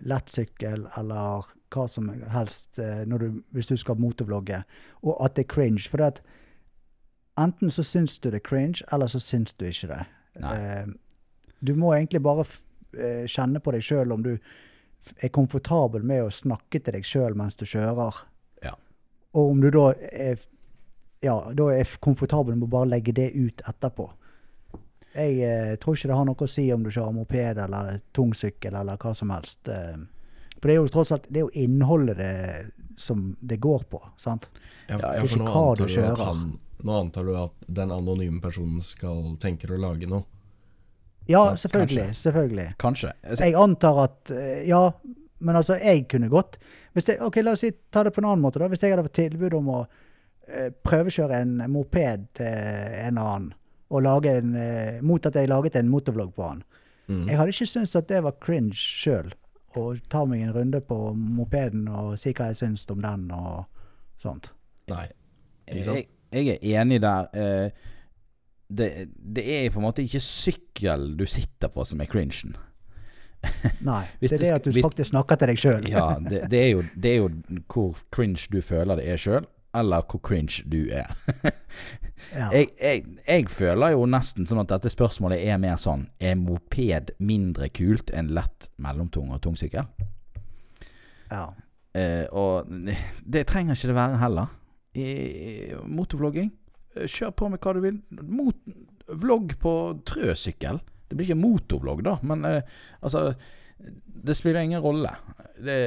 lettsykkel 0.07 0.87
eller 0.99 1.51
hva 1.75 1.87
som 1.91 2.11
helst 2.33 2.79
eh, 2.79 3.03
du, 3.07 3.43
hvis 3.55 3.71
du 3.71 3.77
skal 3.77 3.99
motorvlogge, 4.01 4.63
og 5.03 5.17
at 5.25 5.37
det 5.37 5.47
er 5.47 5.55
cringe. 5.55 5.89
For 5.91 6.03
at 6.05 6.23
enten 7.39 7.71
så 7.71 7.85
syns 7.87 8.19
du 8.19 8.31
det 8.31 8.41
er 8.43 8.49
cringe, 8.49 8.85
eller 8.93 9.11
så 9.11 9.21
syns 9.23 9.55
du 9.55 9.67
ikke 9.69 9.91
det. 9.93 10.05
Eh, 10.45 10.87
du 11.61 11.75
må 11.75 11.95
egentlig 11.95 12.23
bare 12.23 12.47
eh, 12.97 13.27
kjenne 13.31 13.61
på 13.61 13.75
deg 13.75 13.85
sjøl 13.85 14.13
om 14.13 14.25
du 14.25 14.37
er 15.23 15.33
komfortabel 15.33 16.03
med 16.03 16.25
å 16.25 16.35
snakke 16.35 16.81
til 16.81 16.97
deg 16.97 17.07
sjøl 17.07 17.37
mens 17.39 17.57
du 17.57 17.65
kjører. 17.69 18.25
Ja. 18.65 18.75
Og 19.37 19.55
om 19.55 19.63
du 19.63 19.71
da 19.75 19.91
er, 20.11 20.41
ja, 21.25 21.39
da 21.55 21.71
er 21.73 21.99
komfortabel 22.03 22.57
med 22.57 22.69
å 22.69 22.75
bare 22.77 22.93
legge 22.97 23.15
det 23.17 23.33
ut 23.35 23.63
etterpå. 23.69 24.11
Jeg 25.17 25.39
eh, 25.41 25.77
tror 25.81 25.97
ikke 25.97 26.11
det 26.11 26.19
har 26.19 26.27
noe 26.29 26.45
å 26.45 26.51
si 26.51 26.67
om 26.75 26.83
du 26.85 26.91
kjører 26.91 27.15
moped 27.17 27.63
eller 27.63 28.03
tungsykkel 28.17 28.75
eller 28.77 29.01
hva 29.01 29.15
som 29.17 29.33
helst. 29.33 29.63
Eh, 29.73 29.97
for 30.67 30.73
det 30.73 30.75
er 30.75 30.81
jo 30.83 30.89
tross 30.91 31.13
alt 31.15 31.27
det 31.31 31.39
er 31.39 31.45
jo 31.47 31.51
innholdet 31.63 32.17
det 32.19 32.33
som 32.99 33.37
det 33.41 33.61
går 33.63 33.85
på. 33.91 34.01
sant? 34.19 34.49
Ja, 34.89 34.97
Ja, 34.99 35.13
ja, 35.21 35.27
for 35.27 35.39
nå 35.39 35.53
antar, 35.53 35.87
du 35.87 36.01
at 36.03 36.19
han, 36.19 36.59
nå 36.83 36.97
antar 37.01 37.25
du 37.25 37.37
at 37.39 37.53
den 37.69 37.93
anonyme 37.95 38.41
personen 38.43 38.81
skal 38.83 39.37
tenker 39.39 39.71
å 39.75 39.79
lage 39.79 40.09
noe. 40.11 40.25
Ja, 41.27 41.55
Sant, 41.55 41.61
selvfølgelig. 41.67 42.03
kanskje. 42.07 42.23
selvfølgelig. 42.23 42.67
Kanskje. 42.79 43.13
Jeg 43.39 43.55
antar 43.59 44.03
at 44.05 44.31
eh, 44.31 44.65
Ja, 44.69 44.91
men 45.39 45.57
altså, 45.57 45.77
jeg 45.79 46.09
kunne 46.09 46.29
godt 46.33 46.59
hvis 46.97 47.09
jeg, 47.11 47.19
Ok, 47.21 47.37
la 47.45 47.53
oss 47.53 47.61
si, 47.61 47.71
ta 47.93 48.03
det 48.07 48.15
på 48.15 48.23
en 48.23 48.31
annen 48.31 48.41
måte. 48.43 48.59
da. 48.59 48.69
Hvis 48.73 48.81
jeg 48.83 48.95
hadde 48.95 49.05
fått 49.05 49.19
tilbud 49.19 49.55
om 49.59 49.67
å 49.69 49.87
eh, 50.49 50.71
prøvekjøre 50.83 51.41
en 51.43 51.57
moped 51.71 52.27
til 52.39 52.47
en 52.47 53.19
annen, 53.19 53.51
og 53.91 54.03
lage 54.03 54.33
en, 54.39 54.55
eh, 54.57 55.01
mot 55.03 55.27
at 55.27 55.35
jeg 55.37 55.49
laget 55.51 55.77
en 55.77 55.89
motorvlogg 55.93 56.35
på 56.35 56.43
han 56.49 56.65
Mm. 57.07 57.29
Jeg 57.29 57.37
hadde 57.39 57.53
ikke 57.53 57.67
syntes 57.71 57.93
at 57.95 58.09
det 58.09 58.19
var 58.25 58.33
cringe 58.43 58.75
sjøl. 58.75 59.29
Å 59.77 59.87
ta 60.09 60.25
meg 60.25 60.41
en 60.47 60.55
runde 60.57 60.81
på 60.81 60.97
mopeden 61.15 61.89
og 61.93 62.15
si 62.21 62.33
hva 62.33 62.51
jeg 62.51 62.61
syns 62.63 62.87
om 62.93 63.03
den 63.05 63.27
og 63.37 63.67
sånt. 64.23 64.51
Nei. 64.89 65.07
Jeg, 65.69 66.07
jeg 66.33 66.55
er 66.57 66.81
enig 66.81 67.01
der. 67.03 67.29
Eh, 67.37 67.91
det, 68.67 68.89
det 69.15 69.45
er 69.45 69.69
på 69.71 69.79
en 69.83 69.87
måte 69.87 70.03
ikke 70.07 70.23
sykkel 70.23 71.13
du 71.19 71.27
sitter 71.31 71.71
på 71.71 71.85
som 71.87 72.01
er 72.03 72.09
cringen. 72.11 72.57
Nei. 73.87 74.05
Hvis 74.21 74.33
det 74.33 74.39
er 74.39 74.43
det 74.43 74.49
det 74.49 74.55
at 74.57 74.65
du 74.65 74.71
hvis- 74.73 74.87
faktisk 74.89 75.11
snakker 75.13 75.39
til 75.39 75.53
deg 75.53 75.61
sjøl. 75.61 75.89
Ja, 75.91 76.07
det, 76.23 76.47
det, 76.51 76.63
er 76.63 76.71
jo, 76.73 76.87
det 76.97 77.13
er 77.13 77.21
jo 77.21 77.29
hvor 77.73 78.01
cringe 78.15 78.49
du 78.53 78.59
føler 78.65 78.99
det 78.99 79.07
er 79.13 79.21
sjøl, 79.21 79.47
eller 79.77 80.07
hvor 80.09 80.23
cringe 80.25 80.65
du 80.67 80.87
er. 80.91 81.13
Ja. 82.35 82.49
Jeg, 82.51 82.73
jeg, 82.81 83.03
jeg 83.29 83.45
føler 83.53 83.93
jo 83.93 84.07
nesten 84.11 84.49
som 84.49 84.59
at 84.59 84.71
dette 84.73 84.91
spørsmålet 84.91 85.45
er 85.47 85.61
mer 85.63 85.77
sånn 85.79 86.09
Er 86.19 86.35
moped 86.41 87.13
mindre 87.23 87.69
kult 87.71 88.11
enn 88.11 88.33
lett, 88.35 88.67
mellomtung 88.83 89.31
og 89.31 89.39
tung 89.45 89.55
sykkel? 89.57 89.87
ja. 91.31 91.45
Eh, 91.97 92.27
og 92.35 92.69
det 93.33 93.47
trenger 93.49 93.77
ikke 93.77 93.93
det 93.93 93.97
være 93.97 94.21
heller. 94.21 94.53
I, 94.97 95.07
motorvlogging, 95.85 96.51
eh, 96.97 97.07
kjør 97.09 97.33
på 97.37 97.49
med 97.53 97.63
hva 97.63 97.75
du 97.77 97.83
vil. 97.85 98.03
Mot, 98.27 98.59
vlogg 99.23 99.57
på 99.63 99.73
trøsykkel. 100.09 100.81
Det 101.07 101.17
blir 101.17 101.29
ikke 101.29 101.41
motorvlogg, 101.41 102.03
da, 102.07 102.17
men 102.27 102.45
eh, 102.49 102.77
altså 103.01 103.31
Det 103.77 104.35
spiller 104.37 104.65
ingen 104.65 104.83
rolle. 104.83 105.13
Det, 105.63 105.79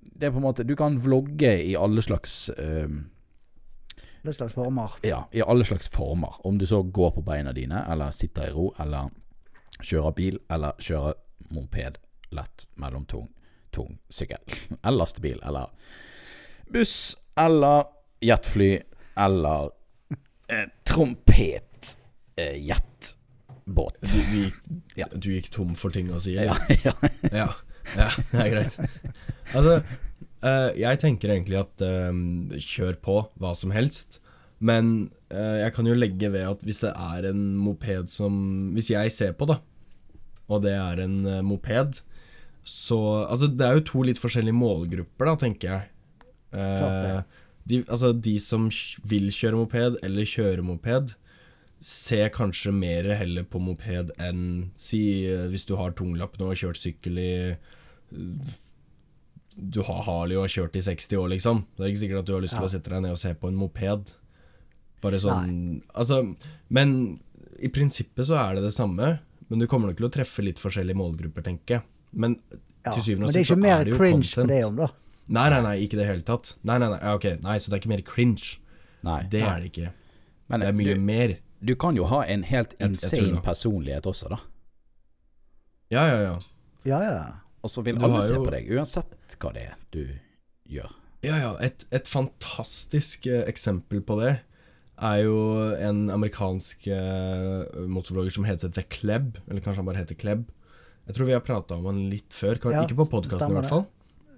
det 0.00 0.26
er 0.26 0.32
på 0.32 0.40
en 0.40 0.46
måte 0.46 0.64
Du 0.66 0.74
kan 0.76 0.96
vlogge 1.00 1.52
i 1.64 1.74
alle 1.76 2.02
slags 2.02 2.48
eh, 2.56 2.88
Hva 4.24 4.32
slags 4.32 4.54
former. 4.56 4.90
Ja, 5.04 5.22
i 5.36 5.42
alle 5.44 5.64
slags 5.68 5.88
former. 5.92 6.34
Om 6.46 6.58
du 6.58 6.66
så 6.66 6.82
går 6.82 7.10
på 7.18 7.22
beina 7.26 7.52
dine, 7.52 7.82
eller 7.92 8.10
sitter 8.16 8.48
i 8.48 8.52
ro, 8.54 8.70
eller 8.80 9.10
kjører 9.84 10.14
bil, 10.16 10.38
eller 10.50 10.72
kjører 10.80 11.14
moped, 11.52 11.98
lett, 12.34 12.68
mellom 12.80 13.04
tung 13.10 13.28
sykkel. 14.08 14.38
Eller 14.84 14.96
lastebil, 15.00 15.40
eller 15.42 15.66
buss, 16.70 17.16
eller 17.36 17.84
jetfly, 18.22 18.68
eller 19.18 19.70
eh, 20.48 20.68
trompet, 20.86 21.96
eh, 22.38 22.54
jetbåt. 22.68 23.98
Du, 24.00 24.14
du, 24.30 24.36
gikk, 24.44 24.60
Ja. 24.96 25.08
du 25.10 25.28
gikk 25.34 25.50
tom 25.50 25.74
for 25.74 25.90
ting 25.90 26.06
å 26.14 26.20
si? 26.22 26.36
Ja, 26.38 26.54
ja. 26.86 26.94
Ja, 27.34 27.48
ja, 27.98 28.08
det 28.30 28.44
er 28.44 28.52
greit. 28.54 28.78
Altså, 29.54 29.80
jeg 30.76 31.00
tenker 31.00 31.32
egentlig 31.32 31.60
at 31.62 31.84
eh, 31.84 32.58
kjør 32.60 32.98
på 33.04 33.18
hva 33.40 33.54
som 33.56 33.72
helst. 33.74 34.20
Men 34.64 35.10
eh, 35.32 35.60
jeg 35.64 35.74
kan 35.76 35.88
jo 35.88 35.96
legge 35.96 36.30
ved 36.32 36.46
at 36.48 36.64
hvis 36.64 36.82
det 36.84 36.92
er 36.94 37.28
en 37.30 37.42
moped 37.60 38.10
som 38.12 38.34
Hvis 38.76 38.92
jeg 38.94 39.12
ser 39.12 39.32
på, 39.36 39.48
da, 39.50 39.58
og 40.48 40.62
det 40.64 40.74
er 40.76 41.02
en 41.04 41.16
eh, 41.26 41.42
moped, 41.44 42.00
så 42.64 43.00
Altså, 43.28 43.48
det 43.50 43.66
er 43.66 43.78
jo 43.78 43.88
to 43.90 44.04
litt 44.08 44.20
forskjellige 44.20 44.56
målgrupper, 44.56 45.28
da, 45.28 45.34
tenker 45.40 45.72
jeg. 45.72 45.90
Eh, 46.54 47.20
de, 47.68 47.82
altså, 47.88 48.12
de 48.12 48.38
som 48.40 48.68
vil 49.08 49.28
kjøre 49.34 49.60
moped, 49.60 50.00
eller 50.06 50.28
kjøre 50.28 50.64
moped, 50.64 51.14
ser 51.84 52.30
kanskje 52.32 52.72
mer 52.72 53.10
heller 53.18 53.44
på 53.44 53.60
moped 53.60 54.14
enn 54.22 54.70
Si 54.80 55.26
eh, 55.28 55.48
hvis 55.52 55.66
du 55.68 55.74
har 55.76 55.92
tunglapp 55.96 56.38
nå 56.38 56.46
og 56.46 56.54
har 56.54 56.62
kjørt 56.62 56.80
sykkel 56.80 57.20
i 57.20 57.32
eh, 57.52 58.54
Du 59.56 59.82
har 59.86 60.02
Harley 60.02 60.36
og 60.36 60.42
har 60.48 60.48
kjørt 60.48 60.74
i 60.76 60.80
60 60.82 61.16
år, 61.16 61.28
liksom. 61.30 61.64
Det 61.76 61.84
er 61.84 61.90
ikke 61.92 62.02
sikkert 62.02 62.18
at 62.18 62.26
du 62.26 62.32
har 62.34 62.40
lyst 62.42 62.54
til 62.56 62.62
Ja. 62.62 62.66
å 62.66 62.70
sette 62.72 62.90
deg 62.90 63.02
ned 63.02 63.10
og 63.12 63.18
se 63.18 63.34
på 63.34 63.48
en 63.48 63.54
moped. 63.56 64.12
Bare 65.00 65.18
sånn 65.20 65.82
Altså, 65.94 66.36
men 66.70 67.20
i 67.62 67.68
prinsippet 67.68 68.26
så 68.26 68.34
er 68.50 68.54
det 68.56 68.62
det 68.64 68.72
samme. 68.74 69.20
Men 69.48 69.58
du 69.58 69.66
kommer 69.66 69.88
nok 69.88 69.96
til 69.98 70.08
å 70.08 70.12
treffe 70.12 70.42
litt 70.42 70.56
forskjellige 70.58 70.96
målgrupper, 70.96 71.42
tenker 71.44 71.66
jeg. 71.78 71.82
Men 72.12 72.40
Ja. 72.84 72.90
til 72.92 73.02
syvende 73.02 73.28
Men 73.28 73.32
sist 73.32 73.48
det 73.48 73.50
er 73.50 73.54
det 73.54 73.54
jo 73.54 73.54
content. 73.54 73.54
ikke 73.54 73.62
mer 73.62 73.80
er 73.80 73.84
ikke 73.84 73.90
mer 73.90 73.98
cringe 73.98 74.34
på 74.34 74.46
det 74.48 74.64
om, 74.64 74.76
da. 74.76 74.88
Nei, 75.28 75.48
nei, 75.50 75.60
nei, 75.62 75.76
ikke 75.86 75.94
i 75.94 75.96
det 76.02 76.06
hele 76.06 76.20
tatt. 76.22 76.54
Nei, 76.64 76.78
nei, 76.78 76.88
nei, 76.90 77.14
ok, 77.14 77.24
nei, 77.42 77.56
så 77.58 77.70
det 77.70 77.72
er 77.74 77.80
ikke 77.80 77.88
mer 77.96 78.02
cringe. 78.02 78.58
Nei. 79.04 79.22
Det 79.30 79.42
er 79.42 79.60
det 79.60 79.72
ikke. 79.72 79.92
Men 80.48 80.60
Det 80.60 80.68
er 80.68 80.72
mye 80.72 80.94
du, 80.94 81.00
mer. 81.00 81.36
du 81.64 81.74
kan 81.76 81.94
jo 81.96 82.04
ha 82.06 82.22
en 82.22 82.42
helt 82.42 82.70
Jeg- 82.78 82.78
jeg 82.80 82.90
insane 82.90 83.40
personlighet 83.42 84.02
også, 84.04 84.28
da. 84.28 84.36
Ja, 85.90 86.06
ja, 86.06 86.20
ja. 86.22 86.38
Ja, 86.84 87.00
ja. 87.00 87.32
Og 87.64 87.72
så 87.72 87.82
vil 87.86 87.96
Du 87.98 88.04
alle 88.04 88.20
se 88.22 88.34
jo- 88.36 88.44
på 88.44 88.52
deg, 88.52 88.68
uansett 88.76 89.36
hva 89.40 89.52
det 89.56 89.62
er 89.70 89.76
du 89.94 90.02
gjør. 90.68 90.90
Ja, 91.24 91.38
ja. 91.40 91.52
Et, 91.64 91.86
et 91.96 92.08
fantastisk 92.10 93.26
eh, 93.32 93.46
eksempel 93.48 94.02
på 94.04 94.18
det 94.20 94.34
er 95.00 95.22
jo 95.24 95.38
en 95.80 96.04
amerikansk 96.12 96.84
eh, 96.92 97.64
motorblogger 97.90 98.34
som 98.36 98.44
heter 98.46 98.68
The 98.76 98.84
Kleb. 98.92 99.38
Eller 99.48 99.64
kanskje 99.64 99.80
han 99.80 99.88
bare 99.88 100.02
heter 100.02 100.18
Kleb. 100.20 100.44
Jeg 101.08 101.16
tror 101.16 101.26
vi 101.28 101.34
har 101.36 101.40
prata 101.44 101.76
om 101.80 101.88
han 101.88 102.02
litt 102.12 102.32
før. 102.36 102.60
Kan, 102.60 102.72
Ja, 102.76 102.84
ikke 102.84 103.00
på 103.00 103.08
podkasten, 103.16 103.50
i 103.50 103.58
hvert 103.58 103.68
fall. 103.72 103.86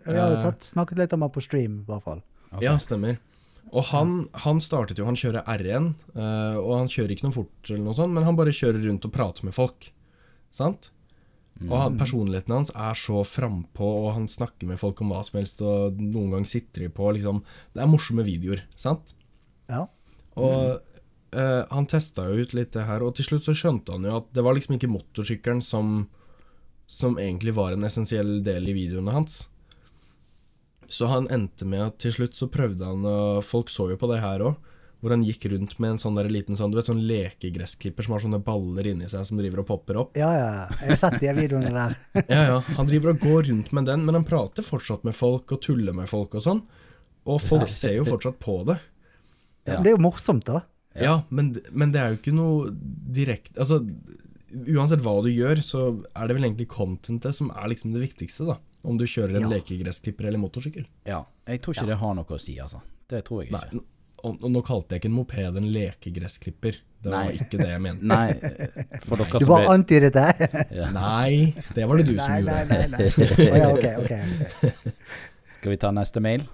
Vi 0.07 0.15
har 0.15 0.33
Eh. 0.37 0.43
satt, 0.47 0.61
snakket 0.73 0.99
litt 1.03 1.13
om 1.13 1.23
han 1.27 1.31
på 1.35 1.43
stream, 1.43 1.81
i 1.83 1.91
hvert 1.91 2.03
fall. 2.07 2.23
Okay. 2.53 2.63
Ja, 2.65 2.77
stemmer. 2.79 3.19
Og 3.75 3.83
han, 3.91 4.29
han 4.47 4.61
startet 4.63 4.97
jo 4.99 5.05
Han 5.09 5.17
kjører 5.19 5.43
R1, 5.45 5.89
eh, 6.15 6.57
og 6.63 6.73
han 6.79 6.87
kjører 6.87 7.11
ikke 7.17 7.27
noe 7.27 7.35
fort, 7.35 7.51
eller 7.69 7.83
noe 7.83 7.95
sånt, 7.99 8.15
men 8.15 8.23
han 8.23 8.37
bare 8.39 8.55
kjører 8.55 8.87
rundt 8.87 9.05
og 9.05 9.13
prater 9.13 9.45
med 9.45 9.55
folk. 9.59 9.91
Sant? 10.55 10.91
Og 11.65 11.73
han, 11.73 11.95
personligheten 11.97 12.53
hans 12.53 12.71
er 12.77 12.99
så 13.01 13.23
frampå, 13.25 13.87
og 14.03 14.11
han 14.19 14.27
snakker 14.29 14.69
med 14.69 14.81
folk 14.81 15.01
om 15.01 15.15
hva 15.15 15.23
som 15.25 15.39
helst, 15.41 15.63
og 15.65 15.97
noen 16.03 16.35
ganger 16.35 16.51
sitter 16.51 16.85
de 16.85 16.91
på 16.93 17.09
liksom 17.17 17.41
Det 17.73 17.81
er 17.81 17.89
morsomme 17.89 18.27
videoer, 18.27 18.61
sant? 18.77 19.15
Ja. 19.73 19.87
Og 20.37 20.77
eh, 21.33 21.63
han 21.71 21.89
testa 21.89 22.27
jo 22.29 22.45
ut 22.45 22.53
litt 22.57 22.75
det 22.77 22.85
her, 22.89 23.05
og 23.07 23.17
til 23.17 23.31
slutt 23.31 23.49
så 23.49 23.57
skjønte 23.57 23.97
han 23.97 24.05
jo 24.05 24.19
at 24.21 24.29
det 24.37 24.45
var 24.45 24.59
liksom 24.59 24.77
ikke 24.77 24.93
motorsykkelen 24.93 25.65
som, 25.65 25.99
som 26.85 27.17
egentlig 27.17 27.57
var 27.57 27.73
en 27.73 27.89
essensiell 27.89 28.43
del 28.45 28.69
i 28.69 28.77
videoene 28.77 29.17
hans. 29.17 29.47
Så 30.93 31.09
han 31.11 31.31
endte 31.33 31.67
med 31.67 31.87
at 31.87 31.97
til 32.05 32.13
slutt 32.15 32.37
så 32.39 32.47
prøvde 32.53 32.87
han 32.87 33.03
Folk 33.43 33.73
så 33.73 33.89
jo 33.91 33.97
på 33.99 34.07
det 34.13 34.21
her 34.23 34.45
òg. 34.53 34.61
Hvor 35.07 35.13
han 35.15 35.23
gikk 35.23 35.45
rundt 35.53 35.77
med 35.79 35.93
en 35.95 36.01
sånn 36.03 36.17
der 36.19 36.27
liten 36.35 36.57
sånn 36.59 36.73
Du 36.75 36.81
vet 36.81 36.89
sånn 36.89 37.05
lekegresskklipper 37.07 38.03
som 38.03 38.17
har 38.17 38.25
sånne 38.25 38.41
baller 38.43 38.89
inni 38.91 39.07
seg 39.13 39.23
som 39.29 39.39
driver 39.39 39.63
og 39.63 39.69
popper 39.69 40.01
opp. 40.03 40.17
Ja, 40.19 40.33
ja. 40.35 40.49
ja. 40.57 40.65
Jeg 40.83 40.97
har 40.97 40.99
sett 41.05 41.21
de 41.23 41.35
videoene 41.39 41.71
der. 41.77 41.95
Ja, 42.33 42.41
ja. 42.51 42.57
Han 42.81 42.91
driver 42.91 43.13
og 43.15 43.21
går 43.23 43.47
rundt 43.53 43.71
med 43.79 43.87
den, 43.87 44.03
men 44.09 44.19
han 44.19 44.27
prater 44.27 44.67
fortsatt 44.67 45.07
med 45.07 45.15
folk 45.15 45.55
og 45.55 45.63
tuller 45.63 45.95
med 45.95 46.11
folk 46.11 46.35
og 46.35 46.43
sånn. 46.43 46.65
Og 47.27 47.39
folk 47.43 47.71
ser 47.71 48.01
jo 48.01 48.05
fortsatt 48.11 48.41
på 48.43 48.59
det. 48.67 48.81
Ja. 49.67 49.77
Men 49.77 49.83
Det 49.87 49.93
er 49.93 49.97
jo 49.97 50.03
morsomt, 50.11 50.45
da. 50.51 50.65
Ja, 50.97 51.17
men, 51.29 51.55
men 51.71 51.93
det 51.95 52.01
er 52.03 52.15
jo 52.15 52.19
ikke 52.21 52.33
noe 52.33 52.71
direkte 52.73 53.59
Altså, 53.61 53.83
uansett 54.73 55.03
hva 55.05 55.19
du 55.23 55.29
gjør, 55.29 55.61
så 55.65 55.81
er 56.17 56.29
det 56.31 56.37
vel 56.39 56.47
egentlig 56.49 56.69
contentet 56.73 57.37
som 57.37 57.51
er 57.53 57.69
liksom 57.73 57.93
det 57.95 58.01
viktigste, 58.07 58.47
da. 58.49 58.57
Om 58.87 58.99
du 59.01 59.05
kjører 59.05 59.37
en 59.41 59.49
Ja. 59.49 59.57
lekegresskklipper 59.57 60.29
eller 60.31 60.39
motorsykkel. 60.41 60.87
Ja. 61.07 61.25
Jeg 61.47 61.63
tror 61.63 61.75
ikke 61.77 61.91
det 61.91 61.99
har 62.01 62.15
noe 62.17 62.25
å 62.27 62.41
si, 62.41 62.55
altså. 62.63 62.81
Det 63.11 63.25
tror 63.27 63.43
jeg 63.43 63.51
ikke. 63.53 63.61
Nei. 63.75 63.85
Og, 64.25 64.37
og 64.43 64.51
nå 64.51 64.61
kalte 64.65 64.95
jeg 64.97 65.03
ikke 65.03 65.09
en 65.11 65.17
moped 65.17 65.57
en 65.61 65.67
lekegressklipper. 65.73 66.79
Det 67.03 67.13
var 67.13 67.25
Nei. 67.29 67.33
ikke 67.37 67.59
det 67.61 67.69
jeg 67.69 67.81
mente. 67.87 68.07
Nei, 68.07 68.33
for 69.05 69.17
dere 69.21 69.39
Du 69.39 69.47
var 69.47 69.53
bare 69.53 69.67
ble 69.67 69.75
antydet 69.75 70.13
det. 70.17 70.51
ja. 70.75 70.91
Nei, 70.91 71.55
det 71.77 71.89
var 71.89 71.97
det 72.01 72.07
du 72.09 72.15
som 72.19 72.39
gjorde. 72.41 72.65
nei, 72.71 72.87
nei. 72.87 72.87
nei. 72.95 73.09
Okay, 73.77 73.97
okay, 73.97 73.97
ok. 73.97 74.71
ok. 74.73 74.95
Skal 75.57 75.71
vi 75.71 75.77
ta 75.77 75.91
neste 75.95 76.21
mail? 76.25 76.47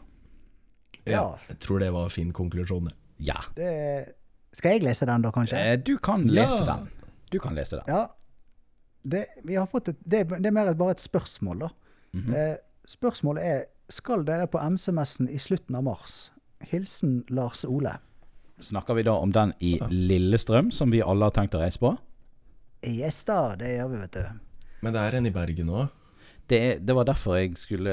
Ja, 1.06 1.34
jeg 1.48 1.58
tror 1.58 1.78
det 1.82 1.92
var 1.92 2.04
en 2.06 2.10
fin 2.14 2.32
konklusjon. 2.32 2.90
Ja. 3.18 3.38
Det, 3.56 3.70
skal 4.54 4.76
jeg 4.76 4.84
lese 4.86 5.06
den, 5.08 5.22
da, 5.24 5.30
kanskje? 5.34 5.58
Eh, 5.58 5.78
Du 5.82 5.96
kan 5.98 6.26
lese 6.28 6.62
Ja. 6.64 6.74
den. 6.76 6.88
Du 7.32 7.38
kan 7.40 7.54
lese 7.56 7.76
den. 7.80 7.84
Ja. 7.88 8.06
Det, 9.02 9.24
vi 9.44 9.54
har 9.58 9.66
fått 9.66 9.88
et, 9.88 9.96
det, 10.04 10.28
det 10.30 10.46
er 10.46 10.54
mer 10.54 10.68
et, 10.70 10.78
bare 10.78 10.90
et 10.94 11.00
spørsmål, 11.00 11.58
da. 11.64 11.68
Mm 12.12 12.24
-hmm. 12.28 12.56
spørsmålet 12.86 13.42
er 13.44 13.64
Skal 13.90 14.24
dere 14.26 14.46
på 14.46 14.58
MC-messen 14.58 15.28
i 15.28 15.38
slutten 15.38 15.74
av 15.74 15.82
mars? 15.82 16.31
Hilsen 16.70 17.24
Lars 17.28 17.64
Ole. 17.64 17.96
Snakker 18.62 18.94
vi 18.94 19.02
da 19.06 19.16
om 19.18 19.32
den 19.34 19.52
i 19.60 19.74
Lillestrøm, 19.90 20.70
som 20.70 20.92
vi 20.94 21.02
alle 21.02 21.26
har 21.26 21.34
tenkt 21.34 21.56
å 21.58 21.62
reise 21.62 21.80
på? 21.82 21.96
Yes 22.86 23.22
da, 23.26 23.54
det 23.58 23.74
gjør 23.76 23.90
vi, 23.92 23.98
vet 24.04 24.16
du. 24.18 24.70
Men 24.82 24.94
det 24.94 25.02
er 25.02 25.18
en 25.18 25.26
i 25.26 25.34
Bergen 25.34 25.70
òg. 25.70 25.90
Det, 26.50 26.58
det 26.84 26.94
var 26.94 27.06
derfor 27.06 27.36
jeg 27.38 27.54
skulle 27.56 27.92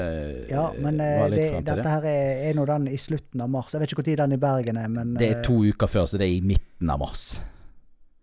Ja, 0.50 0.66
eh, 0.74 0.80
men 0.82 0.98
eh, 1.00 1.12
være 1.22 1.30
litt 1.30 1.40
det, 1.40 1.60
dette 1.68 1.76
det. 1.84 1.92
her 1.92 2.06
er, 2.10 2.40
er 2.50 2.56
nå 2.58 2.64
den 2.68 2.88
i 2.90 2.98
slutten 2.98 3.44
av 3.44 3.52
mars. 3.52 3.72
Jeg 3.72 3.82
vet 3.82 3.94
ikke 3.94 4.04
når 4.08 4.22
den 4.24 4.34
i 4.36 4.40
Bergen 4.42 4.80
er, 4.80 4.88
men 4.90 5.14
Det 5.18 5.28
er 5.28 5.38
eh, 5.38 5.44
to 5.46 5.60
uker 5.64 5.90
før, 5.90 6.08
så 6.10 6.18
det 6.20 6.26
er 6.26 6.34
i 6.34 6.42
midten 6.44 6.90
av 6.90 7.00
mars. 7.00 7.24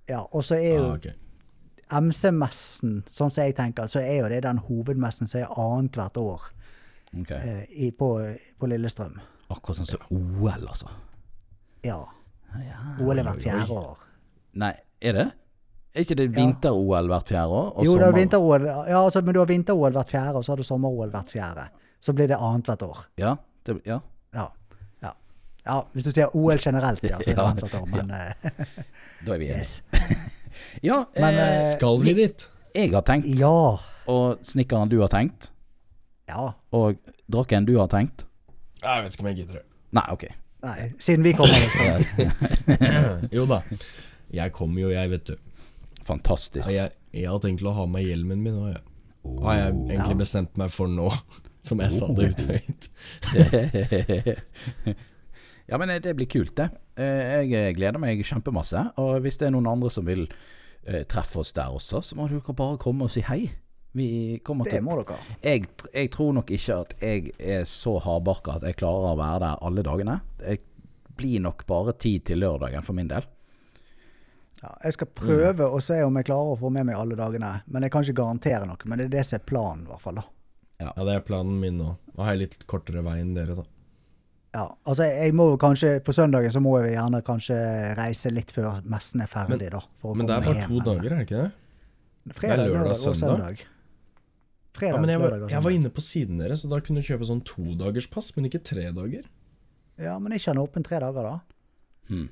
Ja, 0.07 0.25
og 0.27 0.43
så 0.45 0.59
er 0.59 0.75
jo 0.75 0.83
Ah, 0.83 0.97
okay. 0.99 1.15
MC-messen, 1.87 2.97
sånn 3.15 3.31
som 3.31 3.45
jeg 3.47 3.55
tenker, 3.55 3.87
så 3.87 4.01
er 4.03 4.17
jo 4.19 4.29
det 4.31 4.41
den 4.43 4.59
hovedmessen 4.67 5.29
som 5.31 5.39
er 5.39 5.53
annethvert 5.55 6.19
år 6.19 6.49
okay. 7.21 7.39
eh, 7.39 7.63
i, 7.87 7.91
på, 7.95 8.11
på 8.59 8.67
Lillestrøm. 8.67 9.15
Akkurat 9.49 9.77
sånn 9.79 9.87
som 9.87 9.99
OL, 10.11 10.67
altså. 10.67 10.89
Ja. 11.85 11.99
Ja. 12.57 12.79
OL 13.03 13.19
er 13.21 13.23
hvert 13.27 13.43
fjerde 13.43 13.75
år. 13.77 13.97
Nei, 14.59 14.73
er 15.01 15.13
det? 15.13 15.25
Er 15.95 16.03
ikke 16.03 16.17
det 16.19 16.27
vinter-OL 16.35 17.07
hvert 17.09 17.29
fjerde 17.31 17.47
år? 17.57 17.69
og 17.77 17.85
Jo, 17.87 17.93
det 17.97 18.07
er 18.07 18.15
vinter-OL, 18.17 18.65
ja, 18.67 18.99
altså, 19.03 19.21
men 19.23 19.33
du 19.33 19.39
har 19.39 19.47
vinter-OL 19.49 19.95
hvert 19.95 20.11
fjerde, 20.11 20.35
og 20.39 20.45
så 20.45 20.51
har 20.53 20.57
du 20.61 20.65
sommer-OL 20.67 21.09
hvert 21.13 21.31
fjerde. 21.31 21.67
Så 22.03 22.13
blir 22.13 22.27
det 22.29 22.37
annethvert 22.37 22.83
år. 22.85 22.99
Ja, 23.17 23.35
det, 23.65 23.77
ja. 23.87 23.99
Ja. 24.35 24.47
ja. 25.03 25.13
Ja, 25.65 25.77
hvis 25.95 26.05
du 26.05 26.11
sier 26.11 26.35
OL 26.37 26.59
generelt, 26.61 27.03
ja, 27.07 27.17
så 27.17 27.31
er 27.31 27.33
det 27.33 27.37
Ja. 27.41 27.47
annethvert 27.49 27.79
år, 27.81 27.87
men 27.95 28.13
ja. 28.13 28.53
Da 29.25 29.33
er 29.33 29.41
vi 29.41 29.47
enige. 29.49 29.57
yes. 29.57 29.81
Ja, 30.85 31.03
Men, 31.15 31.33
eh, 31.33 31.49
eh, 31.49 31.53
Skal 31.75 31.99
vi 32.03 32.13
dit? 32.13 32.49
jeg 32.75 32.91
har 32.93 33.01
tenkt, 33.07 33.31
Ja. 33.39 33.77
og 34.07 34.43
snekkeren 34.45 34.89
du 34.91 34.99
har 35.01 35.09
tenkt, 35.09 35.51
Ja. 36.29 36.51
og 36.71 36.97
drakken 37.31 37.65
du 37.65 37.77
har 37.79 37.87
tenkt. 37.87 38.26
Jeg 38.81 39.03
vet 39.03 39.15
ikke 39.15 39.23
om 39.25 39.29
jeg 39.31 39.39
gidder 39.41 39.59
det. 39.59 39.65
Nei, 39.97 40.05
ok. 40.13 40.27
Nei, 40.67 40.77
siden 40.99 41.23
vi 41.25 41.33
kommer, 41.37 41.57
liksom. 41.61 42.31
Jo 43.37 43.45
da. 43.49 43.61
Jeg 44.33 44.51
kommer 44.55 44.81
jo, 44.81 44.89
jeg, 44.91 45.11
vet 45.13 45.29
du. 45.31 45.35
Fantastisk. 46.07 46.69
Ja, 46.71 46.87
jeg, 46.87 47.23
jeg 47.23 47.31
har 47.31 47.41
tenkt 47.43 47.63
å 47.65 47.73
ha 47.75 47.85
med 47.89 48.05
hjelmen 48.07 48.41
min 48.43 48.57
òg, 48.61 48.69
jeg. 48.75 48.83
Har 49.43 49.57
jeg 49.57 49.67
egentlig 49.67 49.95
egentlig 49.97 50.19
bestemt 50.21 50.59
meg 50.59 50.71
for 50.71 50.91
nå, 50.91 51.07
som 51.67 51.81
jeg 51.83 51.91
sa 51.97 52.07
det 52.15 52.29
ut 52.31 52.43
høyt. 52.47 52.89
ja, 55.67 55.79
men 55.81 55.91
det 56.03 56.13
blir 56.15 56.29
kult, 56.31 56.53
det. 56.59 56.69
Eh, 56.97 57.43
Jeg 57.49 57.75
gleder 57.77 57.99
meg 58.01 58.23
kjempemasse. 58.25 58.85
Og 59.03 59.19
hvis 59.25 59.39
det 59.41 59.49
er 59.49 59.55
noen 59.55 59.67
andre 59.73 59.91
som 59.93 60.07
vil 60.07 60.25
eh, 60.87 61.03
treffe 61.09 61.41
oss 61.43 61.53
der 61.57 61.73
også, 61.75 62.01
så 62.01 62.17
må 62.19 62.29
dere 62.31 62.55
bare 62.55 62.79
komme 62.81 63.07
og 63.07 63.13
si 63.13 63.23
hei. 63.27 63.49
Vi 63.97 64.07
kommer 64.45 64.67
Det 64.67 64.75
til 64.77 64.83
må 64.85 64.97
dere. 65.01 65.17
jeg, 65.41 65.65
jeg 65.93 66.11
tror 66.13 66.33
nok 66.37 66.51
ikke 66.53 66.75
at 66.83 66.93
jeg 67.01 67.31
er 67.39 67.63
så 67.69 67.95
hardbarka 68.05 68.57
at 68.59 68.67
jeg 68.69 68.77
klarer 68.77 69.13
å 69.13 69.17
være 69.17 69.39
der 69.45 69.63
alle 69.65 69.83
dagene. 69.87 70.19
Det 70.41 70.59
blir 71.17 71.41
nok 71.41 71.65
bare 71.69 71.95
tid 71.97 72.25
til 72.29 72.37
lørdagen 72.43 72.83
for 72.85 72.93
min 72.97 73.09
del. 73.09 73.25
Ja, 74.61 74.71
jeg 74.83 74.93
skal 74.95 75.09
prøve 75.13 75.67
å 75.69 75.79
se 75.81 75.99
om 76.05 76.15
jeg 76.17 76.25
klarer 76.29 76.55
å 76.55 76.59
få 76.59 76.69
med 76.73 76.87
meg 76.89 76.97
alle 76.97 77.17
dagene. 77.17 77.51
Men 77.69 77.85
jeg 77.85 77.91
kan 77.93 78.05
ikke 78.05 78.19
garantere 78.23 78.65
noe. 78.69 78.77
Men 78.89 78.97
det 79.01 79.05
er 79.09 79.15
det 79.19 79.25
som 79.29 79.37
er 79.37 79.43
planen, 79.49 79.83
i 79.85 79.91
hvert 79.91 80.01
fall. 80.01 80.15
da. 80.21 80.23
Ja, 80.81 80.93
det 81.05 81.13
er 81.15 81.25
planen 81.25 81.59
min 81.61 81.77
nå. 81.81 81.91
har 82.17 82.31
jeg 82.33 82.39
litt 82.43 82.55
kortere 82.69 83.01
vei 83.05 83.19
enn 83.21 83.33
dere, 83.37 83.55
da. 83.57 83.65
Ja, 84.57 84.63
altså 84.89 85.05
jeg 85.05 85.33
må 85.37 85.51
kanskje, 85.61 85.99
På 86.01 86.13
søndagen 86.15 86.49
så 86.53 86.61
må 86.63 86.77
jeg 86.81 86.95
gjerne 86.95 87.19
kanskje 87.25 87.57
reise 87.97 88.31
litt 88.33 88.51
før 88.55 88.79
messen 88.89 89.21
er 89.21 89.29
ferdig. 89.29 89.69
da. 89.73 89.81
For 90.01 90.13
å 90.13 90.17
Men 90.17 90.25
det 90.29 90.35
er 90.37 90.45
bare 90.47 90.61
hjem, 90.61 90.69
to 90.69 90.79
dager, 90.87 91.11
er 91.13 91.17
det 91.21 91.27
ikke 91.27 91.41
det? 91.43 91.51
Fredag, 92.33 92.41
Det 92.41 92.51
er 92.51 92.57
lørdag, 92.57 92.77
lørdag 92.77 92.95
og 92.95 93.15
søndag. 93.15 93.37
søndag. 93.37 93.65
Fredag, 94.77 94.95
Ja, 94.95 95.01
men 95.01 95.09
jeg 95.09 95.19
var, 95.23 95.35
jeg 95.49 95.63
var 95.63 95.71
inne 95.75 95.89
på 95.93 96.01
siden 96.05 96.37
deres, 96.41 96.61
så 96.63 96.69
da 96.71 96.79
kunne 96.79 97.01
du 97.01 97.07
kjøpe 97.07 97.25
sånn 97.27 97.43
todagerspass, 97.47 98.31
men 98.37 98.45
ikke 98.49 98.63
tre 98.63 98.87
dager. 98.95 99.25
Ja, 99.97 100.19
Men 100.21 100.31
ikke 100.37 100.51
han 100.53 100.59
åpen 100.61 100.83
tre 100.85 100.99
dager, 101.01 101.23
da? 101.25 101.39
Hmm. 102.07 102.27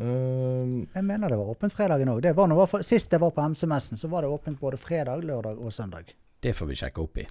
Ehm, 0.00 0.88
Jeg 0.94 1.04
mener 1.06 1.28
det 1.30 1.38
var 1.38 1.52
åpent 1.54 1.72
fredagen 1.72 2.08
òg. 2.10 2.82
Sist 2.84 3.12
jeg 3.12 3.20
var 3.22 3.30
på 3.30 3.42
MC-messen, 3.52 3.96
så 4.00 4.08
var 4.10 4.22
det 4.22 4.30
åpent 4.34 4.58
både 4.60 4.76
fredag, 4.80 5.22
lørdag 5.22 5.58
og 5.60 5.72
søndag. 5.72 6.10
Det 6.42 6.54
får 6.56 6.66
vi 6.66 6.74
sjekke 6.74 7.02
opp 7.04 7.18
i. 7.18 7.26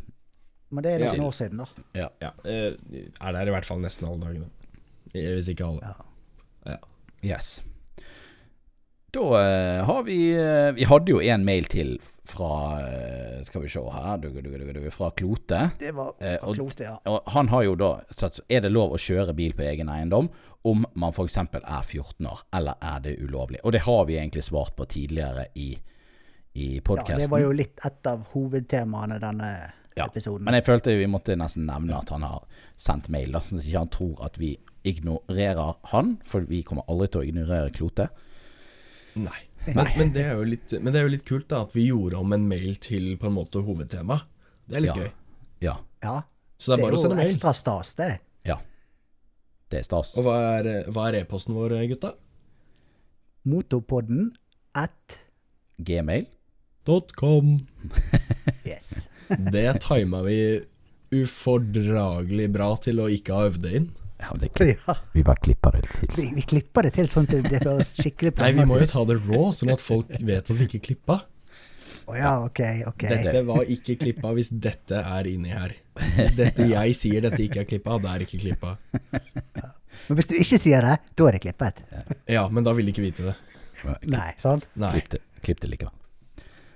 Men 0.72 0.84
det 0.84 0.92
er 0.94 1.00
litt 1.04 1.14
Ja. 1.18 1.24
år 1.28 1.32
siden, 1.34 1.58
da. 1.58 1.66
Ja. 1.94 2.10
ja, 2.22 2.32
eh, 2.46 2.74
er 3.22 3.32
der 3.36 3.48
i 3.48 3.52
hvert 3.52 3.66
fall 3.66 3.80
nesten 3.80 4.08
alle 4.08 4.20
dagene. 4.24 4.50
Eh, 5.14 5.36
Hvis 5.36 5.50
ikke 5.50 5.68
alle. 5.68 5.82
Ja. 5.82 5.94
Ja. 6.66 6.78
Yes. 7.36 7.62
Da 9.14 9.46
eh, 9.46 9.86
har 9.86 10.04
vi 10.04 10.34
eh, 10.34 10.72
Vi 10.74 10.84
hadde 10.90 11.12
jo 11.12 11.20
en 11.22 11.44
mail 11.46 11.68
til 11.70 12.00
fra 12.26 12.80
eh, 12.82 13.44
Skal 13.46 13.62
vi 13.62 13.70
se 13.70 13.84
her 13.94 14.18
du, 14.18 14.30
du, 14.34 14.48
du, 14.50 14.72
du, 14.74 14.88
Fra 14.92 15.12
Klote. 15.14 15.60
Det 15.80 15.92
var 15.94 16.16
fra 16.18 16.38
og- 16.48 16.56
Klote, 16.58 16.88
ja. 16.88 16.96
Og 17.12 17.30
han 17.36 17.52
har 17.52 17.64
jo 17.68 17.76
da 17.78 17.92
sagt 18.10 18.40
Er 18.50 18.66
det 18.66 18.72
lov 18.74 18.96
å 18.96 19.02
kjøre 19.02 19.36
bil 19.38 19.54
på 19.54 19.68
egen 19.70 19.92
eiendom 19.94 20.32
om 20.64 20.86
man 20.96 21.12
f.eks. 21.12 21.36
er 21.38 21.82
14 21.84 22.26
år, 22.26 22.40
eller 22.56 22.78
er 22.80 23.02
det 23.04 23.18
ulovlig? 23.20 23.60
Og 23.68 23.74
det 23.76 23.82
har 23.84 24.06
vi 24.08 24.16
egentlig 24.16 24.46
svart 24.48 24.78
på 24.78 24.86
tidligere 24.88 25.50
i, 25.60 25.74
i 26.56 26.68
ja. 26.80 27.18
Det 27.20 27.28
var 27.28 27.42
jo 27.44 27.50
litt 27.52 27.84
et 27.84 28.08
av 28.08 28.22
hovedtemaene 28.32 29.18
denne 29.20 29.50
Ja, 29.98 30.06
episoden. 30.08 30.46
Men 30.48 30.56
jeg 30.56 30.64
følte 30.64 30.96
vi 30.96 31.10
måtte 31.12 31.36
nesten 31.36 31.68
nevne 31.68 32.00
at 32.00 32.16
han 32.16 32.24
har 32.24 32.46
sendt 32.80 33.12
mail, 33.12 33.36
da, 33.36 33.44
sånn 33.44 33.60
at 33.60 33.68
ikke 33.68 33.82
han 33.84 33.92
tror 33.92 34.24
at 34.24 34.40
vi 34.40 34.54
ignorerer 34.88 35.76
han, 35.92 36.16
for 36.24 36.48
vi 36.48 36.64
kommer 36.64 36.88
aldri 36.88 37.12
til 37.12 37.26
å 37.26 37.28
ignorere 37.28 37.76
Klote. 37.76 38.08
Nei. 39.20 39.40
Men, 39.66 39.88
men, 39.96 40.12
det 40.16 40.24
er 40.28 40.36
jo 40.36 40.46
litt, 40.48 40.74
men 40.82 40.92
det 40.92 41.00
er 41.00 41.08
jo 41.08 41.14
litt 41.14 41.26
kult 41.28 41.48
da 41.52 41.62
at 41.64 41.72
vi 41.76 41.86
gjorde 41.88 42.20
om 42.20 42.34
en 42.36 42.48
mail 42.50 42.76
til 42.84 43.14
på 43.20 43.30
en 43.30 43.36
måte 43.38 43.62
hovedtema. 43.64 44.20
Det 44.68 44.80
er 44.80 44.86
litt 44.86 44.98
Ja. 44.98 45.06
gøy. 45.06 45.12
Ja. 45.64 45.76
ja. 46.04 46.16
Så 46.60 46.74
det 46.74 46.80
er 46.80 46.84
bare 46.84 46.98
å 46.98 47.02
sende 47.02 47.16
jo 47.16 47.22
mail. 47.22 47.32
ekstra 47.32 47.54
stas, 47.56 47.94
det. 48.00 48.10
Ja. 48.48 48.58
Det 49.72 49.80
er 49.80 49.88
stas. 49.88 50.14
Og 50.20 50.28
hva 50.28 50.36
er, 50.60 50.70
e-posten 50.92 51.16
e-posten 51.22 51.56
vår, 51.56 51.78
gutta? 51.94 52.14
Motopodden 53.48 54.34
at 54.76 55.20
Gmail.com. 55.80 57.58
Yes. 58.68 59.08
Det 59.52 59.82
tima 59.84 60.22
vi 60.24 60.38
ufordragelig 61.14 62.48
bra 62.54 62.70
til 62.82 63.02
å 63.04 63.10
ikke 63.12 63.36
ha 63.36 63.50
øvd 63.50 63.64
det 63.66 63.74
inn. 63.80 63.90
Ja, 64.24 64.32
det, 64.40 64.48
Ja. 64.88 64.94
vi 65.14 65.24
bare 65.28 65.38
klipper 65.44 65.72
det 65.76 65.84
til. 65.92 66.08
vi 66.36 66.42
klipper 66.48 66.82
det 66.88 66.94
til 66.96 67.08
sånn 67.12 67.26
at 67.28 67.44
det 67.52 67.60
høres 67.66 67.92
skikkelig 68.00 68.32
Nei, 68.40 68.52
vi 68.56 68.64
må 68.70 68.78
jo 68.80 68.86
ta 68.88 69.04
det 69.10 69.18
raw, 69.28 69.50
sånn 69.52 69.72
at 69.74 69.82
folk 69.84 70.08
vet 70.24 70.50
at 70.50 70.56
vi 70.58 70.64
ikke 70.70 70.80
klippa. 70.88 71.18
Oh, 72.08 72.16
ja, 72.18 72.32
ok, 72.44 72.60
ok. 72.90 73.04
Dette 73.12 73.42
var 73.48 73.64
ikke 73.72 73.96
klippa 74.00 74.32
hvis 74.36 74.50
dette 74.64 74.96
er 75.04 75.24
inni 75.30 75.50
her. 75.54 75.72
Hvis 76.18 76.34
dette 76.36 76.66
jeg 76.68 76.96
sier 77.00 77.22
dette 77.24 77.42
ikke 77.44 77.60
er 77.64 77.68
klippa, 77.70 77.98
det 78.04 78.10
er 78.14 78.20
ikke 78.26 78.40
klippa. 78.44 78.72
Men 80.08 80.16
hvis 80.20 80.28
du 80.32 80.36
ikke 80.40 80.60
sier 80.60 80.82
det, 80.88 80.96
da 81.16 81.22
er 81.30 81.34
det 81.38 81.42
klippet. 81.46 81.76
Ja, 82.32 82.44
men 82.52 82.62
da 82.66 82.72
vil 82.76 82.86
de 82.88 82.92
ikke 82.96 83.06
vite 83.06 83.24
det. 83.30 83.36
Nei, 84.08 84.32
sant? 84.42 84.64
Nei. 84.80 84.92
Klipp 84.96 85.10
det, 85.16 85.22
klipp 85.44 85.60
det 85.64 85.70
likevel. 85.76 85.96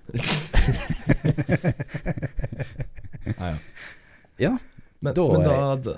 Nei, 3.38 3.50
ja. 3.52 3.58
Ja, 4.40 4.58
Men, 5.00 5.14
Da 5.14 5.24
men 5.34 5.44
da, 5.46 5.76
da, 5.76 5.94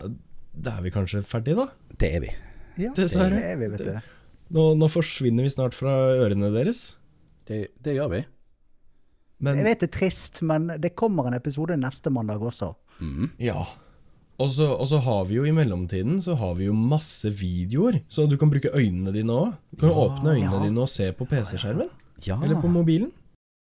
da 0.54 0.78
er 0.78 0.86
vi 0.86 0.92
kanskje 0.94 1.22
ferdig, 1.28 1.56
da? 1.60 1.68
det 2.00 2.10
er 2.16 2.24
vi. 2.26 2.32
Ja, 2.80 2.94
Dessverre. 2.96 3.36
Det 3.36 3.52
er 3.54 3.58
vi, 3.60 3.68
vet 3.74 3.84
du. 3.86 4.16
Nå, 4.56 4.64
nå 4.80 4.88
forsvinner 4.90 5.46
vi 5.46 5.52
snart 5.54 5.76
fra 5.78 5.92
ørene 6.24 6.50
deres. 6.54 6.96
Det, 7.50 7.68
det 7.84 7.96
gjør 7.98 8.10
vi. 8.16 8.22
Men 9.40 9.60
Jeg 9.62 9.66
vet 9.70 9.84
det 9.84 9.88
er 9.90 9.94
trist, 10.00 10.42
men 10.44 10.68
det 10.82 10.96
kommer 11.00 11.28
en 11.30 11.36
episode 11.38 11.78
neste 11.80 12.12
mandag 12.12 12.42
også. 12.44 12.74
Mm. 13.00 13.30
Ja. 13.40 13.62
Og 14.40 14.50
så, 14.52 14.68
og 14.72 14.88
så 14.88 15.00
har 15.04 15.26
vi 15.28 15.36
jo 15.38 15.46
i 15.48 15.52
mellomtiden 15.56 16.22
så 16.24 16.36
har 16.40 16.54
vi 16.56 16.68
jo 16.70 16.74
masse 16.76 17.28
videoer, 17.36 18.02
så 18.12 18.26
du 18.28 18.38
kan 18.40 18.52
bruke 18.52 18.72
øynene 18.76 19.12
dine 19.16 19.36
òg. 19.36 19.54
Du 19.72 19.82
kan 19.84 19.92
åpne 19.96 20.36
øynene 20.38 20.56
Ja. 20.60 20.64
dine 20.64 20.84
og 20.84 20.90
se 20.92 21.12
på 21.16 21.28
PC-skjermen. 21.28 21.90
Ja. 22.26 22.40
Eller 22.44 22.60
på 22.62 22.72
mobilen. 22.72 23.12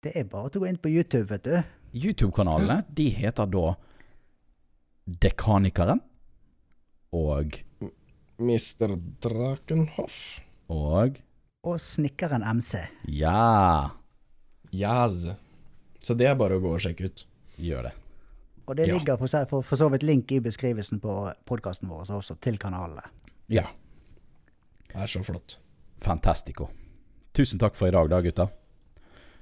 Det 0.02 0.12
er 0.18 0.24
bare 0.30 0.50
å 0.50 0.60
gå 0.60 0.66
inn 0.68 0.78
på 0.78 0.90
YouTube, 0.90 1.26
vet 1.30 1.44
du. 1.46 1.54
YouTube-kanalene 1.94 2.82
de 2.94 3.08
heter 3.14 3.46
da 3.46 3.74
Dekanikeren 5.06 6.00
og 7.14 7.54
Mr. 8.42 8.96
Drakenhoff. 9.22 10.40
og 10.68 11.20
Og 11.64 11.78
Snekkeren 11.80 12.42
MC. 12.58 12.82
Ja, 13.08 13.90
Jazz. 14.74 15.28
Så 16.02 16.16
det 16.18 16.26
er 16.28 16.34
bare 16.36 16.58
å 16.58 16.60
gå 16.60 16.74
og 16.74 16.80
sjekke 16.82 17.06
ut. 17.08 17.24
gjør 17.56 17.82
det. 17.86 17.92
Og 18.66 18.76
det 18.76 18.88
Ja. 18.88 18.94
ligger 18.98 19.16
seg- 19.28 19.48
for, 19.48 19.62
for 19.62 19.76
så 19.76 19.88
vidt 19.92 20.02
link 20.02 20.32
i 20.32 20.40
beskrivelsen 20.40 20.98
på 21.00 21.32
podkasten 21.46 21.88
vår 21.88 22.10
også, 22.10 22.34
til 22.40 22.58
kanalene. 22.58 23.02
Ja. 23.48 23.68
Det 24.88 24.96
er 24.96 25.06
så 25.06 25.22
flott. 25.22 25.58
Fantastico. 26.00 26.68
Tusen 27.32 27.58
takk 27.58 27.76
for 27.76 27.86
i 27.88 27.90
dag, 27.92 28.08
da, 28.10 28.20
gutter. 28.20 28.48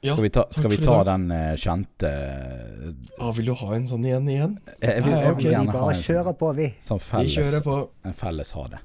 Ja, 0.02 0.12
Skal 0.16 0.24
vi 0.26 0.30
ta, 0.34 0.42
skal 0.50 0.70
vi 0.72 0.76
ta 0.82 0.94
den 1.06 1.28
uh, 1.30 1.52
kjente 1.62 2.08
Ja, 2.10 2.92
Ah, 3.22 3.28
vil 3.36 3.46
du 3.46 3.52
ha 3.54 3.68
en 3.76 3.84
sånn 3.86 4.02
igjen 4.08 4.24
igjen? 4.32 4.56
Jeg 4.82 5.04
vil, 5.04 5.12
jeg 5.14 5.36
vil 5.36 5.46
Vi 5.46 5.52
ha 5.54 5.60
bare 5.68 5.92
en 5.94 6.00
kjører 6.02 6.24
sånn, 6.26 6.38
på, 6.40 6.48
vi. 6.58 6.66
sånn 6.82 6.98
Vi 7.22 7.28
kjører 7.36 7.62
på. 7.68 7.76
en 8.10 8.16
felles 8.18 8.50
ha 8.58 8.64
det. 8.72 8.80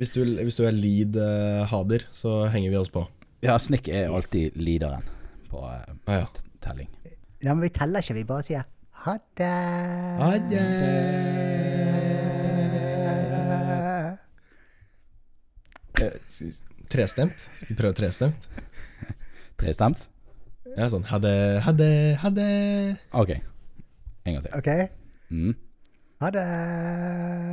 Hvis 0.00 0.10
du, 0.16 0.20
hvis 0.42 0.58
du 0.58 0.64
er 0.66 0.74
lead 0.74 1.14
uh, 1.22 1.62
hader, 1.70 2.02
så 2.12 2.48
henger 2.50 2.74
vi 2.74 2.80
oss 2.80 2.90
på. 2.92 3.04
Ja, 3.46 3.54
Snik 3.62 3.86
er 3.88 4.10
alltid 4.10 4.58
leaderen 4.58 5.06
på 5.52 5.62
uh, 5.62 5.86
Ah, 6.10 6.24
ja. 6.24 6.26
telling. 6.66 6.90
Ja, 7.40 7.54
men 7.54 7.62
vi 7.68 7.70
teller 7.70 8.02
ikke, 8.02 8.18
vi 8.18 8.26
bare 8.26 8.42
sier 8.48 8.66
ha 9.06 9.14
det. 9.38 9.54
Ha 10.18 10.30
det. 10.50 10.66
Eh, 16.02 16.12
Trestemt? 16.90 17.46
Skal 17.60 17.68
vi 17.70 17.76
prøve 17.78 17.96
trestemt? 17.98 18.48
Trestemt? 19.60 20.08
Ja, 20.74 20.88
sånn 20.90 21.04
ha 21.08 21.18
det, 21.22 21.36
ha 21.64 21.72
det, 21.72 21.92
ha 22.22 22.30
det. 22.34 22.50
OK. 23.14 23.30
En 24.26 24.34
gang 24.34 24.42
til. 24.42 24.52
OK? 24.58 24.68
Mm. 25.30 25.54
Ha 26.24 26.30
det. 26.34 26.44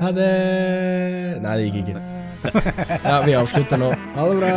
Ha 0.01 0.11
det. 0.17 0.29
Nei, 1.43 1.55
det 1.59 1.69
gikk 1.69 1.93
ikke. 1.93 2.03
Ja, 3.07 3.21
vi 3.23 3.35
avslutter 3.39 3.79
nå. 3.79 3.93
Ha 4.17 4.25
det 4.29 4.37
bra. 4.41 4.55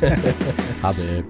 Ha 0.82 0.94
det. 0.96 1.20